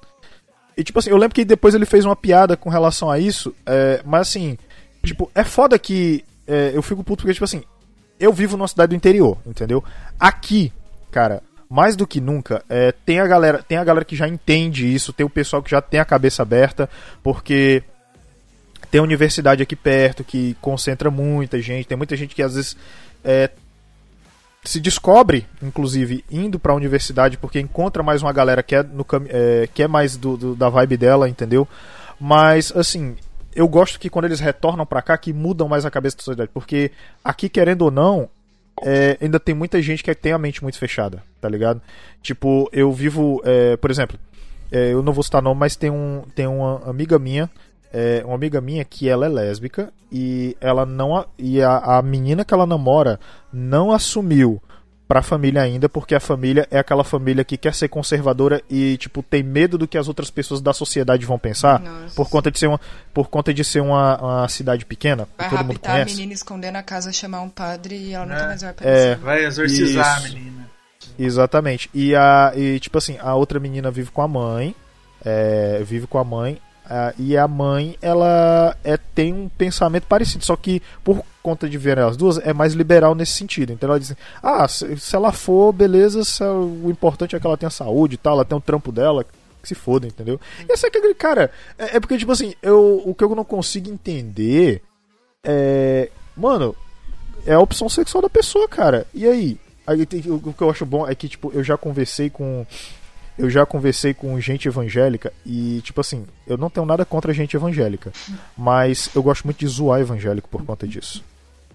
E 0.76 0.84
tipo 0.84 0.98
assim, 0.98 1.10
eu 1.10 1.18
lembro 1.18 1.36
que 1.36 1.46
depois 1.46 1.76
ele 1.76 1.86
fez 1.86 2.04
uma 2.04 2.16
piada 2.16 2.58
com 2.58 2.70
relação 2.70 3.12
a 3.12 3.20
isso, 3.20 3.54
é, 3.66 4.02
mas 4.06 4.22
assim, 4.22 4.58
tipo, 5.04 5.30
é 5.36 5.44
foda 5.44 5.78
que 5.78 6.24
é, 6.48 6.72
eu 6.74 6.82
fico 6.82 7.04
puto 7.04 7.22
porque, 7.22 7.34
tipo 7.34 7.44
assim, 7.44 7.64
eu 8.20 8.34
vivo 8.34 8.58
numa 8.58 8.68
cidade 8.68 8.90
do 8.90 8.96
interior, 8.96 9.38
entendeu? 9.46 9.84
Aqui, 10.20 10.74
cara, 11.12 11.44
mais 11.70 11.96
do 11.96 12.08
que 12.08 12.20
nunca, 12.20 12.64
é, 12.68 12.92
tem 13.06 13.20
a 13.20 13.28
galera, 13.28 13.62
tem 13.62 13.78
a 13.78 13.84
galera 13.84 14.04
que 14.04 14.16
já 14.16 14.28
entende 14.28 14.92
isso, 14.92 15.14
tem 15.14 15.26
o 15.26 15.30
pessoal 15.30 15.62
que 15.62 15.70
já 15.70 15.82
tem 15.82 16.00
a 16.00 16.06
cabeça 16.06 16.42
aberta, 16.42 16.90
porque 17.22 17.84
tem 18.92 19.00
a 19.00 19.04
universidade 19.04 19.62
aqui 19.64 19.76
perto 19.76 20.24
que 20.24 20.56
concentra 20.62 21.10
muita 21.12 21.62
gente, 21.62 21.88
tem 21.88 21.98
muita 21.98 22.16
gente 22.16 22.34
que 22.36 22.42
às 22.44 22.56
vezes 22.56 22.76
é, 23.24 23.50
se 24.64 24.80
descobre, 24.80 25.46
inclusive, 25.62 26.24
indo 26.30 26.60
pra 26.60 26.74
universidade 26.74 27.38
porque 27.38 27.60
encontra 27.60 28.04
mais 28.04 28.22
uma 28.22 28.34
galera 28.34 28.62
que 28.62 28.76
é, 28.76 28.84
no, 28.84 29.06
é, 29.30 29.70
que 29.74 29.84
é 29.84 29.88
mais 29.88 30.18
do, 30.18 30.36
do- 30.36 30.56
da 30.56 30.70
vibe 30.70 30.98
dela, 30.98 31.30
entendeu? 31.30 31.68
Mas, 32.20 32.72
assim, 32.76 33.16
eu 33.56 33.68
gosto 33.68 34.00
que 34.00 34.10
quando 34.10 34.26
eles 34.26 34.40
retornam 34.42 34.86
pra 34.86 35.02
cá, 35.02 35.18
que 35.18 35.32
mudam 35.32 35.68
mais 35.70 35.86
a 35.86 35.92
cabeça 35.92 36.18
da 36.18 36.24
sociedade, 36.24 36.52
porque 36.54 36.92
aqui, 37.24 37.48
querendo 37.48 37.84
ou 37.84 37.92
não, 37.92 38.30
é, 38.84 39.18
ainda 39.22 39.40
tem 39.40 39.56
muita 39.56 39.82
gente 39.82 40.04
que 40.04 40.14
tem 40.14 40.34
a 40.34 40.38
mente 40.38 40.62
muito 40.62 40.78
fechada, 40.78 41.24
tá 41.40 41.48
ligado? 41.48 41.82
Tipo, 42.22 42.70
eu 42.74 42.92
vivo, 42.92 43.42
é, 43.46 43.78
por 43.78 43.90
exemplo, 43.90 44.20
é, 44.72 44.92
eu 44.94 45.02
não 45.02 45.14
vou 45.14 45.24
citar 45.24 45.42
nome, 45.42 45.60
mas 45.60 45.76
tem, 45.78 45.90
um, 45.90 46.24
tem 46.36 46.46
uma 46.48 46.82
amiga 46.90 47.18
minha, 47.18 47.50
é, 47.94 48.22
uma 48.26 48.36
amiga 48.36 48.60
minha 48.62 48.84
que 48.86 49.08
ela 49.10 49.26
é 49.26 49.30
lésbica 49.30 49.92
e 50.12 50.56
ela 50.62 50.86
não 50.86 51.16
a- 51.16 51.26
e 51.38 51.62
a, 51.62 51.78
a 51.98 52.02
menina 52.02 52.44
que 52.46 52.54
ela 52.54 52.66
namora 52.66 53.20
não 53.52 53.92
assumiu 53.92 54.62
pra 55.08 55.24
família 55.24 55.64
ainda, 55.64 55.90
porque 55.90 56.14
a 56.14 56.20
família 56.20 56.68
é 56.70 56.78
aquela 56.78 57.04
família 57.04 57.44
que 57.44 57.58
quer 57.58 57.74
ser 57.74 57.88
conservadora 57.88 58.62
e 58.70 58.96
tipo 58.98 59.24
tem 59.24 59.42
medo 59.42 59.76
do 59.76 59.88
que 59.88 59.98
as 59.98 60.08
outras 60.08 60.30
pessoas 60.30 60.62
da 60.62 60.72
sociedade 60.72 61.26
vão 61.26 61.40
pensar 61.40 61.80
Nossa. 61.80 62.14
por 62.16 62.30
conta 62.30 62.52
de 62.52 62.60
ser 62.60 62.68
uma 62.68 62.80
por 63.12 63.28
conta 63.28 63.52
de 63.52 63.64
ser 63.64 63.82
uma, 63.82 64.22
uma 64.22 64.48
cidade 64.48 64.86
pequena 64.86 65.26
que 65.26 65.32
Vai 65.40 65.50
todo 65.50 65.60
mundo 65.64 65.72
raptar 65.74 65.92
a 65.92 65.94
conhece. 65.96 66.16
menina, 66.16 66.34
esconder 66.34 66.70
na 66.72 66.84
casa, 66.84 67.12
chamar 67.12 67.42
um 67.42 67.50
padre 67.50 67.96
e 67.96 68.14
ela 68.14 68.26
nunca 68.28 68.42
É. 68.42 68.46
mais 68.48 68.62
vai 68.62 68.70
É, 68.70 68.72
aparecer. 68.74 69.18
Vai 69.18 69.46
exorcizar 69.46 70.18
Isso. 70.20 70.28
a 70.28 70.30
menina. 70.30 70.70
Exatamente. 71.18 71.90
E 71.94 72.16
a 72.16 72.54
e 72.56 72.80
tipo 72.80 72.98
assim, 72.98 73.18
a 73.20 73.34
outra 73.36 73.60
menina 73.60 73.90
vive 73.90 74.12
com 74.12 74.22
a 74.22 74.28
mãe, 74.28 74.76
é, 75.26 75.82
vive 75.84 76.08
com 76.08 76.18
a 76.20 76.24
mãe, 76.24 76.60
ah, 76.90 77.14
e 77.20 77.38
a 77.38 77.48
mãe 77.48 77.96
ela 78.02 78.76
é, 78.84 78.98
tem 78.98 79.32
um 79.32 79.48
pensamento 79.48 80.08
parecido, 80.08 80.44
só 80.44 80.56
que 80.56 80.82
por 81.04 81.24
conta 81.44 81.70
de 81.70 81.78
ver 81.78 81.98
elas 81.98 82.18
duas 82.18 82.40
é 82.40 82.52
mais 82.52 82.74
liberal 82.74 83.14
nesse 83.14 83.34
sentido. 83.34 83.72
Então 83.72 83.90
ela 83.90 84.00
diz: 84.00 84.12
assim, 84.12 84.22
"Ah, 84.42 84.68
se, 84.68 84.98
se 84.98 85.16
ela 85.16 85.32
for, 85.32 85.72
beleza, 85.72 86.22
o 86.52 86.90
importante 86.90 87.36
é 87.36 87.40
que 87.40 87.46
ela 87.46 87.58
tenha 87.58 87.70
saúde 87.70 88.16
e 88.16 88.18
tal, 88.18 88.34
ela 88.34 88.46
tem 88.46 88.58
um 88.58 88.62
trampo 88.62 88.92
dela, 88.92 89.24
que 89.62 89.68
se 89.68 89.76
foda, 89.76 90.08
entendeu?" 90.08 90.40
E 90.68 90.74
essa 90.74 90.90
que 90.90 91.14
cara, 91.14 91.52
é, 91.78 91.98
é 91.98 92.00
porque 92.00 92.18
tipo 92.18 92.32
assim, 92.32 92.54
eu 92.62 93.04
o 93.06 93.14
que 93.14 93.24
eu 93.24 93.36
não 93.36 93.46
consigo 93.46 93.90
entender 93.90 94.82
é, 95.44 96.10
mano, 96.36 96.76
é 97.46 97.54
a 97.54 97.60
opção 97.60 97.88
sexual 97.88 98.22
da 98.22 98.30
pessoa, 98.30 98.68
cara. 98.68 99.06
E 99.14 99.28
aí? 99.28 99.58
Aí 99.86 100.04
o 100.04 100.54
que 100.54 100.62
eu 100.62 100.70
acho 100.70 100.86
bom 100.86 101.08
é 101.08 101.16
que, 101.16 101.28
tipo, 101.28 101.52
eu 101.54 101.64
já 101.64 101.78
conversei 101.78 102.30
com. 102.30 102.66
Eu 103.40 103.50
já 103.50 103.66
conversei 103.66 104.14
com 104.14 104.40
gente 104.40 104.68
evangélica 104.68 105.32
e, 105.46 105.82
tipo 105.84 106.02
assim, 106.02 106.26
eu 106.46 106.58
não 106.58 106.70
tenho 106.70 106.86
nada 106.86 107.06
contra 107.06 107.34
gente 107.34 107.56
evangélica. 107.56 108.12
Mas 108.58 109.10
eu 109.16 109.24
gosto 109.24 109.46
muito 109.46 109.58
de 109.60 109.68
zoar 109.68 110.02
evangélico 110.02 110.50
por 110.50 110.64
conta 110.66 110.88
disso. 110.88 111.24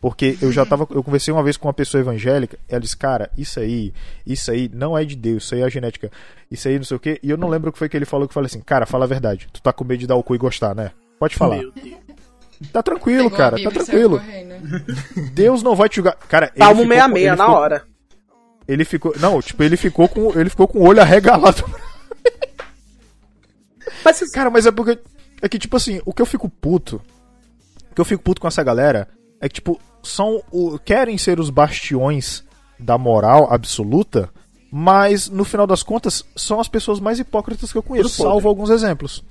Porque 0.01 0.37
eu 0.43 0.53
já 0.53 0.67
tava. 0.67 0.87
Eu 0.91 1.03
conversei 1.03 1.33
uma 1.33 1.43
vez 1.43 1.57
com 1.57 1.67
uma 1.67 1.73
pessoa 1.73 1.99
evangélica, 2.03 2.59
ela 2.69 2.79
disse, 2.81 2.95
cara, 2.95 3.31
isso 3.39 3.59
aí, 3.59 3.93
isso 4.27 4.51
aí 4.51 4.71
não 4.73 4.97
é 4.99 5.03
de 5.03 5.17
Deus, 5.17 5.45
isso 5.45 5.55
aí 5.55 5.63
é 5.63 5.65
a 5.65 5.69
genética. 5.71 6.13
Isso 6.51 6.69
aí 6.69 6.77
não 6.77 6.85
sei 6.85 6.97
o 6.99 7.01
quê. 7.01 7.19
E 7.23 7.31
eu 7.31 7.39
não 7.39 7.49
lembro 7.49 7.71
o 7.71 7.73
que 7.73 7.79
foi 7.79 7.89
que 7.89 7.97
ele 7.97 8.05
falou 8.05 8.29
que 8.29 8.33
eu 8.33 8.35
falei 8.35 8.47
assim, 8.47 8.61
cara, 8.61 8.85
fala 8.85 9.07
a 9.07 9.09
verdade. 9.09 9.49
Tu 9.51 9.63
tá 9.63 9.73
com 9.73 9.83
medo 9.83 10.01
de 10.01 10.07
dar 10.07 10.17
o 10.17 10.23
cu 10.23 10.35
e 10.35 10.39
gostar, 10.39 10.75
né? 10.75 10.91
Pode 11.19 11.35
falar. 11.37 11.61
Tá 12.71 12.83
tranquilo, 12.83 13.25
Pegou 13.25 13.37
cara, 13.39 13.51
tá 13.53 13.57
Bíblia 13.57 13.73
tranquilo. 13.85 14.19
correndo. 14.19 15.31
Deus 15.33 15.63
não 15.63 15.75
vai 15.75 15.89
te 15.89 15.97
julgar. 15.97 16.17
Cara, 16.29 16.49
ficou- 16.49 16.67
66 16.77 17.17
ele 17.27 17.37
na 17.37 17.45
ficou- 17.45 17.59
hora. 17.61 17.83
Ele 18.67 18.85
ficou. 18.85 19.15
Não, 19.19 19.41
tipo, 19.41 19.63
ele 19.63 19.77
ficou 19.77 20.09
com. 20.09 20.39
Ele 20.39 20.51
ficou 20.51 20.67
com 20.67 20.79
o 20.79 20.87
olho 20.87 21.01
arregalado. 21.01 21.65
Mas 24.05 24.31
Cara, 24.31 24.51
mas 24.51 24.67
é 24.67 24.73
porque. 24.73 24.99
É 25.43 25.49
que, 25.49 25.59
tipo 25.59 25.77
assim, 25.77 26.01
o 26.05 26.13
que 26.13 26.23
eu 26.23 26.27
fico 26.27 26.49
puto. 26.49 27.01
O 27.91 27.95
que 27.95 28.01
eu 28.01 28.05
fico 28.05 28.23
puto 28.23 28.41
com 28.41 28.49
essa 28.49 28.63
galera 28.63 29.09
é 29.41 29.49
que, 29.49 29.57
tipo, 29.57 29.81
são. 30.03 30.43
O, 30.51 30.79
querem 30.79 31.19
ser 31.19 31.39
os 31.39 31.51
bastiões 31.51 32.43
da 32.79 32.99
moral 32.99 33.53
absoluta, 33.53 34.31
mas 34.71 35.29
no 35.29 35.45
final 35.45 35.67
das 35.67 35.83
contas 35.83 36.25
são 36.35 36.61
as 36.61 36.69
pessoas 36.69 36.99
mais 37.01 37.19
hipócritas 37.19 37.71
que 37.71 37.79
eu 37.79 37.83
conheço, 37.83 38.09
salvo 38.09 38.49
alguns 38.49 38.71
exemplos. 38.71 39.23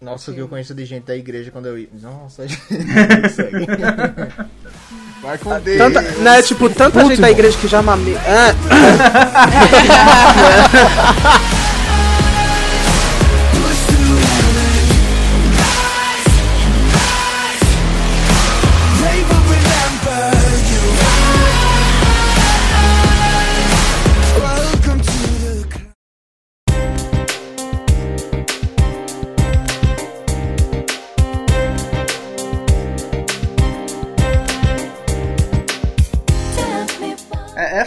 Nossa, 0.00 0.30
o 0.30 0.34
que 0.34 0.40
eu 0.40 0.48
conheço 0.48 0.74
de 0.74 0.84
gente 0.84 1.04
da 1.04 1.16
igreja 1.16 1.50
quando 1.50 1.66
eu 1.66 1.78
ia. 1.78 1.88
Nossa, 2.00 2.44
isso 2.46 3.42
aí. 3.42 3.66
Vai 5.22 5.38
com 5.38 5.58
Deus. 5.60 5.78
Tanta, 5.78 6.02
né, 6.02 6.42
tipo, 6.42 6.68
tanta 6.68 7.04
gente 7.04 7.20
da 7.20 7.30
igreja 7.30 7.56
que 7.58 7.68
já 7.68 7.82
mame... 7.82 8.16
Ah, 8.26 8.54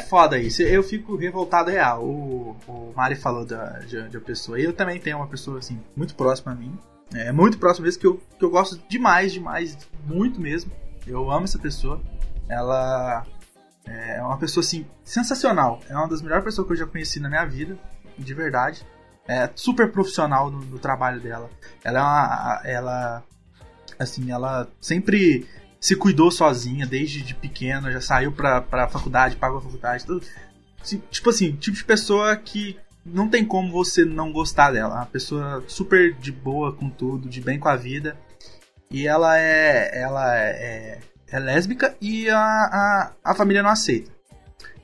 foda 0.09 0.37
isso. 0.39 0.61
Eu 0.63 0.81
fico 0.83 1.15
revoltado 1.15 1.69
real. 1.69 2.03
O, 2.03 2.57
o 2.67 2.93
Mari 2.95 3.15
falou 3.15 3.45
da, 3.45 3.79
de, 3.79 4.09
de 4.09 4.17
uma 4.17 4.23
pessoa. 4.23 4.59
Eu 4.59 4.73
também 4.73 4.99
tenho 4.99 5.17
uma 5.17 5.27
pessoa, 5.27 5.59
assim, 5.59 5.79
muito 5.95 6.15
próxima 6.15 6.51
a 6.51 6.55
mim. 6.55 6.77
É 7.13 7.31
muito 7.31 7.57
próxima 7.57 7.85
mesmo, 7.85 8.01
que 8.01 8.07
eu, 8.07 8.21
que 8.37 8.43
eu 8.43 8.49
gosto 8.49 8.79
demais, 8.87 9.31
demais, 9.31 9.77
muito 10.05 10.41
mesmo. 10.41 10.71
Eu 11.07 11.31
amo 11.31 11.45
essa 11.45 11.59
pessoa. 11.59 12.01
Ela 12.47 13.25
é 13.85 14.21
uma 14.21 14.37
pessoa, 14.37 14.63
assim, 14.63 14.85
sensacional. 15.03 15.79
É 15.87 15.95
uma 15.95 16.07
das 16.07 16.21
melhores 16.21 16.43
pessoas 16.43 16.67
que 16.67 16.73
eu 16.73 16.77
já 16.77 16.85
conheci 16.85 17.19
na 17.19 17.29
minha 17.29 17.45
vida, 17.45 17.77
de 18.17 18.33
verdade. 18.33 18.85
É 19.27 19.49
super 19.55 19.91
profissional 19.91 20.49
no, 20.49 20.59
no 20.59 20.79
trabalho 20.79 21.19
dela. 21.21 21.49
Ela 21.83 21.99
é 21.99 22.01
uma. 22.01 22.61
Ela. 22.65 23.23
Assim, 23.97 24.31
ela 24.31 24.67
sempre 24.79 25.45
se 25.79 25.95
cuidou 25.95 26.29
sozinha 26.29 26.85
desde 26.85 27.21
de 27.21 27.33
pequena, 27.33 27.91
já 27.91 28.01
saiu 28.01 28.31
pra, 28.31 28.61
pra 28.61 28.89
faculdade, 28.89 29.35
pagou 29.35 29.59
a 29.59 29.61
faculdade, 29.61 30.05
tudo. 30.05 30.25
Tipo 31.09 31.29
assim, 31.29 31.55
tipo 31.55 31.77
de 31.77 31.83
pessoa 31.83 32.35
que 32.35 32.77
não 33.05 33.29
tem 33.29 33.45
como 33.45 33.71
você 33.71 34.03
não 34.03 34.31
gostar 34.31 34.71
dela. 34.71 34.95
Uma 34.95 35.05
pessoa 35.05 35.63
super 35.67 36.13
de 36.13 36.31
boa 36.31 36.73
com 36.73 36.89
tudo, 36.89 37.29
de 37.29 37.41
bem 37.41 37.59
com 37.59 37.69
a 37.69 37.75
vida. 37.75 38.17
E 38.91 39.07
ela 39.07 39.37
é. 39.37 40.01
Ela 40.01 40.37
é, 40.37 40.99
é 41.27 41.39
lésbica 41.39 41.95
e 42.01 42.29
a, 42.29 42.39
a, 42.39 43.13
a 43.23 43.35
família 43.35 43.63
não 43.63 43.69
aceita. 43.69 44.11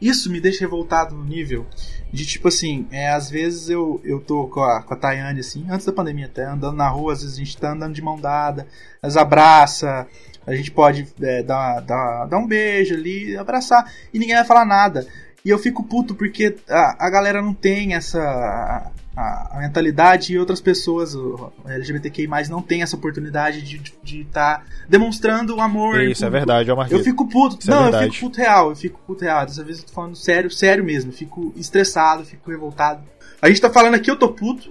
Isso 0.06 0.32
me 0.32 0.40
deixa 0.40 0.60
revoltado 0.60 1.16
no 1.16 1.24
nível 1.24 1.66
de 2.14 2.26
tipo 2.28 2.48
assim, 2.48 2.88
é, 2.92 3.10
às 3.10 3.28
vezes 3.28 3.70
eu, 3.70 4.00
eu 4.04 4.20
tô 4.20 4.48
com 4.48 4.62
a, 4.62 4.84
com 4.84 4.94
a 4.94 4.98
Tayane 4.98 5.40
assim, 5.40 5.66
antes 5.68 5.84
da 5.84 5.92
pandemia 5.92 6.28
até, 6.28 6.46
andando 6.46 6.78
na 6.78 6.88
rua, 6.88 7.14
às 7.14 7.24
vezes 7.24 7.36
a 7.36 7.40
gente 7.40 7.58
tá 7.58 7.72
andando 7.72 7.96
de 7.96 8.04
mão 8.04 8.20
dada, 8.20 8.68
elas 9.02 9.18
abraça, 9.18 10.08
a 10.46 10.56
gente 10.56 10.70
pode 10.70 11.08
é, 11.20 11.42
dar, 11.42 11.80
dar, 11.82 12.26
dar 12.26 12.38
um 12.38 12.46
beijo 12.46 12.94
ali, 12.94 13.36
abraçar, 13.36 13.92
e 14.14 14.20
ninguém 14.20 14.36
vai 14.36 14.46
falar 14.46 14.64
nada. 14.64 15.08
E 15.46 15.50
eu 15.50 15.60
fico 15.60 15.84
puto 15.84 16.16
porque 16.16 16.58
a, 16.68 17.06
a 17.06 17.10
galera 17.10 17.42
não 17.42 17.54
tem 17.54 17.94
essa. 17.94 18.20
A, 18.20 18.92
a- 19.16 19.58
a 19.58 19.60
mentalidade 19.62 20.34
e 20.34 20.38
outras 20.40 20.60
pessoas, 20.60 21.16
o 21.16 21.50
LGBTQI, 21.66 22.28
não 22.50 22.62
tem 22.62 22.82
essa 22.82 22.98
oportunidade 22.98 23.62
de 23.62 23.78
estar 23.78 23.96
de, 24.04 24.24
tá 24.26 24.64
demonstrando 24.90 25.56
o 25.56 25.62
amor. 25.62 26.02
Isso 26.02 26.26
é 26.26 26.30
verdade, 26.30 26.70
ó, 26.70 26.74
Eu 26.74 26.78
Marquinhos. 26.78 27.04
fico 27.06 27.26
puto. 27.30 27.58
Isso 27.62 27.72
é 27.72 27.74
não, 27.74 27.86
eu 27.86 27.92
verdade. 27.92 28.12
fico 28.12 28.26
puto 28.26 28.38
real, 28.42 28.70
eu 28.72 28.76
fico 28.76 29.00
puto 29.08 29.24
real. 29.24 29.46
Dessa 29.46 29.64
vez 29.64 29.80
eu 29.80 29.86
tô 29.86 29.94
falando 29.94 30.16
sério, 30.18 30.52
sério 30.52 30.84
mesmo. 30.84 31.12
Eu 31.12 31.16
fico 31.16 31.54
estressado, 31.56 32.24
eu 32.24 32.26
fico 32.26 32.52
revoltado. 32.52 33.04
A 33.42 33.48
gente 33.48 33.62
tá 33.62 33.70
falando 33.70 33.94
aqui, 33.96 34.12
eu 34.12 34.18
tô 34.20 34.28
puto. 34.34 34.70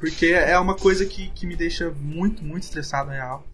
Porque 0.00 0.26
é 0.28 0.58
uma 0.58 0.74
coisa 0.74 1.04
que, 1.06 1.28
que 1.28 1.46
me 1.46 1.54
deixa 1.54 1.92
muito, 2.00 2.42
muito 2.42 2.62
estressado 2.64 3.10
real. 3.10 3.44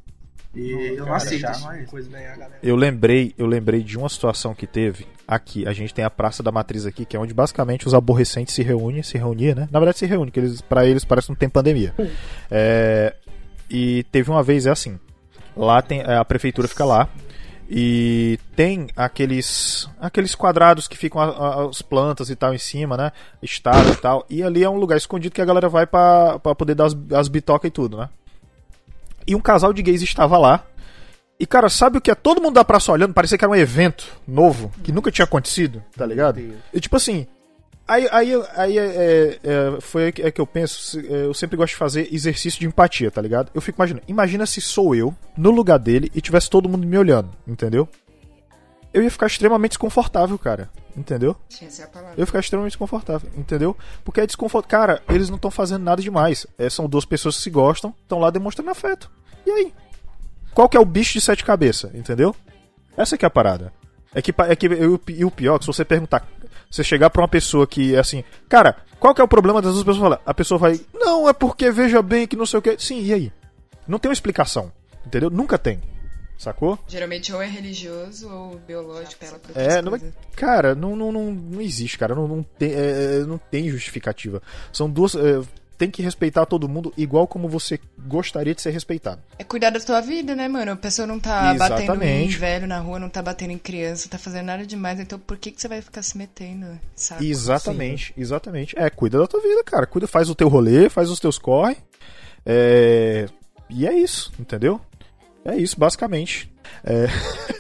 E 0.57 0.71
eu 0.97 1.05
não 1.05 1.13
aceito 1.15 1.51
isso. 1.51 1.71
é 1.71 1.85
coisa 1.85 2.09
galera. 2.11 2.59
Eu 2.63 2.75
lembrei, 2.77 3.35
eu 3.37 3.47
lembrei 3.47 3.83
de 3.83 3.99
uma 3.99 4.09
situação 4.09 4.55
que 4.55 4.67
teve 4.67 5.07
aqui. 5.29 5.69
A 5.69 5.73
gente 5.75 5.93
tem 5.93 6.05
a 6.05 6.09
Praça 6.11 6.43
da 6.43 6.51
Matriz 6.51 6.87
aqui, 6.87 7.05
que 7.05 7.15
é 7.17 7.21
onde 7.21 7.35
basicamente 7.35 7.87
os 7.87 7.93
aborrecentes 7.93 8.55
se 8.55 8.63
reúnem, 8.63 9.03
se 9.03 9.19
reuniam, 9.19 9.55
né? 9.55 9.69
Na 9.71 9.79
verdade 9.79 9.99
se 9.99 10.07
reúnem, 10.07 10.31
que 10.33 10.41
eles, 10.41 10.61
para 10.63 10.87
eles 10.87 11.05
parece 11.05 11.27
que 11.27 11.33
não 11.33 11.37
tem 11.37 11.49
pandemia. 11.49 11.95
É, 12.51 13.15
e 13.69 14.03
teve 14.11 14.31
uma 14.31 14.43
vez 14.43 14.65
é 14.67 14.71
assim. 14.71 14.99
Lá 15.55 15.83
tem 15.83 16.01
a 16.03 16.25
prefeitura 16.25 16.67
fica 16.69 16.85
lá 16.85 17.09
e 17.69 18.39
tem 18.55 18.87
aqueles 18.95 19.89
aqueles 20.01 20.35
quadrados 20.35 20.87
que 20.87 20.97
ficam 20.97 21.21
a- 21.21 21.27
a- 21.65 21.69
as 21.69 21.83
plantas 21.83 22.31
e 22.31 22.37
tal 22.37 22.55
em 22.55 22.59
cima, 22.59 22.97
né? 22.97 23.11
Estado 23.43 23.91
e 23.93 23.97
tal. 23.97 24.25
E 24.31 24.43
ali 24.43 24.63
é 24.63 24.71
um 24.71 24.79
lugar 24.79 24.97
escondido 24.97 25.35
que 25.35 25.41
a 25.43 25.45
galera 25.47 25.69
vai 25.69 25.87
pra 25.87 26.39
pra 26.39 26.55
poder 26.55 26.75
dar 26.75 26.87
as, 26.87 26.97
as 27.15 27.29
bitocas 27.29 27.69
e 27.69 27.73
tudo, 27.73 27.97
né? 27.97 28.09
E 29.27 29.35
um 29.35 29.41
casal 29.41 29.73
de 29.73 29.83
gays 29.83 30.03
estava 30.03 30.39
lá. 30.39 30.65
E, 31.39 31.47
cara, 31.47 31.69
sabe 31.69 31.99
o 31.99 32.01
que 32.01 32.11
é? 32.11 32.15
Todo 32.15 32.41
mundo 32.41 32.55
da 32.55 32.65
praça 32.65 32.93
olhando, 32.93 33.13
parecia 33.13 33.37
que 33.37 33.45
era 33.45 33.53
um 33.53 33.57
evento 33.57 34.07
novo, 34.27 34.73
que 34.83 34.91
nunca 34.91 35.11
tinha 35.11 35.25
acontecido, 35.25 35.83
tá 35.97 36.07
ligado? 36.07 36.41
E 36.73 36.81
tipo 36.81 36.97
assim. 36.97 37.27
Aí, 37.89 38.09
aí, 38.11 38.33
aí 38.57 38.79
é, 38.79 38.83
é, 38.83 39.41
é, 39.45 39.81
foi 39.81 40.09
é 40.09 40.31
que 40.33 40.41
eu 40.41 40.47
penso, 40.47 40.99
é, 40.99 41.27
eu 41.27 41.33
sempre 41.33 41.57
gosto 41.57 41.75
de 41.75 41.79
fazer 41.79 42.13
exercício 42.13 42.59
de 42.59 42.67
empatia, 42.67 43.13
tá 43.13 43.23
ligado? 43.23 43.51
Eu 43.55 43.61
fico 43.61 43.79
imaginando, 43.79 44.05
imagina 44.09 44.45
se 44.45 44.61
sou 44.61 44.93
eu, 44.93 45.15
no 45.37 45.53
lugar 45.53 45.79
dele, 45.79 46.11
e 46.13 46.21
tivesse 46.21 46.51
todo 46.51 46.69
mundo 46.69 46.85
me 46.85 46.99
olhando, 46.99 47.31
entendeu? 47.47 47.89
Eu 48.97 49.03
ia 49.03 49.11
ficar 49.11 49.27
extremamente 49.27 49.73
desconfortável, 49.73 50.39
cara, 50.39 50.71
entendeu? 50.97 51.37
Essa 51.63 51.83
é 51.83 51.85
a 51.85 51.89
palavra. 51.89 52.15
Eu 52.17 52.21
ia 52.21 52.27
ficar 52.27 52.39
extremamente 52.41 52.73
desconfortável, 52.73 53.31
entendeu? 53.37 53.77
Porque 54.03 54.23
é 54.23 54.27
desconforto. 54.27 54.67
Cara, 54.67 55.03
eles 55.11 55.29
não 55.29 55.37
estão 55.37 55.51
fazendo 55.51 55.83
nada 55.83 56.01
demais. 56.01 56.47
É, 56.57 56.71
são 56.71 56.89
duas 56.89 57.05
pessoas 57.05 57.37
que 57.37 57.43
se 57.43 57.51
gostam, 57.51 57.95
estão 58.03 58.19
lá 58.19 58.31
demonstrando 58.31 58.71
afeto. 58.71 59.11
E 59.45 59.51
aí? 59.51 59.75
Qual 60.55 60.67
que 60.67 60.79
é 60.79 60.81
o 60.81 60.85
bicho 60.87 61.13
de 61.13 61.21
sete 61.21 61.45
cabeças, 61.45 61.95
entendeu? 61.95 62.35
Essa 62.97 63.19
que 63.19 63.27
é 63.27 63.29
a 63.29 63.31
parada. 63.31 63.71
É 64.15 64.23
que, 64.23 64.33
é 64.49 64.57
que 64.57 64.65
eu- 64.67 64.99
e 65.09 65.25
o 65.27 65.31
pior, 65.31 65.57
é 65.57 65.59
que 65.59 65.65
se 65.67 65.73
você 65.75 65.85
perguntar, 65.85 66.27
você 66.71 66.83
chegar 66.83 67.11
pra 67.11 67.21
uma 67.21 67.29
pessoa 67.29 67.67
que 67.67 67.95
é 67.95 67.99
assim, 67.99 68.25
cara, 68.49 68.77
qual 68.99 69.15
que 69.15 69.21
é 69.21 69.25
o 69.25 69.29
problema 69.29 69.61
das 69.61 69.73
duas 69.75 69.85
pessoas 69.85 70.03
falar? 70.03 70.23
A 70.25 70.33
pessoa 70.33 70.57
vai, 70.59 70.81
não, 70.95 71.29
é 71.29 71.35
porque 71.35 71.71
veja 71.71 72.01
bem 72.01 72.27
que 72.27 72.35
não 72.35 72.47
sei 72.47 72.59
o 72.59 72.63
que. 72.63 72.79
Sim, 72.79 73.03
e 73.03 73.13
aí? 73.13 73.31
Não 73.87 73.99
tem 73.99 74.09
uma 74.09 74.15
explicação, 74.15 74.73
entendeu? 75.05 75.29
Nunca 75.29 75.59
tem. 75.59 75.83
Sacou? 76.39 76.79
Geralmente 76.87 77.33
ou 77.33 77.41
é 77.41 77.47
religioso 77.47 78.29
ou 78.31 78.59
biológico, 78.59 79.25
ela 79.25 79.41
É, 79.55 79.81
não 79.81 79.99
cara, 80.35 80.75
não, 80.75 80.95
não, 80.95 81.11
não, 81.11 81.33
não 81.33 81.61
existe, 81.61 81.99
cara. 81.99 82.15
Não, 82.15 82.29
não, 82.29 82.43
tem, 82.43 82.73
é, 82.73 83.21
é, 83.21 83.25
não 83.27 83.39
tem 83.39 83.69
justificativa. 83.71 84.43
São 84.73 84.89
duas. 84.91 85.15
é, 85.15 85.41
tem 85.79 85.91
que 85.91 86.03
respeitar 86.03 86.47
todo 86.47 86.69
mundo 86.69 86.93
igual 86.97 87.27
como 87.27 87.49
você 87.49 87.79
gostaria 88.07 88.55
de 88.55 88.63
ser 88.63 88.71
respeitado. 88.71 89.21
É 89.39 89.45
cuidar 89.45 89.71
da 89.71 89.81
tua 89.81 90.01
vida, 90.01 90.35
né, 90.35 90.49
mano? 90.49 90.73
A 90.73 90.77
pessoa 90.77 91.07
não 91.07 91.21
tá 91.21 91.53
batendo 91.55 91.81
em 91.81 91.85
Exatamente. 91.85 92.37
velho 92.39 92.67
na 92.67 92.79
rua, 92.79 92.99
não 92.99 93.09
tá 93.09 93.23
batendo 93.23 93.51
em 93.53 93.59
criança, 93.59 94.09
tá 94.09 94.19
fazendo 94.19 94.47
nada 94.47 94.67
demais, 94.67 94.99
então 94.99 95.19
por 95.19 95.37
que, 95.37 95.51
que 95.51 95.61
você 95.61 95.69
vai 95.69 95.83
ficar 95.83 96.03
se 96.03 96.17
metendo? 96.17 96.67
Saco? 96.95 97.23
Exatamente, 97.23 98.15
exatamente. 98.17 98.79
É, 98.79 98.89
cuida 98.89 99.19
da 99.19 99.27
tua 99.27 99.41
vida, 99.41 99.63
cara. 99.65 99.87
Cuida, 99.87 100.07
faz 100.07 100.31
o 100.31 100.35
teu 100.35 100.49
rolê, 100.49 100.89
faz 100.89 101.11
os 101.11 101.21
teus 101.21 101.39
corre. 101.39 101.77
É, 102.45 103.29
E 103.69 103.87
é 103.87 103.93
isso, 103.99 104.33
entendeu? 104.39 104.81
É 105.47 105.57
isso, 105.57 105.79
basicamente. 105.79 106.53
É, 106.85 107.07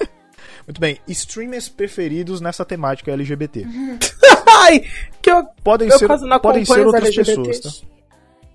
Muito 0.67 0.81
bem, 0.81 0.99
streamers 1.07 1.69
preferidos 1.69 2.41
nessa 2.41 2.65
temática 2.65 3.13
LGBT. 3.13 3.65
Ai, 4.49 4.85
que 5.23 5.31
eu, 5.31 5.45
Podem 5.63 5.89
eu 5.89 5.99
ser, 5.99 6.09
não 6.09 6.41
podem 6.41 6.65
ser 6.65 6.85
outras 6.87 7.05
LGBTs. 7.05 7.61
pessoas, 7.61 7.81
tá? 7.81 7.87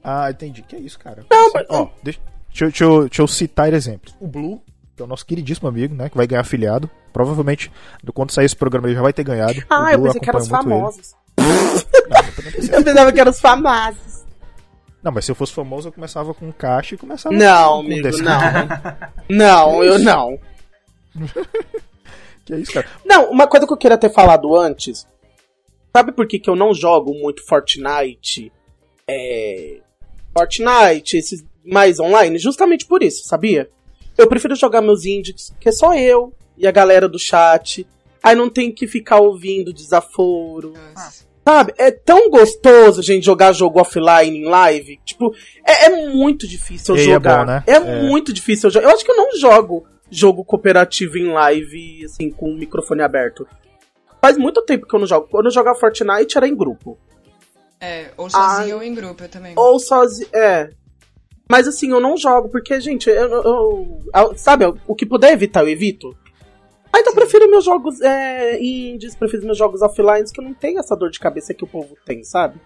Ah, 0.04 0.32
entendi. 0.32 0.62
Que 0.64 0.76
é 0.76 0.80
isso, 0.80 1.00
cara? 1.00 1.24
Não, 1.30 1.52
mas- 1.54 1.66
Ó, 1.70 1.88
deixa, 2.04 2.20
deixa, 2.50 2.64
eu- 2.66 2.70
deixa 2.70 2.84
eu, 2.84 3.00
deixa 3.08 3.22
eu 3.22 3.28
citar 3.28 3.72
exemplos. 3.74 4.16
O 4.20 4.28
Blue, 4.28 4.62
que 4.96 5.02
é 5.02 5.06
o 5.06 5.08
nosso 5.08 5.26
queridíssimo 5.26 5.70
amigo, 5.70 5.94
né? 5.96 6.10
Que 6.10 6.18
vai 6.18 6.28
ganhar 6.28 6.42
afiliado. 6.42 6.90
Provavelmente, 7.14 7.72
quando 8.14 8.32
sair 8.32 8.46
esse 8.46 8.56
programa, 8.56 8.88
ele 8.88 8.96
já 8.96 9.02
vai 9.02 9.14
ter 9.14 9.24
ganhado. 9.24 9.64
Ah, 9.70 9.94
eu 9.94 10.02
pensei 10.02 10.20
que 10.22 10.30
eram 10.30 10.40
os 10.40 10.52
acompanha 10.52 10.80
muito 10.82 11.00
ele. 11.00 11.06
famosos. 11.06 12.72
eu 12.74 12.84
pensava 12.84 13.12
que 13.14 13.20
eram 13.20 13.32
os 13.32 13.40
famosos. 13.40 14.21
Não, 15.04 15.12
mas 15.12 15.26
se 15.26 15.32
eu 15.32 15.36
fosse 15.36 15.52
famoso, 15.54 15.88
eu 15.88 15.92
começava 15.94 16.34
com 16.34 16.52
caixa 16.52 16.94
e 16.96 16.98
começava 16.98 17.36
Não, 17.36 17.74
com 17.74 17.80
amigo, 17.88 18.04
desse- 18.04 18.22
não. 18.22 18.40
Não, 19.30 19.84
eu 19.84 19.98
não. 20.00 20.40
Que 22.46 22.54
é 22.54 22.58
isso, 22.60 22.74
cara? 22.74 22.88
Não, 23.06 23.30
uma 23.32 23.48
coisa 23.48 23.68
que 23.68 23.74
eu 23.74 23.78
queria 23.78 23.98
ter 23.98 24.10
falado 24.12 24.56
antes. 24.56 25.08
Sabe 25.96 26.12
por 26.12 26.26
que, 26.28 26.40
que 26.40 26.50
eu 26.50 26.56
não 26.56 26.74
jogo 26.74 27.14
muito 27.14 27.46
Fortnite? 27.46 28.52
É. 29.08 29.80
Fortnite, 30.36 31.18
esses 31.18 31.44
mais 31.64 32.00
online? 32.00 32.40
Justamente 32.40 32.86
por 32.86 33.04
isso, 33.04 33.28
sabia? 33.28 33.70
Eu 34.18 34.28
prefiro 34.28 34.56
jogar 34.56 34.82
meus 34.82 35.06
indies, 35.06 35.54
que 35.60 35.70
é 35.70 35.72
só 35.72 35.94
eu 35.94 36.34
e 36.58 36.66
a 36.66 36.72
galera 36.72 37.08
do 37.08 37.20
chat. 37.20 37.86
Aí 38.24 38.36
não 38.36 38.50
tem 38.50 38.72
que 38.72 38.88
ficar 38.88 39.20
ouvindo 39.20 39.72
desaforo. 39.74 40.74
Sabe? 41.48 41.74
É 41.78 41.90
tão 41.92 42.30
gostoso 42.30 43.00
a 43.00 43.04
gente 43.04 43.26
jogar 43.26 43.52
jogo 43.54 43.80
offline 43.82 44.38
em 44.40 44.46
live. 44.46 45.00
Tipo, 45.04 45.34
é, 45.66 45.86
é 45.86 46.08
muito 46.10 46.48
difícil 46.48 46.96
eu 46.96 47.02
é 47.02 47.06
jogar. 47.06 47.40
bom, 47.40 47.46
né? 47.46 47.64
É, 47.66 47.72
É. 47.74 48.02
muito 48.04 48.32
difícil 48.32 48.68
eu 48.68 48.74
jogar. 48.74 48.88
Eu 48.90 48.94
acho 48.94 49.04
que 49.04 49.12
eu 49.12 49.18
não 49.18 49.36
jogo 49.38 49.86
jogo 50.14 50.44
cooperativo 50.44 51.18
em 51.18 51.32
live, 51.32 52.04
assim, 52.06 52.30
com 52.30 52.52
o 52.52 52.56
microfone 52.58 53.02
aberto. 53.02 53.48
Faz 54.22 54.38
muito 54.38 54.62
tempo 54.64 54.86
que 54.86 54.94
eu 54.94 55.00
não 55.00 55.08
jogo. 55.08 55.28
Quando 55.32 55.46
eu 55.46 55.52
jogava 55.52 55.80
Fortnite 55.80 56.38
era 56.38 56.48
em 56.48 56.56
grupo. 56.56 56.98
É, 57.80 58.12
ou 58.18 58.30
sozinho 58.30 58.66
Ai. 58.68 58.74
ou 58.74 58.84
em 58.84 58.94
grupo, 58.94 59.24
eu 59.24 59.30
também. 59.30 59.54
Ou 59.56 59.80
sozinho. 59.80 60.30
É. 60.34 60.70
Mas 61.50 61.68
assim, 61.68 61.90
eu 61.92 62.00
não 62.00 62.16
jogo, 62.18 62.50
porque, 62.50 62.80
gente, 62.80 63.10
eu, 63.10 63.16
eu- 63.16 64.00
eu- 64.14 64.38
sabe, 64.38 64.66
o 64.88 64.94
que 64.96 65.06
puder 65.06 65.34
evitar, 65.34 65.62
eu 65.62 65.70
evito. 65.70 66.16
Então 66.96 67.14
eu 67.14 67.16
prefiro 67.16 67.50
meus 67.50 67.64
jogos 67.66 68.00
é, 68.02 68.62
indies, 68.62 69.16
prefiro 69.16 69.46
meus 69.46 69.58
jogos 69.58 69.82
offline, 69.82 70.24
que 70.32 70.40
eu 70.40 70.44
não 70.44 70.54
tenho 70.54 70.80
essa 70.80 70.96
dor 70.96 71.10
de 71.10 71.20
cabeça 71.20 71.54
que 71.54 71.64
o 71.64 71.68
povo 71.68 71.96
tem, 72.06 72.24
sabe? 72.24 72.60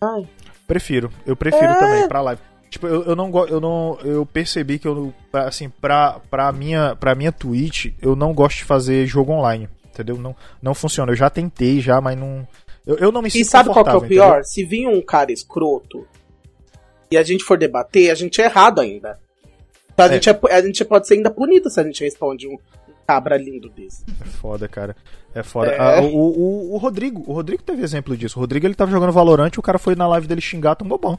Ai. 0.00 0.26
Prefiro. 0.66 1.10
Eu 1.26 1.34
prefiro 1.36 1.72
É. 1.72 1.78
também, 1.78 2.08
pra 2.08 2.20
live. 2.20 2.40
Tipo, 2.70 2.86
eu, 2.86 3.02
eu 3.04 3.16
não 3.16 3.30
eu 3.46 3.60
não 3.60 3.98
eu 4.04 4.26
percebi 4.26 4.78
que 4.78 4.86
eu 4.88 5.12
assim, 5.32 5.68
pra, 5.68 6.20
pra 6.30 6.50
minha 6.52 6.96
pra 6.96 7.14
minha 7.14 7.30
Twitch, 7.32 7.92
eu 8.02 8.16
não 8.16 8.32
gosto 8.34 8.58
de 8.58 8.64
fazer 8.64 9.06
jogo 9.06 9.32
online, 9.32 9.68
entendeu? 9.86 10.16
Não 10.16 10.34
não 10.62 10.74
funciona. 10.74 11.12
Eu 11.12 11.16
já 11.16 11.30
tentei 11.30 11.80
já, 11.80 12.00
mas 12.00 12.18
não 12.18 12.46
eu, 12.86 12.96
eu 12.96 13.12
não 13.12 13.22
me 13.22 13.30
sinto 13.30 13.42
E 13.42 13.44
sabe 13.44 13.70
qual 13.70 13.84
que 13.84 13.90
é 13.90 13.94
o 13.94 14.00
pior? 14.02 14.26
entendeu? 14.28 14.44
Se 14.44 14.64
vir 14.64 14.88
um 14.88 15.00
cara 15.00 15.30
escroto 15.32 16.06
e 17.10 17.16
a 17.16 17.22
gente 17.22 17.44
for 17.44 17.56
debater, 17.56 18.10
a 18.10 18.14
gente 18.14 18.40
é 18.40 18.44
errado 18.46 18.80
ainda. 18.80 19.18
Então, 19.92 20.06
a, 20.06 20.08
É. 20.08 20.12
gente 20.14 20.28
é- 20.30 20.40
a 20.52 20.62
gente 20.62 20.84
pode 20.84 21.06
ser 21.06 21.14
ainda 21.14 21.30
punido 21.30 21.70
se 21.70 21.78
a 21.80 21.84
gente 21.84 22.02
responde 22.02 22.48
um, 22.48 22.58
cabra 23.06 23.36
lindo 23.36 23.68
desse. 23.68 24.04
É 24.20 24.24
foda, 24.24 24.68
cara. 24.68 24.96
É 25.34 25.42
foda. 25.42 25.72
É. 25.72 25.78
Ah, 25.78 26.00
o, 26.02 26.06
o, 26.16 26.74
o 26.74 26.76
Rodrigo, 26.78 27.22
o 27.26 27.32
Rodrigo 27.32 27.62
teve 27.62 27.82
exemplo 27.82 28.16
disso. 28.16 28.38
O 28.38 28.40
Rodrigo 28.40 28.66
ele 28.66 28.74
tava 28.74 28.90
jogando 28.90 29.12
Valorant 29.12 29.52
e 29.54 29.58
o 29.58 29.62
cara 29.62 29.78
foi 29.78 29.94
na 29.94 30.06
live 30.08 30.26
dele 30.26 30.40
xingar, 30.40 30.74
tomou 30.76 30.98
bom. 30.98 31.18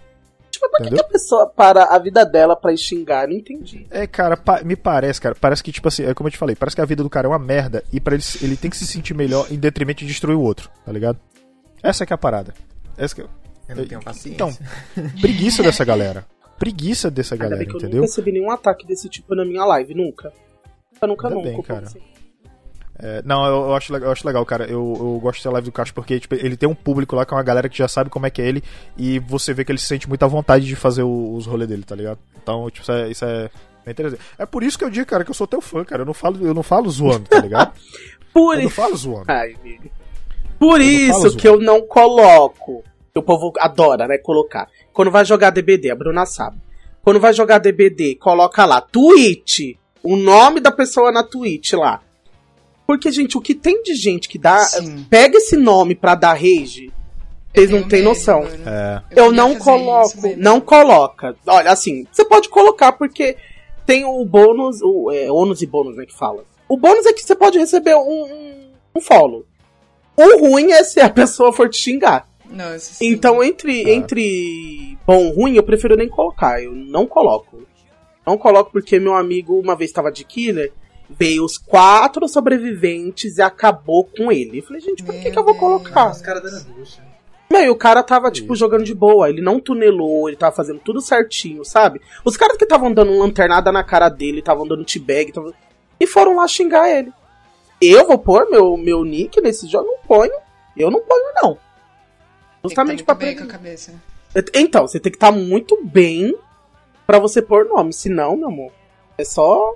Tipo, 0.49 0.69
por 0.69 0.77
que, 0.77 0.83
Entendeu? 0.83 1.03
que 1.03 1.09
a 1.09 1.11
pessoa 1.11 1.47
para 1.47 1.83
a 1.93 1.99
vida 1.99 2.25
dela 2.25 2.55
pra 2.55 2.71
ir 2.71 2.77
xingar? 2.77 3.27
Não 3.27 3.35
entendi. 3.35 3.85
É, 3.91 4.07
cara, 4.07 4.37
pa- 4.37 4.61
me 4.63 4.75
parece, 4.77 5.19
cara, 5.19 5.35
parece 5.35 5.61
que, 5.61 5.71
tipo 5.71 5.87
assim, 5.89 6.03
é 6.05 6.13
como 6.13 6.27
eu 6.27 6.31
te 6.31 6.37
falei, 6.37 6.55
parece 6.55 6.75
que 6.77 6.81
a 6.81 6.85
vida 6.85 7.03
do 7.03 7.09
cara 7.09 7.27
é 7.27 7.29
uma 7.29 7.37
merda 7.39 7.83
e 7.91 7.99
para 7.99 8.15
ele, 8.15 8.23
ele 8.41 8.55
tem 8.55 8.71
que 8.71 8.77
se 8.77 8.87
sentir 8.87 9.13
melhor 9.13 9.47
em 9.51 9.57
detrimento 9.59 9.99
de 9.99 10.05
destruir 10.07 10.35
o 10.37 10.41
outro, 10.41 10.69
tá 10.85 10.91
ligado? 10.93 11.19
Essa 11.83 12.05
que 12.05 12.13
é 12.13 12.15
a 12.15 12.17
parada. 12.17 12.53
Essa 12.97 13.15
que 13.15 13.21
é... 13.21 13.25
Eu 13.67 13.75
não 13.75 13.85
tenho 13.85 14.01
paciência. 14.01 14.29
Então, 14.29 14.55
preguiça 15.19 15.61
dessa 15.63 15.83
galera. 15.83 16.25
Preguiça 16.57 17.11
dessa 17.11 17.35
Ainda 17.35 17.43
galera, 17.45 17.59
bem 17.59 17.67
que 17.67 17.73
eu 17.75 17.79
entendeu? 17.79 17.97
nunca 18.01 18.07
recebi 18.11 18.31
nenhum 18.31 18.49
ataque 18.51 18.87
desse 18.87 19.09
tipo 19.09 19.35
na 19.35 19.43
minha 19.43 19.65
live, 19.65 19.93
nunca. 19.93 20.31
Nunca, 21.01 21.07
nunca, 21.07 21.27
Ainda 21.27 21.35
nunca. 21.35 21.49
bem, 21.49 21.61
cara. 21.61 21.85
assim. 21.85 21.99
É, 22.97 23.21
não, 23.25 23.45
eu, 23.45 23.55
eu 23.67 23.75
acho, 23.75 23.91
legal- 23.91 24.07
eu 24.07 24.11
acho 24.13 24.25
legal, 24.25 24.45
cara. 24.45 24.63
Eu, 24.65 24.93
eu 24.97 25.19
gosto 25.21 25.43
da 25.43 25.51
live 25.51 25.65
do 25.65 25.71
Cacho 25.71 25.93
porque 25.93 26.17
tipo, 26.19 26.33
ele 26.35 26.55
tem 26.55 26.67
um 26.69 26.73
público 26.75 27.13
lá 27.15 27.25
com 27.25 27.35
uma 27.35 27.43
galera 27.43 27.67
que 27.67 27.77
já 27.77 27.87
sabe 27.89 28.09
como 28.09 28.25
é 28.25 28.29
que 28.29 28.41
é 28.41 28.47
ele 28.47 28.63
e 28.97 29.19
você 29.19 29.53
vê 29.53 29.65
que 29.65 29.71
ele 29.71 29.79
se 29.79 29.85
sente 29.87 30.07
muito 30.07 30.23
à 30.23 30.27
vontade 30.27 30.65
de 30.65 30.75
fazer 30.77 31.03
o- 31.03 31.33
os 31.35 31.45
rolês 31.45 31.67
dele, 31.69 31.83
tá 31.83 31.93
ligado? 31.93 32.19
Então, 32.41 32.69
tipo, 32.69 32.83
isso 32.83 32.91
é, 32.93 33.09
isso 33.09 33.25
é 33.25 33.49
interessante. 33.85 34.21
É 34.39 34.45
por 34.45 34.63
isso 34.63 34.77
que 34.79 34.85
eu 34.85 34.89
digo, 34.89 35.05
cara, 35.05 35.25
que 35.25 35.29
eu 35.29 35.35
sou 35.35 35.45
teu 35.45 35.59
fã, 35.59 35.83
cara. 35.83 36.03
Eu 36.03 36.05
não 36.05 36.13
falo, 36.13 36.37
eu 36.47 36.53
não 36.53 36.63
falo 36.63 36.89
zoando, 36.89 37.25
tá 37.27 37.39
ligado? 37.39 37.73
Por 38.33 38.53
Eu 38.55 38.59
não 38.61 38.67
isso. 38.67 38.75
falo 38.75 38.95
zoando. 38.95 39.25
Ai. 39.29 39.55
Por 40.59 40.79
Eu 40.81 40.85
não 40.87 41.27
isso 41.27 41.37
que 41.37 41.47
eu 41.47 41.59
não 41.59 41.81
coloco. 41.85 42.83
O 43.13 43.21
povo 43.21 43.53
adora, 43.59 44.07
né? 44.07 44.17
Colocar. 44.17 44.67
Quando 44.93 45.09
vai 45.11 45.23
jogar 45.23 45.49
DBD, 45.49 45.89
a 45.91 45.95
Bruna 45.95 46.25
sabe. 46.25 46.57
Quando 47.01 47.19
vai 47.19 47.31
jogar 47.33 47.59
DBD, 47.59 48.15
coloca 48.15 48.65
lá, 48.65 48.81
Twitch. 48.81 49.77
O 50.05 50.15
nome 50.15 50.59
da 50.59 50.71
pessoa 50.71 51.11
na 51.11 51.23
Twitch 51.23 51.73
lá. 51.73 52.01
Porque, 52.85 53.11
gente, 53.11 53.37
o 53.37 53.41
que 53.41 53.55
tem 53.55 53.81
de 53.81 53.95
gente 53.95 54.29
que 54.29 54.37
dá. 54.37 54.59
Sim. 54.59 55.05
Pega 55.09 55.37
esse 55.37 55.57
nome 55.57 55.95
pra 55.95 56.13
dar 56.13 56.33
rage. 56.33 56.91
Vocês 57.53 57.69
não 57.71 57.83
têm 57.83 58.03
noção. 58.03 58.43
É. 58.65 59.01
Eu 59.09 59.29
queria 59.29 59.31
não 59.31 59.55
coloco. 59.55 60.11
não 60.37 60.61
coloca. 60.61 61.35
Olha, 61.47 61.71
assim, 61.71 62.05
você 62.11 62.23
pode 62.25 62.49
colocar 62.49 62.91
porque 62.91 63.37
tem 63.85 64.03
o 64.05 64.23
bônus, 64.25 64.81
o 64.81 65.09
é, 65.11 65.31
ônus 65.31 65.61
e 65.61 65.65
bônus, 65.65 65.95
né, 65.95 66.05
que 66.05 66.13
fala. 66.13 66.43
O 66.67 66.77
bônus 66.77 67.05
é 67.05 67.13
que 67.13 67.23
você 67.23 67.35
pode 67.35 67.57
receber 67.57 67.95
um, 67.95 68.23
um, 68.25 68.71
um 68.97 69.01
follow. 69.01 69.45
O 70.17 70.39
ruim 70.39 70.71
é 70.71 70.83
se 70.83 70.99
a 70.99 71.09
pessoa 71.09 71.53
for 71.53 71.69
te 71.69 71.77
xingar. 71.77 72.27
Nossa. 72.49 73.03
Então, 73.03 73.43
entre, 73.43 73.83
Tá. 73.83 73.89
entre 73.89 74.97
bom 75.05 75.25
e 75.25 75.31
ruim, 75.33 75.55
eu 75.55 75.63
prefiro 75.63 75.95
nem 75.95 76.07
colocar. 76.09 76.61
Eu 76.61 76.73
não 76.73 77.07
coloco. 77.07 77.64
Não 78.25 78.37
coloco 78.37 78.71
porque 78.71 78.99
meu 78.99 79.13
amigo 79.15 79.59
uma 79.59 79.75
vez 79.75 79.89
estava 79.91 80.11
de 80.11 80.23
killer, 80.23 80.71
veio 81.09 81.43
os 81.43 81.57
quatro 81.57 82.27
sobreviventes 82.27 83.37
e 83.37 83.41
acabou 83.41 84.05
com 84.05 84.31
ele. 84.31 84.59
Eu 84.59 84.63
falei, 84.63 84.81
gente, 84.81 85.03
por 85.03 85.13
que, 85.15 85.29
que 85.31 85.37
eu 85.37 85.43
vou 85.43 85.55
colocar? 85.55 86.11
Os 86.11 86.21
caras 86.21 86.41
dando 86.43 86.73
bucha. 86.73 87.03
Meu, 87.51 87.61
e 87.61 87.69
o 87.69 87.75
cara 87.75 88.01
tava, 88.01 88.31
tipo, 88.31 88.55
jogando 88.55 88.83
de 88.83 88.93
boa. 88.95 89.29
Ele 89.29 89.39
não 89.41 89.59
tunelou, 89.59 90.27
ele 90.27 90.35
tava 90.35 90.55
fazendo 90.55 90.79
tudo 90.79 90.99
certinho, 90.99 91.63
sabe? 91.63 92.01
Os 92.23 92.35
caras 92.35 92.57
que 92.57 92.63
estavam 92.63 92.91
dando 92.91 93.17
lanternada 93.17 93.71
na 93.71 93.83
cara 93.83 94.09
dele, 94.09 94.39
estavam 94.39 94.67
dando 94.67 94.83
t-bag, 94.83 95.31
tavam- 95.31 95.53
e 95.99 96.07
foram 96.07 96.35
lá 96.37 96.47
xingar 96.47 96.89
ele. 96.89 97.13
Eu 97.79 98.07
vou 98.07 98.17
pôr 98.17 98.49
meu, 98.49 98.75
meu 98.75 99.03
nick 99.05 99.39
nesse 99.41 99.67
jogo? 99.67 99.85
Não 99.85 99.99
ponho. 100.07 100.33
Eu 100.75 100.89
não 100.89 101.01
ponho, 101.01 101.25
não. 101.35 101.53
Tem 101.53 101.59
que 102.63 102.69
Justamente 102.69 103.03
tá 103.03 103.15
pra 103.15 103.25
bem 103.25 103.37
com 103.37 103.43
a 103.43 103.47
cabeça. 103.47 103.93
Então, 104.53 104.87
você 104.87 104.99
tem 104.99 105.11
que 105.11 105.17
estar 105.17 105.31
muito 105.31 105.79
bem 105.83 106.35
pra 107.05 107.19
você 107.19 107.41
pôr 107.41 107.65
nome. 107.65 107.93
Senão, 107.93 108.35
meu 108.35 108.47
amor, 108.47 108.71
é 109.17 109.23
só 109.23 109.75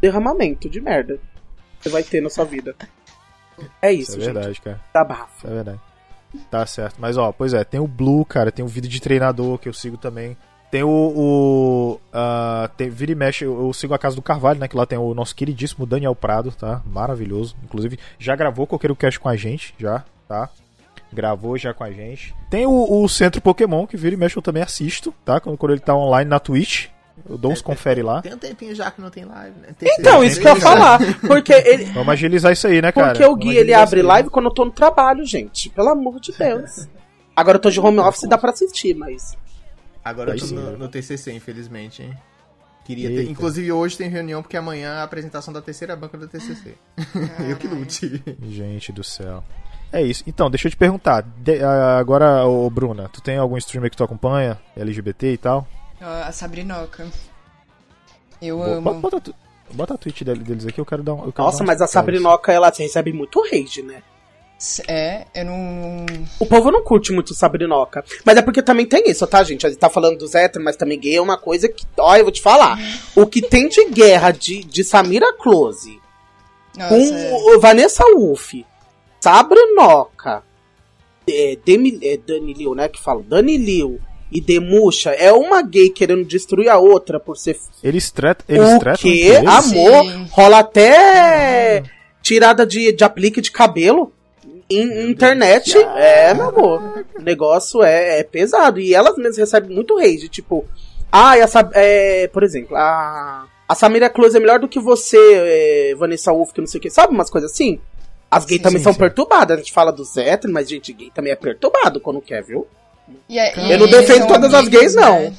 derramamento 0.00 0.68
de 0.68 0.80
merda. 0.80 1.18
que 1.78 1.84
Você 1.84 1.88
vai 1.88 2.02
ter 2.02 2.20
na 2.20 2.30
sua 2.30 2.44
vida. 2.44 2.74
É 3.80 3.92
isso, 3.92 4.12
Isso 4.12 4.20
é 4.20 4.24
gente. 4.24 4.34
verdade, 4.34 4.60
cara. 4.60 4.80
Tá 4.92 5.04
bafo. 5.04 5.38
Isso 5.38 5.46
é 5.46 5.50
verdade. 5.50 5.80
Tá 6.50 6.66
certo. 6.66 6.96
Mas, 6.98 7.16
ó, 7.16 7.30
pois 7.32 7.52
é, 7.52 7.62
tem 7.62 7.78
o 7.80 7.86
Blue, 7.86 8.24
cara, 8.24 8.50
tem 8.50 8.64
o 8.64 8.68
vídeo 8.68 8.88
de 8.88 9.00
treinador 9.00 9.58
que 9.58 9.68
eu 9.68 9.72
sigo 9.72 9.96
também. 9.96 10.36
Tem 10.70 10.82
o. 10.82 10.88
o 10.88 12.00
ah, 12.10 12.70
tem, 12.78 12.88
vira 12.88 13.12
e 13.12 13.14
mexe, 13.14 13.44
eu, 13.44 13.66
eu 13.66 13.72
sigo 13.74 13.92
a 13.92 13.98
casa 13.98 14.16
do 14.16 14.22
Carvalho, 14.22 14.58
né? 14.58 14.66
Que 14.66 14.76
lá 14.76 14.86
tem 14.86 14.98
o 14.98 15.12
nosso 15.12 15.36
queridíssimo 15.36 15.84
Daniel 15.84 16.14
Prado, 16.14 16.50
tá? 16.50 16.80
Maravilhoso. 16.86 17.54
Inclusive, 17.62 17.98
já 18.18 18.34
gravou 18.34 18.66
Coqueiro 18.66 18.96
Cast 18.96 19.20
com 19.20 19.28
a 19.28 19.36
gente, 19.36 19.74
já, 19.78 20.02
tá? 20.26 20.48
Gravou 21.12 21.58
já 21.58 21.74
com 21.74 21.84
a 21.84 21.90
gente. 21.90 22.34
Tem 22.48 22.66
o, 22.66 23.02
o 23.02 23.08
Centro 23.08 23.40
Pokémon, 23.40 23.86
que 23.86 23.96
vira 23.96 24.14
e 24.14 24.18
mexe 24.18 24.36
eu 24.36 24.42
também 24.42 24.62
assisto, 24.62 25.12
tá? 25.24 25.40
Quando, 25.40 25.58
quando 25.58 25.72
ele 25.72 25.80
tá 25.80 25.94
online 25.94 26.28
na 26.28 26.38
Twitch. 26.38 26.86
Eu 27.28 27.36
dou 27.36 27.52
uns 27.52 27.60
confere 27.60 28.02
lá. 28.02 28.22
Tem 28.22 28.32
um 28.32 28.38
tempinho 28.38 28.74
já 28.74 28.90
que 28.90 29.00
não 29.00 29.10
tem 29.10 29.24
live, 29.24 29.54
né? 29.60 29.68
Então, 29.98 30.24
isso 30.24 30.40
que 30.40 30.48
eu 30.48 30.54
ia 30.54 30.60
falar. 30.60 30.98
Porque 31.20 31.52
ele, 31.52 31.84
Vamos 31.86 32.08
agilizar 32.08 32.50
isso 32.52 32.66
aí, 32.66 32.80
né, 32.80 32.90
cara? 32.90 33.12
Porque 33.12 33.24
o 33.24 33.36
Gui, 33.36 33.56
ele 33.56 33.74
abre 33.74 34.00
aí. 34.00 34.06
live 34.06 34.30
quando 34.30 34.46
eu 34.46 34.50
tô 34.50 34.64
no 34.64 34.70
trabalho, 34.70 35.24
gente. 35.24 35.68
Pelo 35.68 35.90
amor 35.90 36.18
de 36.18 36.32
Deus. 36.32 36.88
Agora 37.36 37.56
eu 37.56 37.60
tô 37.60 37.70
de 37.70 37.78
home 37.78 37.98
office 37.98 38.24
e 38.24 38.28
dá 38.28 38.38
pra 38.38 38.50
assistir, 38.50 38.94
mas. 38.94 39.36
Agora 40.04 40.32
eu 40.32 40.38
tô 40.38 40.46
sim, 40.46 40.54
no, 40.54 40.70
né? 40.72 40.76
no 40.76 40.88
TCC, 40.88 41.32
infelizmente, 41.32 42.02
hein? 42.02 42.16
Queria 42.84 43.08
ter. 43.08 43.30
Inclusive 43.30 43.70
hoje 43.70 43.96
tem 43.96 44.08
reunião 44.08 44.42
porque 44.42 44.56
amanhã 44.56 44.94
é 44.94 44.98
a 44.98 45.02
apresentação 45.04 45.52
da 45.52 45.62
terceira 45.62 45.94
banca 45.94 46.18
do 46.18 46.26
TCC. 46.26 46.74
eu 47.48 47.56
que 47.56 47.68
lute. 47.68 48.22
Gente 48.42 48.90
do 48.90 49.04
céu. 49.04 49.44
É 49.92 50.00
isso. 50.02 50.24
Então, 50.26 50.50
deixa 50.50 50.66
eu 50.68 50.70
te 50.70 50.76
perguntar. 50.76 51.22
de- 51.22 51.62
ah, 51.62 51.98
agora, 51.98 52.46
ô 52.46 52.68
Bruna, 52.70 53.08
tu 53.12 53.20
tem 53.20 53.36
algum 53.36 53.56
streamer 53.58 53.90
que 53.90 53.96
tu 53.96 54.04
acompanha? 54.04 54.58
LGBT 54.76 55.32
e 55.32 55.36
tal? 55.36 55.66
A 56.00 56.32
Sabrinoca. 56.32 57.06
Eu 58.40 58.58
Bo- 58.58 58.64
amo. 58.64 58.80
Bota, 58.82 58.98
bota, 59.00 59.20
tu- 59.20 59.34
bota 59.72 59.94
a 59.94 59.98
tweet 59.98 60.24
dele- 60.24 60.42
deles 60.42 60.66
aqui, 60.66 60.80
eu 60.80 60.86
quero 60.86 61.02
dar 61.02 61.14
um. 61.14 61.30
quero 61.30 61.44
Nossa, 61.44 61.58
dar 61.58 61.64
mas 61.66 61.80
a. 61.82 61.86
Sabrinoca, 61.86 62.50
ela 62.52 62.72
recebe 62.76 63.12
muito 63.12 63.40
rage, 63.42 63.82
né? 63.82 64.02
É, 64.88 65.26
eu 65.34 65.44
não. 65.44 66.06
O 66.38 66.46
povo 66.46 66.70
não 66.70 66.82
curte 66.84 67.12
muito 67.12 67.34
Sabrinoca. 67.34 68.04
Mas 68.24 68.36
é 68.36 68.42
porque 68.42 68.62
também 68.62 68.86
tem 68.86 69.10
isso, 69.10 69.26
tá, 69.26 69.42
gente? 69.42 69.66
A 69.66 69.68
gente 69.70 69.78
tá 69.78 69.90
falando 69.90 70.18
dos 70.18 70.34
héteros, 70.36 70.64
mas 70.64 70.76
também 70.76 70.98
gay 70.98 71.16
é 71.16 71.20
uma 71.20 71.36
coisa 71.36 71.68
que. 71.68 71.84
Ó, 71.98 72.16
eu 72.16 72.22
vou 72.24 72.32
te 72.32 72.40
falar. 72.40 72.78
O 73.16 73.26
que 73.26 73.42
tem 73.42 73.68
de 73.68 73.84
guerra 73.90 74.30
de, 74.30 74.62
de 74.62 74.84
Samira 74.84 75.32
Close 75.36 76.00
Nossa, 76.76 76.88
com 76.88 76.94
é. 76.94 77.56
o 77.56 77.60
Vanessa 77.60 78.04
Wolff, 78.14 78.64
Sabrinoca, 79.22 80.42
é, 81.28 81.56
Demi, 81.64 81.96
é 82.02 82.16
Dani 82.16 82.52
Liu, 82.54 82.74
né? 82.74 82.88
Que 82.88 83.00
fala, 83.00 83.22
Dani 83.22 83.56
Liu 83.56 84.00
e 84.32 84.40
Demuxa 84.40 85.10
é 85.10 85.32
uma 85.32 85.62
gay 85.62 85.90
querendo 85.90 86.24
destruir 86.24 86.68
a 86.68 86.78
outra 86.78 87.20
por 87.20 87.36
ser. 87.36 87.56
Eles 87.84 88.10
tretam. 88.10 88.44
Eles 88.48 88.68
o 88.68 88.74
entre 88.74 89.20
eles? 89.20 89.48
Amor? 89.48 90.02
Sim. 90.02 90.26
Rola 90.32 90.58
até 90.58 91.84
tirada 92.20 92.66
de, 92.66 92.90
de 92.90 93.04
aplique 93.04 93.40
de 93.40 93.52
cabelo. 93.52 94.12
Em 94.68 95.10
internet, 95.10 95.76
é, 95.76 96.34
meu 96.34 96.48
amor. 96.48 97.04
O 97.16 97.22
negócio 97.22 97.80
é, 97.84 98.18
é 98.18 98.24
pesado. 98.24 98.80
E 98.80 98.92
elas 98.92 99.16
mesmas 99.16 99.36
recebem 99.36 99.72
muito 99.72 99.96
rage. 99.96 100.28
Tipo, 100.28 100.64
ah, 101.12 101.38
essa. 101.38 101.70
É, 101.74 102.26
por 102.26 102.42
exemplo, 102.42 102.76
a. 102.76 103.46
A 103.68 103.74
Samira 103.74 104.10
Close 104.10 104.36
é 104.36 104.40
melhor 104.40 104.58
do 104.58 104.68
que 104.68 104.78
você, 104.78 105.16
é, 105.16 105.94
Vanessa 105.94 106.30
Wolff, 106.30 106.52
que 106.52 106.60
não 106.60 106.66
sei 106.66 106.78
o 106.78 106.82
que. 106.82 106.90
Sabe 106.90 107.14
umas 107.14 107.30
coisas 107.30 107.52
assim? 107.52 107.80
As 108.34 108.46
gays 108.46 108.58
Sim, 108.60 108.62
também 108.62 108.78
sim, 108.78 108.84
são 108.84 108.92
sim. 108.94 108.98
perturbadas. 108.98 109.56
A 109.56 109.60
gente 109.60 109.72
fala 109.72 109.92
dos 109.92 110.16
héteros, 110.16 110.54
mas 110.54 110.66
gente 110.68 110.90
gay 110.92 111.10
também 111.14 111.32
é 111.32 111.36
perturbado 111.36 112.00
quando 112.00 112.20
quer, 112.22 112.42
viu? 112.42 112.66
E 113.28 113.38
é- 113.38 113.58
e 113.58 113.72
Eu 113.72 113.78
não 113.78 113.86
defendo 113.86 114.26
todas 114.26 114.54
as 114.54 114.68
gays, 114.68 114.94
não. 114.94 115.20
né? 115.20 115.34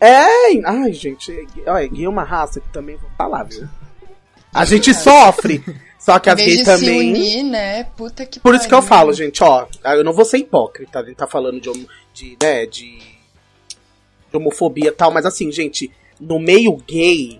É, 0.00 0.60
ai, 0.64 0.92
gente, 0.92 1.32
é, 1.66 1.70
olha, 1.70 1.88
gay 1.88 2.04
é 2.04 2.08
uma 2.08 2.22
raça 2.22 2.60
que 2.60 2.68
também 2.68 2.94
vou 2.96 3.10
falar, 3.18 3.42
viu? 3.42 3.68
A 4.54 4.64
gente 4.64 4.94
sofre. 4.94 5.62
Só 5.98 6.18
que 6.20 6.30
Em 6.30 6.32
as 6.32 6.36
vez 6.40 6.46
gays 6.46 6.58
de 6.60 6.64
também. 6.64 7.14
se 7.14 7.20
unir, 7.20 7.42
né? 7.42 7.84
Puta 7.96 8.24
que 8.24 8.38
Por 8.40 8.54
isso 8.54 8.66
que 8.68 8.74
eu 8.74 8.80
falo, 8.80 9.12
gente, 9.12 9.42
ó, 9.42 9.66
eu 9.84 10.04
não 10.04 10.12
vou 10.12 10.24
ser 10.24 10.38
hipócrita, 10.38 11.00
a 11.00 11.04
gente 11.04 11.16
tá 11.16 11.26
falando 11.26 11.60
de, 11.60 11.70
de 12.14 12.38
né, 12.42 12.64
de, 12.64 12.96
de 14.30 14.36
homofobia 14.36 14.88
e 14.88 14.92
tal, 14.92 15.10
mas 15.10 15.26
assim, 15.26 15.50
gente, 15.52 15.90
no 16.18 16.38
meio 16.38 16.74
gay, 16.88 17.38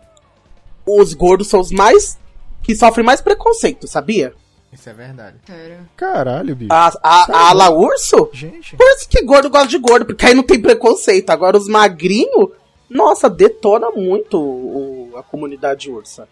os 0.85 1.15
gordos 1.15 1.49
são 1.49 1.61
os 1.61 1.71
mais 1.71 2.19
que 2.63 2.75
sofrem 2.75 3.07
mais 3.07 3.21
preconceito, 3.23 3.87
sabia? 3.89 4.35
Isso 4.73 4.89
é 4.89 4.93
verdade. 4.93 5.37
Sério. 5.47 5.79
Caralho, 5.97 6.55
bicho. 6.55 6.73
A, 6.73 6.87
a, 7.03 7.33
a 7.33 7.49
ala 7.51 7.71
urso? 7.71 8.31
Gente. 8.33 8.77
Por 8.77 8.87
isso 8.93 9.09
que 9.09 9.21
gordo 9.23 9.51
gosta 9.51 9.67
de 9.69 9.79
gordo, 9.79 10.07
porque 10.07 10.25
aí 10.27 10.35
não 10.35 10.45
tem 10.45 10.61
preconceito. 10.61 11.31
Agora 11.31 11.57
os 11.57 11.67
magrinhos, 11.69 12.51
nossa, 12.89 13.29
detona 13.29 13.91
muito 13.91 14.39
o- 14.41 15.13
a 15.17 15.23
comunidade 15.25 15.91
ursa. 15.91 16.29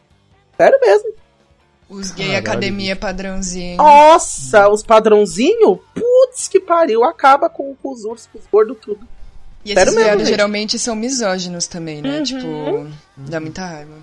Sério 0.57 0.79
mesmo. 0.81 1.11
Os 1.91 2.11
gay 2.13 2.27
Caralho, 2.27 2.47
academia 2.47 2.95
padrãozinho. 2.95 3.77
Nossa, 3.79 4.69
os 4.69 4.83
padrãozinhos, 4.83 5.79
putz 5.95 6.47
que 6.47 6.61
pariu, 6.61 7.03
acaba 7.03 7.49
com, 7.49 7.75
com 7.83 7.93
os 7.93 8.05
ursos, 8.05 8.29
com 8.33 8.39
os 8.39 8.45
gordos, 8.47 8.77
tudo. 8.81 9.01
E 9.65 9.71
sério 9.75 9.83
esses 9.83 9.95
mesmo, 9.95 10.05
viados 10.05 10.23
gente. 10.29 10.37
geralmente 10.37 10.79
são 10.79 10.95
misóginos 10.95 11.67
também, 11.67 12.01
né? 12.03 12.19
Uhum. 12.19 12.23
Tipo, 12.23 12.87
dá 13.17 13.41
muita 13.41 13.65
raiva. 13.67 13.95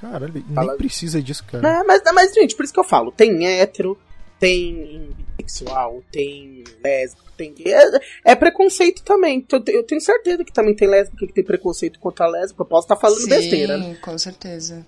Caralho, 0.00 0.32
nem 0.34 0.42
Fala- 0.54 0.76
precisa 0.76 1.22
disso, 1.22 1.44
cara. 1.50 1.62
Né, 1.62 1.84
Mas, 1.86 2.02
mas, 2.14 2.32
gente, 2.34 2.54
por 2.54 2.64
isso 2.64 2.72
que 2.74 2.80
eu 2.80 2.84
falo, 2.84 3.10
tem 3.12 3.46
hétero, 3.46 3.98
tem 4.38 5.10
bissexual, 5.38 6.02
tem 6.12 6.64
lésbico, 6.84 7.24
tem 7.36 7.52
gay. 7.54 7.72
É, 7.72 8.00
é 8.24 8.34
preconceito 8.34 9.02
também. 9.02 9.44
Eu 9.50 9.60
te- 9.62 9.72
Eu 9.72 9.82
tenho 9.82 10.00
certeza 10.00 10.44
que 10.44 10.52
também 10.52 10.74
tem 10.74 10.88
lésbica 10.88 11.26
que 11.26 11.32
tem 11.32 11.44
preconceito 11.44 11.98
contra 11.98 12.26
a 12.26 12.28
lésbica. 12.28 12.62
Eu 12.62 12.66
posso 12.66 12.84
estar 12.86 12.96
falando 12.96 13.20
Sim, 13.22 13.28
besteira. 13.28 13.78
né? 13.78 13.96
com 14.02 14.16
certeza. 14.18 14.86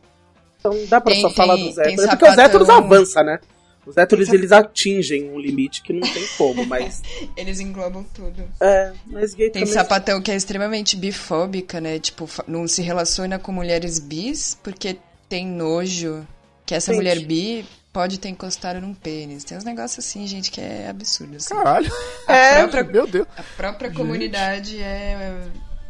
Então 0.58 0.72
não 0.74 0.86
dá 0.86 1.00
pra 1.00 1.12
Tem- 1.12 1.22
só 1.22 1.30
falar 1.30 1.54
tem- 1.56 1.66
dos 1.66 1.74
tem 1.76 1.84
héteros. 1.84 2.04
É 2.04 2.08
porque 2.16 2.28
os 2.30 2.38
héteros 2.38 2.68
avançam, 2.68 3.24
né? 3.24 3.40
Os 3.88 3.96
héteros, 3.96 4.28
eles 4.28 4.52
atingem 4.52 5.30
um 5.30 5.38
limite 5.38 5.82
que 5.82 5.92
não 5.92 6.00
tem 6.00 6.26
como, 6.36 6.64
mas... 6.66 7.02
Eles 7.36 7.58
englobam 7.60 8.04
tudo. 8.14 8.44
É, 8.60 8.92
mas 9.06 9.34
gay 9.34 9.50
Tem 9.50 9.62
também... 9.62 9.74
sapatão 9.74 10.20
que 10.20 10.30
é 10.30 10.36
extremamente 10.36 10.96
bifóbica, 10.96 11.80
né? 11.80 11.98
Tipo, 11.98 12.28
não 12.46 12.68
se 12.68 12.82
relaciona 12.82 13.38
com 13.38 13.50
mulheres 13.52 13.98
bis 13.98 14.58
porque 14.62 14.98
tem 15.28 15.46
nojo 15.46 16.26
que 16.66 16.74
essa 16.74 16.92
Gente. 16.92 16.98
mulher 16.98 17.18
bi 17.20 17.64
pode 17.92 18.18
ter 18.18 18.28
encostado 18.28 18.80
num 18.80 18.92
pênis. 18.94 19.42
Tem 19.44 19.56
uns 19.56 19.64
negócios 19.64 20.04
assim, 20.04 20.26
gente, 20.26 20.50
que 20.50 20.60
é 20.60 20.88
absurdo. 20.88 21.36
Assim. 21.36 21.54
Caralho. 21.54 21.90
A 22.26 22.32
É, 22.36 22.66
própria, 22.66 22.84
Meu 22.84 23.06
Deus. 23.06 23.26
a 23.36 23.42
própria 23.56 23.90
comunidade 23.90 24.78
é 24.80 25.36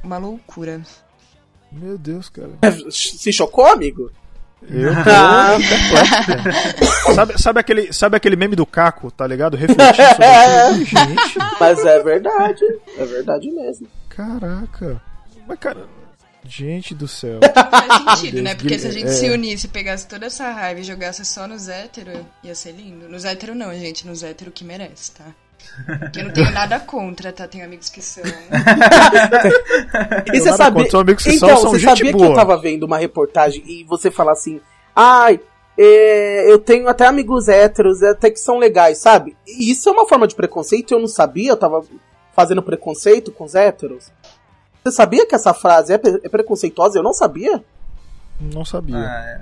uma 0.02 0.18
loucura. 0.18 0.80
Meu 1.72 1.98
Deus, 1.98 2.28
cara. 2.28 2.50
Se 2.90 3.32
chocou, 3.32 3.66
amigo? 3.66 4.10
Eu 4.62 4.90
Ah. 4.92 5.56
tô 7.06 7.14
sabe, 7.14 7.42
sabe, 7.42 7.60
aquele, 7.60 7.92
sabe 7.92 8.16
aquele 8.16 8.36
meme 8.36 8.56
do 8.56 8.66
Caco, 8.66 9.10
tá 9.10 9.26
ligado? 9.26 9.56
Refletindo 9.56 9.94
sobre 9.94 10.24
aquilo. 10.24 10.84
Gente, 10.84 11.38
Mas 11.60 11.84
é 11.84 12.02
verdade. 12.02 12.64
É 12.98 13.04
verdade 13.04 13.50
mesmo. 13.50 13.86
caraca. 14.08 15.00
Mas, 15.46 15.58
cara. 15.58 15.86
Gente 16.44 16.94
do 16.94 17.06
céu. 17.06 17.40
Faz 17.70 18.16
sentido, 18.20 18.42
né? 18.42 18.54
Porque 18.54 18.78
se 18.78 18.86
a 18.86 18.88
é. 18.88 18.92
gente 18.92 19.10
se 19.10 19.28
unisse, 19.28 19.68
pegasse 19.68 20.06
toda 20.08 20.26
essa 20.26 20.50
raiva 20.50 20.80
e 20.80 20.84
jogasse 20.84 21.22
só 21.24 21.46
nos 21.46 21.68
héteros, 21.68 22.20
ia 22.42 22.54
ser 22.54 22.72
lindo. 22.72 23.06
Nos 23.08 23.24
héteros 23.26 23.54
não, 23.56 23.72
gente. 23.74 24.06
Nos 24.06 24.22
héteros 24.22 24.54
que 24.54 24.64
merece, 24.64 25.12
tá? 25.12 25.26
Que 26.12 26.20
eu 26.20 26.24
não 26.24 26.32
tenho 26.32 26.50
nada 26.50 26.80
contra, 26.80 27.32
tá? 27.32 27.46
Tenho 27.46 27.64
amigos 27.64 27.88
que 27.88 28.02
são. 28.02 28.22
E 30.32 30.40
você 30.40 30.52
sabia... 30.52 30.82
contra 30.82 30.98
os 30.98 31.02
amigos 31.02 31.22
que 31.24 31.34
então, 31.34 31.48
são, 31.48 31.58
são 31.58 31.70
você 31.70 31.80
sabia 31.80 32.12
que 32.12 32.18
boa. 32.18 32.26
eu 32.30 32.34
tava 32.34 32.56
vendo 32.56 32.84
uma 32.84 32.98
reportagem 32.98 33.62
e 33.66 33.84
você 33.84 34.10
fala 34.10 34.32
assim, 34.32 34.60
ai, 34.94 35.40
é, 35.76 36.50
eu 36.50 36.58
tenho 36.58 36.88
até 36.88 37.06
amigos 37.06 37.48
héteros, 37.48 38.02
até 38.02 38.30
que 38.30 38.40
são 38.40 38.58
legais, 38.58 38.98
sabe? 38.98 39.36
E 39.46 39.70
isso 39.70 39.88
é 39.88 39.92
uma 39.92 40.08
forma 40.08 40.26
de 40.26 40.34
preconceito, 40.34 40.92
eu 40.92 40.98
não 40.98 41.06
sabia, 41.08 41.50
eu 41.52 41.56
tava 41.56 41.84
fazendo 42.34 42.62
preconceito 42.62 43.30
com 43.32 43.44
os 43.44 43.54
héteros. 43.54 44.10
Você 44.84 44.92
sabia 44.92 45.26
que 45.26 45.34
essa 45.34 45.54
frase 45.54 45.92
é, 45.92 45.98
pre- 45.98 46.20
é 46.22 46.28
preconceituosa? 46.28 46.98
Eu 46.98 47.02
não 47.02 47.12
sabia. 47.12 47.62
Não 48.40 48.64
sabia. 48.64 48.96
Ah, 48.96 49.24
é. 49.26 49.40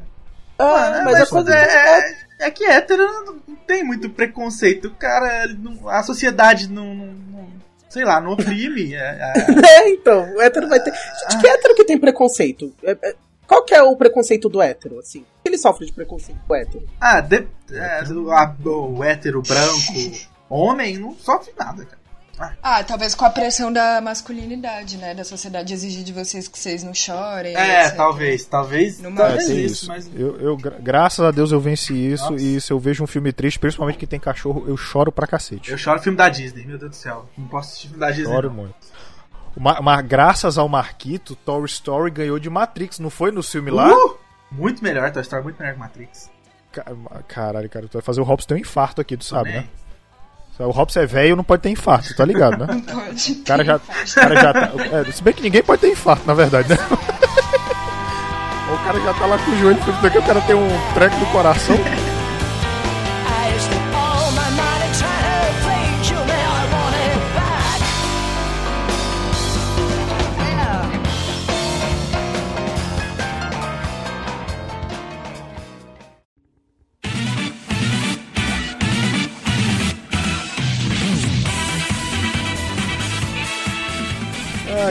Ah, 0.58 0.90
Mano, 0.90 1.04
mas, 1.04 1.20
é 1.20 1.26
coisa 1.26 1.54
é, 1.54 2.16
é, 2.38 2.50
que 2.50 2.64
hétero 2.64 3.06
não 3.46 3.56
tem 3.66 3.82
muito 3.84 4.08
preconceito. 4.10 4.90
Cara, 4.98 5.46
não- 5.58 5.88
a 5.88 6.02
sociedade 6.02 6.68
não, 6.68 6.94
não- 6.94 7.48
sei 7.88 8.04
lá, 8.04 8.20
não 8.20 8.32
oprime. 8.32 8.94
é- 8.94 8.98
é- 8.98 9.32
É, 9.84 9.88
então, 9.90 10.34
o 10.34 10.40
hétero 10.42 10.68
vai 10.68 10.80
ter. 10.80 10.92
Gente, 10.92 11.40
que 11.40 11.46
hétero 11.48 11.74
que 11.74 11.84
tem 11.84 11.98
preconceito? 11.98 12.72
É- 12.82 12.96
é- 13.02 13.14
Qual 13.46 13.64
que 13.64 13.72
é 13.74 13.80
o 13.82 13.96
preconceito 13.96 14.48
do 14.48 14.60
hétero, 14.60 14.98
assim? 14.98 15.24
Ele 15.44 15.56
sofre 15.56 15.86
de 15.86 15.92
preconceito 15.92 16.38
do 16.48 16.54
hétero. 16.54 16.84
ah, 17.00 17.20
de- 17.20 17.46
é, 17.72 18.02
o 18.64 19.04
hétero 19.04 19.40
branco, 19.42 19.92
homem, 20.50 20.98
não 20.98 21.14
sofre 21.14 21.52
nada, 21.56 21.84
cara. 21.84 21.98
Ah, 22.62 22.84
talvez 22.84 23.14
com 23.14 23.24
a 23.24 23.30
pressão 23.30 23.72
da 23.72 24.00
masculinidade, 24.00 24.96
né? 24.98 25.14
Da 25.14 25.24
sociedade 25.24 25.72
exigir 25.72 26.04
de 26.04 26.12
vocês 26.12 26.46
que 26.48 26.58
vocês 26.58 26.82
não 26.82 26.92
chorem. 26.92 27.56
É, 27.56 27.84
etc. 27.84 27.96
talvez, 27.96 28.44
talvez. 28.44 29.00
Numa- 29.00 29.22
É, 29.22 29.26
talvez 29.28 29.46
tem 29.46 29.56
isso, 29.64 29.74
isso. 29.74 29.88
mas. 29.88 30.10
Eu, 30.14 30.38
eu, 30.40 30.56
gra- 30.56 30.76
graças 30.78 31.24
a 31.24 31.30
Deus 31.30 31.50
eu 31.52 31.60
venci 31.60 31.94
isso 31.94 32.30
Nossa. 32.32 32.42
e 32.44 32.60
se 32.60 32.70
eu 32.72 32.78
vejo 32.78 33.02
um 33.02 33.06
filme 33.06 33.32
triste, 33.32 33.58
principalmente 33.58 33.98
que 33.98 34.06
tem 34.06 34.20
cachorro, 34.20 34.64
eu 34.66 34.76
choro 34.76 35.10
pra 35.10 35.26
cacete. 35.26 35.70
Eu 35.70 35.78
choro 35.78 36.00
filme 36.00 36.18
da 36.18 36.28
Disney, 36.28 36.64
meu 36.66 36.76
Deus 36.78 36.90
do 36.90 36.96
céu. 36.96 37.26
Não 37.38 37.48
posso 37.48 37.68
assistir 37.70 37.88
filme 37.88 38.00
da 38.00 38.10
Disney. 38.10 38.32
Choro 38.32 38.48
não. 38.48 38.54
muito. 38.56 38.74
Ma- 39.58 39.80
ma- 39.80 40.02
graças 40.02 40.58
ao 40.58 40.68
Marquito, 40.68 41.34
Toy 41.36 41.64
Story 41.64 42.10
ganhou 42.10 42.38
de 42.38 42.50
Matrix, 42.50 42.98
não 42.98 43.08
foi 43.08 43.30
no 43.32 43.42
filme 43.42 43.70
lá? 43.70 43.88
Uh! 43.90 44.16
Muito 44.52 44.82
melhor, 44.84 45.10
Toy 45.10 45.22
Story 45.22 45.42
muito 45.42 45.58
melhor 45.58 45.72
que 45.72 45.80
Matrix. 45.80 46.30
Ca- 46.70 46.84
Caralho, 47.26 47.68
cara, 47.70 47.88
tu 47.88 47.94
vai 47.94 48.02
fazer 48.02 48.20
o 48.20 48.24
Robson 48.24 48.48
ter 48.48 48.54
um 48.54 48.58
infarto 48.58 49.00
aqui, 49.00 49.16
tu 49.16 49.24
sabe, 49.24 49.50
Nem. 49.50 49.60
né? 49.62 49.68
O 50.58 50.70
Robson 50.70 51.00
é 51.00 51.06
velho, 51.06 51.36
não 51.36 51.44
pode 51.44 51.62
ter 51.62 51.68
infarto, 51.68 52.16
tá 52.16 52.24
ligado, 52.24 52.58
né? 52.58 52.66
Não 52.68 52.80
pode. 52.80 53.32
O 53.32 53.44
cara 53.44 53.62
já, 53.62 53.76
o 53.76 54.14
cara 54.14 54.34
já 54.40 54.52
tá. 54.52 54.72
é, 54.92 55.12
se 55.12 55.22
bem 55.22 55.34
que 55.34 55.42
ninguém 55.42 55.62
pode 55.62 55.82
ter 55.82 55.90
infarto, 55.90 56.26
na 56.26 56.32
verdade, 56.32 56.70
né? 56.70 56.76
o 58.72 58.84
cara 58.84 58.98
já 59.00 59.12
tá 59.12 59.26
lá 59.26 59.38
com 59.38 59.50
o 59.50 59.58
joelho 59.58 59.78
aqui, 59.78 60.18
o 60.18 60.22
cara 60.22 60.40
tem 60.40 60.56
um 60.56 60.68
tranco 60.94 61.16
no 61.18 61.26
coração. 61.26 61.76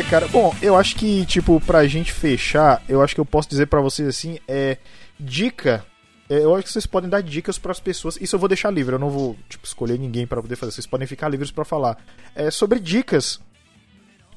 Cara, 0.04 0.28
bom, 0.28 0.54
eu 0.62 0.76
acho 0.76 0.96
que, 0.96 1.26
tipo, 1.26 1.60
pra 1.62 1.88
gente 1.88 2.12
fechar, 2.12 2.82
eu 2.88 3.02
acho 3.02 3.16
que 3.16 3.22
eu 3.22 3.26
posso 3.26 3.50
dizer 3.50 3.68
pra 3.68 3.82
vocês 3.82 4.08
assim, 4.08 4.40
é. 4.48 4.78
Dica. 5.20 5.86
é, 6.30 6.40
eu 6.40 6.54
acho 6.54 6.66
que 6.66 6.72
vocês 6.72 6.86
podem 6.86 7.10
dar 7.10 7.22
dicas 7.22 7.58
pras 7.58 7.80
pessoas. 7.80 8.18
Isso 8.20 8.36
eu 8.36 8.40
vou 8.40 8.50
deixar 8.50 8.70
livre, 8.72 8.96
eu 8.96 9.00
não 9.00 9.10
vou, 9.10 9.38
tipo, 9.48 9.66
escolher 9.66 9.98
ninguém 9.98 10.28
pra 10.28 10.42
poder 10.42 10.56
fazer. 10.56 10.72
Vocês 10.72 10.88
podem 10.88 11.08
ficar 11.08 11.30
livres 11.30 11.52
pra 11.52 11.64
falar. 11.64 11.98
É, 12.36 12.52
sobre 12.52 12.80
dicas 12.80 13.40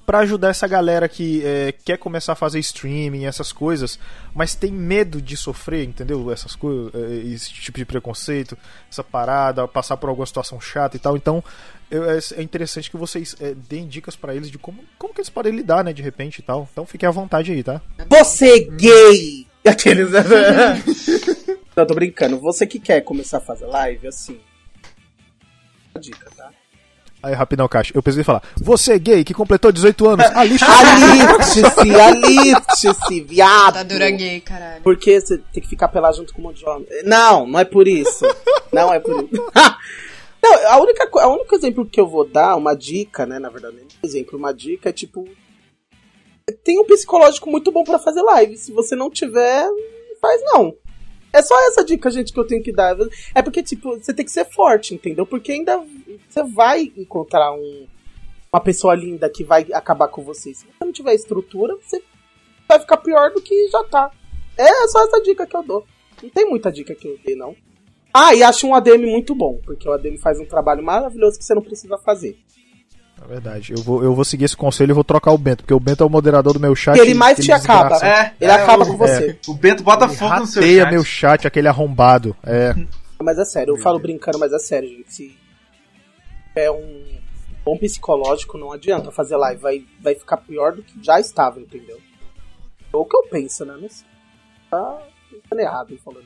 pra 0.09 0.21
ajudar 0.21 0.49
essa 0.49 0.67
galera 0.67 1.07
que 1.07 1.43
é, 1.45 1.71
quer 1.85 1.99
começar 1.99 2.33
a 2.33 2.35
fazer 2.35 2.59
streaming, 2.61 3.27
essas 3.27 3.53
coisas, 3.53 3.99
mas 4.35 4.55
tem 4.55 4.73
medo 4.73 5.21
de 5.21 5.37
sofrer, 5.37 5.85
entendeu? 5.87 6.33
Essas 6.33 6.57
coisas, 6.57 6.95
é, 6.95 7.15
esse 7.29 7.53
tipo 7.53 7.77
de 7.77 7.85
preconceito, 7.85 8.57
essa 8.91 9.05
parada, 9.05 9.69
passar 9.69 9.99
por 9.99 10.09
alguma 10.09 10.25
situação 10.25 10.59
chata 10.59 10.97
e 10.97 10.99
tal. 10.99 11.15
Então, 11.15 11.45
eu- 11.91 12.11
é, 12.11 12.19
é 12.37 12.43
interessante 12.43 12.91
que 12.91 12.97
vocês 12.97 13.37
é, 13.39 13.53
deem 13.69 13.87
dicas 13.87 14.17
pra 14.17 14.35
eles 14.35 14.51
de 14.51 14.57
como, 14.57 14.83
como 14.99 15.13
que 15.13 15.21
eles 15.21 15.29
podem 15.29 15.55
lidar, 15.55 15.85
né, 15.85 15.93
de 15.93 16.01
repente 16.01 16.39
e 16.39 16.43
tal. 16.43 16.67
Então, 16.73 16.87
fiquem 16.87 17.07
à 17.07 17.13
vontade 17.13 17.53
aí, 17.53 17.63
tá? 17.63 17.83
Você 18.09 18.61
gay! 18.61 19.47
Aqueles. 19.69 20.09
Não, 21.77 21.85
tô 21.87 21.95
brincando. 21.95 22.41
Você 22.41 22.67
que 22.67 22.81
quer 22.81 23.03
começar 23.03 23.37
a 23.37 23.41
fazer 23.43 23.67
live, 23.67 24.09
assim. 24.09 24.41
Uma 25.95 26.01
dica, 26.01 26.31
tá? 26.35 26.51
Aí, 27.21 27.35
rapidão, 27.35 27.67
Caixa, 27.67 27.93
eu 27.95 28.03
pensei 28.03 28.21
em 28.21 28.25
falar, 28.25 28.43
você 28.57 28.97
gay 28.97 29.25
que 29.25 29.35
completou 29.35 29.73
18 29.73 30.09
anos, 30.09 30.27
aliste 30.37 30.65
Aliste-se, 30.65 32.01
aliste-se, 32.01 33.21
viado. 33.23 33.75
Tá 33.75 33.83
dura 33.83 34.11
gay, 34.11 34.41
caralho. 34.41 34.83
Porque 34.83 35.21
você 35.21 35.39
tem 35.53 35.63
que 35.63 35.69
ficar 35.69 35.89
pelado 35.89 36.17
junto 36.17 36.33
com 36.33 36.41
um 36.41 36.45
monte 36.45 36.59
de 36.59 36.69
homem. 36.69 36.87
Não, 37.05 37.45
não 37.47 37.59
é 37.59 37.65
por 37.65 37.89
isso. 37.89 38.25
Não 38.73 38.93
é 38.93 39.01
por 39.01 39.25
isso. 39.25 39.43
não, 40.41 40.69
a 40.69 40.81
única, 40.81 41.09
a 41.13 41.29
único 41.29 41.55
exemplo 41.57 41.85
que 41.87 42.01
eu 42.01 42.07
vou 42.07 42.25
dar, 42.25 42.55
uma 42.55 42.77
dica, 42.77 43.27
né? 43.27 43.41
Na 43.41 43.49
verdade, 43.49 43.77
um 43.77 44.07
exemplo, 44.07 44.39
uma 44.39 44.55
dica 44.55 44.91
é 44.91 44.93
tipo. 44.93 45.29
Tem 46.63 46.79
um 46.79 46.85
psicológico 46.85 47.51
muito 47.51 47.73
bom 47.73 47.83
pra 47.83 47.99
fazer 47.99 48.23
live. 48.23 48.57
Se 48.57 48.73
você 48.73 48.95
não 48.95 49.11
tiver, 49.11 49.69
faz 50.21 50.41
não. 50.45 50.75
É 51.33 51.43
só 51.43 51.55
essa 51.69 51.85
dica, 51.85 52.11
gente, 52.11 52.33
que 52.33 52.41
eu 52.41 52.47
tenho 52.47 52.63
que 52.63 52.73
dar. 52.73 52.97
É 53.35 53.43
porque, 53.43 53.63
tipo, 53.63 53.97
você 53.97 54.15
tem 54.15 54.25
que 54.25 54.31
ser 54.31 54.45
forte, 54.47 54.95
entendeu? 54.95 55.27
Porque 55.27 55.53
ainda 55.53 55.85
você 56.29 56.43
vai 56.43 56.93
encontrar 56.97 57.53
um, 57.53 57.87
uma 58.53 58.61
pessoa 58.61 58.95
linda 58.95 59.29
que 59.29 59.45
vai 59.45 59.67
acabar 59.73 60.09
com 60.09 60.23
você. 60.23 60.55
Se 60.55 60.65
você 60.65 60.85
não 60.85 60.93
tiver 60.93 61.15
estrutura, 61.15 61.77
você 61.77 62.03
vai 62.67 62.81
ficar 62.81 62.97
pior 62.99 63.31
do 63.31 63.43
que 63.43 63.69
já 63.69 63.85
tá. 63.85 64.11
É 64.57 64.89
só 64.89 65.05
essa 65.05 65.21
dica 65.23 65.47
que 65.47 65.57
eu 65.57 65.63
dou. 65.63 65.87
Não 66.23 66.31
tem 66.31 66.49
muita 66.49 66.73
dica 66.73 66.95
que 66.95 67.07
eu 67.07 67.19
dei, 67.25 67.37
não. 67.37 67.55
Ah, 68.13 68.35
e 68.35 68.43
acho 68.43 68.67
um 68.67 68.75
ADM 68.75 69.07
muito 69.07 69.35
bom, 69.35 69.61
porque 69.65 69.89
o 69.89 69.93
ADM 69.93 70.17
faz 70.17 70.41
um 70.41 70.47
trabalho 70.47 70.83
maravilhoso 70.83 71.39
que 71.39 71.45
você 71.45 71.55
não 71.55 71.63
precisa 71.63 71.99
fazer. 71.99 72.39
É 73.23 73.27
verdade, 73.27 73.73
eu 73.77 73.83
vou, 73.83 74.03
eu 74.03 74.15
vou 74.15 74.25
seguir 74.25 74.45
esse 74.45 74.57
conselho 74.57 74.93
e 74.93 74.95
vou 74.95 75.05
trocar 75.05 75.33
o 75.33 75.39
Bento, 75.39 75.59
porque 75.65 75.75
o 75.75 75.81
Bento 75.81 76.03
é 76.03 76.07
o 76.07 76.11
moderador 76.11 76.53
do 76.55 76.61
meu 76.61 76.75
chat. 76.75 76.99
Ele 76.99 77.15
mais 77.15 77.37
te 77.39 77.51
acaba. 77.53 77.97
É, 78.07 78.33
Ele 78.41 78.51
é, 78.51 78.55
acaba 78.55 78.85
o- 78.85 78.87
com 78.87 78.97
você. 78.97 79.39
O 79.47 79.55
Bento 79.55 79.83
bota 79.83 80.05
Ele 80.07 80.15
fogo 80.17 80.37
no 80.37 80.47
seu 80.47 80.63
chat. 80.63 80.91
meu 80.91 81.05
chat, 81.05 81.47
aquele 81.47 81.69
arrombado. 81.69 82.35
É. 82.45 82.75
Mas 83.21 83.39
é 83.39 83.45
sério, 83.45 83.75
eu 83.77 83.83
falo 83.83 83.99
brincando, 83.99 84.39
mas 84.39 84.53
é 84.53 84.59
sério, 84.59 84.89
gente. 84.89 85.13
Se 85.13 85.37
é 86.57 86.71
um 86.71 87.05
bom 87.65 87.77
psicológico, 87.77 88.57
não 88.57 88.73
adianta 88.73 89.11
fazer 89.11 89.37
live. 89.37 89.61
Vai, 89.61 89.85
vai 90.01 90.15
ficar 90.15 90.37
pior 90.39 90.73
do 90.73 90.83
que 90.83 90.95
já 91.03 91.19
estava, 91.21 91.61
entendeu? 91.61 91.99
É 92.93 92.97
o 92.97 93.05
que 93.05 93.17
eu 93.17 93.23
penso, 93.25 93.65
né? 93.65 93.75
Não 93.81 93.89
sei. 93.91 94.07
Tá 94.71 94.99
pensando 95.31 95.61
errado 95.61 95.99
falando. 96.05 96.25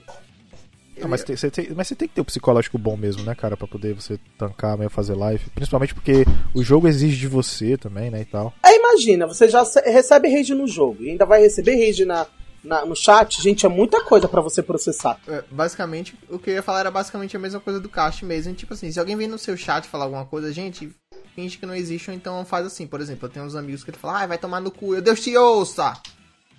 Não, 1.01 1.09
mas, 1.09 1.25
tem- 1.25 1.37
você 1.37 1.51
tem, 1.51 1.71
mas 1.75 1.89
você 1.89 1.95
tem 1.95 2.07
que 2.09 2.15
ter 2.15 2.21
o 2.21 2.25
psicológico 2.25 2.79
bom 2.79 2.97
mesmo, 2.97 3.23
né, 3.25 3.35
cara? 3.35 3.57
Pra 3.57 3.67
poder 3.67 3.95
você 3.95 4.19
tancar, 4.39 4.77
meio 4.77 4.91
fazer 4.91 5.15
live. 5.15 5.45
Principalmente 5.55 5.95
porque 5.95 6.25
o 6.55 6.63
jogo 6.63 6.87
exige 6.87 7.17
de 7.17 7.29
você 7.29 7.77
também, 7.77 8.11
né, 8.11 8.21
e 8.21 8.25
tal. 8.25 8.53
Aí 8.63 8.77
imagina, 8.77 9.27
você 9.27 9.49
já 9.49 9.65
recebe 9.85 10.29
rage 10.29 10.55
no 10.55 10.67
jogo 10.67 11.03
e 11.03 11.11
ainda 11.11 11.25
vai 11.27 11.41
receber 11.41 11.75
rage 11.85 12.05
na, 12.05 12.27
na- 12.63 12.85
no 12.85 12.95
chat. 12.95 13.41
Gente, 13.43 13.65
é 13.67 13.69
muita 13.69 14.05
coisa 14.05 14.29
pra 14.29 14.41
você 14.41 14.63
processar. 14.63 15.19
É, 15.27 15.43
basicamente, 15.51 16.15
o 16.29 16.39
que 16.39 16.51
eu 16.51 16.55
ia 16.55 16.63
falar 16.63 16.81
era 16.81 16.91
basicamente 16.91 17.37
a 17.37 17.41
mesma 17.41 17.59
coisa 17.59 17.81
do 17.81 17.89
cast 17.89 18.25
mesmo. 18.25 18.53
Tipo 18.55 18.75
assim, 18.75 18.93
se 18.93 19.01
alguém 19.01 19.17
vem 19.17 19.27
no 19.29 19.39
seu 19.39 19.57
chat 19.57 19.89
falar 19.89 20.05
alguma 20.05 20.27
coisa, 20.27 20.53
gente, 20.53 20.93
finge 21.35 21.57
que 21.59 21.65
não 21.67 21.75
existe, 21.75 22.11
ou 22.11 22.17
então 22.17 22.45
faz 22.45 22.67
assim. 22.67 22.87
Por 22.87 23.01
exemplo, 23.01 23.27
eu 23.27 23.31
tenho 23.33 23.47
uns 23.47 23.57
amigos 23.57 23.83
que 23.83 23.91
ele 23.91 23.99
fala, 23.99 24.19
ai, 24.19 24.27
vai 24.29 24.39
tomar 24.39 24.61
no 24.61 24.71
cu, 24.71 24.95
eu 24.95 25.01
Deus 25.03 25.21
te 25.21 25.35
ouça! 25.37 25.95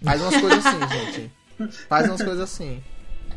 Faz 0.03 0.19
umas 0.21 0.35
coisas 0.41 0.65
assim, 0.65 0.79
gente. 0.89 1.77
Faz 1.87 2.07
umas 2.09 2.21
coisas 2.21 2.41
assim. 2.41 2.83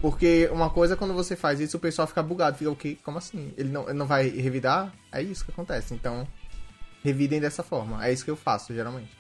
Porque 0.06 0.48
uma 0.52 0.70
coisa 0.70 0.94
é 0.94 0.96
quando 0.96 1.12
você 1.12 1.34
faz 1.34 1.58
isso, 1.58 1.78
o 1.78 1.80
pessoal 1.80 2.06
fica 2.06 2.22
bugado. 2.22 2.56
Fica 2.56 2.70
o 2.70 2.76
quê? 2.76 2.96
Como 3.02 3.18
assim? 3.18 3.52
Ele 3.58 3.70
não, 3.70 3.82
ele 3.88 3.98
não 3.98 4.06
vai 4.06 4.28
revidar? 4.28 4.92
É 5.10 5.20
isso 5.20 5.44
que 5.44 5.50
acontece. 5.50 5.94
Então, 5.94 6.24
revidem 7.02 7.40
dessa 7.40 7.60
forma. 7.60 8.06
É 8.06 8.12
isso 8.12 8.24
que 8.24 8.30
eu 8.30 8.36
faço, 8.36 8.72
geralmente. 8.72 9.10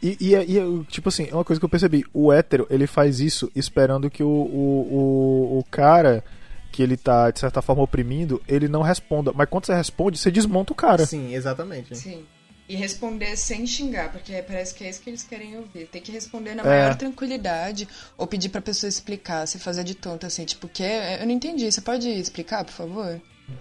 E, 0.00 0.16
e, 0.20 0.36
e, 0.36 0.84
tipo 0.84 1.08
assim, 1.08 1.26
é 1.28 1.34
uma 1.34 1.42
coisa 1.42 1.58
que 1.58 1.64
eu 1.64 1.68
percebi. 1.68 2.04
O 2.14 2.32
hétero, 2.32 2.64
ele 2.70 2.86
faz 2.86 3.18
isso 3.18 3.50
esperando 3.56 4.08
que 4.08 4.22
o, 4.22 4.28
o, 4.28 5.56
o, 5.56 5.58
o 5.58 5.64
cara 5.68 6.22
que 6.70 6.80
ele 6.80 6.96
tá, 6.96 7.32
de 7.32 7.40
certa 7.40 7.60
forma, 7.60 7.82
oprimindo, 7.82 8.40
ele 8.46 8.68
não 8.68 8.82
responda. 8.82 9.32
Mas 9.34 9.48
quando 9.50 9.66
você 9.66 9.74
responde, 9.74 10.16
você 10.16 10.30
desmonta 10.30 10.72
o 10.72 10.76
cara. 10.76 11.06
Sim, 11.06 11.34
exatamente. 11.34 11.96
Sim. 11.96 12.24
E 12.68 12.76
responder 12.76 13.34
sem 13.36 13.66
xingar, 13.66 14.12
porque 14.12 14.42
parece 14.42 14.74
que 14.74 14.84
é 14.84 14.90
isso 14.90 15.00
que 15.00 15.08
eles 15.08 15.22
querem 15.22 15.56
ouvir. 15.56 15.86
Tem 15.86 16.02
que 16.02 16.12
responder 16.12 16.54
na 16.54 16.62
É. 16.62 16.66
maior 16.66 16.94
tranquilidade, 16.96 17.88
ou 18.16 18.26
pedir 18.26 18.50
pra 18.50 18.60
pessoa 18.60 18.88
explicar, 18.88 19.46
se 19.48 19.58
fazer 19.58 19.84
de 19.84 19.94
tonto, 19.94 20.26
assim, 20.26 20.44
tipo, 20.44 20.68
que 20.68 20.82
eu 20.82 21.24
não 21.26 21.32
entendi, 21.32 21.70
você 21.72 21.80
pode 21.80 22.08
explicar, 22.08 22.64
por 22.64 22.72
favor? 22.72 23.20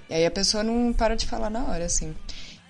E 0.10 0.14
aí 0.14 0.26
a 0.26 0.32
pessoa 0.32 0.62
não 0.64 0.92
para 0.92 1.16
de 1.16 1.26
falar 1.26 1.50
na 1.50 1.64
hora, 1.66 1.86
assim. 1.86 2.14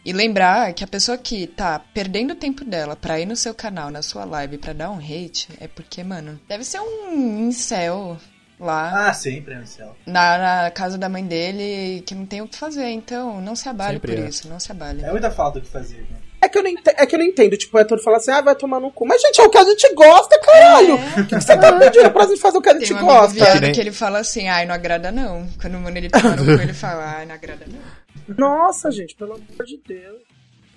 E 0.05 0.13
lembrar 0.13 0.71
que 0.73 0.83
a 0.83 0.87
pessoa 0.87 1.17
que 1.17 1.47
tá 1.47 1.79
perdendo 1.79 2.31
o 2.31 2.35
tempo 2.35 2.63
dela 2.63 2.95
pra 2.95 3.19
ir 3.19 3.25
no 3.25 3.35
seu 3.35 3.53
canal, 3.53 3.89
na 3.89 4.01
sua 4.03 4.23
live, 4.23 4.59
pra 4.59 4.71
dar 4.73 4.91
um 4.91 4.97
hate, 4.99 5.49
é 5.59 5.67
porque, 5.67 6.03
mano, 6.03 6.39
deve 6.47 6.63
ser 6.63 6.79
um 6.79 7.47
incel 7.47 8.15
lá 8.59 9.09
Ah, 9.09 9.13
sempre 9.13 9.55
é 9.55 9.57
no 9.59 9.67
céu. 9.67 9.95
na, 10.05 10.37
na 10.63 10.71
casa 10.71 10.97
da 10.97 11.09
mãe 11.09 11.25
dele 11.25 12.01
que 12.05 12.13
não 12.15 12.25
tem 12.25 12.41
o 12.41 12.47
que 12.47 12.55
fazer. 12.57 12.89
Então, 12.89 13.41
não 13.41 13.55
se 13.55 13.67
abale 13.67 13.93
Sempre 13.95 14.15
por 14.15 14.23
é. 14.23 14.29
isso, 14.29 14.47
não 14.47 14.59
se 14.59 14.71
abale. 14.71 15.03
É 15.03 15.11
muita 15.11 15.31
falta 15.31 15.59
o 15.59 15.61
que 15.61 15.67
fazer, 15.67 16.01
né? 16.11 16.19
É 16.47 16.49
que, 16.49 16.57
eu 16.57 16.63
não 16.63 16.71
é 16.85 17.05
que 17.05 17.15
eu 17.15 17.19
não 17.19 17.25
entendo. 17.25 17.57
Tipo, 17.57 17.77
o 17.77 17.79
Héctor 17.79 17.99
fala 18.01 18.17
assim, 18.17 18.31
ah, 18.31 18.41
vai 18.41 18.55
tomar 18.55 18.79
no 18.79 18.89
cu. 18.91 19.05
Mas, 19.05 19.21
gente, 19.21 19.39
é 19.39 19.43
o 19.43 19.49
que 19.49 19.57
a 19.57 19.63
gente 19.65 19.93
gosta, 19.93 20.39
caralho. 20.39 20.95
O 20.95 21.25
que, 21.27 21.35
que 21.35 21.41
você 21.41 21.57
tá 21.57 21.73
pedindo 21.77 22.09
pra 22.11 22.25
gente 22.25 22.39
fazer 22.39 22.57
o 22.57 22.61
que 22.61 22.69
a 22.69 22.73
Tem 22.73 22.81
gente 22.81 22.93
um 22.93 22.97
amigo 22.97 23.11
gosta? 23.13 23.33
viado 23.33 23.53
Que 23.53 23.59
nem- 23.59 23.71
que 23.73 23.79
ele 23.81 23.91
fala 23.91 24.19
assim, 24.19 24.47
ai, 24.47 24.65
não 24.65 24.73
agrada 24.73 25.11
não. 25.11 25.47
Quando 25.61 25.75
o 25.75 25.79
mano 25.81 25.97
ele 25.97 26.09
toma 26.09 26.35
no 26.35 26.45
cu, 26.45 26.61
ele 26.61 26.73
fala, 26.73 27.15
ai, 27.17 27.25
não 27.25 27.35
agrada 27.35 27.65
não. 27.67 28.35
Nossa, 28.37 28.91
gente, 28.91 29.15
pelo 29.15 29.33
amor 29.33 29.65
de 29.65 29.79
Deus. 29.87 30.21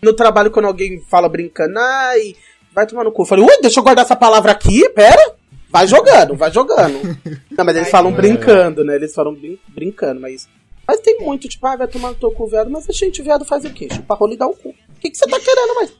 No 0.03 0.13
trabalho, 0.13 0.51
quando 0.51 0.67
alguém 0.67 1.01
fala 1.11 1.29
brincando, 1.29 1.79
ai, 1.79 2.35
vai 2.75 2.87
tomar 2.87 3.05
no 3.05 3.13
cu. 3.13 3.23
Eu 3.23 3.27
falei, 3.27 3.45
ui, 3.45 3.61
deixa 3.61 3.81
eu 3.81 3.85
guardar 3.85 4.05
essa 4.05 4.17
palavra 4.17 4.53
aqui, 4.53 4.89
pera. 4.91 5.35
Vai 5.69 5.87
jogando, 5.87 6.35
vai 6.37 6.51
jogando. 6.51 7.01
Não, 7.57 7.65
mas 7.65 7.77
eles 7.77 7.83
Vai 7.83 7.91
falam 7.91 8.13
brincando, 8.13 8.85
né? 8.85 8.97
Eles 8.97 9.15
falam 9.15 9.35
brin- 9.35 9.59
brincando, 9.69 10.21
mas. 10.21 10.49
Mas 10.89 10.99
tem 11.01 11.21
muito, 11.21 11.49
tipo, 11.49 11.65
ah, 11.69 11.77
vai 11.77 11.87
tomar 11.87 12.09
no 12.09 12.15
teu 12.17 12.33
cu, 12.33 12.49
viado. 12.49 12.69
Mas 12.69 12.89
a 12.89 12.93
gente, 12.93 13.23
viado, 13.23 13.45
faz 13.45 13.65
o 13.65 13.71
quê? 13.71 13.87
Chupa 13.93 14.15
rola 14.17 14.35
e 14.35 14.37
dá 14.37 14.49
o 14.49 14.55
cu. 14.57 14.75
O 15.01 15.02
que, 15.02 15.10
que 15.10 15.16
você 15.16 15.27
tá 15.27 15.40
querendo 15.40 15.74
mais? 15.74 15.90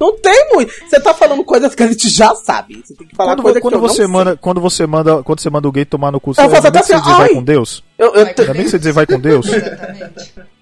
Não 0.00 0.16
tem 0.16 0.48
muito. 0.52 0.72
Você 0.88 1.00
tá 1.00 1.12
falando 1.12 1.44
coisas 1.44 1.74
que 1.74 1.82
a 1.82 1.88
gente 1.88 2.08
já 2.08 2.32
sabe. 2.36 2.80
Você 2.82 2.94
tem 2.94 3.08
que 3.08 3.16
falar 3.16 3.32
Quando, 3.32 3.42
coisa 3.42 3.60
quando 3.60 3.72
que 3.72 3.84
eu 3.84 3.88
você 3.88 4.02
não 4.04 4.10
manda, 4.10 4.36
quando 4.36 4.60
você 4.60 4.86
manda, 4.86 5.22
quando 5.24 5.40
você 5.40 5.50
manda 5.50 5.68
o 5.68 5.72
gay 5.72 5.84
tomar 5.84 6.12
no 6.12 6.20
cu, 6.20 6.32
você 6.32 6.40
Eu 6.42 6.48
faço 6.48 6.66
ainda 6.66 6.68
até 6.68 6.78
bem 6.78 6.82
que 6.82 6.86
você 6.86 6.94
assim, 6.94 7.02
dizer 7.02 7.16
vai 7.16 7.28
ai. 7.28 7.34
com 7.34 7.42
Deus? 7.42 7.70
sei. 7.70 7.84
Eu, 7.98 8.14
eu 8.14 8.26
Ainda 8.26 8.54
bem 8.54 8.62
que 8.62 8.70
você 8.70 8.78
dizer 8.78 8.92
vai 8.92 9.06
com 9.06 9.20
Deus? 9.20 9.46
Exatamente. 9.46 10.34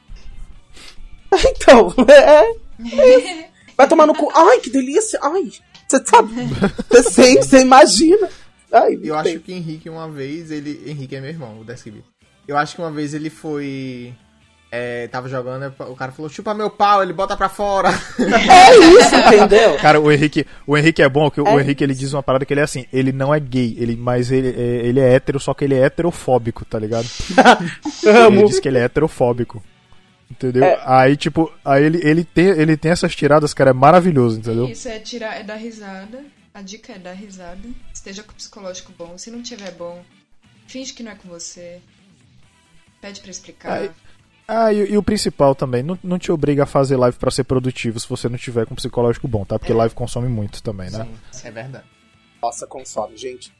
Então, 1.30 1.94
é. 2.08 2.40
é. 2.40 3.48
Vai 3.76 3.86
tomar 3.86 4.06
no 4.06 4.14
cu. 4.14 4.32
Ai, 4.34 4.60
que 4.60 4.70
delícia. 4.70 5.20
Ai, 5.22 5.52
você 5.86 6.02
sabe. 6.04 6.32
Você 6.88 7.02
sente, 7.02 7.46
você 7.46 7.60
imagina. 7.60 8.30
Ai, 8.72 8.98
Eu 9.02 9.14
acho 9.14 9.24
tem. 9.30 9.38
que 9.38 9.52
Henrique 9.52 9.90
uma 9.90 10.08
vez, 10.08 10.50
ele. 10.50 10.82
Henrique 10.86 11.16
é 11.16 11.20
meu 11.20 11.28
irmão, 11.30 11.60
o 11.60 11.64
Deskib. 11.64 12.02
Eu 12.46 12.56
acho 12.56 12.74
que 12.74 12.80
uma 12.80 12.90
vez 12.90 13.12
ele 13.12 13.28
foi. 13.30 14.14
É, 14.70 15.08
tava 15.08 15.30
jogando, 15.30 15.72
o 15.90 15.96
cara 15.96 16.12
falou, 16.12 16.28
chupa 16.28 16.52
meu 16.52 16.68
pau, 16.68 17.02
ele 17.02 17.14
bota 17.14 17.34
pra 17.36 17.48
fora. 17.48 17.88
É 18.20 18.76
isso, 18.76 19.14
entendeu? 19.16 19.76
Cara, 19.78 19.98
o 19.98 20.12
Henrique, 20.12 20.46
o 20.66 20.76
Henrique 20.76 21.02
é 21.02 21.08
bom, 21.08 21.30
que 21.30 21.40
o 21.40 21.48
É 21.48 21.62
Henrique 21.62 21.82
ele 21.82 21.94
diz 21.94 22.12
uma 22.12 22.22
parada 22.22 22.44
que 22.44 22.52
ele 22.52 22.60
é 22.60 22.64
assim, 22.64 22.84
ele 22.92 23.10
não 23.10 23.34
é 23.34 23.40
gay, 23.40 23.74
ele, 23.78 23.96
mas 23.96 24.30
ele, 24.30 24.48
é, 24.48 24.86
ele 24.86 25.00
é 25.00 25.14
hétero, 25.14 25.40
só 25.40 25.54
que 25.54 25.64
ele 25.64 25.74
é 25.74 25.84
heterofóbico, 25.84 26.64
tá 26.66 26.78
ligado? 26.78 27.06
Ele 28.04 28.44
diz 28.44 28.60
que 28.60 28.68
ele 28.68 28.78
é 28.78 28.84
heterofóbico. 28.84 29.62
Entendeu? 30.30 30.64
É. 30.64 30.80
Aí, 30.84 31.16
tipo, 31.16 31.50
aí 31.64 31.84
ele, 31.84 32.00
ele, 32.06 32.24
tem, 32.24 32.46
ele 32.46 32.76
tem 32.76 32.90
essas 32.90 33.14
tiradas, 33.14 33.54
cara, 33.54 33.70
é 33.70 33.72
maravilhoso, 33.72 34.38
entendeu? 34.38 34.68
Isso 34.68 34.88
é 34.88 34.98
tirar, 34.98 35.40
é 35.40 35.42
dar 35.42 35.56
risada. 35.56 36.22
A 36.52 36.60
dica 36.60 36.92
é 36.92 36.98
dar 36.98 37.12
risada. 37.12 37.68
Esteja 37.92 38.22
com 38.22 38.32
o 38.32 38.34
psicológico 38.34 38.92
bom. 38.96 39.16
Se 39.16 39.30
não 39.30 39.42
tiver 39.42 39.70
bom, 39.72 40.02
finge 40.66 40.92
que 40.92 41.02
não 41.02 41.12
é 41.12 41.14
com 41.14 41.28
você. 41.28 41.80
Pede 43.00 43.20
pra 43.20 43.30
explicar. 43.30 43.72
Ai. 43.72 43.90
Ah, 44.50 44.72
e, 44.72 44.92
e 44.92 44.96
o 44.96 45.02
principal 45.02 45.54
também, 45.54 45.82
não, 45.82 45.98
não 46.02 46.18
te 46.18 46.32
obriga 46.32 46.62
a 46.62 46.66
fazer 46.66 46.96
live 46.96 47.18
pra 47.18 47.30
ser 47.30 47.44
produtivo 47.44 48.00
se 48.00 48.08
você 48.08 48.30
não 48.30 48.38
tiver 48.38 48.64
com 48.64 48.72
um 48.72 48.76
psicológico 48.76 49.28
bom, 49.28 49.44
tá? 49.44 49.58
Porque 49.58 49.74
live 49.74 49.94
consome 49.94 50.26
muito 50.26 50.62
também, 50.62 50.90
né? 50.90 51.06
Sim, 51.30 51.48
é 51.48 51.50
verdade. 51.50 51.84
Nossa, 52.42 52.66
console, 52.66 53.14
gente. 53.14 53.52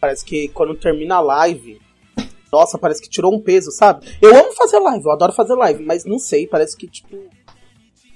Parece 0.00 0.24
que 0.24 0.48
quando 0.48 0.74
termina 0.76 1.16
a 1.16 1.20
live. 1.20 1.78
Nossa, 2.50 2.78
parece 2.78 3.02
que 3.02 3.10
tirou 3.10 3.34
um 3.34 3.40
peso, 3.40 3.70
sabe? 3.70 4.06
Eu 4.20 4.34
amo 4.34 4.52
fazer 4.52 4.78
live, 4.78 5.04
eu 5.04 5.12
adoro 5.12 5.32
fazer 5.32 5.54
live, 5.54 5.84
mas 5.84 6.06
não 6.06 6.18
sei, 6.18 6.46
parece 6.46 6.74
que, 6.74 6.88
tipo. 6.88 7.16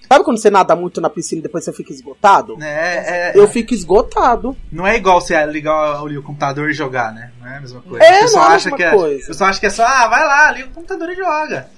Sabe 0.09 0.25
quando 0.25 0.39
você 0.39 0.51
nada 0.51 0.75
muito 0.75 1.01
na 1.01 1.11
piscina 1.11 1.41
e 1.41 1.43
depois 1.43 1.63
você 1.65 1.73
fica 1.75 1.93
esgotado? 1.93 2.57
É, 2.63 3.33
é, 3.33 3.39
Eu 3.39 3.47
fico 3.49 3.75
esgotado. 3.75 4.57
Não 4.73 4.87
é 4.87 4.97
igual 4.97 5.21
você 5.21 5.45
ligar 5.47 6.03
o, 6.03 6.07
o 6.07 6.23
computador 6.23 6.71
e 6.71 6.75
jogar, 6.75 7.13
né? 7.13 7.33
Não 7.39 7.47
é 7.49 7.57
a 7.59 7.61
mesma 7.61 7.83
coisa. 7.83 8.05
É, 8.05 8.19
o 8.19 8.23
pessoal 8.23 8.45
não 8.45 8.51
é 8.51 8.53
a 8.53 8.57
acha 8.57 8.71
mesma 8.71 8.77
que 8.77 8.83
é, 8.83 8.91
coisa. 8.91 9.25
o 9.25 9.27
pessoal 9.27 9.51
acha 9.51 9.61
que 9.61 9.67
é 9.67 9.71
só, 9.71 9.85
ah, 9.85 10.09
vai 10.09 10.25
lá, 10.25 10.51
liga 10.53 10.69
o 10.69 10.73
computador 10.73 11.11
e 11.11 11.15
joga. 11.17 11.69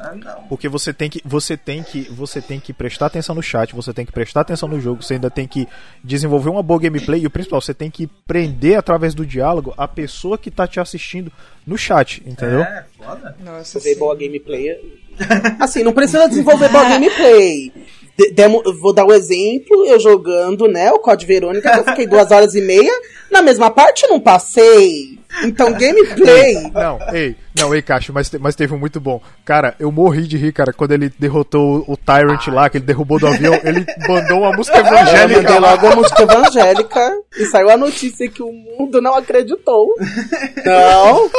Ah. 0.00 0.38
Porque 0.48 0.68
você 0.68 0.94
tem 0.94 1.10
que 1.10 1.20
você 1.24 1.56
tem 1.56 1.82
que 1.82 2.02
você 2.10 2.40
tem 2.40 2.58
que 2.58 2.72
prestar 2.72 3.06
atenção 3.06 3.34
no 3.34 3.42
chat, 3.42 3.74
você 3.74 3.92
tem 3.92 4.06
que 4.06 4.12
prestar 4.12 4.40
atenção 4.40 4.68
no 4.68 4.80
jogo, 4.80 5.02
você 5.02 5.14
ainda 5.14 5.30
tem 5.30 5.46
que 5.46 5.68
desenvolver 6.02 6.48
uma 6.48 6.62
boa 6.62 6.80
gameplay 6.80 7.20
e 7.20 7.26
o 7.26 7.30
principal, 7.30 7.60
você 7.60 7.74
tem 7.74 7.90
que 7.90 8.06
prender 8.26 8.78
através 8.78 9.14
do 9.14 9.26
diálogo 9.26 9.74
a 9.76 9.86
pessoa 9.86 10.38
que 10.38 10.50
tá 10.50 10.66
te 10.66 10.80
assistindo 10.80 11.30
no 11.66 11.76
chat, 11.76 12.22
entendeu? 12.26 12.62
É, 12.62 12.84
foda. 12.96 13.36
Nossa, 13.44 13.78
boa 13.98 14.16
gameplay. 14.16 14.78
Assim, 15.60 15.82
não 15.82 15.92
precisa 15.92 16.28
desenvolver 16.28 16.70
boa 16.70 16.84
gameplay. 16.88 17.72
De- 18.20 18.32
demo- 18.32 18.62
vou 18.82 18.92
dar 18.92 19.06
um 19.06 19.12
exemplo, 19.12 19.86
eu 19.86 19.98
jogando, 19.98 20.68
né, 20.68 20.92
o 20.92 20.98
Code 20.98 21.24
Verônica, 21.24 21.70
que 21.72 21.78
eu 21.78 21.84
fiquei 21.84 22.06
duas 22.08 22.30
horas 22.30 22.54
e 22.54 22.60
meia, 22.60 22.92
na 23.30 23.40
mesma 23.40 23.70
parte 23.70 24.04
eu 24.04 24.10
não 24.10 24.20
passei. 24.20 25.18
Então, 25.44 25.72
gameplay. 25.72 26.70
Não, 26.74 26.98
ei, 27.14 27.36
não, 27.58 27.72
ei, 27.74 27.80
Cacho, 27.80 28.12
mas, 28.12 28.30
mas 28.40 28.54
teve 28.56 28.74
um 28.74 28.78
muito 28.78 29.00
bom. 29.00 29.22
Cara, 29.44 29.74
eu 29.78 29.90
morri 29.90 30.26
de 30.26 30.36
rir, 30.36 30.52
cara, 30.52 30.72
quando 30.72 30.90
ele 30.92 31.10
derrotou 31.18 31.84
o, 31.86 31.92
o 31.92 31.96
Tyrant 31.96 32.48
lá, 32.48 32.68
que 32.68 32.76
ele 32.78 32.84
derrubou 32.84 33.18
do 33.18 33.26
avião, 33.28 33.54
ele 33.64 33.86
mandou 34.08 34.40
uma 34.40 34.52
música 34.52 34.78
evangélica 34.78 35.40
mandei 35.42 35.58
lá. 35.60 35.70
logo 35.70 35.86
a 35.86 35.96
música 35.96 36.22
evangélica 36.24 37.12
e 37.38 37.46
saiu 37.46 37.70
a 37.70 37.76
notícia 37.76 38.28
que 38.28 38.42
o 38.42 38.52
mundo 38.52 39.00
não 39.00 39.14
acreditou. 39.14 39.94
Não. 40.66 41.30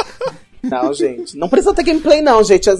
Não, 0.62 0.92
gente. 0.94 1.36
Não 1.36 1.48
precisa 1.48 1.74
ter 1.74 1.82
gameplay, 1.82 2.22
não, 2.22 2.42
gente. 2.44 2.68
Eu, 2.68 2.76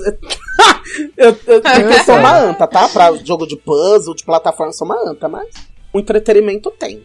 eu, 1.16 1.36
eu, 1.46 1.62
eu 1.90 2.04
sou 2.04 2.16
uma 2.16 2.36
anta, 2.38 2.66
tá? 2.66 2.88
Pra 2.88 3.12
jogo 3.16 3.46
de 3.46 3.56
puzzle, 3.56 4.14
de 4.14 4.24
plataforma, 4.24 4.70
eu 4.70 4.74
sou 4.76 4.86
uma 4.86 5.10
anta, 5.10 5.28
mas 5.28 5.48
o 5.92 5.98
entretenimento 5.98 6.70
tem. 6.70 7.04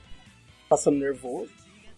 Passando 0.70 0.98
nervoso. 0.98 1.50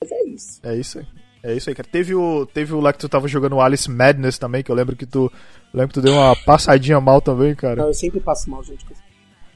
Mas 0.02 0.12
é 0.12 0.24
isso. 0.26 0.60
É 0.64 0.76
isso 0.76 1.00
aí. 1.00 1.06
É 1.42 1.54
isso 1.56 1.70
aí, 1.70 1.76
cara. 1.76 1.88
Teve 1.92 2.14
o, 2.16 2.46
teve 2.46 2.74
o 2.74 2.80
lá 2.80 2.92
que 2.94 3.00
tu 3.00 3.08
tava 3.10 3.28
jogando 3.28 3.60
Alice 3.62 3.90
Madness 3.90 4.38
também, 4.38 4.62
que 4.64 4.70
eu 4.72 4.76
lembro 4.76 4.96
que 4.96 5.06
tu. 5.06 5.32
lembro 5.74 5.90
que 5.90 5.94
tu 5.96 6.02
deu 6.02 6.14
uma 6.14 6.36
passadinha 6.36 7.00
mal 7.00 7.22
também, 7.22 7.56
cara. 7.56 7.78
Não, 7.78 7.88
eu 7.88 7.94
sempre 7.94 8.20
passo 8.20 8.50
mal, 8.50 8.64
gente. 8.64 8.86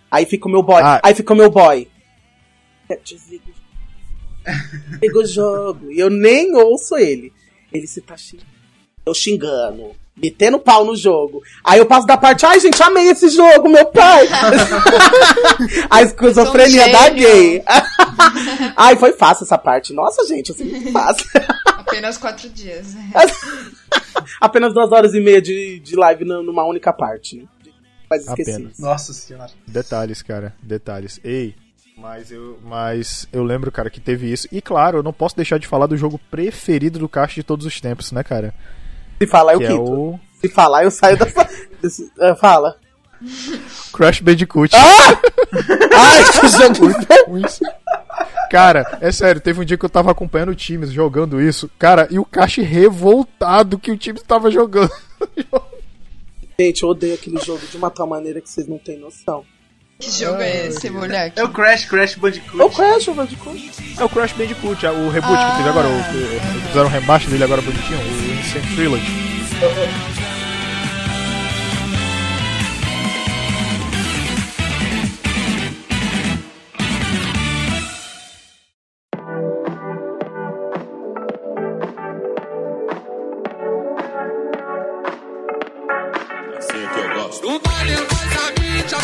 Aí 0.10 0.26
fica 0.26 0.48
o 0.48 0.52
meu 0.52 0.64
boy. 0.64 0.82
Ah. 0.82 1.02
Aí 1.04 1.14
fica 1.14 1.34
o 1.34 1.36
meu 1.36 1.50
boy. 1.50 1.88
Desliga 3.04 3.44
o- 5.16 5.26
jogo. 5.26 5.92
E 5.92 6.00
eu 6.00 6.10
nem 6.10 6.56
ouço 6.56 6.96
ele. 6.98 7.34
Ele 7.72 7.88
se 7.88 8.02
tá 8.02 8.16
xingando. 8.16 8.53
Eu 9.06 9.14
xingando. 9.14 9.92
Metendo 10.16 10.60
pau 10.60 10.86
no 10.86 10.96
jogo. 10.96 11.42
Aí 11.64 11.80
eu 11.80 11.88
passo 11.88 12.06
da 12.06 12.16
parte, 12.16 12.46
ai 12.46 12.60
gente, 12.60 12.82
amei 12.84 13.10
esse 13.10 13.30
jogo, 13.30 13.68
meu 13.68 13.86
pai. 13.88 14.28
A 15.90 16.02
esquizofrenia 16.04 16.86
um 16.88 16.92
da 16.92 17.10
gay. 17.10 17.64
ai, 18.78 18.96
foi 18.96 19.14
fácil 19.14 19.44
essa 19.44 19.58
parte. 19.58 19.92
Nossa, 19.92 20.26
gente, 20.28 20.50
eu 20.50 20.56
sempre 20.56 20.92
faço. 20.92 21.24
Apenas 21.66 22.18
quatro 22.18 22.48
dias. 22.50 22.96
Apenas 24.40 24.74
duas 24.74 24.92
horas 24.92 25.14
e 25.14 25.20
meia 25.20 25.42
de, 25.42 25.80
de 25.80 25.96
live 25.96 26.24
nu- 26.26 26.44
numa 26.44 26.64
única 26.64 26.94
parte. 26.94 27.38
né? 27.38 27.44
Mas 28.10 28.28
esqueci. 28.28 28.52
Apenas. 28.52 28.78
Nossa 28.80 29.14
senhora. 29.14 29.52
Detalhes, 29.68 30.22
cara. 30.22 30.54
Detalhes. 30.62 31.20
Ei. 31.24 31.56
Mas 31.98 32.32
eu, 32.32 32.60
mas 32.64 33.28
eu 33.32 33.44
lembro, 33.44 33.72
cara, 33.72 33.90
que 33.90 34.00
teve 34.00 34.32
isso. 34.32 34.48
E 34.52 34.62
claro, 34.62 35.00
eu 35.00 35.04
não 35.04 35.14
posso 35.14 35.36
deixar 35.36 35.58
de 35.60 35.68
falar 35.68 35.88
do 35.88 35.98
jogo 35.98 36.20
preferido 36.30 37.00
do 37.00 37.08
Caixa 37.10 37.36
de 37.36 37.44
todos 37.44 37.66
os 37.66 37.80
tempos, 37.80 38.12
né, 38.12 38.24
cara? 38.24 38.54
Se 39.26 39.28
falar, 39.28 39.54
eu 39.54 39.60
Que 39.60 39.66
é 39.66 39.70
quito. 39.70 39.82
o 39.82 40.20
Se 40.42 40.50
falar, 40.50 40.84
eu 40.84 40.92
saio 40.92 41.18
da. 41.18 41.26
ah, 42.20 42.36
fala. 42.36 42.78
Crash 43.94 44.20
Bandicoot. 44.20 44.76
Ai, 44.76 46.24
que 46.40 46.48
jogo. 46.50 47.60
Cara, 48.52 48.98
é 49.02 49.12
sério, 49.12 49.42
teve 49.42 49.62
um 49.62 49.66
dia 49.66 49.78
que 49.78 49.86
eu 49.86 49.90
tava 49.90 50.12
acompanhando 50.12 50.54
times 50.54 50.92
jogando 50.92 51.42
isso, 51.42 51.70
cara, 51.80 52.08
e 52.12 52.20
o 52.20 52.26
Cash 52.26 52.58
revoltado 52.58 53.80
que 53.80 53.92
o 53.92 53.98
time 53.98 54.20
tava 54.20 54.52
jogando. 54.52 54.92
Gente, 56.60 56.84
eu 56.84 56.90
odeio 56.90 57.16
aquele 57.16 57.40
jogo 57.40 57.66
de 57.66 57.78
uma 57.78 57.90
tal 57.90 58.06
maneira 58.06 58.40
que 58.40 58.50
vocês 58.50 58.68
não 58.68 58.78
têm 58.78 59.00
noção. 59.00 59.44
Que 60.04 60.12
jogo 60.12 60.42
é 60.42 60.68
esse? 60.68 60.88
Aqui. 60.88 61.40
É 61.40 61.44
o 61.44 61.50
Crash, 61.50 61.86
Crash 61.86 62.16
Bandicoot. 62.16 62.62
É 62.62 62.66
o 62.66 62.70
Crash, 62.70 63.08
o 63.08 63.14
Bandicoot. 63.14 63.72
É 63.98 64.04
o 64.04 64.10
Crash 64.10 64.34
Bandicoot, 64.34 64.86
é 64.86 64.92
o 64.92 65.10
reboot 65.10 65.38
que 65.52 65.58
teve 65.58 65.70
agora. 65.70 65.88
O, 65.88 65.92
o- 65.98 66.68
fizeram 66.68 66.88
um 66.88 66.92
remaster 66.92 67.30
dele 67.32 67.44
agora 67.46 67.62
bonitinho, 67.62 68.00
o 68.00 68.40
Insane 68.40 68.76
Trilogy. 68.76 69.34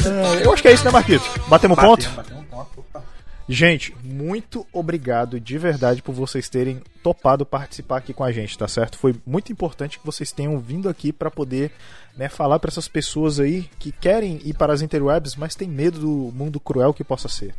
É, 0.05 0.45
eu 0.45 0.53
acho 0.53 0.61
que 0.61 0.67
é 0.67 0.73
isso, 0.73 0.85
né, 0.85 0.91
Marquito? 0.91 1.23
Batemos 1.47 1.75
Bateu, 1.75 1.89
ponto? 1.89 2.09
bateu 2.11 2.37
um 2.37 2.43
ponto. 2.43 2.79
Opa. 2.79 3.03
Gente, 3.47 3.95
muito 4.03 4.65
obrigado 4.71 5.39
de 5.39 5.57
verdade 5.57 6.03
por 6.03 6.13
vocês 6.13 6.47
terem 6.47 6.81
topado 7.01 7.45
participar 7.45 7.97
aqui 7.97 8.13
com 8.13 8.23
a 8.23 8.31
gente, 8.31 8.55
tá 8.55 8.67
certo? 8.67 8.97
Foi 8.97 9.15
muito 9.25 9.51
importante 9.51 9.97
que 9.97 10.05
vocês 10.05 10.31
tenham 10.31 10.59
vindo 10.59 10.87
aqui 10.87 11.11
para 11.11 11.31
poder 11.31 11.71
né, 12.15 12.29
falar 12.29 12.59
para 12.59 12.69
essas 12.69 12.87
pessoas 12.87 13.39
aí 13.39 13.67
que 13.79 13.91
querem 13.91 14.39
ir 14.43 14.53
para 14.53 14.71
as 14.71 14.83
interwebs, 14.83 15.35
mas 15.35 15.55
têm 15.55 15.67
medo 15.67 15.99
do 15.99 16.31
mundo 16.31 16.59
cruel 16.59 16.93
que 16.93 17.03
possa 17.03 17.27
ser. 17.27 17.55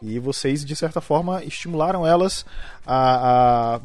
E 0.00 0.18
vocês, 0.18 0.64
de 0.64 0.74
certa 0.74 1.00
forma, 1.00 1.44
estimularam 1.44 2.06
elas 2.06 2.46
a, 2.86 3.74
a 3.76 3.80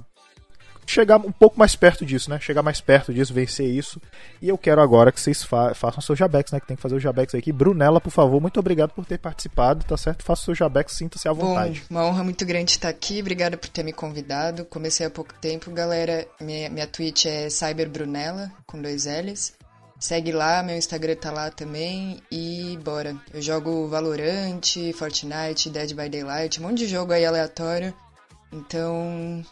chegar 0.85 1.17
um 1.17 1.31
pouco 1.31 1.57
mais 1.57 1.75
perto 1.75 2.05
disso, 2.05 2.29
né? 2.29 2.39
Chegar 2.39 2.61
mais 2.61 2.81
perto 2.81 3.13
disso, 3.13 3.33
vencer 3.33 3.67
isso. 3.67 4.01
E 4.41 4.49
eu 4.49 4.57
quero 4.57 4.81
agora 4.81 5.11
que 5.11 5.19
vocês 5.19 5.43
fa 5.43 5.73
façam 5.73 6.01
seu 6.01 6.15
jabex, 6.15 6.51
né? 6.51 6.59
Que 6.59 6.67
tem 6.67 6.75
que 6.75 6.81
fazer 6.81 6.95
o 6.95 6.99
jabex 6.99 7.33
aqui. 7.35 7.51
Brunella, 7.51 7.99
por 8.01 8.11
favor, 8.11 8.41
muito 8.41 8.59
obrigado 8.59 8.91
por 8.91 9.05
ter 9.05 9.17
participado, 9.17 9.85
tá 9.85 9.97
certo? 9.97 10.23
Faça 10.23 10.41
o 10.41 10.45
seu 10.45 10.55
jabex, 10.55 10.93
sinta-se 10.93 11.27
à 11.27 11.33
Bom, 11.33 11.47
vontade. 11.47 11.83
uma 11.89 12.05
honra 12.05 12.23
muito 12.23 12.45
grande 12.45 12.71
estar 12.71 12.89
aqui. 12.89 13.21
Obrigada 13.21 13.57
por 13.57 13.69
ter 13.69 13.83
me 13.83 13.93
convidado. 13.93 14.65
Comecei 14.65 15.05
há 15.05 15.09
pouco 15.09 15.33
tempo, 15.35 15.71
galera. 15.71 16.27
Minha, 16.39 16.69
minha 16.69 16.87
Twitch 16.87 17.25
é 17.25 17.49
CyberBrunella, 17.49 18.51
com 18.65 18.81
dois 18.81 19.05
L's. 19.05 19.53
Segue 19.99 20.33
lá, 20.33 20.61
meu 20.61 20.75
Instagram 20.75 21.15
tá 21.15 21.31
lá 21.31 21.49
também. 21.49 22.21
E 22.29 22.77
bora. 22.83 23.15
Eu 23.33 23.41
jogo 23.41 23.87
Valorant, 23.87 24.61
Fortnite, 24.95 25.69
Dead 25.69 25.93
by 25.93 26.09
Daylight, 26.09 26.59
um 26.59 26.63
monte 26.63 26.79
de 26.79 26.87
jogo 26.87 27.13
aí 27.13 27.25
aleatório. 27.25 27.93
Então, 28.51 29.43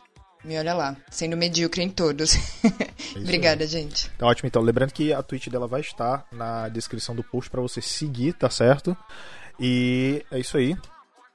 me 0.44 0.58
olha 0.58 0.74
lá. 0.74 0.96
Sendo 1.10 1.38
medíocre 1.38 1.82
em 1.84 1.90
todos. 1.90 2.36
Obrigada, 3.16 3.66
gente. 3.68 4.10
Tá 4.12 4.26
ótimo, 4.28 4.48
então. 4.48 4.62
Lembrando 4.62 4.92
que 4.94 5.14
a 5.14 5.22
Twitch 5.22 5.48
dela 5.50 5.68
vai 5.68 5.82
estar 5.82 6.26
na 6.32 6.68
descrição 6.70 7.16
do 7.16 7.24
post 7.24 7.50
pra 7.50 7.62
você 7.62 7.82
seguir, 7.82 8.34
tá 8.34 8.50
certo? 8.50 8.96
E 9.60 10.26
é 10.32 10.40
isso 10.40 10.58
aí. 10.58 10.76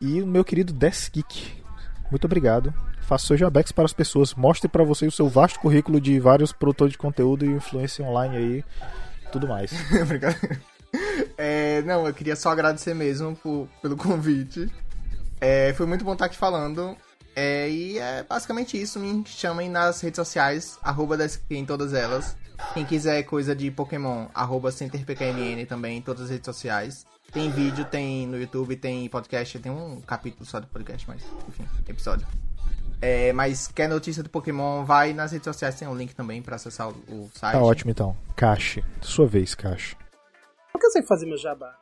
E 0.01 0.20
o 0.20 0.27
meu 0.27 0.45
querido 0.45 0.73
Deskgeek, 0.73 1.62
muito 2.11 2.24
obrigado. 2.24 2.73
Faça 3.03 3.27
seu 3.28 3.37
jabex 3.37 3.70
para 3.73 3.85
as 3.85 3.93
pessoas. 3.93 4.35
Mostre 4.35 4.69
pra 4.69 4.83
vocês 4.85 5.12
o 5.12 5.16
seu 5.16 5.28
vasto 5.28 5.61
currículo 5.61 6.01
de 6.01 6.19
vários 6.19 6.53
produtores 6.53 6.93
de 6.93 6.99
conteúdo 6.99 7.45
e 7.45 7.49
influência 7.49 8.05
online 8.05 8.37
aí. 8.37 8.65
Tudo 9.31 9.47
mais. 9.47 9.70
Obrigado. 10.03 10.37
É, 11.39 11.83
não, 11.83 12.07
eu 12.07 12.12
queria 12.15 12.35
só 12.35 12.51
agradecer 12.51 12.95
mesmo 12.95 13.37
por- 13.37 13.69
pelo 13.81 13.97
convite. 13.97 14.69
É, 15.41 15.73
foi 15.74 15.87
muito 15.87 16.05
bom 16.05 16.15
estar 16.15 16.24
aqui 16.27 16.37
falando. 16.37 16.97
É, 17.37 17.69
e 17.69 17.99
é 17.99 18.23
basicamente 18.23 18.81
isso. 18.81 18.99
Me 18.99 19.23
chamem 19.27 19.69
nas 19.69 20.01
redes 20.01 20.17
sociais, 20.17 20.79
arroba 20.83 21.19
em 21.51 21.67
todas 21.67 21.93
elas. 21.93 22.35
Quem 22.73 22.87
quiser 22.87 23.23
coisa 23.25 23.55
de 23.55 23.71
Pokémon, 23.71 24.29
arroba 24.35 24.73
CenterPKMN 24.73 25.67
também 25.67 25.99
em 25.99 26.03
todas 26.03 26.23
as 26.25 26.31
redes 26.31 26.47
sociais. 26.47 27.05
Tem 27.31 27.51
vídeo, 27.51 27.85
tem 27.85 28.27
no 28.27 28.39
YouTube, 28.41 28.75
tem 28.77 29.07
podcast, 29.11 29.59
tem 29.59 29.71
um 29.71 30.01
capítulo 30.01 30.47
só 30.47 30.59
de 30.59 30.67
podcast, 30.67 31.07
mas 31.07 31.23
enfim, 31.47 31.67
episódio. 31.87 32.27
É, 33.03 33.31
mas 33.35 33.69
quer 33.69 33.91
notícia 33.91 34.23
do 34.23 34.31
Pokémon, 34.31 34.85
vai 34.87 35.13
nas 35.13 35.33
redes 35.33 35.45
sociais, 35.45 35.75
tem 35.75 35.87
um 35.87 35.95
link 35.95 36.15
também 36.15 36.41
pra 36.41 36.57
acessar 36.57 36.89
o, 36.89 36.93
o 37.09 37.31
site. 37.35 37.53
Tá 37.53 37.61
ótimo, 37.61 37.91
então. 37.91 38.17
Cache. 38.35 38.83
Sua 39.03 39.27
vez, 39.27 39.55
Cache. 39.55 39.95
Por 40.73 40.81
que 40.81 40.87
eu 40.87 40.91
sei 40.91 41.03
fazer 41.03 41.27
meu 41.27 41.37
jabá? 41.37 41.75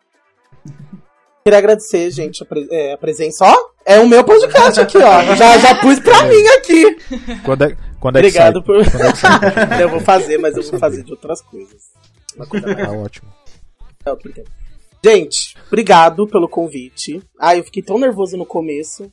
Queria 1.47 1.59
agradecer, 1.59 2.11
gente, 2.11 2.43
a, 2.43 2.47
pre- 2.47 2.67
é, 2.71 2.95
a 2.95 2.99
presença. 2.99 3.45
Ó, 3.45 3.74
é 3.85 4.01
o 4.01 4.09
meu 4.09 4.25
podcast 4.25 4.81
aqui, 4.81 4.99
ó. 4.99 5.35
Já, 5.35 5.59
já 5.59 5.75
pus 5.77 5.99
pra 6.01 6.25
mim 6.25 6.47
aqui. 6.59 6.97
Quando 7.45 7.65
é, 7.65 7.77
quando 8.01 8.17
é 8.17 8.19
Obrigado 8.21 8.61
que 8.61 8.67
por. 8.67 8.85
sai? 8.85 8.93
Quando 8.93 9.07
é 9.07 9.13
que 9.13 9.19
sai? 9.19 9.83
eu 9.83 9.89
vou 9.89 10.01
fazer, 10.01 10.39
mas 10.39 10.57
eu 10.57 10.63
vou 10.63 10.79
fazer 10.79 11.03
de 11.03 11.13
outras 11.13 11.41
coisas. 11.43 11.83
Uma 12.37 12.47
coisa 12.47 12.67
mais. 12.67 12.87
Tá 12.87 12.93
ótimo. 12.93 13.33
Não. 14.07 14.19
Gente, 15.05 15.57
obrigado 15.67 16.27
pelo 16.27 16.49
convite. 16.49 17.23
Ai, 17.39 17.61
eu 17.61 17.65
fiquei 17.65 17.83
tão 17.83 17.99
nervoso 17.99 18.37
no 18.37 18.47
começo. 18.47 19.13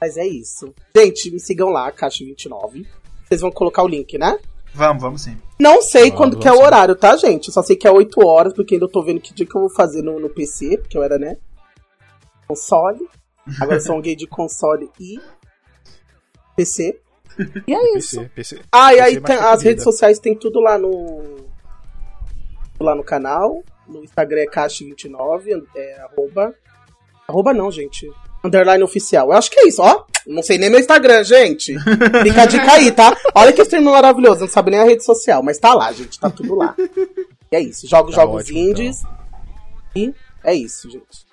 Mas 0.00 0.16
é 0.16 0.26
isso. 0.26 0.72
Gente, 0.96 1.30
me 1.30 1.40
sigam 1.40 1.68
lá, 1.68 1.92
Caixa29. 1.92 2.86
Vocês 3.26 3.40
vão 3.40 3.50
colocar 3.50 3.82
o 3.82 3.88
link, 3.88 4.16
né? 4.16 4.38
Vamos, 4.72 5.02
vamos 5.02 5.22
sim. 5.22 5.36
Não 5.58 5.82
sei 5.82 6.04
Vamos, 6.04 6.16
quando 6.16 6.30
vamos 6.32 6.42
que 6.42 6.48
é 6.48 6.52
o 6.52 6.64
horário, 6.64 6.94
tá, 6.94 7.16
gente? 7.16 7.48
Eu 7.48 7.52
só 7.52 7.62
sei 7.62 7.76
que 7.76 7.86
é 7.86 7.90
8 7.90 8.26
horas, 8.26 8.54
porque 8.54 8.74
ainda 8.74 8.86
eu 8.86 8.90
tô 8.90 9.02
vendo 9.02 9.20
que 9.20 9.34
dia 9.34 9.44
que 9.44 9.56
eu 9.56 9.62
vou 9.62 9.70
fazer 9.70 10.02
no, 10.02 10.20
no 10.20 10.30
PC, 10.30 10.78
porque 10.78 10.96
eu 10.96 11.02
era, 11.02 11.18
né? 11.18 11.36
Console. 12.46 13.08
Agora 13.60 13.76
eu 13.76 13.80
sou 13.80 13.96
um 13.96 14.00
gay 14.00 14.14
de 14.16 14.26
console 14.26 14.90
e 15.00 15.18
PC. 16.56 17.00
E 17.66 17.74
é 17.74 17.96
isso. 17.96 18.20
PC, 18.34 18.56
PC. 18.56 18.60
Ah, 18.72 18.92
e 18.92 18.96
PC 18.96 19.06
aí 19.08 19.20
mais 19.20 19.24
tem- 19.38 19.48
as 19.48 19.62
redes 19.62 19.84
sociais 19.84 20.18
tem 20.18 20.34
tudo 20.34 20.60
lá 20.60 20.76
no. 20.78 21.46
Lá 22.80 22.94
no 22.94 23.04
canal. 23.04 23.62
No 23.86 24.04
Instagram 24.04 24.40
é 24.42 24.46
Caixa29, 24.46 25.64
é 25.74 26.00
arroba. 26.02 26.54
Arroba 27.26 27.54
não, 27.54 27.70
gente. 27.70 28.10
Underline 28.44 28.84
oficial. 28.84 29.28
Eu 29.28 29.32
acho 29.32 29.50
que 29.50 29.58
é 29.60 29.66
isso, 29.68 29.82
ó. 29.82 30.04
Não 30.26 30.42
sei 30.42 30.58
nem 30.58 30.68
meu 30.70 30.78
Instagram, 30.78 31.24
gente. 31.24 31.74
Fica 32.22 32.42
a 32.42 32.46
dica 32.46 32.72
aí, 32.72 32.92
tá? 32.92 33.16
Olha 33.34 33.52
que 33.52 33.62
stream 33.62 33.82
maravilhoso, 33.84 34.40
não 34.42 34.48
sabe 34.48 34.70
nem 34.70 34.80
a 34.80 34.84
rede 34.84 35.02
social, 35.04 35.42
mas 35.42 35.58
tá 35.58 35.72
lá, 35.74 35.90
gente. 35.92 36.20
Tá 36.20 36.28
tudo 36.30 36.54
lá. 36.54 36.74
E 37.50 37.56
é 37.56 37.60
isso. 37.60 37.88
Jogo 37.88 38.10
Tá 38.10 38.16
jogos 38.16 38.42
ótimo, 38.44 38.58
indies. 38.58 39.02
E 39.96 40.14
é 40.44 40.54
isso, 40.54 40.88
gente. 40.90 41.26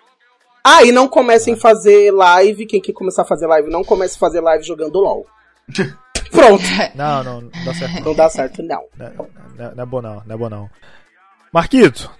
Ah, 0.68 0.84
e 0.84 0.92
não 0.92 1.08
comecem 1.08 1.54
a 1.54 1.58
fazer 1.58 2.10
live. 2.10 2.66
Quem 2.66 2.82
quer 2.82 2.92
começar 2.92 3.22
a 3.22 3.26
fazer 3.26 3.46
live, 3.46 3.70
não 3.70 3.84
comece 3.84 4.16
a 4.16 4.20
fazer 4.20 4.42
live 4.42 4.64
jogando 4.64 5.00
LOL. 5.00 5.28
Pronto. 6.32 6.64
Não, 6.96 7.24
não, 7.24 7.42
não 7.42 7.52
dá 7.64 7.74
certo. 7.76 8.04
Não 8.04 8.16
dá 8.16 8.30
certo, 8.32 8.64
não. 8.64 8.84
Não, 8.98 9.30
não, 9.56 9.76
não 9.76 9.84
é 9.84 9.86
bom 9.86 10.02
não, 10.02 10.24
não 10.26 10.36
é 10.36 10.38
bom 10.38 10.50
não. 10.50 10.70
Marquito, 11.54 12.12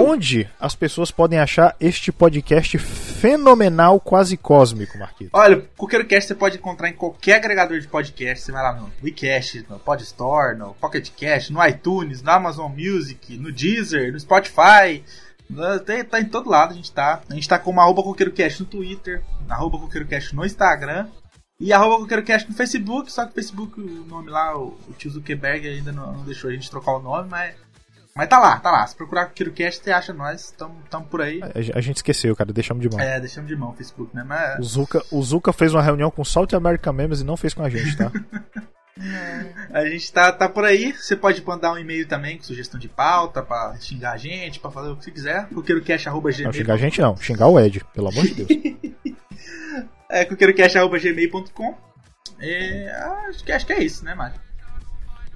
onde 0.00 0.48
as 0.60 0.76
pessoas 0.76 1.10
podem 1.10 1.40
achar 1.40 1.74
este 1.80 2.12
podcast 2.12 2.78
fenomenal, 2.78 3.98
quase 3.98 4.36
cósmico, 4.36 4.96
Marquito? 4.96 5.30
Olha, 5.32 5.58
o 5.58 5.62
CoqueiroCast 5.76 6.28
você 6.28 6.34
pode 6.36 6.58
encontrar 6.58 6.88
em 6.88 6.94
qualquer 6.94 7.38
agregador 7.38 7.80
de 7.80 7.88
podcast. 7.88 8.44
Você 8.44 8.52
vai 8.52 8.62
lá 8.62 8.72
no 8.72 8.92
WeCast, 9.02 9.66
no 9.68 9.80
Podstore, 9.80 10.56
no 10.56 10.74
PocketCast, 10.74 11.52
no 11.52 11.66
iTunes, 11.66 12.22
no 12.22 12.30
Amazon 12.30 12.70
Music, 12.70 13.36
no 13.36 13.50
Deezer, 13.50 14.12
no 14.12 14.20
Spotify. 14.20 15.02
Tem, 15.84 16.04
tá 16.04 16.20
em 16.20 16.26
todo 16.26 16.50
lado 16.50 16.72
a 16.72 16.74
gente 16.74 16.92
tá. 16.92 17.20
A 17.28 17.34
gente 17.34 17.48
tá 17.48 17.58
com 17.58 17.70
uma 17.70 17.82
arroba 17.82 18.02
CoqueiroCast 18.02 18.60
no 18.60 18.68
Twitter, 18.68 19.22
arroba 19.48 19.78
CoqueiroCast 19.78 20.34
no 20.34 20.44
Instagram 20.44 21.08
e 21.58 21.72
arroba 21.72 21.98
CoqueiroCast 21.98 22.48
no 22.48 22.54
Facebook. 22.54 23.10
Só 23.12 23.24
que 23.24 23.32
o 23.32 23.34
Facebook, 23.34 23.80
o 23.80 24.04
nome 24.06 24.30
lá, 24.30 24.56
o, 24.56 24.78
o 24.88 24.92
tio 24.96 25.10
Zuckerberg 25.10 25.68
ainda 25.68 25.92
não, 25.92 26.12
não 26.12 26.24
deixou 26.24 26.50
a 26.50 26.52
gente 26.52 26.70
trocar 26.70 26.92
o 26.92 27.02
nome, 27.02 27.28
mas... 27.28 27.54
Mas 28.12 28.28
tá 28.28 28.40
lá, 28.40 28.58
tá 28.58 28.72
lá. 28.72 28.84
Se 28.86 28.96
procurar 28.96 29.26
CoqueiroCast, 29.26 29.84
você 29.84 29.92
acha 29.92 30.12
nós. 30.12 30.50
Tamo, 30.50 30.82
tamo 30.90 31.06
por 31.06 31.22
aí. 31.22 31.40
A, 31.42 31.78
a 31.78 31.80
gente 31.80 31.96
esqueceu, 31.96 32.34
cara, 32.34 32.52
deixamos 32.52 32.82
de 32.82 32.90
mão. 32.90 32.98
É, 32.98 33.20
deixamos 33.20 33.48
de 33.48 33.56
mão 33.56 33.70
o 33.70 33.74
Facebook, 33.74 34.14
né? 34.14 34.24
Mas... 34.26 34.58
O 34.58 34.64
Zuka, 34.64 35.02
o 35.12 35.22
Zuka 35.22 35.52
fez 35.52 35.72
uma 35.72 35.82
reunião 35.82 36.10
com 36.10 36.22
o 36.22 36.24
South 36.24 36.48
American 36.52 36.92
Memes 36.92 37.20
e 37.20 37.24
não 37.24 37.36
fez 37.36 37.54
com 37.54 37.62
a 37.62 37.70
gente, 37.70 37.96
tá? 37.96 38.10
A 39.72 39.86
gente 39.86 40.12
tá, 40.12 40.30
tá 40.32 40.48
por 40.48 40.64
aí. 40.64 40.92
Você 40.92 41.16
pode 41.16 41.44
mandar 41.44 41.72
um 41.72 41.78
e-mail 41.78 42.06
também 42.06 42.36
com 42.36 42.44
sugestão 42.44 42.78
de 42.78 42.88
pauta, 42.88 43.42
pra 43.42 43.76
xingar 43.80 44.12
a 44.12 44.16
gente, 44.16 44.60
pra 44.60 44.70
fazer 44.70 44.90
o 44.90 44.96
que 44.96 45.04
você 45.04 45.10
quiser. 45.10 45.42
Não 45.50 45.62
coqueirocast.gmail.com 45.62 46.52
xingar 46.52 46.74
a 46.74 46.76
gente 46.76 47.00
não, 47.00 47.16
xingar 47.16 47.46
o 47.46 47.58
Ed, 47.58 47.82
pelo 47.94 48.08
amor 48.08 48.24
de 48.24 48.44
Deus. 48.44 48.48
É, 50.12 50.24
coqueirocast.gmail.com 50.24 51.78
é, 52.40 52.90
acho, 53.28 53.44
que, 53.44 53.52
acho 53.52 53.66
que 53.66 53.72
é 53.72 53.84
isso, 53.84 54.04
né, 54.04 54.14
Mário? 54.14 54.40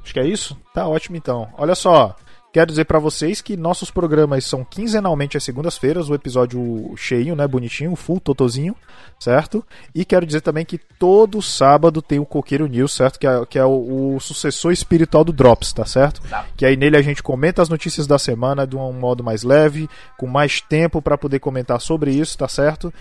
Acho 0.03 0.13
que 0.13 0.21
é 0.21 0.27
isso? 0.27 0.59
Tá 0.73 0.89
ótimo 0.89 1.17
então. 1.17 1.49
Olha 1.57 1.75
só, 1.75 2.17
quero 2.55 2.71
dizer 2.71 2.85
pra 2.85 3.01
vocês 3.01 3.41
que 3.41 3.57
nossos 3.57 3.91
programas 3.91 4.45
são 4.45 4.65
quinzenalmente 4.65 5.37
às 5.37 5.43
segundas-feiras, 5.43 6.09
o 6.09 6.15
episódio 6.15 6.95
cheinho, 6.97 7.35
né, 7.35 7.49
bonitinho, 7.49 7.97
full 7.97 8.21
totozinho, 8.21 8.77
certo? 9.19 9.67
E 9.93 10.05
quero 10.05 10.25
dizer 10.25 10.41
também 10.41 10.65
que 10.65 10.79
todo 10.79 11.43
sábado 11.43 12.01
tem 12.01 12.21
o 12.21 12.25
Coqueiro 12.25 12.69
News, 12.69 12.95
certo? 12.95 13.19
Que 13.19 13.27
é, 13.27 13.45
que 13.45 13.59
é 13.59 13.65
o, 13.65 14.15
o 14.15 14.21
sucessor 14.21 14.71
espiritual 14.71 15.25
do 15.25 15.33
Drops, 15.33 15.73
tá 15.73 15.85
certo? 15.85 16.23
Tá. 16.31 16.47
Que 16.57 16.65
aí 16.65 16.77
nele 16.77 16.97
a 16.97 17.03
gente 17.03 17.25
comenta 17.25 17.61
as 17.61 17.69
notícias 17.69 18.07
da 18.07 18.21
semana 18.21 18.65
de 18.65 18.77
um 18.77 18.93
modo 18.93 19.25
mais 19.25 19.43
leve, 19.43 19.89
com 20.17 20.29
mais 20.29 20.61
tempo 20.61 21.03
pra 21.03 21.19
poder 21.19 21.41
comentar 21.41 21.81
sobre 21.81 22.13
isso, 22.13 22.39
tá 22.39 22.47
certo? 22.47 22.95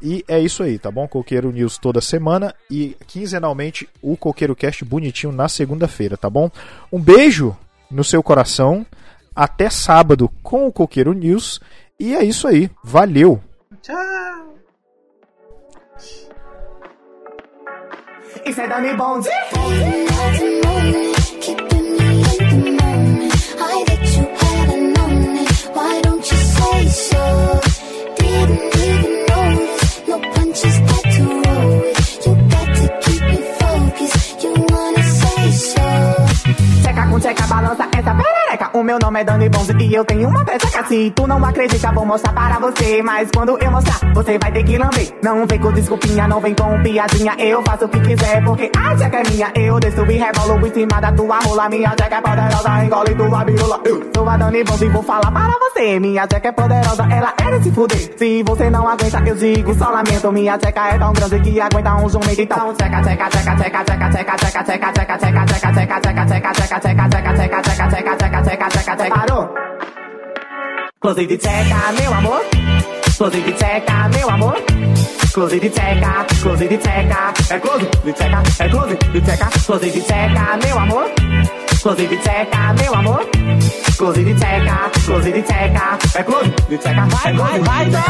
E 0.00 0.24
é 0.28 0.38
isso 0.38 0.62
aí, 0.62 0.78
tá 0.78 0.88
bom? 0.88 1.08
Coqueiro 1.08 1.50
News 1.50 1.78
toda 1.78 2.00
semana 2.00 2.54
e 2.70 2.96
quinzenalmente 3.08 3.88
o 4.00 4.16
Coqueiro 4.16 4.54
Cast 4.54 4.84
bonitinho 4.84 5.32
na 5.32 5.48
segunda-feira, 5.48 6.16
tá 6.16 6.30
bom? 6.30 6.48
Um 6.92 7.00
beijo 7.00 7.56
no 7.90 8.04
seu 8.04 8.22
coração. 8.22 8.86
Até 9.34 9.70
sábado 9.70 10.30
com 10.42 10.66
o 10.66 10.72
Coqueiro 10.72 11.12
News. 11.12 11.60
E 11.98 12.14
é 12.14 12.24
isso 12.24 12.46
aí. 12.46 12.70
Valeu! 12.84 13.40
Tchau! 13.82 13.96
Why 25.74 26.00
don't 26.02 26.30
you 26.30 26.38
say 26.38 26.88
so? 26.88 27.60
Didn't 28.16 28.79
Checa 37.20 37.34
checa, 37.34 37.46
balança 37.46 37.86
essa 37.94 38.14
perereca. 38.50 38.70
O 38.72 38.82
meu 38.82 38.98
nome 38.98 39.20
é 39.20 39.24
Dani 39.24 39.48
Bonzi 39.48 39.72
e 39.78 39.94
eu 39.94 40.04
tenho 40.04 40.28
uma 40.28 40.44
peteca. 40.44 40.84
Se 40.84 41.10
tu 41.10 41.26
não 41.26 41.44
acredita, 41.44 41.92
vou 41.92 42.04
mostrar 42.04 42.32
para 42.32 42.58
você. 42.58 43.02
Mas 43.02 43.30
quando 43.34 43.58
eu 43.58 43.70
mostrar, 43.70 44.12
você 44.12 44.38
vai 44.38 44.52
ter 44.52 44.64
que 44.64 44.76
lamber. 44.76 45.12
Não 45.22 45.46
vem 45.46 45.58
com 45.58 45.72
desculpinha, 45.72 46.26
não 46.28 46.40
vem 46.40 46.54
com 46.54 46.82
piadinha. 46.82 47.34
Eu 47.38 47.62
faço 47.62 47.84
o 47.84 47.88
que 47.88 48.00
quiser, 48.00 48.42
porque 48.44 48.70
a 48.76 48.96
checa 48.96 49.18
é 49.18 49.30
minha. 49.30 49.52
Eu 49.54 49.78
desço 49.80 50.04
e 50.04 50.18
rebolo 50.18 50.66
em 50.66 50.72
cima 50.72 51.00
da 51.00 51.12
tua 51.12 51.38
rola. 51.40 51.68
Minha 51.68 51.90
checa 51.90 52.16
é 52.16 52.20
poderosa, 52.20 52.84
engole 52.84 53.14
tua 53.14 53.44
birola. 53.44 53.80
Eu 53.84 54.10
sou 54.14 54.28
a 54.28 54.36
Dani 54.36 54.64
Bonzi 54.64 54.84
e 54.86 54.88
vou 54.88 55.02
falar 55.02 55.30
para 55.30 55.58
você. 55.58 56.00
Minha 56.00 56.26
checa 56.30 56.48
é 56.48 56.52
poderosa, 56.52 57.06
ela 57.10 57.34
é 57.38 57.58
de 57.58 57.64
se 57.64 57.70
fuder. 57.70 58.12
Se 58.16 58.42
você 58.42 58.70
não 58.70 58.88
aguenta, 58.88 59.22
eu 59.26 59.34
digo 59.34 59.74
só 59.74 59.90
lamento. 59.90 60.32
Minha 60.32 60.58
checa 60.62 60.88
é 60.88 60.98
tão 60.98 61.12
grande 61.12 61.40
que 61.40 61.60
aguenta 61.60 61.94
um 61.96 62.08
jumento. 62.08 62.40
Então 62.40 62.74
checa, 62.80 63.02
checa, 63.02 63.30
checa, 63.30 63.56
checa, 63.56 63.84
checa, 63.84 64.10
checa, 64.10 64.64
checa, 64.64 64.64
checa, 64.64 64.92
checa, 64.92 65.18
checa, 65.18 65.48
checa, 65.48 65.80
checa, 65.80 66.00
checa, 66.00 66.54
checa, 66.54 66.54
checa, 66.54 66.54
checa, 66.54 67.32
checa, 67.36 67.36
checa, 67.36 67.62
checa. 67.62 68.00
É 68.00 68.12
é 68.12 68.18
checa, 68.18 68.39
tcheca, 68.42 68.68
tcheca, 68.68 68.68
tcheca, 68.68 68.96
tcheca, 68.96 69.14
parou. 69.14 69.54
Close 71.00 71.26
tcheca, 71.26 71.92
meu 71.98 72.12
amor. 72.14 72.40
Close 73.16 73.40
tcheca, 73.40 74.08
meu 74.08 74.30
amor. 74.30 74.56
Close 75.32 75.60
tcheca, 75.60 76.26
close 76.42 76.68
tcheca. 76.68 77.54
É 77.54 77.58
close 77.58 77.86
tcheca, 77.86 78.42
é 78.58 78.68
close 78.68 78.96
tcheca. 78.96 79.50
Close 79.66 79.90
tcheca, 79.90 80.58
meu 80.62 80.78
amor. 80.78 81.10
Close 81.82 82.06
tcheca, 82.06 82.72
meu 82.74 82.94
amor. 82.94 83.26
De 84.00 84.34
checa, 84.34 84.90
close 85.04 85.30
de 85.30 85.42
checa. 85.42 85.98
É 86.14 86.22
close 86.22 86.48
de 86.68 86.76
checa, 86.78 87.06
é 87.24 87.32
close 87.34 87.60
de 87.60 87.62
checa. 87.62 88.00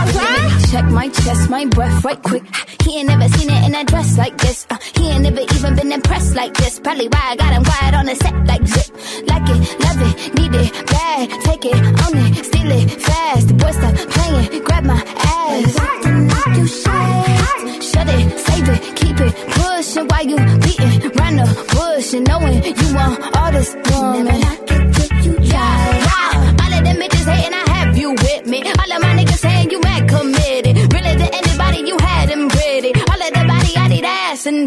Check 0.70 0.84
my 0.92 1.10
chest, 1.10 1.50
my 1.50 1.66
breath 1.66 2.04
right 2.04 2.22
quick. 2.22 2.44
He 2.84 2.98
ain't 2.98 3.08
never 3.08 3.28
seen 3.28 3.50
it 3.50 3.66
in 3.66 3.74
a 3.74 3.84
dress 3.84 4.16
like 4.16 4.36
this. 4.38 4.66
Uh, 4.70 4.76
he 4.96 5.10
ain't 5.10 5.22
never 5.22 5.40
even 5.40 5.74
been 5.74 5.90
impressed 5.92 6.36
like 6.36 6.54
this. 6.54 6.78
Probably 6.78 7.08
why 7.08 7.30
I 7.32 7.36
got 7.36 7.52
him 7.54 7.64
quiet 7.64 7.94
on 7.94 8.06
the 8.06 8.14
set 8.14 8.46
like 8.46 8.64
zip. 8.66 8.86
Like 9.26 9.48
it, 9.50 9.80
love 9.80 10.00
it, 10.06 10.34
need 10.38 10.54
it, 10.54 10.86
bad. 10.86 11.28
Take 11.42 11.64
it, 11.64 11.74
own 11.74 12.18
it, 12.24 12.44
steal 12.44 12.70
it, 12.70 12.90
fast. 13.02 13.48
The 13.48 13.54
boy 13.54 13.72
stop 13.72 13.94
playing, 14.14 14.62
grab 14.62 14.84
my 14.84 14.94
ass. 14.94 15.76
Acting 15.76 16.28
like 16.28 16.56
you 16.56 16.66
should. 16.68 17.82
Shut 17.82 18.08
it, 18.08 18.38
save 18.38 18.68
it, 18.68 18.96
keep 18.96 19.18
it 19.18 19.34
pushing 19.58 20.06
while 20.06 20.24
you 20.24 20.36
beating 20.60 21.10
round 21.18 21.38
the 21.40 21.46
bush 21.74 22.14
and 22.14 22.28
knowing 22.28 22.62
you 22.62 22.94
want 22.94 23.36
all 23.36 23.50
this 23.50 23.74
woman. 23.90 25.09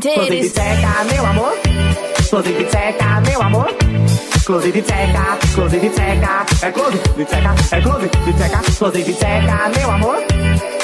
Close 0.03 0.31
it, 0.31 0.53
Closetiteca, 0.53 1.03
meu 1.05 1.25
amor. 1.25 1.53
Closetiteca, 2.29 3.21
meu 3.21 3.41
Close 4.43 4.63
Closetiteca, 4.73 5.37
closetiteca, 5.55 6.45
é 6.61 6.71
closetiteca, 6.71 7.55
é 7.71 7.81
closetiteca, 7.81 8.61
closetiteca, 8.77 9.69
meu 9.77 9.91
amor. 9.91 10.17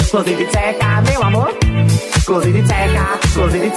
Closetiteca, 0.10 1.02
meu 1.02 1.24
amor. 1.24 1.54
close 3.34 3.58
it, 3.58 3.74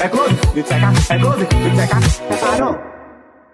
é 0.00 0.08
closetiteca, 0.08 0.92
é 1.10 1.18
closetiteca. 1.18 2.00
Parou. 2.40 2.95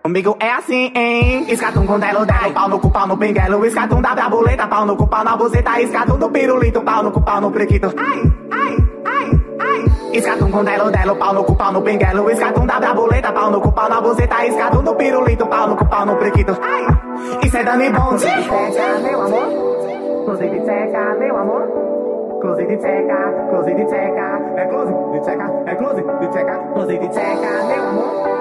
Comigo 0.03 0.37
é 0.41 0.51
assim, 0.51 0.91
hein? 0.97 1.47
Escatum 1.49 1.87
com 1.87 1.97
delo, 1.97 2.27
delo, 2.27 2.53
pau 2.53 2.69
no 2.69 2.81
cu, 2.81 2.91
pau 2.91 3.07
no 3.07 3.17
pinguelo. 3.17 3.65
Escatum 3.65 4.03
da 4.03 4.17
brabuleta, 4.17 4.67
pau 4.67 4.85
no 4.85 4.97
cu, 4.97 5.07
pau 5.07 5.23
na 5.23 5.37
buzeta. 5.37 5.81
Escatum 5.81 6.19
do 6.19 6.29
pirulito, 6.29 6.83
pau 6.83 7.05
no 7.05 7.13
cu, 7.13 7.23
pau 7.23 7.41
no 7.41 7.53
prequito. 7.53 7.95
Ai, 7.97 8.21
ai, 8.51 8.77
ai, 9.07 9.31
ai. 9.61 9.85
Escatum 10.13 10.51
com 10.51 10.65
delo, 10.65 10.91
delo, 10.91 11.15
pau 11.15 11.33
no 11.33 11.45
cu, 11.45 11.55
pau 11.55 11.73
no 11.73 11.83
pinguelo. 11.83 12.29
Escatum 12.31 12.67
da 12.67 12.81
brabuleta, 12.81 13.33
pau 13.33 13.49
no 13.49 13.61
cu, 13.61 13.71
pau 13.71 13.89
na 13.89 14.01
buzeta. 14.01 14.45
Escatum 14.45 14.83
do 14.83 14.95
pirulito, 14.97 15.47
pau 15.47 15.69
no 15.69 15.77
cu, 15.77 15.87
pau 15.87 16.05
no 16.05 16.17
prequito. 16.17 16.59
Ai, 16.61 16.85
isso 17.47 17.57
é 17.57 17.63
Dani 17.63 17.91
Bond. 17.91 18.21
Seca, 18.21 18.99
meu 19.05 19.23
amor. 19.23 20.25
Close 20.25 20.49
de 20.49 20.65
seca, 20.65 21.17
meu 21.21 21.37
amor. 21.37 21.63
Close 22.41 22.67
de 22.67 22.81
seca, 22.81 23.47
close 23.51 23.73
de 23.73 23.89
seca. 23.89 24.41
É 24.57 24.67
close 24.67 24.93
de 25.13 25.25
seca, 25.25 25.63
é 25.67 25.75
close 25.77 26.03
de 26.03 26.33
seca. 26.33 26.59
Close 26.75 26.99
de 26.99 27.15
seca, 27.15 27.65
meu 27.69 27.89
amor. 27.89 28.32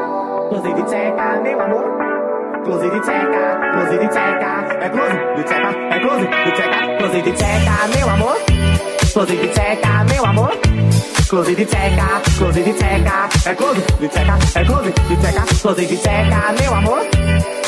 così 0.51 0.73
di 0.73 0.83
cieca 0.85 1.35
il 1.35 1.41
mio 1.43 1.59
amor 1.59 1.85
così 2.65 2.89
di 2.89 2.99
cieca 3.05 3.71
close 3.71 3.97
di 3.97 4.09
cieca 4.11 4.79
è 4.79 4.89
close 4.89 5.31
di 5.35 5.43
cieca 5.47 5.69
è 5.87 5.99
così 6.01 6.27
di 6.27 6.51
cieca 6.55 6.95
così 6.99 7.21
di 7.21 7.37
cieca 7.37 7.85
il 7.85 7.95
mio 7.95 8.07
amor 8.07 8.37
così 9.13 9.37
di 9.37 9.53
cieca 9.53 10.01
il 10.01 10.11
mio 10.11 10.23
amor 10.23 10.59
così 11.29 11.55
di 11.55 11.65
cieca 11.65 12.21
così 12.37 12.63
di 12.63 12.77
cieca 12.77 13.27
è 13.45 13.55
così 13.55 13.83
di 13.97 14.09
cieca 14.11 14.37
è 14.51 14.65
così 14.65 14.93
di 15.07 15.21
cieca 15.21 15.43
così 15.61 15.85
di 15.85 15.97
cieca 15.97 16.49
il 16.49 16.55
mio 16.59 16.71
amor 16.73 17.07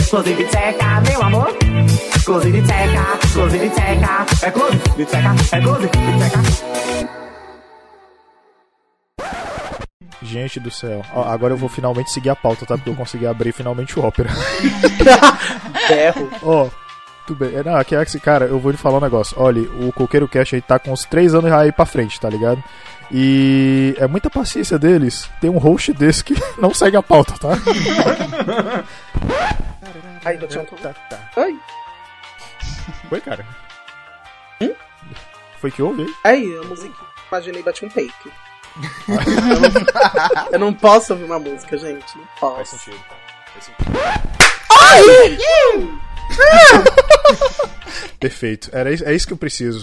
così 0.10 0.35
di 0.35 0.47
cieca 0.51 0.97
il 0.97 1.07
mio 1.07 1.19
amor 1.22 1.57
così 2.26 2.51
di 2.51 2.68
cieca 2.68 3.03
così 3.34 3.60
di 3.60 3.72
cieca 3.73 4.26
è 4.41 4.51
close 4.51 4.81
di 4.95 5.07
cieca 5.07 5.34
è 5.51 5.61
close 5.61 5.89
di 5.89 6.18
cieca 6.18 7.31
Gente 10.23 10.59
do 10.59 10.71
céu. 10.71 11.03
Ó, 11.13 11.23
agora 11.23 11.53
eu 11.53 11.57
vou 11.57 11.67
finalmente 11.67 12.09
seguir 12.11 12.29
a 12.29 12.35
pauta, 12.35 12.65
tá? 12.65 12.75
Porque 12.77 12.89
eu 12.89 12.95
consegui 12.95 13.27
abrir 13.27 13.51
finalmente 13.51 13.99
o 13.99 14.03
ópera. 14.03 14.29
Berro. 15.89 16.29
Ó, 16.41 16.69
tudo 17.27 17.45
bem. 17.45 17.55
É, 17.55 17.63
Não, 17.63 17.75
aqui 17.75 17.93
é 17.95 18.01
esse 18.01 18.19
cara, 18.19 18.45
eu 18.45 18.57
vou 18.59 18.71
lhe 18.71 18.77
falar 18.77 18.99
um 18.99 19.01
negócio. 19.01 19.35
Olha, 19.39 19.61
o 19.61 19.91
Coqueiro 19.91 20.27
Cash 20.27 20.53
aí 20.53 20.61
tá 20.61 20.79
com 20.79 20.91
uns 20.91 21.03
3 21.05 21.35
anos 21.35 21.51
aí 21.51 21.71
pra 21.71 21.85
frente, 21.85 22.19
tá 22.19 22.29
ligado? 22.29 22.63
E 23.11 23.95
é 23.99 24.07
muita 24.07 24.29
paciência 24.29 24.79
deles 24.79 25.29
ter 25.41 25.49
um 25.49 25.57
host 25.57 25.91
desse 25.93 26.23
que 26.23 26.35
não 26.57 26.73
segue 26.73 26.95
a 26.95 27.03
pauta, 27.03 27.33
tá? 27.37 27.49
Ai, 30.25 30.37
tinha 30.37 30.61
um... 30.61 30.65
tá, 30.65 30.93
tá. 31.09 31.19
Ai, 31.35 31.53
Foi, 33.09 33.19
cara? 33.19 33.45
Foi 35.59 35.69
que 35.71 35.81
houve 35.81 36.03
aí? 36.23 36.33
aí, 36.33 36.57
a 36.57 36.67
música. 36.67 36.93
Imaginei 37.29 37.63
bati 37.63 37.85
um 37.85 37.89
take. 37.89 38.31
Eu, 39.07 39.59
não, 39.59 40.51
eu 40.53 40.59
não 40.59 40.73
posso 40.73 41.13
ouvir 41.13 41.25
uma 41.25 41.39
música, 41.39 41.77
gente. 41.77 42.17
Não 42.17 42.25
posso. 42.39 42.77
sentido. 42.77 43.03
Faz 44.67 45.05
sentido. 45.05 46.01
Perfeito. 48.19 48.69
Era 48.71 48.91
isso, 48.91 49.05
é 49.05 49.13
isso 49.13 49.27
que 49.27 49.33
eu 49.33 49.37
preciso. 49.37 49.79